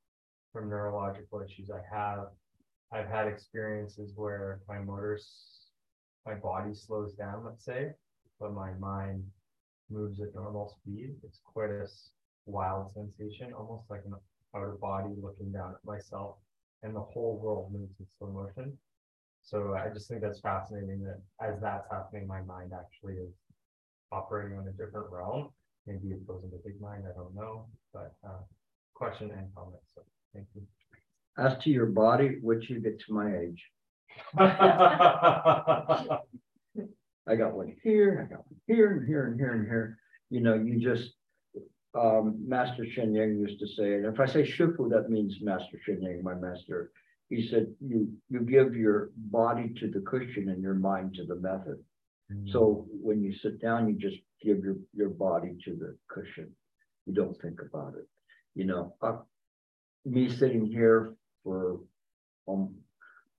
from 0.52 0.68
neurological 0.68 1.40
issues 1.40 1.70
I 1.70 1.82
have. 1.94 2.28
I've 2.92 3.06
had 3.08 3.28
experiences 3.28 4.12
where 4.16 4.60
my 4.68 4.78
motors, 4.78 5.28
my 6.26 6.34
body 6.34 6.74
slows 6.74 7.12
down, 7.14 7.44
let's 7.44 7.64
say, 7.64 7.92
but 8.40 8.52
my 8.52 8.72
mind 8.74 9.24
moves 9.90 10.20
at 10.20 10.34
normal 10.34 10.76
speed. 10.80 11.14
It's 11.24 11.40
quite 11.44 11.70
a 11.70 11.86
wild 12.46 12.92
sensation, 12.92 13.52
almost 13.52 13.84
like 13.90 14.02
an 14.06 14.14
out 14.56 14.68
of 14.68 14.80
body 14.80 15.14
looking 15.20 15.52
down 15.52 15.74
at 15.74 15.84
myself, 15.84 16.36
and 16.82 16.94
the 16.94 17.00
whole 17.00 17.38
world 17.38 17.72
moves 17.72 17.92
in 17.98 18.06
slow 18.18 18.30
motion. 18.30 18.76
So 19.42 19.74
I 19.74 19.88
just 19.92 20.08
think 20.08 20.20
that's 20.20 20.40
fascinating 20.40 21.04
that 21.04 21.20
as 21.40 21.60
that's 21.60 21.86
happening, 21.90 22.26
my 22.26 22.42
mind 22.42 22.72
actually 22.78 23.14
is 23.14 23.32
operating 24.12 24.58
on 24.58 24.68
a 24.68 24.72
different 24.72 25.10
realm. 25.10 25.50
Maybe 25.86 26.08
it 26.08 26.26
goes 26.26 26.42
into 26.44 26.56
big 26.64 26.80
mind, 26.80 27.04
I 27.08 27.16
don't 27.16 27.34
know. 27.34 27.66
But 27.92 28.14
uh, 28.26 28.42
question 28.94 29.30
and 29.30 29.48
comment. 29.54 29.80
So 29.94 30.02
thank 30.34 30.46
you. 30.54 30.62
As 31.38 31.56
to 31.64 31.70
your 31.70 31.86
body, 31.86 32.38
which 32.42 32.68
you 32.68 32.80
get 32.80 33.00
to 33.00 33.12
my 33.12 33.36
age. 33.38 33.62
I 37.28 37.36
got 37.36 37.54
one 37.54 37.76
here, 37.82 38.26
I 38.26 38.34
got 38.34 38.44
one 38.46 38.60
here 38.66 38.92
and 38.92 39.06
here 39.06 39.26
and 39.26 39.38
here 39.38 39.52
and 39.52 39.66
here. 39.66 39.98
You 40.30 40.40
know, 40.40 40.54
you 40.54 40.78
just, 40.78 41.12
um, 41.94 42.36
Master 42.46 42.86
Sheng 42.86 43.14
Yen 43.14 43.38
used 43.38 43.60
to 43.60 43.66
say, 43.66 43.94
and 43.94 44.06
if 44.06 44.20
I 44.20 44.26
say 44.26 44.42
Shifu, 44.42 44.90
that 44.90 45.10
means 45.10 45.36
Master 45.40 45.78
Sheng 45.84 46.02
Yen, 46.02 46.22
my 46.22 46.34
master. 46.34 46.90
He 47.28 47.46
said, 47.48 47.66
you, 47.80 48.10
you 48.30 48.40
give 48.40 48.74
your 48.74 49.10
body 49.16 49.74
to 49.80 49.90
the 49.90 50.00
cushion 50.00 50.48
and 50.48 50.62
your 50.62 50.74
mind 50.74 51.14
to 51.16 51.24
the 51.24 51.36
method. 51.36 51.78
Mm. 52.32 52.50
So 52.50 52.86
when 52.90 53.22
you 53.22 53.34
sit 53.34 53.60
down, 53.60 53.88
you 53.88 53.96
just 53.96 54.22
give 54.42 54.60
your, 54.60 54.76
your 54.94 55.10
body 55.10 55.56
to 55.64 55.74
the 55.74 55.96
cushion. 56.08 56.50
You 57.06 57.12
don't 57.12 57.38
think 57.40 57.60
about 57.60 57.94
it. 57.98 58.06
You 58.54 58.64
know, 58.64 58.94
uh, 59.02 59.18
me 60.06 60.34
sitting 60.34 60.66
here 60.66 61.14
for 61.44 61.80
um, 62.48 62.74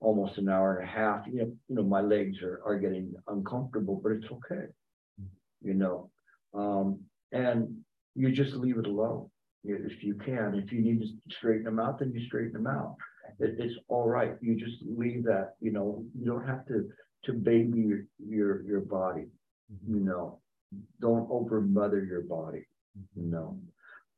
almost 0.00 0.38
an 0.38 0.48
hour 0.48 0.76
and 0.76 0.88
a 0.88 0.92
half, 0.92 1.26
you 1.26 1.40
know, 1.40 1.52
you 1.68 1.76
know, 1.76 1.82
my 1.82 2.00
legs 2.00 2.42
are, 2.42 2.60
are 2.64 2.78
getting 2.78 3.14
uncomfortable, 3.28 4.00
but 4.02 4.12
it's 4.12 4.26
okay, 4.32 4.66
you 5.62 5.74
know. 5.74 6.10
Um, 6.54 7.00
and 7.32 7.76
you 8.14 8.32
just 8.32 8.54
leave 8.54 8.78
it 8.78 8.86
alone 8.86 9.28
if 9.64 10.02
you 10.02 10.14
can. 10.14 10.54
If 10.54 10.72
you 10.72 10.80
need 10.80 11.00
to 11.00 11.34
straighten 11.36 11.64
them 11.64 11.78
out, 11.78 11.98
then 11.98 12.12
you 12.12 12.24
straighten 12.26 12.52
them 12.52 12.66
out. 12.66 12.96
It, 13.38 13.56
it's 13.58 13.74
all 13.88 14.08
right. 14.08 14.32
You 14.40 14.56
just 14.56 14.76
leave 14.82 15.24
that, 15.24 15.54
you 15.60 15.70
know, 15.70 16.04
you 16.18 16.26
don't 16.26 16.46
have 16.46 16.66
to 16.66 16.88
to 17.24 17.32
baby 17.34 17.80
your 17.80 18.00
your, 18.18 18.62
your 18.62 18.80
body, 18.80 19.26
you 19.86 20.00
know. 20.00 20.38
Don't 21.00 21.28
over 21.30 21.60
mother 21.60 22.04
your 22.04 22.22
body, 22.22 22.64
you 23.16 23.24
know. 23.24 23.58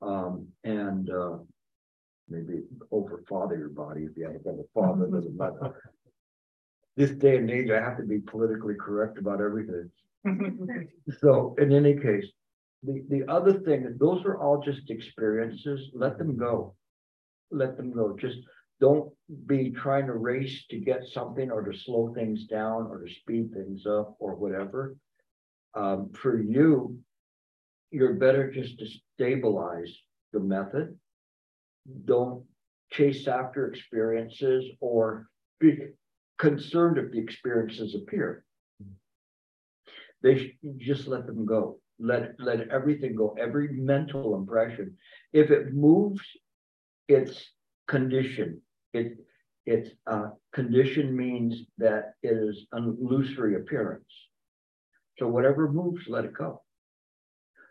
Um, 0.03 0.49
and 0.65 1.11
uh, 1.11 1.39
maybe 2.29 2.63
over 2.91 3.23
father 3.29 3.57
your 3.57 3.69
body 3.69 4.03
if 4.03 4.17
you 4.17 4.25
have 4.25 4.35
a 4.35 4.65
father 4.75 5.07
that 5.11 5.27
is 5.27 5.35
not. 5.35 5.53
This 6.97 7.11
day 7.13 7.39
and 7.39 7.51
age, 7.51 7.71
I 7.71 7.81
have 7.81 7.97
to 7.97 8.03
be 8.03 8.19
politically 8.19 8.75
correct 8.75 9.17
about 9.17 9.41
everything. 9.41 9.91
so 11.21 11.55
in 11.59 11.73
any 11.73 11.95
case, 11.95 12.27
the, 12.83 13.03
the 13.09 13.25
other 13.29 13.61
thing, 13.61 13.97
those 13.99 14.25
are 14.25 14.39
all 14.39 14.61
just 14.61 14.91
experiences. 14.91 15.91
Let 15.95 16.19
them 16.19 16.37
go. 16.37 16.75
Let 17.51 17.77
them 17.77 17.93
go. 17.93 18.17
Just 18.19 18.39
don't 18.81 19.11
be 19.47 19.71
trying 19.71 20.07
to 20.07 20.15
race 20.15 20.67
to 20.71 20.79
get 20.79 21.03
something 21.13 21.51
or 21.51 21.63
to 21.63 21.79
slow 21.79 22.13
things 22.15 22.45
down 22.45 22.89
or 22.89 23.05
to 23.05 23.15
speed 23.15 23.53
things 23.55 23.87
up 23.87 24.17
or 24.19 24.35
whatever. 24.35 24.97
Um, 25.75 26.11
for 26.13 26.43
you, 26.43 26.99
you're 27.91 28.15
better 28.15 28.51
just 28.51 28.79
to 28.79 28.87
stabilize 29.15 29.95
the 30.33 30.41
method 30.41 30.99
don't 32.05 32.45
chase 32.91 33.27
after 33.27 33.67
experiences 33.67 34.65
or 34.81 35.29
be 35.61 35.79
concerned 36.39 36.99
if 36.99 37.11
the 37.11 37.19
experiences 37.19 37.95
appear. 37.95 38.45
They 40.23 40.55
just 40.79 41.09
let 41.09 41.27
them 41.27 41.47
go. 41.47 41.81
let, 41.99 42.35
let 42.39 42.69
everything 42.69 43.15
go, 43.15 43.35
every 43.39 43.69
mental 43.73 44.35
impression. 44.37 44.97
If 45.33 45.51
it 45.51 45.73
moves, 45.73 46.21
it's 47.09 47.51
condition. 47.89 48.61
It, 48.93 49.19
it's, 49.67 49.91
uh, 50.07 50.31
condition 50.53 51.17
means 51.17 51.63
that 51.79 52.15
it 52.23 52.33
is 52.33 52.67
an 52.73 52.97
illusory 53.01 53.55
appearance. 53.57 54.13
So 55.19 55.29
whatever 55.29 55.71
moves, 55.71 56.03
let 56.09 56.25
it 56.25 56.35
go. 56.35 56.63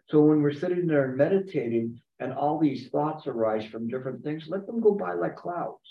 So 0.10 0.22
when 0.22 0.42
we're 0.42 0.54
sitting 0.54 0.88
there 0.88 1.10
meditating 1.10 2.00
and 2.22 2.34
all 2.34 2.60
these 2.60 2.88
thoughts 2.90 3.26
arise 3.26 3.66
from 3.66 3.88
different 3.88 4.24
things, 4.24 4.46
let 4.48 4.68
them 4.68 4.80
go 4.80 4.94
by 4.94 5.14
like 5.14 5.36
clouds. 5.36 5.82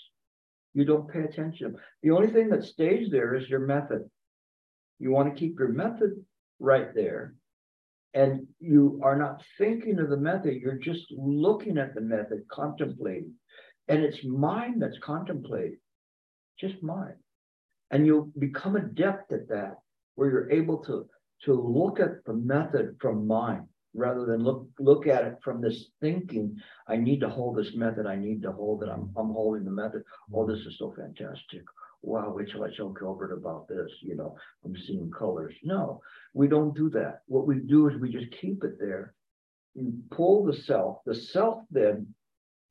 You 0.73 0.85
don't 0.85 1.11
pay 1.11 1.23
attention. 1.23 1.75
The 2.01 2.11
only 2.11 2.29
thing 2.29 2.49
that 2.49 2.63
stays 2.63 3.11
there 3.11 3.35
is 3.35 3.49
your 3.49 3.59
method. 3.59 4.09
You 4.97 5.11
want 5.11 5.31
to 5.31 5.39
keep 5.39 5.59
your 5.59 5.67
method 5.67 6.25
right 6.59 6.95
there. 6.95 7.35
And 8.13 8.47
you 8.59 9.01
are 9.03 9.17
not 9.17 9.43
thinking 9.57 9.99
of 9.99 10.09
the 10.09 10.17
method, 10.17 10.61
you're 10.61 10.75
just 10.75 11.05
looking 11.11 11.77
at 11.77 11.93
the 11.95 12.01
method, 12.01 12.45
contemplating. 12.49 13.33
And 13.89 14.01
it's 14.01 14.23
mind 14.23 14.81
that's 14.81 14.99
contemplating, 15.03 15.79
just 16.57 16.81
mind. 16.81 17.15
And 17.89 18.05
you'll 18.05 18.31
become 18.39 18.77
adept 18.77 19.33
at 19.33 19.49
that, 19.49 19.79
where 20.15 20.29
you're 20.29 20.51
able 20.51 20.77
to, 20.85 21.07
to 21.43 21.53
look 21.53 21.99
at 21.99 22.23
the 22.25 22.33
method 22.33 22.95
from 23.01 23.27
mind 23.27 23.67
rather 23.93 24.25
than 24.25 24.43
look 24.43 24.67
look 24.79 25.07
at 25.07 25.25
it 25.25 25.35
from 25.43 25.61
this 25.61 25.87
thinking 25.99 26.55
i 26.87 26.95
need 26.95 27.19
to 27.19 27.29
hold 27.29 27.57
this 27.57 27.75
method 27.75 28.05
i 28.05 28.15
need 28.15 28.41
to 28.41 28.51
hold 28.51 28.83
it 28.83 28.89
i'm, 28.89 29.11
I'm 29.17 29.31
holding 29.31 29.65
the 29.65 29.71
method. 29.71 30.03
Oh 30.33 30.47
this 30.47 30.65
is 30.65 30.77
so 30.79 30.93
fantastic. 30.95 31.63
Wow 32.01 32.33
wait 32.35 32.49
till 32.49 32.63
i 32.63 32.69
tell 32.75 32.89
gilbert 32.89 33.33
about 33.33 33.67
this 33.67 33.91
you 34.01 34.15
know 34.15 34.35
i'm 34.65 34.75
seeing 34.75 35.11
colors. 35.11 35.53
No 35.63 36.01
we 36.33 36.47
don't 36.47 36.75
do 36.75 36.89
that. 36.91 37.21
What 37.27 37.47
we 37.47 37.55
do 37.55 37.89
is 37.89 37.99
we 37.99 38.11
just 38.11 38.31
keep 38.31 38.63
it 38.63 38.79
there. 38.79 39.13
You 39.75 39.93
pull 40.09 40.45
the 40.45 40.55
self 40.55 40.99
the 41.05 41.15
self 41.15 41.63
then 41.69 42.13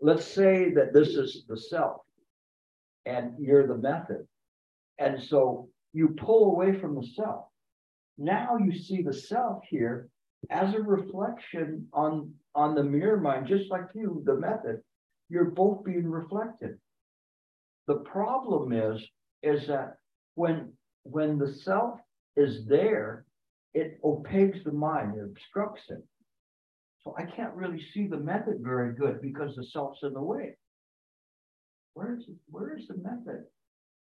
let's 0.01 0.25
say 0.25 0.73
that 0.75 0.95
this 0.95 1.09
is 1.09 1.45
the 1.49 1.59
self 1.59 2.01
and 3.05 3.35
you're 3.39 3.67
the 3.67 3.77
method. 3.77 4.27
And 4.99 5.23
so 5.23 5.69
you 5.93 6.09
pull 6.09 6.53
away 6.53 6.79
from 6.79 6.95
the 6.95 7.07
self. 7.15 7.45
Now 8.17 8.57
you 8.57 8.73
see 8.77 9.03
the 9.03 9.13
self 9.13 9.65
here 9.69 10.09
as 10.49 10.75
a 10.75 10.81
reflection 10.81 11.87
on 11.93 12.33
on 12.55 12.75
the 12.75 12.83
mirror 12.83 13.21
mind, 13.21 13.47
just 13.47 13.71
like 13.71 13.87
you, 13.95 14.23
the 14.25 14.35
method, 14.35 14.81
you're 15.29 15.51
both 15.51 15.85
being 15.85 16.09
reflected. 16.09 16.79
The 17.87 17.97
problem 17.97 18.73
is, 18.73 19.01
is 19.43 19.67
that 19.69 19.99
when 20.35 20.73
when 21.05 21.39
the 21.39 21.53
self 21.53 22.01
is 22.37 22.67
there, 22.67 23.27
it 23.75 24.01
opaques 24.03 24.65
the 24.65 24.73
mind, 24.73 25.17
it 25.17 25.25
obstructs 25.25 25.83
it. 25.91 26.05
So 27.05 27.15
I 27.17 27.25
can't 27.25 27.55
really 27.55 27.83
see 27.95 28.07
the 28.07 28.19
method 28.19 28.59
very 28.61 28.95
good 28.95 29.23
because 29.23 29.55
the 29.55 29.65
self's 29.65 30.01
in 30.03 30.13
the 30.13 30.23
way. 30.23 30.57
Where's 31.95 32.25
where 32.51 32.77
is 32.77 32.87
the 32.89 32.97
method? 32.97 33.45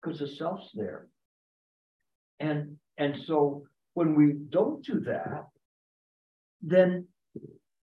Because 0.03 0.19
the 0.19 0.29
self's 0.29 0.71
there. 0.75 1.09
And 2.41 2.77
and 2.99 3.17
so 3.27 3.65
when 3.95 4.15
we 4.15 4.35
don't 4.51 4.85
do 4.85 5.01
that, 5.01 5.47
then 6.67 7.07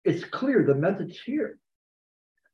it's 0.05 0.25
clear 0.25 0.65
the 0.65 0.75
method's 0.75 1.19
here. 1.21 1.59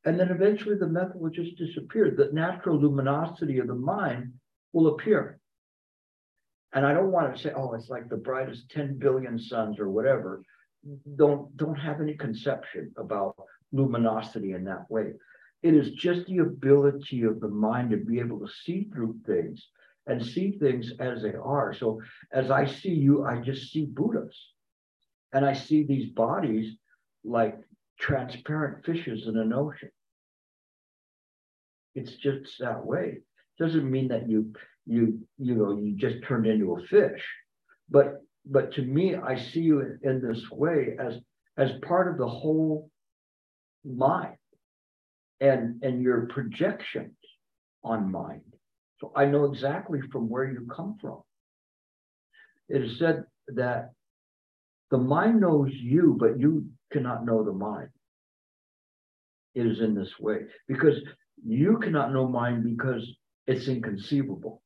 And 0.04 0.18
then 0.18 0.30
eventually 0.30 0.76
the 0.76 0.88
method 0.88 1.16
will 1.20 1.30
just 1.30 1.56
disappear. 1.56 2.10
The 2.16 2.30
natural 2.32 2.80
luminosity 2.80 3.58
of 3.58 3.66
the 3.66 3.74
mind 3.74 4.32
will 4.72 4.88
appear. 4.88 5.38
And 6.72 6.86
I 6.86 6.94
don't 6.94 7.12
want 7.12 7.34
to 7.34 7.42
say, 7.42 7.52
oh, 7.54 7.74
it's 7.74 7.88
like 7.88 8.08
the 8.08 8.16
brightest 8.16 8.70
10 8.70 8.98
billion 8.98 9.38
suns 9.38 9.78
or 9.78 9.90
whatever. 9.90 10.42
Don't, 11.16 11.54
don't 11.56 11.76
have 11.76 12.00
any 12.00 12.14
conception 12.14 12.92
about 12.96 13.36
luminosity 13.72 14.52
in 14.52 14.64
that 14.64 14.90
way. 14.90 15.12
It 15.62 15.74
is 15.74 15.90
just 15.92 16.26
the 16.26 16.38
ability 16.38 17.24
of 17.24 17.40
the 17.40 17.48
mind 17.48 17.90
to 17.90 17.96
be 17.96 18.20
able 18.20 18.38
to 18.40 18.52
see 18.64 18.88
through 18.92 19.16
things 19.26 19.66
and 20.06 20.24
see 20.24 20.52
things 20.52 20.92
as 21.00 21.22
they 21.22 21.34
are. 21.34 21.74
So 21.74 22.00
as 22.32 22.50
I 22.50 22.66
see 22.66 22.94
you, 22.94 23.24
I 23.24 23.40
just 23.40 23.72
see 23.72 23.86
Buddhas. 23.86 24.36
And 25.32 25.44
I 25.44 25.54
see 25.54 25.82
these 25.82 26.10
bodies 26.10 26.74
like 27.24 27.58
transparent 27.98 28.84
fishes 28.84 29.26
in 29.26 29.36
an 29.36 29.52
ocean. 29.52 29.90
It's 31.94 32.14
just 32.16 32.58
that 32.60 32.84
way. 32.84 33.18
Doesn't 33.58 33.90
mean 33.90 34.08
that 34.08 34.28
you 34.28 34.52
you 34.86 35.20
you 35.38 35.54
know 35.54 35.78
you 35.78 35.96
just 35.96 36.24
turned 36.26 36.46
into 36.46 36.76
a 36.76 36.86
fish, 36.86 37.24
but 37.88 38.22
but 38.44 38.72
to 38.74 38.82
me, 38.82 39.16
I 39.16 39.36
see 39.36 39.60
you 39.60 39.98
in, 40.02 40.20
this 40.20 40.50
way 40.50 40.96
as 41.00 41.14
as 41.56 41.72
part 41.82 42.08
of 42.08 42.18
the 42.18 42.28
whole 42.28 42.90
mind 43.84 44.36
and 45.40 45.82
and 45.82 46.02
your 46.02 46.26
projections 46.26 47.16
on 47.82 48.10
mind. 48.10 48.42
So 49.00 49.12
I 49.16 49.26
know 49.26 49.44
exactly 49.44 50.00
from 50.12 50.28
where 50.28 50.44
you 50.44 50.66
come 50.74 50.96
from. 51.00 51.22
It 52.68 52.82
is 52.82 52.98
said 52.98 53.24
that 53.48 53.92
the 54.90 54.98
mind 54.98 55.40
knows 55.40 55.70
you, 55.72 56.16
but 56.18 56.38
you 56.38 56.66
cannot 56.92 57.24
know 57.24 57.44
the 57.44 57.52
mind. 57.52 57.88
It 59.54 59.66
is 59.66 59.80
in 59.80 59.94
this 59.94 60.12
way 60.20 60.40
because 60.68 61.00
you 61.44 61.78
cannot 61.78 62.12
know 62.12 62.28
mind 62.28 62.64
because 62.64 63.06
it's 63.46 63.68
inconceivable. 63.68 64.62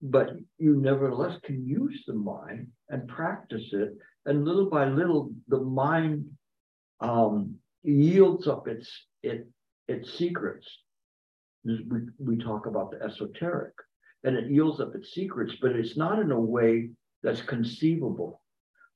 But 0.00 0.30
you 0.58 0.76
nevertheless 0.76 1.38
can 1.44 1.66
use 1.66 2.02
the 2.06 2.14
mind 2.14 2.68
and 2.88 3.06
practice 3.06 3.68
it. 3.72 3.96
And 4.26 4.44
little 4.44 4.68
by 4.68 4.88
little, 4.88 5.32
the 5.46 5.60
mind 5.60 6.26
um, 7.00 7.56
yields 7.82 8.48
up 8.48 8.66
its, 8.66 8.90
it, 9.22 9.46
its 9.86 10.12
secrets. 10.14 10.66
We, 11.64 12.00
we 12.18 12.36
talk 12.38 12.66
about 12.66 12.90
the 12.90 13.02
esoteric 13.02 13.74
and 14.24 14.36
it 14.36 14.50
yields 14.50 14.80
up 14.80 14.94
its 14.94 15.12
secrets, 15.12 15.54
but 15.60 15.72
it's 15.72 15.96
not 15.96 16.18
in 16.18 16.32
a 16.32 16.40
way 16.40 16.90
that's 17.22 17.42
conceivable. 17.42 18.42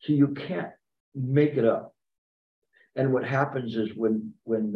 So 0.02 0.12
you 0.12 0.28
can't 0.28 0.70
make 1.14 1.54
it 1.54 1.64
up. 1.64 1.94
And 2.96 3.12
what 3.12 3.24
happens 3.24 3.76
is 3.76 3.90
when 3.94 4.32
when 4.44 4.74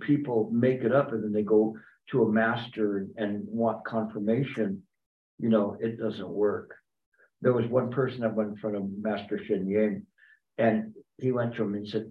people 0.00 0.50
make 0.52 0.82
it 0.82 0.92
up 0.92 1.12
and 1.12 1.22
then 1.22 1.32
they 1.32 1.42
go 1.42 1.76
to 2.10 2.24
a 2.24 2.32
master 2.32 2.98
and, 2.98 3.10
and 3.16 3.44
want 3.46 3.84
confirmation, 3.84 4.82
you 5.38 5.48
know, 5.48 5.76
it 5.80 5.98
doesn't 5.98 6.28
work. 6.28 6.74
There 7.40 7.52
was 7.52 7.66
one 7.66 7.90
person 7.90 8.20
that 8.20 8.34
went 8.34 8.50
in 8.50 8.56
front 8.56 8.76
of 8.76 8.90
Master 9.00 9.40
Sheng 9.44 9.68
Yen, 9.68 10.04
and 10.58 10.92
he 11.16 11.32
went 11.32 11.54
to 11.54 11.62
him 11.62 11.74
and 11.74 11.88
said, 11.88 12.10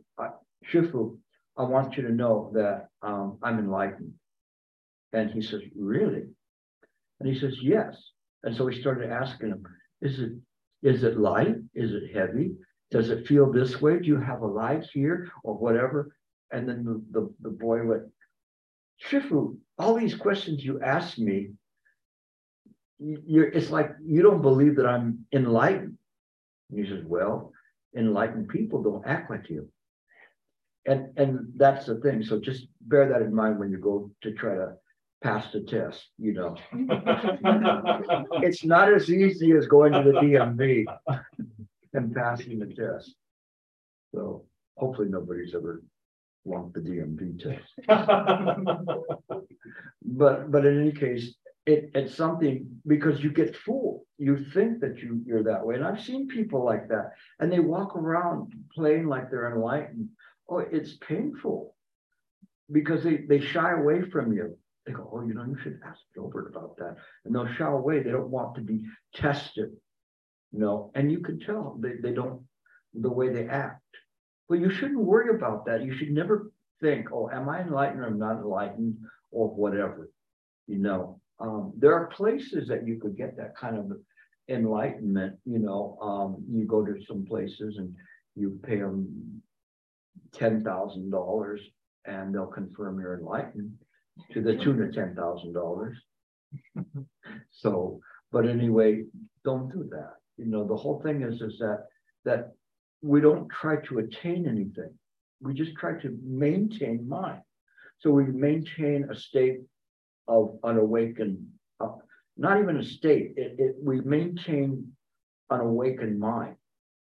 Shifu, 0.72 1.18
I 1.58 1.64
want 1.64 1.98
you 1.98 2.04
to 2.04 2.14
know 2.14 2.52
that 2.56 2.88
um, 3.02 3.38
I'm 3.44 3.60
enlightened. 3.60 4.14
And 5.14 5.30
he 5.30 5.42
says, 5.42 5.62
Really? 5.76 6.24
And 7.20 7.32
he 7.32 7.38
says, 7.40 7.58
Yes. 7.62 7.98
And 8.44 8.56
so 8.56 8.66
he 8.68 8.80
started 8.80 9.12
asking 9.12 9.50
him, 9.50 9.64
Is 10.02 10.20
it 10.20 10.32
is 10.82 11.04
it 11.04 11.20
light? 11.20 11.56
Is 11.74 11.94
it 11.94 12.16
heavy? 12.16 12.52
Does 12.92 13.10
it 13.10 13.28
feel 13.28 13.52
this 13.52 13.82
way? 13.82 14.00
Do 14.00 14.08
you 14.08 14.20
have 14.20 14.42
a 14.42 14.48
light 14.48 14.86
here 14.94 15.30
or 15.44 15.56
whatever? 15.56 16.16
And 16.52 16.68
then 16.68 16.84
the, 16.84 17.20
the, 17.20 17.34
the 17.42 17.50
boy 17.50 17.84
went, 17.84 18.04
Shifu, 19.06 19.58
all 19.78 19.96
these 19.96 20.16
questions 20.16 20.64
you 20.64 20.82
ask 20.82 21.18
me, 21.18 21.52
you're, 23.00 23.48
it's 23.48 23.70
like 23.70 23.92
you 24.04 24.22
don't 24.22 24.42
believe 24.42 24.76
that 24.76 24.86
I'm 24.86 25.26
enlightened. 25.32 25.98
he 26.74 26.86
says, 26.86 27.04
Well, 27.06 27.54
enlightened 27.96 28.50
people 28.50 28.84
don't 28.84 29.06
act 29.08 29.30
like 29.30 29.50
you. 29.50 29.70
And 30.86 31.18
and 31.18 31.54
that's 31.56 31.86
the 31.86 32.00
thing. 32.00 32.24
So 32.24 32.40
just 32.40 32.68
bear 32.82 33.08
that 33.10 33.22
in 33.22 33.34
mind 33.34 33.60
when 33.60 33.72
you 33.72 33.78
go 33.78 34.12
to 34.22 34.34
try 34.34 34.56
to 34.56 34.74
pass 35.22 35.52
the 35.52 35.62
test, 35.62 36.08
you 36.18 36.34
know. 36.34 36.56
It's 38.42 38.64
not 38.64 38.92
as 38.94 39.10
easy 39.10 39.52
as 39.52 39.68
going 39.68 39.94
to 39.94 40.04
the 40.04 40.14
DMV 40.14 40.86
and 41.94 42.16
passing 42.16 42.60
the 42.60 42.68
test. 42.68 43.16
So 44.14 44.46
hopefully 44.78 45.10
nobody's 45.10 45.54
ever 45.56 45.84
flunked 46.44 46.74
the 46.74 46.82
DMV 46.82 47.44
test. 47.44 47.70
But, 50.04 50.52
but 50.52 50.66
in 50.66 50.82
any 50.82 50.92
case, 50.92 51.36
it, 51.66 51.92
it's 51.94 52.16
something 52.16 52.68
because 52.88 53.24
you 53.24 53.32
get 53.32 53.56
fooled. 53.56 54.02
You 54.18 54.44
think 54.54 54.80
that 54.80 54.98
you, 54.98 55.22
you're 55.26 55.44
that 55.44 55.66
way. 55.66 55.76
And 55.76 55.84
I've 55.84 56.02
seen 56.02 56.28
people 56.28 56.66
like 56.66 56.88
that 56.90 57.12
and 57.40 57.52
they 57.52 57.60
walk 57.60 57.96
around 57.96 58.54
playing 58.74 59.08
like 59.08 59.30
they're 59.30 59.54
enlightened. 59.54 60.10
Oh, 60.50 60.60
it's 60.60 60.98
painful 60.98 61.76
because 62.72 63.04
they, 63.04 63.18
they 63.18 63.40
shy 63.40 63.74
away 63.74 64.02
from 64.02 64.34
you 64.34 64.58
they 64.90 64.96
go, 64.96 65.08
oh, 65.14 65.22
you 65.22 65.36
know, 65.36 65.46
you 65.46 65.58
should 65.62 65.80
ask 65.86 66.00
Gilbert 66.16 66.50
about 66.50 66.76
that. 66.78 66.96
And 67.24 67.36
they'll 67.36 67.54
shy 67.54 67.68
away. 67.68 68.02
They 68.02 68.10
don't 68.10 68.30
want 68.30 68.56
to 68.56 68.62
be 68.62 68.84
tested, 69.14 69.70
you 70.52 70.60
know, 70.60 70.92
and 70.96 71.12
you 71.12 71.20
can 71.20 71.40
tell 71.40 71.78
they, 71.80 71.94
they 72.02 72.12
don't, 72.12 72.42
the 72.96 73.10
way 73.10 73.30
they 73.30 73.48
act. 73.48 73.84
But 74.48 74.60
you 74.60 74.72
shouldn't 74.72 75.00
worry 75.00 75.30
about 75.36 75.66
that. 75.68 75.84
You 75.84 75.96
should 75.96 76.10
never 76.10 76.52
think, 76.82 77.12
oh, 77.12 77.30
am 77.32 77.48
I 77.50 77.62
enlightened 77.62 78.02
or 78.02 78.08
am 78.08 78.18
not 78.18 78.38
enlightened 78.38 78.98
or 79.30 79.50
whatever, 79.50 80.10
you 80.68 80.80
know. 80.80 81.22
Um, 81.40 81.72
there 81.78 81.94
are 81.94 82.08
places 82.08 82.68
that 82.68 82.88
you 82.88 83.00
could 83.00 83.16
get 83.16 83.38
that 83.38 83.56
kind 83.56 83.78
of 83.78 83.92
enlightenment, 84.50 85.38
you 85.46 85.60
know. 85.60 85.98
Um, 86.02 86.44
you 86.52 86.66
go 86.66 86.84
to 86.84 86.96
some 87.08 87.26
places 87.26 87.78
and 87.78 87.94
you 88.36 88.60
pay 88.64 88.78
them 88.78 89.42
ten 90.34 90.64
thousand 90.64 91.12
dollars 91.12 91.62
and 92.06 92.34
they'll 92.34 92.48
confirm 92.48 93.00
you're 93.00 93.20
enlightened 93.20 93.72
to 94.34 94.42
the 94.42 94.56
tune 94.58 94.82
of 94.84 94.94
ten 94.94 95.16
thousand 95.16 95.54
dollars. 95.54 95.98
So, 97.52 98.00
but 98.32 98.48
anyway, 98.48 99.04
don't 99.44 99.72
do 99.72 99.88
that. 99.92 100.16
You 100.38 100.46
know, 100.46 100.68
the 100.68 100.76
whole 100.76 101.02
thing 101.02 101.22
is, 101.22 101.42
is 101.42 101.60
that, 101.60 101.86
that 102.26 102.54
we 103.02 103.22
don't 103.22 103.50
try 103.50 103.78
to 103.88 104.00
attain 104.00 104.48
anything. 104.48 104.94
We 105.42 105.54
just 105.54 105.76
try 105.76 105.94
to 106.02 106.18
maintain 106.24 107.08
mind. 107.08 107.42
So 108.00 108.12
we 108.12 108.26
maintain 108.26 109.08
a 109.12 109.16
state 109.16 109.60
of 110.28 110.58
unawakened, 110.64 111.46
uh, 111.80 111.90
not 112.38 112.60
even 112.60 112.78
a 112.78 112.84
state, 112.84 113.34
it, 113.36 113.56
it, 113.60 113.76
we 113.82 114.02
maintain 114.02 114.94
an 115.50 115.60
awakened 115.60 116.20
mind. 116.20 116.56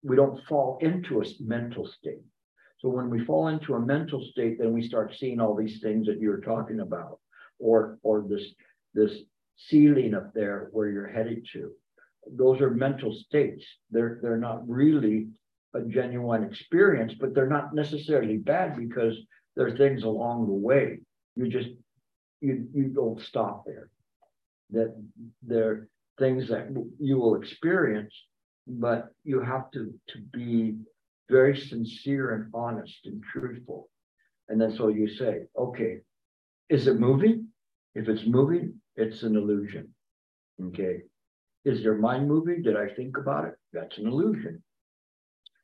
We 0.03 0.17
don't 0.17 0.45
fall 0.49 0.79
into 0.81 1.23
a 1.23 1.25
mental 1.41 1.87
state. 1.87 2.23
So 2.83 2.89
when 2.89 3.09
we 3.09 3.25
fall 3.25 3.47
into 3.47 3.75
a 3.75 3.81
mental 3.81 4.21
state, 4.33 4.59
then 4.59 4.73
we 4.73 4.87
start 4.87 5.15
seeing 5.17 5.41
all 5.41 5.55
these 5.55 5.81
things 5.81 6.09
that 6.09 6.19
you're 6.19 6.41
talking 6.41 6.81
about. 6.81 7.21
Or, 7.61 7.99
or 8.03 8.27
this, 8.29 8.43
this 8.93 9.13
ceiling 9.57 10.15
up 10.15 10.35
there 10.35 10.69
where 10.73 10.89
you're 10.91 11.07
headed 11.07 11.47
to. 11.53 11.71
Those 12.29 12.61
are 12.61 12.71
mental 12.71 13.15
states. 13.15 13.65
They're, 13.93 14.19
they're 14.21 14.37
not 14.37 14.69
really 14.69 15.29
a 15.75 15.83
genuine 15.83 16.43
experience, 16.43 17.15
but 17.21 17.35
they're 17.35 17.47
not 17.47 17.73
necessarily 17.73 18.37
bad 18.37 18.77
because 18.77 19.17
there 19.55 19.69
are 19.69 19.77
things 19.77 20.03
along 20.03 20.47
the 20.47 20.53
way. 20.53 20.99
You 21.37 21.47
just, 21.49 21.69
you, 22.41 22.67
you 22.75 22.89
don't 22.89 23.21
stop 23.21 23.65
there. 23.65 23.89
That 24.71 25.01
there 25.43 25.87
things 26.19 26.49
that 26.49 26.69
you 26.99 27.19
will 27.19 27.37
experience, 27.37 28.13
but 28.67 29.11
you 29.23 29.41
have 29.41 29.71
to, 29.71 29.95
to 30.09 30.19
be 30.33 30.77
very 31.33 31.57
sincere 31.57 32.35
and 32.35 32.51
honest 32.55 33.01
and 33.07 33.23
truthful. 33.25 33.89
And 34.49 34.61
then 34.61 34.77
so 34.77 34.89
you 34.89 35.09
say, 35.09 35.47
okay, 35.59 36.01
is 36.69 36.87
it 36.87 37.01
moving? 37.01 37.49
If 37.95 38.09
it's 38.09 38.27
moving, 38.27 38.75
it's 38.97 39.23
an 39.23 39.37
illusion. 39.37 39.89
Okay. 40.69 41.03
Is 41.65 41.81
your 41.81 41.97
mind 41.97 42.29
moving? 42.29 42.63
Did 42.63 42.77
I 42.77 42.89
think 42.95 43.17
about 43.17 43.47
it? 43.47 43.55
That's 43.73 43.97
an 43.99 44.07
illusion. 44.07 44.63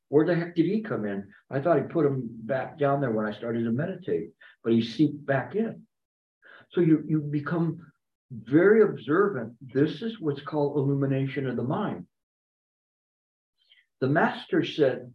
Where 0.09 0.25
the 0.25 0.35
heck 0.35 0.55
did 0.55 0.65
he 0.65 0.81
come 0.81 1.05
in? 1.05 1.29
I 1.51 1.61
thought 1.61 1.77
he 1.77 1.83
put 1.83 2.07
him 2.07 2.23
back 2.45 2.79
down 2.79 3.01
there 3.03 3.11
when 3.11 3.27
I 3.27 3.37
started 3.37 3.65
to 3.65 3.71
meditate, 3.71 4.31
but 4.65 4.73
he 4.73 4.83
seeped 4.83 5.27
back 5.27 5.55
in. 5.55 5.83
So 6.71 6.81
you, 6.81 7.05
you 7.07 7.21
become 7.21 7.81
very 8.31 8.83
observant. 8.83 9.53
This 9.61 10.01
is 10.01 10.19
what's 10.19 10.41
called 10.41 10.79
illumination 10.79 11.47
of 11.47 11.57
the 11.57 11.63
mind. 11.63 12.07
The 14.01 14.09
master 14.09 14.65
said 14.65 15.13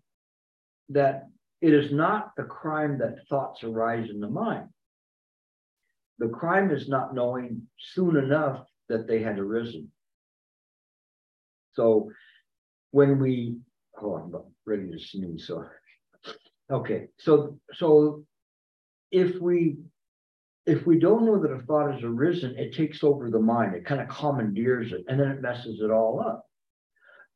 that 0.94 1.28
it 1.62 1.74
is 1.74 1.92
not 1.92 2.32
the 2.36 2.44
crime 2.44 2.98
that 3.00 3.28
thoughts 3.30 3.64
arise 3.64 4.10
in 4.10 4.20
the 4.20 4.30
mind. 4.30 4.68
The 6.20 6.30
crime 6.30 6.72
is 6.72 6.88
not 6.88 7.14
knowing 7.14 7.64
soon 7.80 8.18
enough 8.18 8.66
that 8.90 9.08
they 9.08 9.22
had 9.22 9.40
arisen. 9.40 9.92
So 11.74 12.12
when 12.92 13.20
we, 13.20 13.58
oh, 14.02 14.16
I'm 14.16 14.34
ready 14.66 14.92
to 14.92 15.00
sneeze, 15.00 15.48
so. 15.48 15.66
Okay, 16.72 17.08
so, 17.18 17.60
so 17.74 18.24
if 19.12 19.40
we, 19.40 19.78
if 20.66 20.86
we 20.86 21.00
don't 21.00 21.26
know 21.26 21.42
that 21.42 21.52
a 21.52 21.60
thought 21.64 21.92
has 21.94 22.04
arisen, 22.04 22.56
it 22.58 22.74
takes 22.74 23.04
over 23.04 23.30
the 23.30 23.40
mind, 23.40 23.76
it 23.76 23.86
kind 23.86 24.00
of 24.00 24.08
commandeers 24.08 24.92
it, 24.92 25.04
and 25.08 25.20
then 25.20 25.30
it 25.30 25.42
messes 25.42 25.82
it 25.82 25.92
all 25.92 26.22
up. 26.26 26.46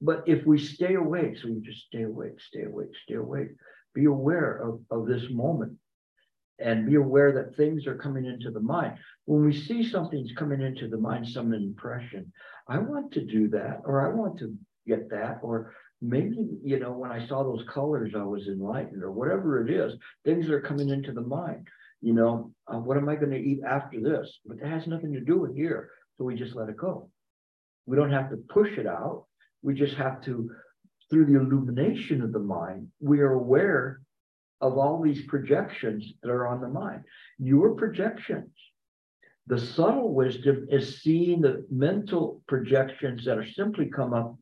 But 0.02 0.24
if 0.28 0.46
we 0.46 0.58
stay 0.60 0.96
awake, 0.96 1.38
so 1.38 1.50
we 1.50 1.60
just 1.62 1.86
stay 1.88 2.04
awake, 2.04 2.40
stay 2.40 2.64
awake, 2.64 2.90
stay 3.04 3.16
awake, 3.16 3.50
be 3.94 4.06
aware 4.06 4.58
of, 4.58 4.82
of 4.92 5.08
this 5.08 5.24
moment. 5.30 5.78
And 6.60 6.88
be 6.88 6.96
aware 6.96 7.32
that 7.34 7.56
things 7.56 7.86
are 7.86 7.96
coming 7.96 8.26
into 8.26 8.50
the 8.50 8.60
mind. 8.60 8.98
When 9.26 9.46
we 9.46 9.56
see 9.56 9.88
something's 9.88 10.32
coming 10.32 10.60
into 10.60 10.88
the 10.88 10.98
mind, 10.98 11.28
some 11.28 11.54
impression, 11.54 12.34
I 12.68 12.80
want 12.80 13.12
to 13.12 13.24
do 13.24 13.48
that, 13.50 13.82
or 13.86 14.02
I 14.02 14.12
want 14.12 14.40
to 14.40 14.56
get 14.88 15.08
that, 15.12 15.38
or 15.44 15.76
maybe, 16.02 16.36
you 16.64 16.80
know, 16.80 16.94
when 16.94 17.12
I 17.12 17.28
saw 17.28 17.44
those 17.44 17.64
colors, 17.72 18.14
I 18.16 18.24
was 18.24 18.48
enlightened, 18.48 19.04
or 19.04 19.12
whatever 19.12 19.64
it 19.64 19.72
is, 19.72 19.94
things 20.26 20.50
are 20.50 20.60
coming 20.60 20.90
into 20.90 21.12
the 21.12 21.22
mind. 21.22 21.68
You 22.02 22.14
know, 22.14 22.52
uh, 22.66 22.80
what 22.80 22.98
am 22.98 23.08
I 23.08 23.18
going 23.18 23.32
to 23.32 23.38
eat 23.38 23.60
after 23.64 24.02
this? 24.02 24.40
But 24.44 24.60
that 24.60 24.70
has 24.70 24.88
nothing 24.88 25.14
to 25.14 25.22
do 25.22 25.38
with 25.38 25.56
here. 25.56 25.92
So 26.18 26.24
we 26.24 26.34
just 26.34 26.56
let 26.56 26.70
it 26.70 26.78
go. 26.78 27.12
We 27.86 27.98
don't 27.98 28.12
have 28.12 28.32
to 28.32 28.38
push 28.38 28.80
it 28.80 28.88
out. 28.88 29.27
We 29.62 29.74
just 29.74 29.96
have 29.96 30.22
to, 30.22 30.50
through 31.10 31.26
the 31.26 31.40
illumination 31.40 32.22
of 32.22 32.32
the 32.32 32.40
mind, 32.40 32.90
we 33.00 33.20
are 33.22 33.34
aware 33.34 34.02
of 34.62 34.78
all 34.78 35.02
these 35.02 35.26
projections 35.26 36.14
that 36.22 36.30
are 36.30 36.48
on 36.48 36.62
the 36.62 36.70
mind. 36.70 37.04
Your 37.38 37.76
projections. 37.76 38.52
The 39.48 39.60
subtle 39.60 40.14
wisdom 40.14 40.68
is 40.70 41.02
seeing 41.02 41.42
the 41.42 41.66
mental 41.72 42.42
projections 42.48 43.24
that 43.26 43.38
are 43.38 43.48
simply 43.48 43.86
come 43.86 44.14
up 44.14 44.36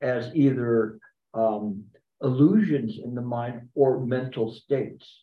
as 0.00 0.34
either 0.34 0.98
um, 1.32 1.84
illusions 2.22 2.98
in 3.02 3.14
the 3.14 3.22
mind 3.22 3.68
or 3.74 4.04
mental 4.04 4.52
states. 4.52 5.22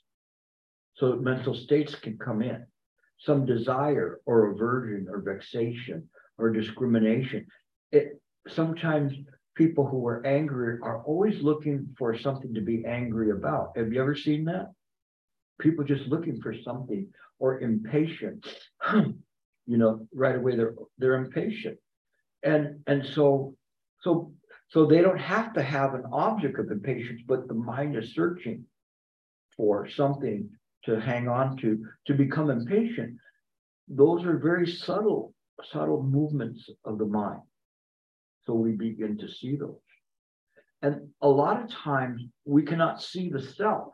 So 0.96 1.16
mental 1.16 1.54
states 1.54 1.96
can 1.96 2.18
come 2.18 2.42
in, 2.42 2.66
some 3.20 3.46
desire 3.46 4.20
or 4.26 4.52
aversion 4.52 5.08
or 5.10 5.22
vexation 5.22 6.10
or 6.38 6.52
discrimination. 6.52 7.46
It 7.92 8.22
sometimes 8.48 9.14
people 9.56 9.86
who 9.86 10.08
are 10.08 10.26
angry 10.26 10.78
are 10.82 11.04
always 11.04 11.42
looking 11.42 11.94
for 11.98 12.18
something 12.18 12.54
to 12.54 12.62
be 12.62 12.86
angry 12.86 13.32
about. 13.32 13.78
Have 13.78 13.92
you 13.92 14.02
ever 14.02 14.16
seen 14.16 14.46
that? 14.46 14.72
People 15.60 15.84
just 15.84 16.08
looking 16.08 16.42
for 16.42 16.54
something 16.64 17.08
or 17.40 17.60
impatient. 17.60 18.46
you 18.94 19.78
know, 19.78 20.08
right 20.14 20.36
away 20.36 20.56
they're 20.56 20.76
they're 20.98 21.16
impatient. 21.16 21.78
And 22.44 22.80
and 22.88 23.06
so 23.06 23.56
so 24.02 24.32
so 24.70 24.86
they 24.86 25.02
don't 25.02 25.20
have 25.20 25.54
to 25.54 25.62
have 25.62 25.94
an 25.94 26.04
object 26.14 26.60
of 26.60 26.72
impatience, 26.72 27.22
but 27.28 27.48
the 27.48 27.54
mind 27.54 27.98
is 27.98 28.14
searching 28.14 28.66
for 29.58 29.90
something 29.90 30.50
to 30.86 31.02
hang 31.02 31.28
on 31.28 31.58
to 31.58 31.86
to 32.08 32.14
become 32.14 32.50
impatient. 32.50 33.18
Those 33.90 34.24
are 34.24 34.38
very 34.38 34.68
subtle, 34.68 35.34
subtle 35.72 36.04
movements 36.04 36.70
of 36.86 36.98
the 36.98 37.06
mind. 37.06 37.42
So 38.50 38.56
we 38.56 38.72
begin 38.72 39.16
to 39.20 39.30
see 39.30 39.58
those. 39.58 39.78
And 40.82 41.10
a 41.22 41.30
lot 41.30 41.62
of 41.62 41.70
times 41.70 42.24
we 42.46 42.64
cannot 42.64 43.00
see 43.00 43.30
the 43.30 43.40
self. 43.40 43.94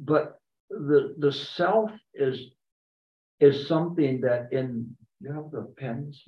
But 0.00 0.40
the 0.68 1.14
the 1.18 1.30
self 1.30 1.92
is 2.14 2.40
is 3.38 3.68
something 3.68 4.22
that 4.22 4.52
in 4.52 4.96
you 5.20 5.32
have 5.32 5.52
the 5.52 5.72
pens. 5.78 6.20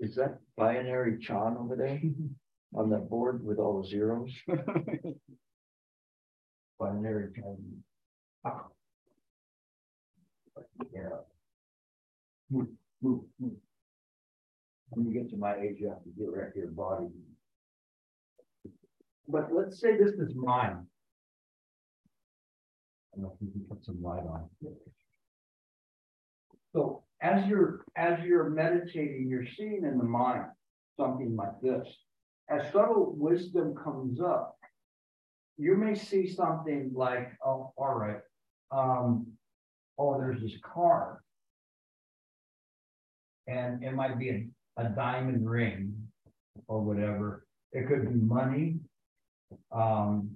Is 0.00 0.16
that 0.16 0.40
binary 0.56 1.20
Chan 1.20 1.56
over 1.60 1.76
there 1.76 2.00
on 2.74 2.90
that 2.90 3.08
board 3.08 3.44
with 3.44 3.60
all 3.60 3.82
the 3.82 3.88
zeros? 3.88 4.32
Binary 6.80 7.32
Chan. 7.36 7.84
Ah. 8.44 8.66
Yeah. 10.92 11.08
Move, 12.50 12.68
move, 13.02 13.20
move. 13.38 13.52
When 14.90 15.06
you 15.06 15.12
get 15.12 15.30
to 15.30 15.36
my 15.36 15.56
age, 15.56 15.76
you 15.78 15.88
have 15.88 16.02
to 16.02 16.10
get 16.10 16.28
of 16.28 16.56
your 16.56 16.68
body. 16.68 17.06
But 19.28 19.52
let's 19.52 19.80
say 19.80 19.98
this 19.98 20.14
is 20.14 20.34
mine. 20.34 20.86
I 23.12 23.16
don't 23.16 23.22
know 23.24 23.32
if 23.34 23.40
we 23.40 23.52
can 23.52 23.64
put 23.68 23.84
some 23.84 24.02
light 24.02 24.22
on. 24.22 24.48
So 26.72 27.02
as 27.20 27.46
you're, 27.46 27.84
as 27.96 28.24
you're 28.24 28.48
meditating, 28.48 29.28
you're 29.28 29.46
seeing 29.56 29.84
in 29.84 29.98
the 29.98 30.04
mind 30.04 30.46
something 30.98 31.36
like 31.36 31.60
this. 31.62 31.86
As 32.48 32.72
subtle 32.72 33.14
wisdom 33.16 33.74
comes 33.74 34.20
up, 34.20 34.56
you 35.58 35.74
may 35.76 35.94
see 35.94 36.32
something 36.32 36.92
like, 36.94 37.32
oh, 37.44 37.72
all 37.76 37.94
right, 37.94 38.20
um, 38.70 39.26
oh, 39.98 40.18
there's 40.18 40.40
this 40.40 40.58
car. 40.62 41.22
And 43.46 43.82
it 43.82 43.94
might 43.94 44.18
be 44.18 44.30
a, 44.30 44.46
a 44.76 44.88
diamond 44.90 45.48
ring 45.48 45.94
or 46.66 46.80
whatever. 46.80 47.46
It 47.72 47.88
could 47.88 48.08
be 48.08 48.14
money. 48.14 48.76
Um, 49.72 50.30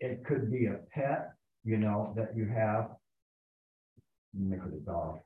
it 0.00 0.24
could 0.24 0.50
be 0.50 0.66
a 0.66 0.78
pet, 0.92 1.32
you 1.64 1.76
know, 1.76 2.14
that 2.16 2.36
you 2.36 2.46
have. 2.46 2.90
Make 4.32 4.60
it 4.60 4.74
a 4.74 4.80
dog. 4.84 5.20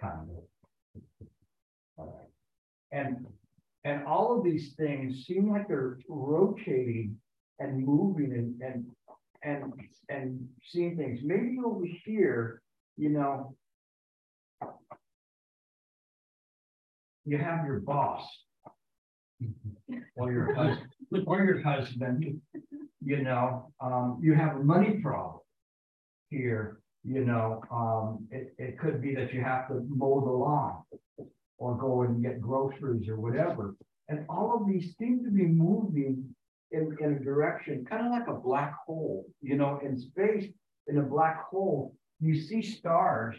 Kind 0.00 0.28
of. 1.98 2.08
And, 2.92 3.26
and 3.84 4.04
all 4.04 4.36
of 4.36 4.44
these 4.44 4.74
things 4.74 5.26
seem 5.26 5.50
like 5.50 5.68
they're 5.68 5.98
rotating 6.08 7.16
and 7.58 7.84
moving 7.84 8.32
and, 8.32 8.60
and 8.62 8.86
and 9.42 9.72
and 10.08 10.48
seeing 10.64 10.96
things. 10.96 11.20
Maybe 11.22 11.58
over 11.64 11.84
here, 12.04 12.62
you 12.96 13.10
know, 13.10 13.54
you 17.24 17.38
have 17.38 17.66
your 17.66 17.80
boss. 17.80 18.26
Or 20.16 20.32
your 20.32 20.52
husband, 20.52 20.90
or 21.26 21.44
your 21.44 21.62
husband, 21.62 22.40
you 23.04 23.22
know, 23.22 23.72
um, 23.80 24.18
you 24.20 24.34
have 24.34 24.56
a 24.56 24.64
money 24.64 24.98
problem. 25.00 25.40
Here, 26.28 26.80
you 27.04 27.24
know, 27.24 27.62
um, 27.70 28.26
it, 28.32 28.52
it 28.58 28.78
could 28.80 29.00
be 29.00 29.14
that 29.14 29.32
you 29.32 29.40
have 29.42 29.68
to 29.68 29.86
mow 29.88 30.20
the 30.20 30.32
lawn. 30.32 30.82
Or 31.60 31.76
go 31.76 32.02
and 32.02 32.22
get 32.22 32.40
groceries 32.40 33.08
or 33.08 33.16
whatever, 33.16 33.74
and 34.08 34.24
all 34.28 34.60
of 34.60 34.68
these 34.68 34.94
seem 34.96 35.24
to 35.24 35.30
be 35.30 35.44
moving 35.44 36.32
in, 36.72 36.96
in 37.00 37.14
a 37.14 37.24
direction, 37.24 37.84
kind 37.88 38.06
of 38.06 38.12
like 38.12 38.28
a 38.28 38.40
black 38.40 38.74
hole, 38.86 39.26
you 39.40 39.56
know, 39.56 39.80
in 39.84 39.98
space, 39.98 40.46
in 40.86 40.98
a 40.98 41.02
black 41.02 41.44
hole, 41.48 41.94
you 42.20 42.38
see 42.38 42.62
stars. 42.62 43.36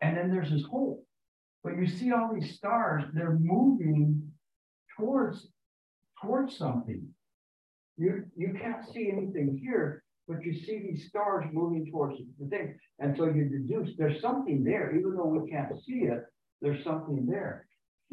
And 0.00 0.16
then 0.16 0.30
there's 0.30 0.50
this 0.50 0.64
hole. 0.64 1.04
But 1.62 1.78
you 1.78 1.86
see 1.86 2.12
all 2.12 2.30
these 2.34 2.56
stars, 2.56 3.04
they're 3.14 3.38
moving 3.40 4.30
towards 4.96 5.48
towards 6.22 6.56
something. 6.56 7.06
You 7.96 8.24
you 8.36 8.54
can't 8.60 8.84
see 8.92 9.10
anything 9.10 9.58
here, 9.62 10.04
but 10.28 10.44
you 10.44 10.52
see 10.52 10.80
these 10.80 11.08
stars 11.08 11.46
moving 11.52 11.90
towards 11.90 12.18
the 12.38 12.48
thing. 12.48 12.78
And 12.98 13.16
so 13.16 13.26
you 13.26 13.44
deduce 13.44 13.96
there's 13.96 14.20
something 14.20 14.62
there, 14.62 14.94
even 14.94 15.14
though 15.16 15.26
we 15.26 15.50
can't 15.50 15.72
see 15.84 16.04
it, 16.04 16.24
there's 16.60 16.84
something 16.84 17.26
there. 17.26 17.66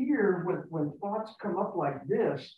Here, 0.06 0.42
when, 0.46 0.64
when 0.70 0.98
thoughts 1.00 1.36
come 1.40 1.58
up 1.58 1.76
like 1.76 2.08
this, 2.08 2.56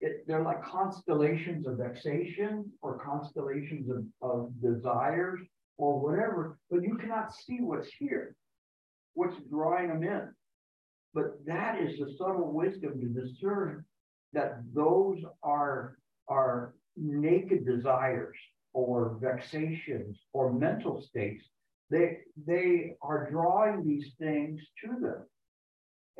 it, 0.00 0.24
they're 0.26 0.42
like 0.42 0.64
constellations 0.64 1.66
of 1.66 1.76
vexation 1.76 2.72
or 2.80 2.98
constellations 2.98 3.90
of, 3.90 4.04
of 4.22 4.50
desires 4.62 5.40
or 5.76 6.00
whatever, 6.00 6.58
but 6.70 6.82
you 6.82 6.96
cannot 6.96 7.34
see 7.34 7.58
what's 7.60 7.90
here, 7.98 8.34
what's 9.12 9.36
drawing 9.50 9.88
them 9.88 10.02
in. 10.02 10.28
But 11.12 11.44
that 11.44 11.78
is 11.80 11.98
the 11.98 12.14
subtle 12.16 12.50
wisdom 12.52 12.98
to 12.98 13.20
discern 13.20 13.84
that 14.32 14.62
those 14.74 15.18
are, 15.42 15.98
are 16.28 16.74
naked 16.96 17.66
desires 17.66 18.36
or 18.72 19.18
vexations 19.20 20.18
or 20.32 20.50
mental 20.52 21.02
states. 21.02 21.44
They, 21.90 22.18
they 22.46 22.94
are 23.02 23.28
drawing 23.30 23.86
these 23.86 24.12
things 24.18 24.60
to 24.82 24.98
them. 24.98 25.26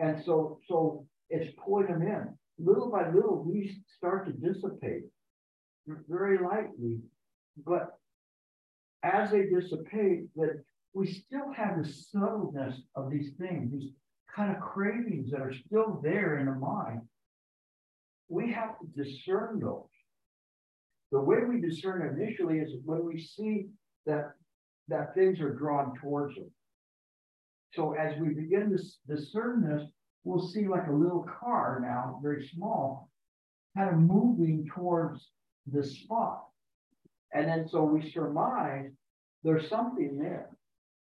And 0.01 0.23
so, 0.25 0.59
so 0.67 1.07
it's 1.29 1.55
pulling 1.63 1.89
them 1.89 2.03
in. 2.03 2.29
Little 2.59 2.91
by 2.91 3.11
little, 3.11 3.47
these 3.53 3.77
start 3.97 4.27
to 4.27 4.33
dissipate 4.33 5.05
very 6.09 6.39
lightly. 6.39 7.01
But 7.67 7.99
as 9.03 9.31
they 9.31 9.47
dissipate, 9.47 10.35
that 10.37 10.63
we 10.95 11.07
still 11.07 11.53
have 11.55 11.83
the 11.83 11.89
subtleness 11.89 12.81
of 12.97 13.11
these 13.11 13.33
things, 13.39 13.73
these 13.73 13.91
kind 14.35 14.55
of 14.55 14.63
cravings 14.63 15.31
that 15.31 15.41
are 15.41 15.55
still 15.67 16.01
there 16.03 16.39
in 16.39 16.47
the 16.47 16.55
mind. 16.55 17.03
We 18.29 18.51
have 18.53 18.77
to 18.79 19.03
discern 19.05 19.61
those. 19.61 19.85
The 21.13 21.21
way 21.21 21.39
we 21.49 21.61
discern 21.61 22.17
initially 22.17 22.59
is 22.59 22.73
when 22.85 23.05
we 23.05 23.21
see 23.21 23.67
that 24.07 24.33
that 24.89 25.15
things 25.15 25.41
are 25.41 25.55
drawn 25.55 25.95
towards 26.01 26.35
them. 26.35 26.51
So 27.73 27.95
as 27.95 28.19
we 28.19 28.29
begin 28.29 28.77
to 28.77 29.15
discern 29.15 29.63
this, 29.63 29.89
we'll 30.25 30.47
see 30.47 30.67
like 30.67 30.89
a 30.89 30.93
little 30.93 31.27
car 31.41 31.81
now, 31.83 32.19
very 32.23 32.49
small, 32.55 33.11
kind 33.77 33.91
of 33.91 34.01
moving 34.01 34.69
towards 34.75 35.29
the 35.73 35.85
spot. 35.85 36.45
And 37.33 37.49
then 37.49 37.69
so 37.69 37.85
we 37.85 38.11
surmise 38.11 38.91
there's 39.45 39.69
something 39.69 40.19
there. 40.19 40.51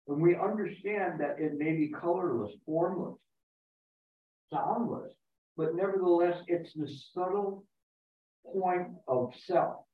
And 0.08 0.22
we 0.22 0.36
understand 0.36 1.20
that 1.22 1.38
it 1.40 1.58
may 1.58 1.76
be 1.76 1.88
colorless, 1.88 2.52
formless, 2.66 3.18
soundless, 4.52 5.14
but 5.56 5.76
nevertheless, 5.76 6.38
it's 6.48 6.74
the 6.74 6.90
subtle 7.14 7.64
point 8.46 8.90
of 9.08 9.32
self 9.46 9.86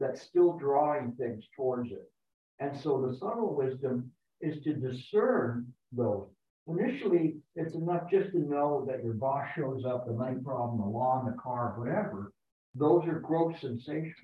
that's 0.00 0.22
still 0.22 0.56
drawing 0.56 1.12
things 1.18 1.44
towards 1.56 1.90
it. 1.90 2.10
And 2.60 2.78
so 2.78 3.06
the 3.06 3.16
subtle 3.16 3.54
wisdom 3.54 4.10
is 4.40 4.62
to 4.62 4.74
discern 4.74 5.66
those. 5.92 6.28
Initially, 6.66 7.36
it's 7.56 7.74
enough 7.74 8.10
just 8.10 8.30
to 8.32 8.40
know 8.40 8.84
that 8.86 9.02
your 9.02 9.14
boss 9.14 9.46
shows 9.56 9.84
up, 9.86 10.06
the 10.06 10.12
money 10.12 10.36
problem, 10.44 10.80
the 10.80 10.86
lawn, 10.86 11.24
the 11.24 11.40
car, 11.40 11.74
whatever. 11.78 12.32
Those 12.74 13.06
are 13.06 13.20
gross 13.20 13.58
sensations. 13.60 14.14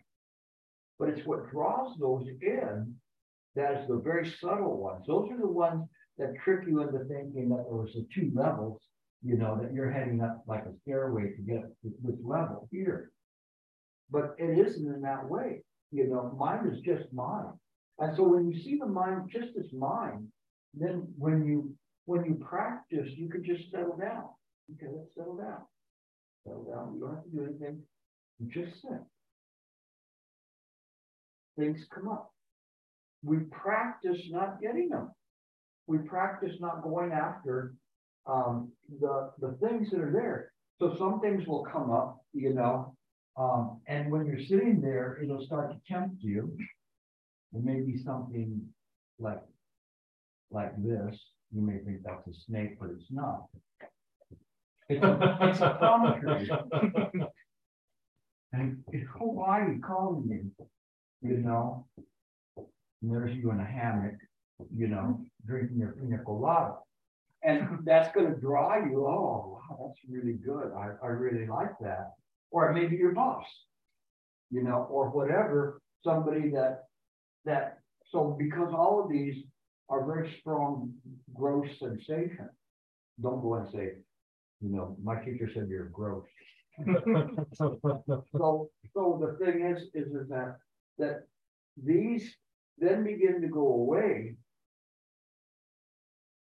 But 0.98 1.08
it's 1.08 1.26
what 1.26 1.50
draws 1.50 1.96
those 1.98 2.26
in 2.42 2.94
that 3.56 3.80
is 3.80 3.88
the 3.88 3.96
very 3.96 4.30
subtle 4.40 4.78
ones. 4.78 5.04
Those 5.06 5.30
are 5.30 5.38
the 5.38 5.48
ones 5.48 5.88
that 6.18 6.34
trick 6.44 6.60
you 6.66 6.82
into 6.82 7.04
thinking 7.04 7.48
that 7.48 7.64
there 7.66 7.76
was 7.76 7.94
the 7.94 8.06
two 8.14 8.30
levels, 8.34 8.80
you 9.22 9.36
know, 9.36 9.58
that 9.60 9.72
you're 9.72 9.90
heading 9.90 10.20
up 10.20 10.44
like 10.46 10.64
a 10.66 10.76
stairway 10.82 11.32
to 11.32 11.42
get 11.42 11.62
to 11.82 11.92
this 12.02 12.18
level 12.22 12.68
here. 12.70 13.10
But 14.10 14.34
it 14.38 14.58
isn't 14.58 14.86
in 14.86 15.00
that 15.00 15.28
way. 15.28 15.64
You 15.90 16.08
know, 16.08 16.34
mind 16.38 16.72
is 16.72 16.80
just 16.80 17.12
mind. 17.12 17.54
And 17.98 18.16
so 18.16 18.24
when 18.24 18.50
you 18.50 18.60
see 18.60 18.76
the 18.78 18.86
mind 18.86 19.30
just 19.32 19.56
as 19.58 19.72
mind, 19.72 20.28
then 20.78 21.08
when 21.16 21.44
you 21.44 21.74
when 22.06 22.24
you 22.24 22.34
practice, 22.34 23.08
you 23.16 23.28
can 23.28 23.44
just 23.44 23.70
settle 23.70 23.96
down. 23.96 24.24
Okay, 24.74 24.92
let's 24.94 25.14
settle 25.14 25.36
down. 25.36 25.62
Settle 26.44 26.64
down. 26.64 26.94
You 26.94 27.00
don't 27.00 27.14
have 27.14 27.24
to 27.24 27.30
do 27.30 27.44
anything. 27.44 27.82
You 28.38 28.48
just 28.50 28.80
sit. 28.82 29.00
Things 31.58 31.78
come 31.94 32.08
up. 32.08 32.32
We 33.22 33.38
practice 33.50 34.20
not 34.30 34.60
getting 34.60 34.90
them. 34.90 35.12
We 35.86 35.98
practice 35.98 36.56
not 36.60 36.82
going 36.82 37.12
after 37.12 37.74
um, 38.26 38.72
the 39.00 39.30
the 39.40 39.56
things 39.66 39.90
that 39.90 40.00
are 40.00 40.12
there. 40.12 40.52
So 40.80 40.96
some 40.98 41.20
things 41.20 41.46
will 41.46 41.64
come 41.64 41.90
up, 41.90 42.18
you 42.32 42.52
know, 42.52 42.94
um, 43.36 43.80
and 43.86 44.10
when 44.10 44.26
you're 44.26 44.44
sitting 44.46 44.80
there, 44.80 45.18
it'll 45.22 45.44
start 45.44 45.72
to 45.72 45.92
tempt 45.92 46.16
you. 46.22 46.56
It 47.52 47.64
may 47.64 47.80
be 47.80 48.02
something 48.04 48.60
like 49.18 49.40
like 50.50 50.72
this. 50.82 51.18
You 51.52 51.62
may 51.62 51.78
think 51.78 52.02
that's 52.04 52.26
a 52.26 52.34
snake, 52.46 52.78
but 52.80 52.90
it's 52.90 53.10
not. 53.10 53.46
It's 54.88 55.02
a, 55.60 55.76
palm 55.80 56.20
tree. 56.20 56.50
and 58.52 58.82
it's 58.92 59.08
Hawaii 59.18 59.78
calling 59.78 60.28
you, 60.28 60.66
you 61.28 61.38
know. 61.38 61.86
And 62.56 63.12
there's 63.12 63.34
you 63.36 63.50
in 63.50 63.60
a 63.60 63.64
hammock, 63.64 64.16
you 64.74 64.88
know, 64.88 65.20
drinking 65.46 65.78
your 65.78 65.92
pina 65.92 66.18
colada. 66.18 66.74
And 67.42 67.78
that's 67.84 68.14
going 68.14 68.32
to 68.32 68.40
draw 68.40 68.76
you. 68.76 69.06
Oh, 69.06 69.60
wow, 69.70 69.86
that's 69.86 70.00
really 70.08 70.34
good. 70.34 70.72
I, 70.76 70.90
I 71.02 71.08
really 71.08 71.46
like 71.46 71.78
that 71.80 72.12
or 72.54 72.72
maybe 72.72 72.96
your 72.96 73.10
boss, 73.10 73.44
you 74.50 74.62
know, 74.62 74.86
or 74.88 75.10
whatever, 75.10 75.82
somebody 76.04 76.50
that, 76.50 76.84
that, 77.44 77.78
so 78.12 78.36
because 78.38 78.72
all 78.72 79.02
of 79.02 79.10
these 79.10 79.42
are 79.88 80.06
very 80.06 80.34
strong 80.40 80.92
gross 81.34 81.68
sensation, 81.78 82.48
don't 83.20 83.42
go 83.42 83.54
and 83.54 83.68
say, 83.70 83.92
you 84.60 84.70
know, 84.70 84.96
my 85.02 85.16
teacher 85.16 85.48
said 85.52 85.68
you're 85.68 85.86
gross. 85.86 86.26
so, 87.54 87.78
so 88.92 89.20
the 89.20 89.36
thing 89.44 89.64
is, 89.64 89.82
is, 89.94 90.12
is 90.12 90.28
that, 90.28 90.56
that 90.98 91.24
these 91.82 92.34
then 92.78 93.04
begin 93.04 93.40
to 93.40 93.48
go 93.48 93.66
away 93.66 94.36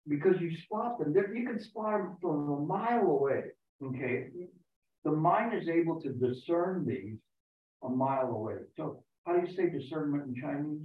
because 0.08 0.40
you 0.40 0.56
spot 0.56 0.98
them. 0.98 1.14
You 1.14 1.46
can 1.46 1.60
spot 1.60 1.98
them 1.98 2.16
from 2.20 2.50
a 2.50 2.60
mile 2.60 3.06
away. 3.06 3.42
Okay, 3.82 4.28
the 5.04 5.12
mind 5.12 5.52
is 5.54 5.68
able 5.68 6.00
to 6.00 6.12
discern 6.12 6.86
these 6.86 7.18
a 7.82 7.88
mile 7.88 8.28
away. 8.28 8.56
So 8.76 9.02
how 9.26 9.36
do 9.36 9.46
you 9.46 9.54
say 9.54 9.68
discernment 9.68 10.24
in 10.28 10.40
Chinese? 10.40 10.80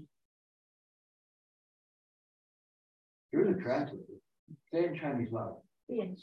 You're 3.32 3.54
the 3.54 3.62
translator. 3.62 4.04
Say 4.74 4.86
in 4.86 5.00
Chinese 5.00 5.32
loud. 5.32 5.58
Yan 5.90 6.16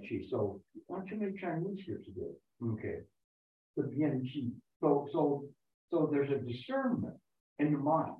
Qi. 0.00 0.28
So 0.30 0.60
why 0.86 0.98
don't 0.98 1.08
you 1.08 1.16
make 1.18 1.40
Chinese 1.40 1.84
here 1.86 2.00
today? 2.04 2.32
Okay. 2.62 3.00
The 3.76 3.90
Yan 3.96 4.22
Qi. 4.22 4.50
So 4.80 5.06
so 5.12 5.44
so 5.90 6.08
there's 6.10 6.30
a 6.30 6.38
discernment 6.38 7.16
in 7.58 7.72
the 7.72 7.78
mind. 7.78 8.16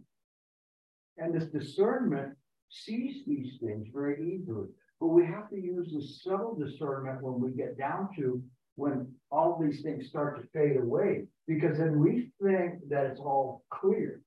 And 1.19 1.35
this 1.35 1.49
discernment 1.49 2.35
sees 2.71 3.25
these 3.27 3.59
things 3.61 3.89
very 3.93 4.17
easily. 4.23 4.69
But 5.01 5.09
we 5.09 5.25
have 5.27 5.49
to 5.51 5.57
use 5.57 5.93
the 5.93 6.03
subtle 6.03 6.55
discernment 6.55 7.23
when 7.23 7.41
we 7.41 7.51
get 7.53 7.79
down 7.79 8.09
to 8.17 8.43
when 8.77 9.13
all 9.31 9.59
these 9.61 9.83
things 9.83 10.07
start 10.09 10.41
to 10.41 10.49
fade 10.53 10.77
away, 10.77 11.27
because 11.49 11.79
then 11.79 11.99
we 11.99 12.31
think 12.41 12.89
that 12.89 13.07
it's 13.07 13.19
all 13.19 13.65
clear. 13.71 14.21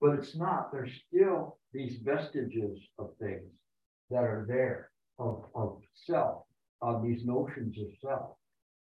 But 0.00 0.18
it's 0.18 0.36
not. 0.36 0.72
There's 0.72 0.92
still 1.08 1.58
these 1.72 1.98
vestiges 2.02 2.78
of 2.98 3.10
things 3.20 3.50
that 4.10 4.24
are 4.24 4.46
there 4.48 4.90
of, 5.18 5.44
of 5.54 5.78
self, 6.06 6.42
of 6.82 7.02
these 7.02 7.24
notions 7.24 7.76
of 7.78 7.88
self. 8.00 8.30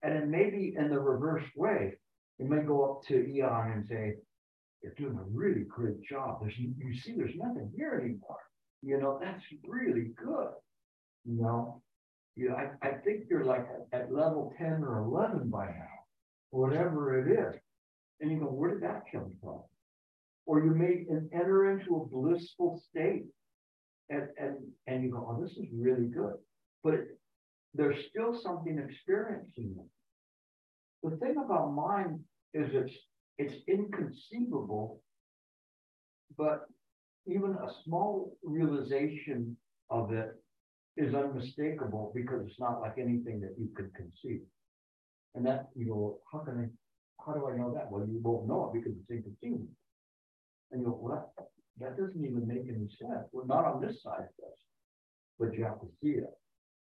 And 0.03 0.15
it 0.15 0.29
may 0.29 0.51
be 0.51 0.75
in 0.77 0.91
the 0.91 0.99
reverse 0.99 1.49
way. 1.57 1.95
You 2.39 2.49
may 2.49 2.63
go 2.63 2.85
up 2.85 3.07
to 3.09 3.27
Eon 3.27 3.73
and 3.73 3.87
say, 3.87 4.17
You're 4.83 4.95
doing 4.95 5.19
a 5.19 5.31
really 5.31 5.65
great 5.69 6.03
job. 6.03 6.41
There's 6.41 6.59
you 6.59 6.95
see 6.95 7.15
there's 7.17 7.37
nothing 7.37 7.71
here 7.77 8.01
anymore 8.03 8.41
you 8.85 9.01
know, 9.01 9.19
that's 9.21 9.43
really 9.67 10.11
good. 10.23 10.51
You 11.25 11.41
know, 11.41 11.83
yeah, 12.37 12.53
I, 12.83 12.89
I 12.89 12.93
think 13.05 13.25
you're 13.31 13.45
like 13.45 13.67
at 13.93 14.13
level 14.13 14.53
ten 14.59 14.85
or 14.85 14.99
eleven 14.99 15.49
by 15.49 15.67
now, 15.67 15.89
whatever 16.51 17.19
it 17.19 17.33
is. 17.33 17.61
And 18.21 18.31
you 18.31 18.39
go, 18.39 18.47
where 18.47 18.75
did 18.75 18.83
that 18.83 19.05
come 19.11 19.33
from? 19.43 19.61
Or 20.47 20.65
you 20.65 20.75
may 20.75 21.07
en- 21.11 21.31
enter 21.33 21.71
into 21.71 21.97
a 21.97 22.07
blissful 22.07 22.83
state. 22.91 23.25
And, 24.11 24.29
and, 24.39 24.57
and 24.87 25.03
you 25.03 25.11
go, 25.11 25.27
oh, 25.31 25.43
this 25.43 25.53
is 25.53 25.67
really 25.73 26.07
good. 26.07 26.35
But 26.83 27.01
there's 27.73 28.07
still 28.11 28.39
something 28.39 28.79
experiencing 28.79 29.77
it. 29.79 29.87
The 31.03 31.17
thing 31.17 31.37
about 31.43 31.73
mind 31.75 32.21
is 32.53 32.71
it's, 32.75 32.95
it's 33.39 33.55
inconceivable. 33.67 35.01
But 36.37 36.67
even 37.27 37.53
a 37.53 37.73
small 37.85 38.37
realization 38.43 39.57
of 39.91 40.13
it 40.13 40.29
is 40.97 41.15
unmistakable 41.15 42.13
because 42.15 42.43
it's 42.47 42.61
not 42.61 42.81
like 42.81 42.95
anything 42.99 43.41
that 43.41 43.55
you 43.59 43.69
could 43.75 43.91
conceive. 43.95 44.43
And 45.35 45.45
that, 45.47 45.69
you 45.75 45.87
go, 45.87 46.19
how 46.31 46.39
can 46.41 46.59
I, 46.59 47.25
how 47.25 47.33
do 47.33 47.49
I 47.49 47.57
know 47.57 47.73
that? 47.75 47.91
Well, 47.91 48.07
you 48.07 48.21
won't 48.23 48.47
know 48.47 48.71
it 48.71 48.79
because 48.79 48.97
it's 48.97 49.11
inconceivable. 49.11 49.73
And 50.75 50.83
you 50.83 50.89
go, 50.89 50.99
well, 51.01 51.33
that, 51.81 51.97
doesn't 51.97 52.25
even 52.25 52.47
make 52.47 52.65
any 52.69 52.89
sense. 52.99 53.29
We're 53.33 53.47
not 53.47 53.65
on 53.65 53.81
this 53.81 54.03
side 54.03 54.21
of 54.21 54.35
this. 54.39 54.59
But 55.39 55.55
you 55.55 55.65
have 55.65 55.81
to 55.81 55.87
see 56.03 56.19
it. 56.19 56.31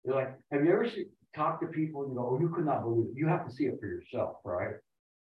You're 0.04 0.16
like, 0.16 0.34
have 0.52 0.66
you 0.66 0.72
ever 0.72 0.88
talked 1.36 1.62
to 1.62 1.68
people 1.68 2.04
and 2.04 2.12
you 2.12 2.18
go, 2.18 2.30
oh, 2.32 2.40
you 2.40 2.50
could 2.50 2.66
not 2.66 2.84
believe 2.84 3.08
it. 3.08 3.16
You 3.16 3.28
have 3.28 3.48
to 3.48 3.54
see 3.54 3.66
it 3.66 3.80
for 3.80 3.88
yourself, 3.88 4.38
right? 4.44 4.76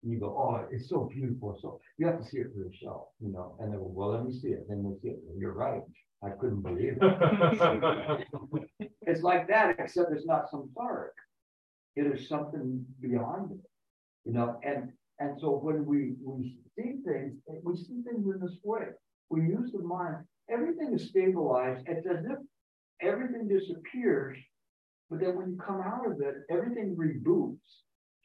And 0.03 0.13
you 0.13 0.19
go, 0.19 0.27
oh, 0.27 0.65
it's 0.71 0.87
so 0.87 1.09
beautiful. 1.11 1.57
So 1.61 1.81
you 1.97 2.05
have 2.05 2.19
to 2.19 2.25
see 2.25 2.37
it 2.37 2.51
for 2.53 2.59
yourself, 2.59 3.07
you 3.19 3.31
know, 3.31 3.55
and 3.59 3.73
they 3.73 3.77
go, 3.77 3.91
well, 3.93 4.11
let 4.11 4.25
me 4.25 4.31
see 4.31 4.49
it. 4.49 4.67
Then 4.69 4.83
they 4.83 4.99
see 5.01 5.13
it. 5.15 5.19
You're 5.37 5.53
right. 5.53 5.81
I 6.23 6.29
couldn't 6.29 6.61
believe 6.61 6.97
it. 7.01 8.27
It's 9.03 9.23
like 9.23 9.47
that, 9.47 9.75
except 9.79 10.11
it's 10.11 10.27
not 10.27 10.51
some 10.51 10.69
samsaric. 10.77 11.17
It 11.95 12.05
is 12.05 12.29
something 12.29 12.85
beyond 13.01 13.51
it, 13.53 13.69
you 14.23 14.33
know, 14.33 14.59
and, 14.63 14.91
and 15.19 15.37
so 15.39 15.51
when 15.51 15.85
we, 15.85 16.15
we 16.23 16.55
see 16.75 16.95
things, 17.05 17.33
we 17.63 17.75
see 17.75 18.01
things 18.03 18.25
in 18.25 18.39
this 18.41 18.57
way. 18.63 18.85
We 19.29 19.41
use 19.41 19.71
the 19.73 19.83
mind, 19.83 20.17
everything 20.49 20.93
is 20.93 21.09
stabilized, 21.09 21.85
it's 21.87 22.07
as 22.07 22.23
if 22.25 22.37
everything 23.01 23.47
disappears. 23.47 24.37
But 25.09 25.19
then 25.19 25.35
when 25.35 25.49
you 25.49 25.57
come 25.57 25.81
out 25.81 26.05
of 26.09 26.21
it, 26.21 26.35
everything 26.49 26.95
reboots. 26.95 27.57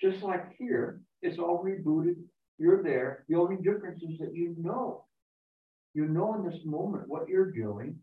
Just 0.00 0.22
like 0.22 0.52
here, 0.58 1.00
it's 1.22 1.38
all 1.38 1.64
rebooted, 1.64 2.16
you're 2.58 2.82
there. 2.82 3.24
The 3.28 3.36
only 3.36 3.56
difference 3.56 4.02
is 4.02 4.18
that 4.18 4.34
you 4.34 4.54
know. 4.58 5.04
You 5.94 6.06
know 6.06 6.34
in 6.34 6.48
this 6.48 6.60
moment 6.64 7.08
what 7.08 7.28
you're 7.28 7.50
doing. 7.50 7.96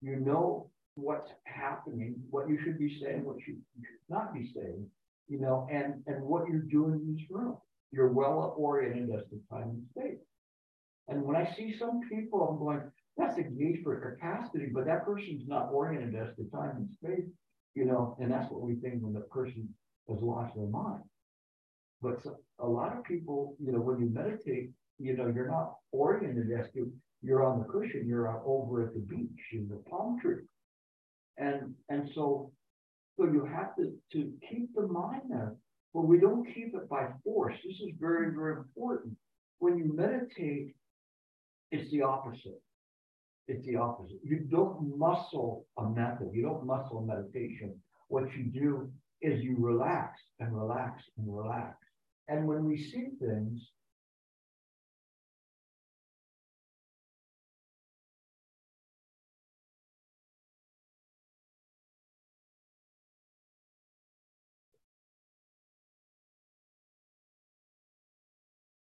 You 0.00 0.16
know 0.16 0.70
what's 0.94 1.30
happening, 1.44 2.16
what 2.30 2.48
you 2.48 2.58
should 2.62 2.78
be 2.78 2.98
saying, 3.00 3.24
what 3.24 3.36
you 3.46 3.56
should 3.76 3.98
not 4.08 4.34
be 4.34 4.50
saying, 4.54 4.86
you 5.28 5.40
know, 5.40 5.66
and, 5.70 6.02
and 6.06 6.22
what 6.22 6.48
you're 6.48 6.62
doing 6.62 6.94
in 6.94 7.14
this 7.14 7.24
room. 7.30 7.56
You're 7.90 8.12
well 8.12 8.54
oriented 8.56 9.10
as 9.14 9.24
to 9.30 9.40
time 9.50 9.70
and 9.70 9.86
space. 9.90 10.20
And 11.08 11.22
when 11.22 11.36
I 11.36 11.50
see 11.56 11.74
some 11.78 12.00
people, 12.08 12.42
I'm 12.42 12.58
going, 12.58 12.82
that's 13.16 13.38
a 13.38 13.42
gauge 13.42 13.82
for 13.82 13.98
capacity, 13.98 14.66
but 14.72 14.84
that 14.86 15.04
person's 15.04 15.48
not 15.48 15.72
oriented 15.72 16.14
as 16.14 16.36
to 16.36 16.44
time 16.50 16.76
and 16.76 16.90
space, 16.90 17.28
you 17.74 17.86
know, 17.86 18.16
and 18.20 18.30
that's 18.30 18.50
what 18.50 18.60
we 18.60 18.74
think 18.76 19.02
when 19.02 19.14
the 19.14 19.20
person 19.20 19.68
has 20.08 20.18
lost 20.20 20.54
their 20.54 20.66
mind. 20.66 21.02
But 22.02 22.22
so- 22.22 22.36
a 22.60 22.66
lot 22.66 22.96
of 22.96 23.04
people, 23.04 23.56
you 23.58 23.72
know, 23.72 23.80
when 23.80 24.00
you 24.00 24.10
meditate, 24.10 24.70
you 24.98 25.16
know, 25.16 25.28
you're 25.28 25.48
not 25.48 25.76
oriented 25.92 26.50
as 26.58 26.70
to, 26.72 26.92
you're 27.22 27.44
on 27.44 27.60
the 27.60 27.64
cushion, 27.64 28.06
you're 28.06 28.28
out 28.28 28.42
over 28.44 28.86
at 28.86 28.94
the 28.94 29.00
beach 29.00 29.40
in 29.52 29.68
the 29.68 29.76
palm 29.88 30.20
tree. 30.20 30.42
And, 31.36 31.74
and 31.88 32.08
so, 32.14 32.52
so 33.16 33.24
you 33.24 33.44
have 33.44 33.76
to, 33.76 33.92
to 34.12 34.32
keep 34.48 34.74
the 34.74 34.86
mind 34.86 35.22
there, 35.30 35.54
but 35.94 36.02
we 36.02 36.18
don't 36.18 36.46
keep 36.54 36.74
it 36.74 36.88
by 36.88 37.08
force. 37.24 37.54
This 37.64 37.80
is 37.80 37.94
very, 37.98 38.34
very 38.34 38.56
important. 38.56 39.16
When 39.58 39.78
you 39.78 39.92
meditate, 39.94 40.74
it's 41.70 41.90
the 41.90 42.02
opposite. 42.02 42.60
It's 43.48 43.64
the 43.66 43.76
opposite. 43.76 44.18
You 44.22 44.40
don't 44.40 44.96
muscle 44.98 45.66
a 45.78 45.88
method. 45.88 46.30
You 46.32 46.42
don't 46.42 46.66
muscle 46.66 47.00
meditation. 47.00 47.74
What 48.08 48.24
you 48.36 48.44
do 48.44 48.90
is 49.22 49.42
you 49.42 49.56
relax 49.58 50.20
and 50.38 50.54
relax 50.54 51.02
and 51.16 51.26
relax. 51.34 51.76
And 52.28 52.46
when 52.46 52.64
we 52.64 52.76
see 52.76 53.08
things, 53.18 53.60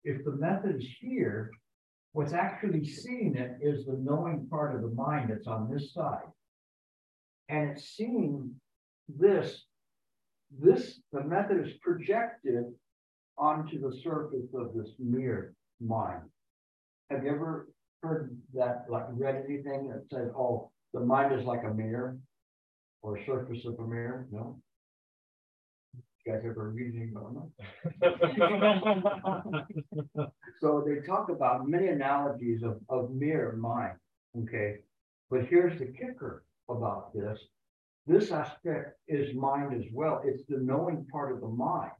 if 0.06 0.24
the 0.24 0.36
method 0.36 0.76
is 0.76 0.86
here, 1.00 1.50
what's 2.12 2.32
actually 2.32 2.84
seeing 2.84 3.34
it 3.34 3.58
is 3.60 3.84
the 3.84 3.98
knowing 4.00 4.46
part 4.48 4.74
of 4.74 4.82
the 4.82 4.94
mind 4.94 5.30
that's 5.30 5.48
on 5.48 5.68
this 5.70 5.92
side. 5.92 6.30
And 7.48 7.70
it's 7.70 7.90
seeing 7.96 8.54
this, 9.08 9.64
this, 10.62 11.00
the 11.12 11.24
method 11.24 11.66
is 11.66 11.72
projected 11.82 12.64
onto 13.36 13.80
the 13.80 13.94
surface 14.02 14.46
of 14.54 14.74
this 14.74 14.90
mirror 14.98 15.54
mind. 15.80 16.22
Have 17.10 17.24
you 17.24 17.30
ever 17.30 17.68
heard 18.02 18.36
that, 18.54 18.86
like 18.88 19.06
read 19.10 19.42
anything 19.44 19.88
that 19.88 20.04
says, 20.10 20.30
oh, 20.36 20.70
the 20.94 21.00
mind 21.00 21.38
is 21.38 21.44
like 21.44 21.64
a 21.64 21.74
mirror? 21.74 22.16
Or 23.02 23.18
surface 23.26 23.64
of 23.66 23.78
a 23.78 23.86
mirror? 23.86 24.26
No? 24.30 24.58
Guys 26.26 26.42
ever 26.44 26.70
read 26.70 26.94
anything 26.96 27.14
about 27.14 27.48
that? 30.14 30.32
So 30.60 30.84
they 30.84 31.06
talk 31.06 31.28
about 31.28 31.68
many 31.68 31.88
analogies 31.88 32.62
of, 32.62 32.80
of 32.88 33.12
mirror 33.12 33.56
mind, 33.56 33.94
okay? 34.42 34.78
But 35.30 35.44
here's 35.46 35.78
the 35.78 35.86
kicker 35.86 36.44
about 36.68 37.14
this. 37.14 37.38
This 38.06 38.32
aspect 38.32 38.98
is 39.06 39.36
mind 39.36 39.74
as 39.74 39.84
well. 39.92 40.22
It's 40.24 40.42
the 40.48 40.58
knowing 40.58 41.06
part 41.12 41.32
of 41.32 41.40
the 41.40 41.48
mind. 41.48 41.92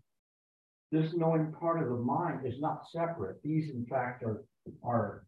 This 0.91 1.15
knowing 1.15 1.53
part 1.53 1.83
of 1.83 1.89
the 1.89 1.97
mind 1.97 2.47
is 2.47 2.61
not 2.61 2.89
separate. 2.91 3.43
These 3.43 3.71
in 3.71 3.87
fact 3.87 4.25
are, 4.25 4.45
are, 4.83 5.25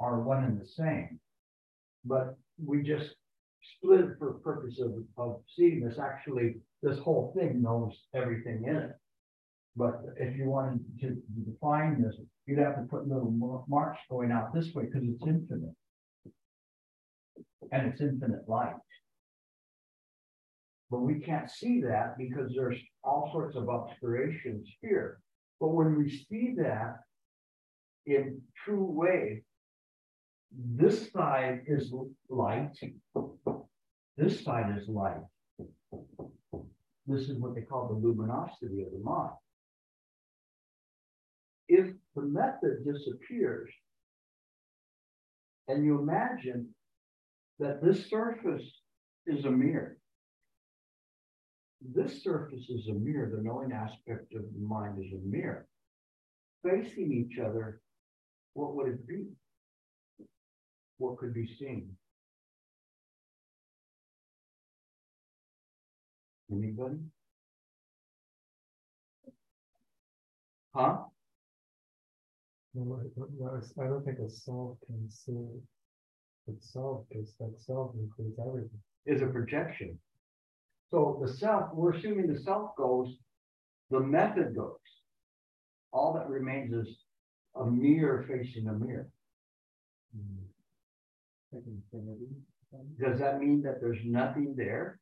are 0.00 0.20
one 0.20 0.44
and 0.44 0.60
the 0.60 0.66
same. 0.66 1.20
But 2.04 2.36
we 2.64 2.82
just 2.82 3.14
split 3.76 4.06
for 4.18 4.34
purpose 4.34 4.80
of, 4.80 4.92
of 5.16 5.40
seeing 5.56 5.84
this. 5.84 5.98
Actually, 5.98 6.56
this 6.82 6.98
whole 6.98 7.32
thing 7.36 7.62
knows 7.62 7.92
everything 8.14 8.64
in 8.66 8.76
it. 8.76 8.92
But 9.76 10.02
if 10.16 10.36
you 10.36 10.44
wanted 10.44 10.80
to 11.00 11.16
define 11.44 12.00
this, 12.02 12.16
you'd 12.46 12.58
have 12.58 12.76
to 12.76 12.82
put 12.82 13.08
little 13.08 13.64
marks 13.68 14.00
going 14.08 14.30
out 14.30 14.54
this 14.54 14.72
way 14.74 14.84
because 14.84 15.02
it's 15.08 15.26
infinite. 15.26 15.74
And 17.72 17.88
it's 17.88 18.00
infinite 18.00 18.48
light. 18.48 18.74
But 20.90 21.00
we 21.00 21.18
can't 21.20 21.50
see 21.50 21.80
that 21.80 22.16
because 22.18 22.52
there's 22.54 22.78
all 23.02 23.30
sorts 23.32 23.56
of 23.56 23.68
obscurations 23.68 24.68
here. 24.80 25.18
But 25.58 25.68
when 25.68 25.96
we 25.96 26.08
see 26.08 26.54
that 26.58 26.98
in 28.06 28.42
true 28.64 28.84
way, 28.84 29.42
this 30.56 31.10
side 31.10 31.62
is 31.66 31.92
light. 32.28 32.70
This 34.16 34.44
side 34.44 34.76
is 34.78 34.88
light. 34.88 35.22
This 37.06 37.28
is 37.28 37.38
what 37.38 37.54
they 37.54 37.62
call 37.62 37.88
the 37.88 37.94
luminosity 37.94 38.82
of 38.82 38.92
the 38.92 39.00
mind 39.02 39.32
if 41.68 41.94
the 42.14 42.22
method 42.22 42.84
disappears, 42.84 43.70
and 45.68 45.84
you 45.84 45.98
imagine 45.98 46.68
that 47.58 47.82
this 47.82 48.08
surface 48.10 48.80
is 49.26 49.44
a 49.44 49.50
mirror. 49.50 49.98
This 51.94 52.22
surface 52.22 52.68
is 52.68 52.88
a 52.88 52.94
mirror, 52.94 53.30
the 53.34 53.42
knowing 53.42 53.72
aspect 53.72 54.34
of 54.34 54.42
the 54.42 54.66
mind 54.66 54.98
is 54.98 55.12
a 55.12 55.26
mirror. 55.26 55.66
Facing 56.62 57.12
each 57.12 57.38
other, 57.38 57.80
what 58.54 58.74
would 58.74 58.88
it 58.88 59.06
be? 59.06 59.24
What 60.98 61.18
could 61.18 61.34
be 61.34 61.46
seen? 61.58 61.90
Anybody? 66.50 66.98
Huh? 70.74 71.04
No, 72.74 72.96
I 73.00 73.06
don't- 73.16 73.38
no, 73.38 73.60
I 73.82 73.86
don't 73.86 74.04
think 74.04 74.18
a 74.18 74.28
self 74.28 74.80
can 74.86 75.08
see 75.08 75.62
itself, 76.46 77.06
because 77.08 77.34
that 77.36 77.58
self 77.60 77.94
includes 77.94 78.38
everything. 78.38 78.82
is 79.06 79.20
a 79.20 79.26
projection. 79.26 80.00
So 80.90 81.18
the 81.20 81.28
self, 81.28 81.74
we're 81.74 81.92
assuming 81.92 82.26
the 82.26 82.38
self 82.38 82.74
goes, 82.74 83.18
the 83.90 84.00
method 84.00 84.54
goes. 84.54 84.78
All 85.92 86.14
that 86.14 86.28
remains 86.30 86.72
is 86.72 87.04
a 87.54 87.66
mirror 87.66 88.24
facing 88.26 88.66
a 88.68 88.72
mirror. 88.72 89.10
Hmm. 90.16 90.46
Like 91.52 91.64
infinity. 91.66 92.34
Does 92.98 93.18
that 93.18 93.40
mean 93.40 93.62
that 93.62 93.80
there's 93.80 94.04
nothing 94.04 94.54
there? 94.56 95.00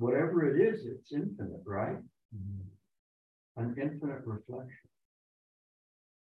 Whatever 0.00 0.48
it 0.48 0.56
is, 0.60 0.86
it's 0.86 1.12
infinite, 1.12 1.62
right? 1.66 1.98
An 3.56 3.76
infinite 3.78 4.22
reflection. 4.24 4.88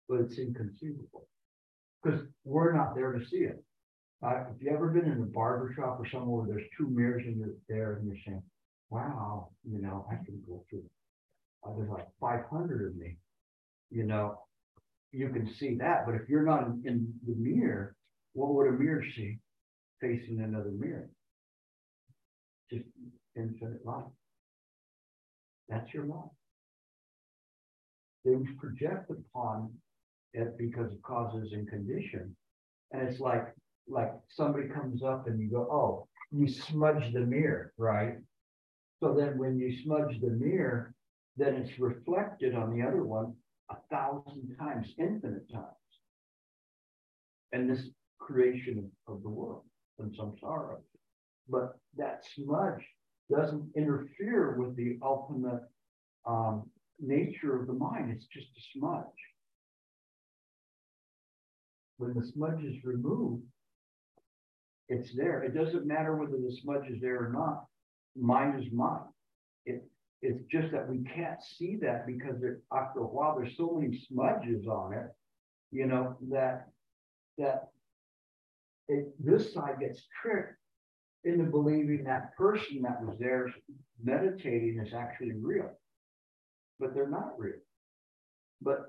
But 0.08 0.20
it's 0.20 0.38
inconceivable. 0.38 1.26
Because 2.00 2.20
we're 2.44 2.72
not 2.72 2.94
there 2.94 3.10
to 3.10 3.26
see 3.26 3.38
it. 3.38 3.60
Uh, 4.22 4.44
if 4.54 4.62
you 4.62 4.70
ever 4.70 4.88
been 4.88 5.10
in 5.10 5.20
a 5.20 5.26
barber 5.26 5.72
shop 5.74 5.98
or 5.98 6.08
somewhere 6.08 6.42
where 6.42 6.46
there's 6.46 6.68
two 6.78 6.88
mirrors 6.88 7.24
and 7.26 7.38
you're 7.38 7.56
there 7.68 7.94
and 7.94 8.06
you're 8.06 8.22
saying, 8.24 8.42
wow, 8.88 9.48
you 9.68 9.82
know, 9.82 10.06
I 10.12 10.14
can 10.24 10.40
go 10.46 10.64
through. 10.70 10.84
Uh, 11.64 11.74
there's 11.76 11.90
like 11.90 12.06
five 12.20 12.44
hundred 12.48 12.86
of 12.86 12.96
me, 12.96 13.16
you 13.90 14.04
know, 14.04 14.38
you 15.10 15.28
can 15.30 15.52
see 15.52 15.74
that, 15.74 16.06
but 16.06 16.14
if 16.14 16.28
you're 16.28 16.44
not 16.44 16.66
in, 16.66 16.82
in 16.84 17.12
the 17.26 17.34
mirror, 17.34 17.96
what 18.34 18.54
would 18.54 18.68
a 18.68 18.72
mirror 18.72 19.04
see 19.16 19.38
facing 20.00 20.40
another 20.40 20.70
mirror? 20.70 21.10
Just 22.70 22.84
infinite 23.36 23.84
life. 23.84 24.04
That's 25.68 25.92
your 25.92 26.06
life. 26.06 26.30
They 28.24 28.34
project 28.58 29.10
upon 29.10 29.72
it 30.32 30.58
because 30.58 30.92
of 30.92 31.02
causes 31.02 31.52
and 31.52 31.68
conditions. 31.68 32.36
And 32.92 33.08
it's 33.08 33.20
like, 33.20 33.54
like 33.88 34.12
somebody 34.28 34.68
comes 34.68 35.02
up 35.02 35.26
and 35.26 35.40
you 35.40 35.48
go, 35.48 35.68
oh, 35.70 36.08
you 36.32 36.48
smudge 36.48 37.12
the 37.12 37.20
mirror, 37.20 37.72
right? 37.78 38.16
So 39.00 39.14
then 39.14 39.38
when 39.38 39.58
you 39.58 39.76
smudge 39.82 40.20
the 40.20 40.30
mirror, 40.30 40.94
then 41.36 41.54
it's 41.54 41.78
reflected 41.78 42.54
on 42.54 42.76
the 42.76 42.84
other 42.86 43.04
one 43.04 43.34
a 43.70 43.76
thousand 43.90 44.56
times, 44.58 44.94
infinite 44.98 45.50
times. 45.52 45.66
And 47.52 47.70
this 47.70 47.88
creation 48.18 48.90
of, 49.06 49.22
the 49.22 49.28
world 49.28 49.62
and 49.98 50.12
samsara. 50.16 50.78
But 51.48 51.78
that 51.96 52.24
smudge 52.34 52.84
doesn't 53.30 53.70
interfere 53.76 54.56
with 54.58 54.76
the 54.76 54.98
ultimate 55.02 55.62
um, 56.26 56.70
nature 57.00 57.60
of 57.60 57.66
the 57.66 57.72
mind. 57.72 58.10
It's 58.10 58.26
just 58.26 58.46
a 58.46 58.78
smudge. 58.78 59.04
When 61.98 62.14
the 62.14 62.26
smudge 62.26 62.62
is 62.62 62.84
removed, 62.84 63.42
it's 64.88 65.14
there. 65.16 65.42
It 65.42 65.54
doesn't 65.54 65.86
matter 65.86 66.14
whether 66.14 66.36
the 66.36 66.56
smudge 66.62 66.88
is 66.88 67.00
there 67.00 67.24
or 67.24 67.32
not. 67.32 67.64
Mind 68.16 68.62
is 68.62 68.72
mind. 68.72 69.04
It, 69.64 69.82
it's 70.22 70.42
just 70.50 70.72
that 70.72 70.88
we 70.88 71.04
can't 71.14 71.42
see 71.42 71.76
that 71.82 72.06
because 72.06 72.36
after 72.72 73.00
a 73.00 73.06
while 73.06 73.36
there's 73.36 73.56
so 73.56 73.78
many 73.78 73.98
smudges 73.98 74.66
on 74.66 74.92
it, 74.92 75.06
you 75.72 75.86
know, 75.86 76.16
that 76.30 76.68
that 77.38 77.68
it, 78.88 79.12
this 79.18 79.52
side 79.52 79.80
gets 79.80 80.06
tricked 80.22 80.54
into 81.26 81.44
believing 81.44 82.04
that 82.04 82.34
person 82.36 82.82
that 82.82 83.04
was 83.04 83.16
there 83.18 83.52
meditating 84.02 84.80
is 84.80 84.94
actually 84.94 85.32
real. 85.32 85.70
But 86.78 86.94
they're 86.94 87.08
not 87.08 87.38
real. 87.38 87.60
But 88.62 88.86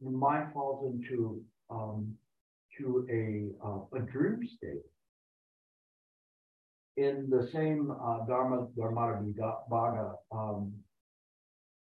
the 0.00 0.10
mind 0.10 0.52
falls 0.52 0.92
into 0.92 1.42
um, 1.70 2.14
to 2.76 3.06
a 3.10 3.66
uh, 3.66 3.98
a 3.98 4.00
dream 4.00 4.40
state. 4.56 4.84
In 6.96 7.28
the 7.30 7.48
same 7.52 7.92
uh, 7.92 8.26
Dharma 8.26 8.66
Dharmadabhaga, 8.76 10.14
um, 10.32 10.72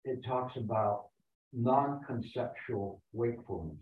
it 0.05 0.24
talks 0.24 0.56
about 0.56 1.06
non-conceptual 1.52 3.02
wakefulness. 3.12 3.80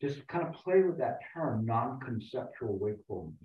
Just 0.00 0.26
kind 0.28 0.46
of 0.46 0.52
play 0.62 0.82
with 0.82 0.98
that 0.98 1.20
term, 1.32 1.64
non-conceptual 1.64 2.78
wakefulness. 2.78 3.38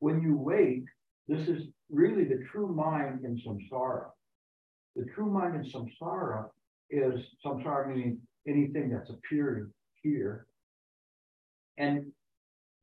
When 0.00 0.22
you 0.22 0.36
wake, 0.36 0.84
this 1.26 1.48
is 1.48 1.64
really 1.90 2.24
the 2.24 2.44
true 2.50 2.68
mind 2.68 3.24
in 3.24 3.36
samsara. 3.36 4.06
The 4.96 5.06
true 5.14 5.30
mind 5.30 5.56
in 5.56 5.70
samsara 5.70 6.48
is 6.90 7.20
samsara 7.44 7.88
meaning 7.88 8.18
anything 8.46 8.90
that's 8.90 9.10
appearing 9.10 9.70
here. 10.02 10.46
And 11.76 12.12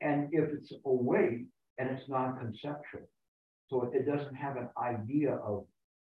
and 0.01 0.29
if 0.31 0.51
it's 0.53 0.71
awake 0.85 1.45
and 1.77 1.89
it's 1.89 2.07
non-conceptual, 2.09 3.09
so 3.69 3.91
it 3.93 4.05
doesn't 4.05 4.35
have 4.35 4.57
an 4.57 4.69
idea 4.77 5.35
of 5.35 5.65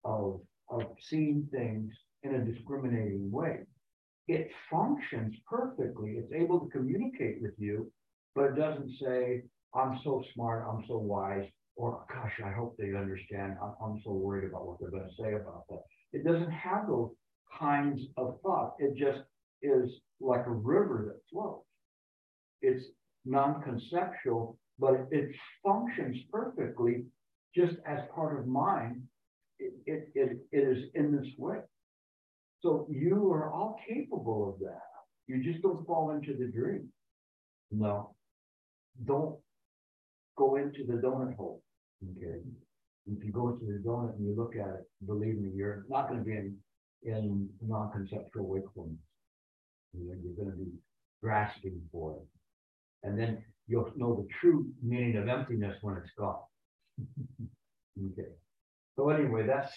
of 0.05 0.40
of 0.68 0.82
seeing 1.01 1.48
things 1.52 1.93
in 2.23 2.35
a 2.35 2.44
discriminating 2.44 3.31
way. 3.31 3.60
It 4.28 4.51
functions 4.70 5.36
perfectly. 5.48 6.12
It's 6.12 6.32
able 6.32 6.59
to 6.60 6.68
communicate 6.68 7.40
with 7.40 7.55
you, 7.59 7.93
but 8.35 8.47
it 8.47 8.56
doesn't 8.56 8.90
say, 9.01 9.44
I'm 9.74 10.01
so 10.05 10.22
smart, 10.34 10.66
I'm 10.68 10.84
so 10.88 10.98
wise, 10.98 11.47
or 11.76 12.05
gosh, 12.12 12.32
I 12.44 12.51
hope 12.51 12.76
they 12.78 12.94
understand. 12.94 13.56
I'm, 13.62 13.74
I'm 13.82 14.01
so 14.05 14.12
worried 14.12 14.48
about 14.48 14.66
what 14.66 14.78
they're 14.80 14.90
going 14.90 15.09
to 15.09 15.22
say 15.22 15.34
about 15.34 15.64
that. 15.68 15.82
It 16.12 16.24
doesn't 16.24 16.51
have 16.51 16.86
those 16.86 17.10
kinds 17.59 18.01
of 18.16 18.38
thoughts. 18.43 18.76
It 18.78 18.97
just 18.97 19.20
is 19.62 19.90
like 20.20 20.47
a 20.47 20.51
river 20.51 21.05
that 21.09 21.20
flows. 21.30 21.62
It's 22.62 22.84
non-conceptual, 23.24 24.59
but 24.78 24.94
it, 24.94 25.06
it 25.10 25.30
functions 25.64 26.16
perfectly 26.32 27.05
just 27.55 27.74
as 27.86 28.01
part 28.14 28.38
of 28.38 28.47
mind. 28.47 29.02
It, 29.59 29.72
it, 29.86 30.09
it, 30.14 30.38
it 30.52 30.76
is 30.76 30.84
in 30.94 31.14
this 31.14 31.28
way. 31.38 31.59
So 32.62 32.86
you 32.90 33.30
are 33.32 33.52
all 33.52 33.76
capable 33.88 34.48
of 34.48 34.59
that. 34.60 34.80
You 35.26 35.43
just 35.43 35.62
don't 35.62 35.86
fall 35.86 36.10
into 36.10 36.34
the 36.36 36.47
dream. 36.47 36.88
No. 37.70 38.14
Don't 39.05 39.36
go 40.37 40.57
into 40.57 40.85
the 40.87 40.95
donut 40.95 41.37
hole. 41.37 41.63
Okay. 42.03 42.41
If 43.07 43.25
you 43.25 43.33
go 43.33 43.49
into 43.49 43.67
the 43.67 43.83
donut 43.87 44.17
and 44.17 44.27
you 44.27 44.35
look 44.37 44.55
at 44.57 44.69
it, 44.69 44.85
believe 45.07 45.39
me, 45.39 45.51
you're 45.55 45.85
not 45.89 46.09
going 46.09 46.21
to 46.21 46.25
be 46.25 46.33
in, 46.33 46.57
in 47.05 47.49
non-conceptual 47.63 48.47
wakefulness. 48.47 48.99
You 49.93 50.09
know, 50.09 50.15
you're 50.23 50.35
going 50.35 50.51
to 50.51 50.65
be 50.65 50.71
grasping 51.23 51.81
for 51.93 52.17
it. 52.17 53.09
And 53.09 53.19
then 53.19 53.43
you'll 53.69 53.93
know 53.97 54.17
the 54.17 54.29
true 54.41 54.67
meaning 54.83 55.17
of 55.17 55.29
emptiness 55.29 55.77
when 55.83 55.97
it's 55.97 56.11
gone. 56.19 56.41
okay. 58.13 58.29
So 58.97 59.11
anyway, 59.11 59.47
that's 59.47 59.73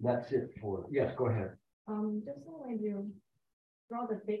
that's 0.00 0.32
it 0.32 0.50
for 0.60 0.86
yes, 0.90 1.12
go 1.16 1.28
ahead. 1.28 1.50
Um, 1.86 2.22
just 2.24 2.38
when 2.44 2.78
you 2.82 3.10
draw 3.88 4.06
the 4.06 4.20
big 4.26 4.40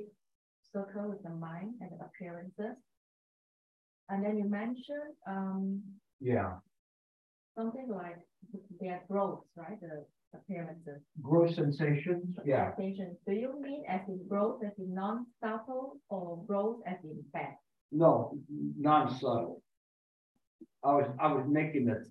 circle 0.72 1.08
with 1.08 1.22
the 1.22 1.30
mind 1.30 1.74
and 1.80 1.90
the 1.90 2.04
appearances, 2.04 2.76
and 4.10 4.24
then 4.24 4.36
you 4.38 4.48
mentioned 4.48 5.14
um 5.26 5.82
Yeah, 6.20 6.52
something 7.56 7.88
like 7.88 8.18
their 8.80 9.02
growth, 9.08 9.44
right? 9.56 9.78
The 9.80 10.04
appearances. 10.38 11.00
gross 11.22 11.54
sensations. 11.56 12.36
Yeah, 12.44 12.74
Sensation. 12.76 13.16
Do 13.26 13.32
you 13.32 13.60
mean 13.60 13.82
as 13.88 14.00
in 14.08 14.20
growth 14.28 14.62
as 14.64 14.72
in 14.78 14.94
non-subtle 14.94 15.96
or 16.08 16.44
growth 16.46 16.80
as 16.86 16.98
in 17.04 17.22
bad? 17.32 17.54
no, 17.92 18.38
non-subtle. 18.78 19.62
I 20.84 20.92
was 20.94 21.08
I 21.18 21.32
was 21.32 21.44
making 21.48 21.84
that. 21.86 22.02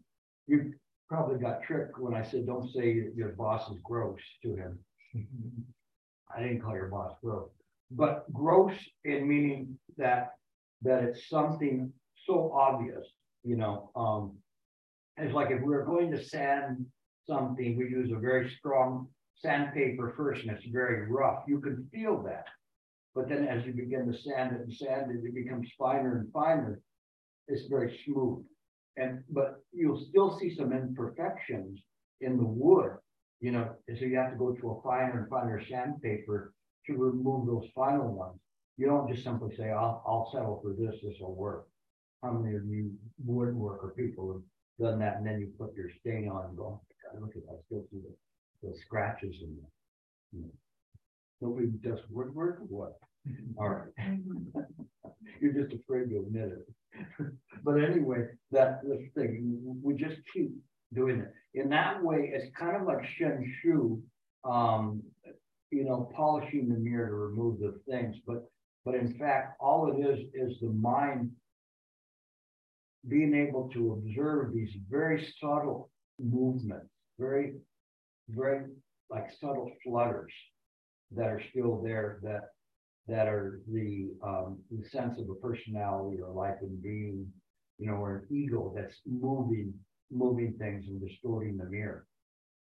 You 0.47 0.73
probably 1.07 1.39
got 1.39 1.63
tricked 1.63 1.97
when 1.99 2.13
I 2.13 2.23
said 2.23 2.45
don't 2.45 2.69
say 2.71 2.85
your 3.15 3.29
boss 3.29 3.69
is 3.71 3.79
gross 3.83 4.19
to 4.43 4.55
him. 4.55 4.79
I 6.35 6.41
didn't 6.43 6.61
call 6.61 6.75
your 6.75 6.87
boss 6.89 7.13
gross, 7.23 7.49
but 7.91 8.31
gross 8.33 8.73
in 9.05 9.27
meaning 9.27 9.79
that 9.97 10.33
that 10.81 11.03
it's 11.03 11.29
something 11.29 11.91
so 12.25 12.51
obvious, 12.53 13.05
you 13.43 13.57
know. 13.57 13.91
Um, 13.95 14.37
it's 15.17 15.33
like 15.33 15.51
if 15.51 15.61
we 15.61 15.67
were 15.67 15.85
going 15.85 16.11
to 16.11 16.23
sand 16.23 16.85
something, 17.27 17.77
we 17.77 17.85
use 17.89 18.11
a 18.11 18.19
very 18.19 18.49
strong 18.57 19.07
sandpaper 19.35 20.13
first, 20.15 20.43
and 20.43 20.51
it's 20.51 20.65
very 20.65 21.09
rough. 21.09 21.43
You 21.47 21.59
can 21.59 21.87
feel 21.91 22.21
that, 22.23 22.45
but 23.15 23.29
then 23.29 23.47
as 23.47 23.65
you 23.65 23.73
begin 23.73 24.11
to 24.11 24.17
sand 24.17 24.55
it 24.55 24.61
and 24.61 24.73
sand 24.73 25.11
it, 25.11 25.25
it 25.25 25.35
becomes 25.35 25.69
finer 25.77 26.17
and 26.17 26.31
finer. 26.31 26.81
It's 27.47 27.67
very 27.67 27.99
smooth, 28.05 28.45
and 28.97 29.23
but 29.29 29.63
you'll 29.71 30.05
still 30.09 30.37
see 30.37 30.55
some 30.55 30.71
imperfections 30.71 31.79
in 32.21 32.37
the 32.37 32.43
wood, 32.43 32.91
you 33.39 33.51
know, 33.51 33.69
so 33.87 34.05
you 34.05 34.17
have 34.17 34.31
to 34.31 34.37
go 34.37 34.53
to 34.53 34.69
a 34.71 34.81
finer 34.81 35.19
and 35.19 35.29
finer 35.29 35.61
sandpaper 35.69 36.53
to 36.85 36.97
remove 36.97 37.47
those 37.47 37.69
final 37.73 38.11
ones. 38.13 38.39
You 38.79 38.85
don't 38.85 39.11
just 39.11 39.25
simply 39.25 39.53
say, 39.57 39.71
I'll, 39.71 40.01
I'll 40.07 40.29
settle 40.31 40.61
for 40.63 40.71
this, 40.71 41.01
this 41.03 41.19
will 41.19 41.35
work. 41.35 41.67
How 42.23 42.31
many 42.31 42.55
of 42.55 42.63
you 42.65 42.91
woodworker 43.27 43.93
people 43.93 44.31
have 44.31 44.41
done 44.79 44.99
that 44.99 45.17
and 45.17 45.27
then 45.27 45.41
you 45.41 45.51
put 45.59 45.75
your 45.75 45.89
stain 45.99 46.29
on 46.29 46.45
and 46.45 46.57
go, 46.57 46.79
God, 47.03 47.21
look 47.21 47.35
at 47.35 47.45
that, 47.45 47.55
I 47.55 47.61
still 47.65 47.83
see 47.91 47.97
the, 47.97 48.69
the 48.69 48.73
scratches 48.85 49.35
in 49.41 49.57
there. 49.57 49.69
You 50.31 50.41
know. 50.43 50.51
Nobody 51.41 51.67
does 51.83 51.99
woodwork 52.09 52.61
or 52.61 52.67
what? 52.67 52.93
All 53.59 53.67
right. 53.67 54.17
You're 55.41 55.61
just 55.61 55.73
afraid 55.73 56.09
to 56.11 56.19
admit 56.19 56.49
it. 56.49 57.33
but 57.65 57.83
anyway, 57.83 58.27
that 58.51 58.79
this 58.87 59.01
thing, 59.13 59.59
we 59.83 59.95
just 59.95 60.21
keep 60.33 60.51
doing 60.93 61.19
it. 61.19 61.33
In 61.53 61.67
that 61.71 62.01
way, 62.01 62.31
it's 62.33 62.55
kind 62.57 62.77
of 62.77 62.83
like 62.83 63.05
Shen 63.17 63.43
Shu, 63.61 64.01
um, 64.45 65.03
you 65.69 65.83
know, 65.83 66.09
polishing 66.15 66.69
the 66.69 66.79
mirror 66.79 67.09
to 67.09 67.15
remove 67.15 67.59
the 67.59 67.77
things. 67.89 68.15
But 68.25 68.49
But 68.85 68.95
in 68.95 69.17
fact, 69.17 69.57
all 69.59 69.91
it 69.91 69.99
is, 69.99 70.19
is 70.33 70.59
the 70.59 70.69
mind 70.69 71.31
being 73.07 73.33
able 73.33 73.69
to 73.69 73.93
observe 73.93 74.53
these 74.53 74.75
very 74.89 75.25
subtle 75.39 75.89
movements, 76.19 76.89
very, 77.17 77.55
very 78.29 78.65
like 79.09 79.31
subtle 79.39 79.71
flutters 79.83 80.33
that 81.11 81.27
are 81.27 81.41
still 81.49 81.81
there 81.83 82.19
that 82.21 82.41
that 83.07 83.27
are 83.27 83.61
the 83.71 84.09
um 84.23 84.59
the 84.69 84.87
sense 84.89 85.17
of 85.19 85.29
a 85.29 85.35
personality 85.35 86.21
or 86.21 86.31
life 86.31 86.57
and 86.61 86.81
being, 86.81 87.25
you 87.79 87.87
know, 87.87 87.95
or 87.95 88.17
an 88.17 88.35
ego 88.35 88.71
that's 88.75 88.95
moving, 89.07 89.73
moving 90.11 90.53
things 90.59 90.85
and 90.87 91.01
distorting 91.01 91.57
the 91.57 91.65
mirror. 91.65 92.05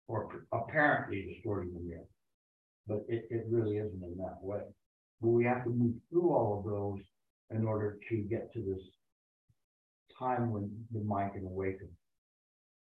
Or 0.08 0.46
apparently 0.52 1.34
distorting 1.34 1.74
the 1.74 1.80
mirror. 1.80 2.08
But 2.88 3.06
it 3.08 3.26
it 3.30 3.46
really 3.50 3.78
isn't 3.78 4.04
in 4.04 4.18
that 4.18 4.40
way. 4.42 4.62
But 5.22 5.30
we 5.30 5.46
have 5.46 5.64
to 5.66 5.70
move 5.70 5.96
through 6.10 6.32
all 6.32 6.60
of 6.60 6.66
those 6.66 7.02
in 7.52 7.66
order 7.66 7.98
to 8.10 8.18
get 8.18 8.52
to 8.54 8.62
this 8.62 8.84
time 10.18 10.52
when 10.52 10.86
the 10.92 11.02
mind 11.02 11.34
can 11.34 11.46
awaken. 11.46 11.90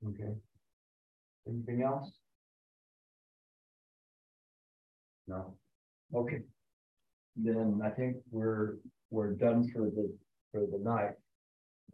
Okay? 0.06 0.32
Anything 1.48 1.82
else? 1.82 2.10
No? 5.26 5.54
Okay. 6.14 6.42
Then 7.36 7.80
I 7.84 7.90
think 7.90 8.16
we're, 8.30 8.76
we're 9.10 9.32
done 9.32 9.70
for 9.72 9.82
the, 9.82 10.12
for 10.52 10.60
the 10.60 10.78
night. 10.82 11.14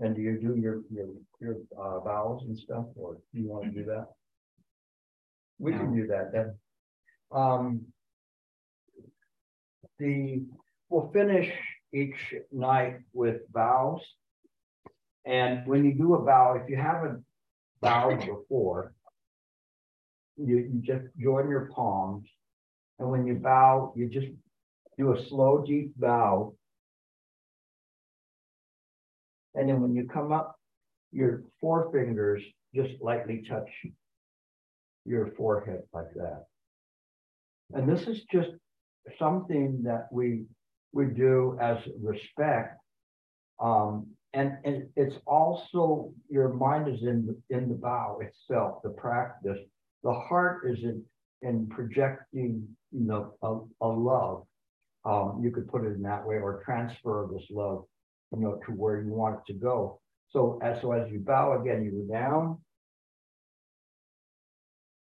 And 0.00 0.14
do 0.14 0.20
you 0.20 0.38
do 0.38 0.56
your, 0.60 0.82
your, 0.90 1.08
your 1.40 1.56
uh 1.78 2.00
vowels 2.00 2.44
and 2.44 2.58
stuff, 2.58 2.84
or 2.96 3.14
do 3.32 3.40
you 3.40 3.48
wanna 3.48 3.70
do 3.70 3.84
that? 3.84 4.08
We 5.58 5.72
can 5.72 5.96
do 5.96 6.06
that 6.08 6.32
then. 6.32 6.54
Um. 7.32 7.86
The, 9.98 10.42
we'll 10.88 11.10
finish 11.12 11.52
each 11.92 12.34
night 12.52 12.98
with 13.12 13.40
vows. 13.52 14.00
And 15.24 15.66
when 15.66 15.84
you 15.84 15.94
do 15.94 16.14
a 16.14 16.22
vow, 16.22 16.60
if 16.62 16.68
you 16.70 16.76
haven't 16.76 17.24
bowed 17.80 18.20
before. 18.20 18.94
You, 20.36 20.56
you 20.58 20.82
just 20.82 21.04
join 21.18 21.48
your 21.48 21.70
palms. 21.74 22.28
And 22.98 23.10
when 23.10 23.26
you 23.26 23.34
bow, 23.34 23.92
you 23.96 24.08
just 24.08 24.28
do 24.98 25.14
a 25.14 25.26
slow, 25.26 25.64
deep 25.66 25.92
bow. 25.96 26.54
And 29.54 29.68
then 29.68 29.80
when 29.80 29.94
you 29.94 30.06
come 30.06 30.32
up, 30.32 30.56
your 31.12 31.44
forefingers 31.62 32.42
just 32.74 33.00
lightly 33.00 33.44
touch 33.48 33.68
your 35.04 35.30
forehead 35.36 35.82
like 35.92 36.12
that. 36.14 36.44
And 37.72 37.88
this 37.88 38.06
is 38.06 38.22
just 38.30 38.50
something 39.18 39.82
that 39.84 40.08
we, 40.10 40.44
we 40.92 41.06
do 41.06 41.56
as 41.60 41.78
respect. 42.02 42.78
Um, 43.60 44.06
and, 44.32 44.58
and 44.64 44.88
it's 44.96 45.16
also, 45.26 46.12
your 46.28 46.52
mind 46.52 46.88
is 46.88 47.02
in, 47.02 47.26
the 47.26 47.56
in 47.56 47.68
the 47.68 47.74
bow 47.74 48.18
itself, 48.20 48.82
the 48.82 48.90
practice. 48.90 49.58
The 50.02 50.12
heart 50.12 50.70
is 50.70 50.78
in, 50.82 51.02
in 51.42 51.66
projecting, 51.68 52.66
you 52.92 53.06
know, 53.06 53.34
a, 53.42 53.84
a 53.86 53.88
love. 53.88 54.44
Um, 55.04 55.40
you 55.42 55.50
could 55.50 55.68
put 55.68 55.84
it 55.84 55.94
in 55.94 56.02
that 56.02 56.26
way 56.26 56.36
or 56.36 56.62
transfer 56.64 57.28
this 57.32 57.46
love, 57.50 57.84
you 58.34 58.40
know, 58.42 58.60
to 58.66 58.72
where 58.72 59.00
you 59.00 59.12
want 59.12 59.36
it 59.36 59.52
to 59.52 59.58
go. 59.58 60.00
So 60.30 60.58
as, 60.62 60.82
so 60.82 60.92
as 60.92 61.10
you 61.10 61.20
bow 61.20 61.60
again, 61.60 61.84
you 61.84 61.92
go 61.92 62.12
down. 62.12 62.58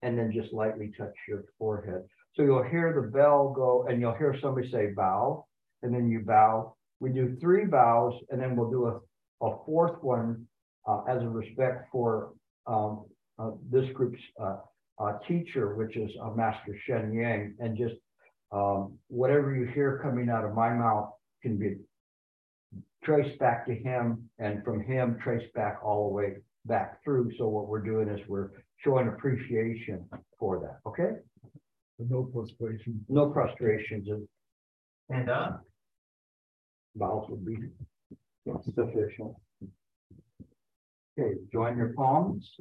And 0.03 0.17
then 0.17 0.31
just 0.31 0.53
lightly 0.53 0.93
touch 0.95 1.15
your 1.27 1.45
forehead. 1.57 2.03
So 2.37 2.43
you'll 2.43 2.63
hear 2.63 2.93
the 2.93 3.09
bell 3.09 3.49
go 3.49 3.87
and 3.89 3.99
you'll 3.99 4.13
hear 4.13 4.35
somebody 4.39 4.71
say 4.71 4.91
bow, 4.95 5.47
and 5.81 5.91
then 5.93 6.07
you 6.07 6.19
bow. 6.19 6.75
We 6.99 7.09
do 7.09 7.35
three 7.41 7.65
bows 7.65 8.13
and 8.29 8.39
then 8.39 8.55
we'll 8.55 8.69
do 8.69 8.85
a, 8.85 9.45
a 9.45 9.65
fourth 9.65 10.01
one 10.03 10.45
uh, 10.87 11.01
as 11.09 11.23
a 11.23 11.27
respect 11.27 11.87
for 11.91 12.33
um, 12.67 13.05
uh, 13.39 13.51
this 13.71 13.89
group's 13.93 14.21
uh, 14.39 14.57
uh 14.99 15.13
teacher, 15.27 15.75
which 15.75 15.95
is 15.97 16.11
uh, 16.23 16.29
Master 16.29 16.75
Sheng 16.85 17.13
Yen, 17.13 17.55
and 17.59 17.77
just 17.77 17.95
um, 18.51 18.97
whatever 19.07 19.55
you 19.55 19.65
hear 19.73 19.99
coming 20.03 20.29
out 20.29 20.45
of 20.45 20.53
my 20.53 20.73
mouth 20.73 21.09
can 21.41 21.57
be 21.57 21.75
traced 23.03 23.37
back 23.39 23.65
to 23.65 23.73
him 23.73 24.29
and 24.39 24.63
from 24.63 24.83
him 24.83 25.17
traced 25.23 25.51
back 25.53 25.79
all 25.83 26.07
the 26.07 26.13
way 26.13 26.33
back 26.65 27.03
through. 27.03 27.31
So 27.37 27.47
what 27.47 27.67
we're 27.67 27.83
doing 27.83 28.09
is 28.09 28.19
we're 28.27 28.49
showing 28.83 29.07
appreciation 29.07 30.05
for 30.39 30.59
that. 30.59 30.79
Okay? 30.89 31.17
No 31.99 32.29
frustration. 32.31 33.03
No 33.09 33.33
frustrations 33.33 34.07
and 34.09 34.27
uh, 35.09 35.15
And 35.15 35.29
up. 35.29 35.63
vowels 36.95 37.29
would 37.29 37.45
be 37.45 37.57
sufficient. 38.63 39.33
Okay, 41.19 41.35
join 41.51 41.77
your 41.77 41.93
palms. 41.93 42.55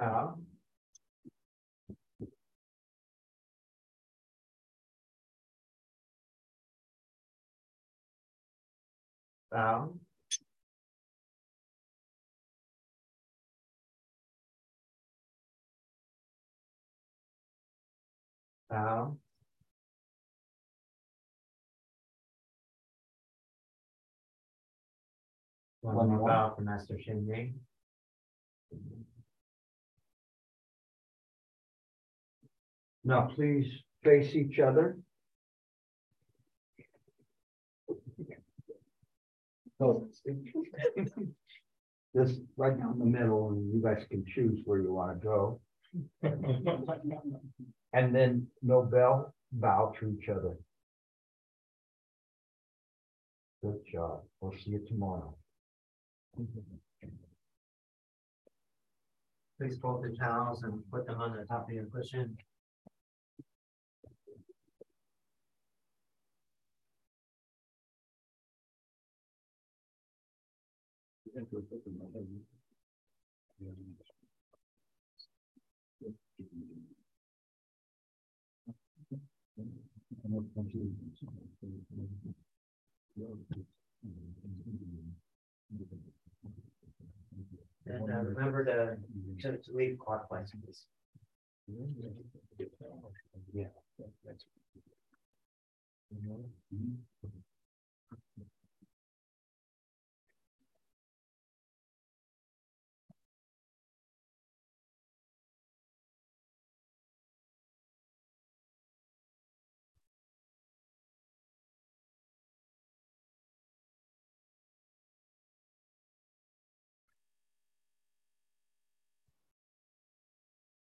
Out. 0.00 0.38
Bow. 9.50 9.92
Bow. 18.72 19.18
One 25.82 25.94
One 25.96 26.08
more 26.08 26.18
more. 26.18 26.28
bow 26.28 26.54
for 26.56 26.62
Master 26.62 26.98
Sheng 26.98 27.26
Yen. 27.28 27.60
Now 33.04 33.28
please 33.34 33.66
face 34.02 34.34
each 34.34 34.58
other. 34.58 34.96
Oh, 39.84 40.06
so 40.12 40.36
this 42.14 42.38
right 42.56 42.78
down 42.78 43.00
the 43.00 43.04
middle 43.04 43.48
and 43.50 43.74
you 43.74 43.82
guys 43.82 44.06
can 44.08 44.24
choose 44.32 44.60
where 44.64 44.78
you 44.78 44.92
want 44.92 45.20
to 45.20 45.26
go. 45.26 45.60
And 47.92 48.14
then 48.14 48.46
Nobel 48.62 49.34
bow 49.52 49.92
to 50.00 50.08
each 50.08 50.28
other. 50.28 50.56
Good 53.62 53.80
job. 53.92 54.22
We'll 54.40 54.52
see 54.52 54.70
you 54.70 54.84
tomorrow. 54.88 55.36
Please 59.60 59.78
fold 59.78 60.04
the 60.04 60.16
towels 60.16 60.62
and 60.62 60.82
put 60.90 61.06
them 61.06 61.20
on 61.20 61.36
the 61.36 61.44
top 61.44 61.68
of 61.68 61.74
your 61.74 61.84
cushion. 61.86 62.36
And 87.86 88.10
uh, 88.10 88.22
remember 88.22 88.64
to, 88.64 88.96
to, 89.42 89.58
to 89.58 89.76
leave 89.76 89.98
clockwise, 89.98 90.52
please. 90.64 90.86
Yeah. 93.52 93.66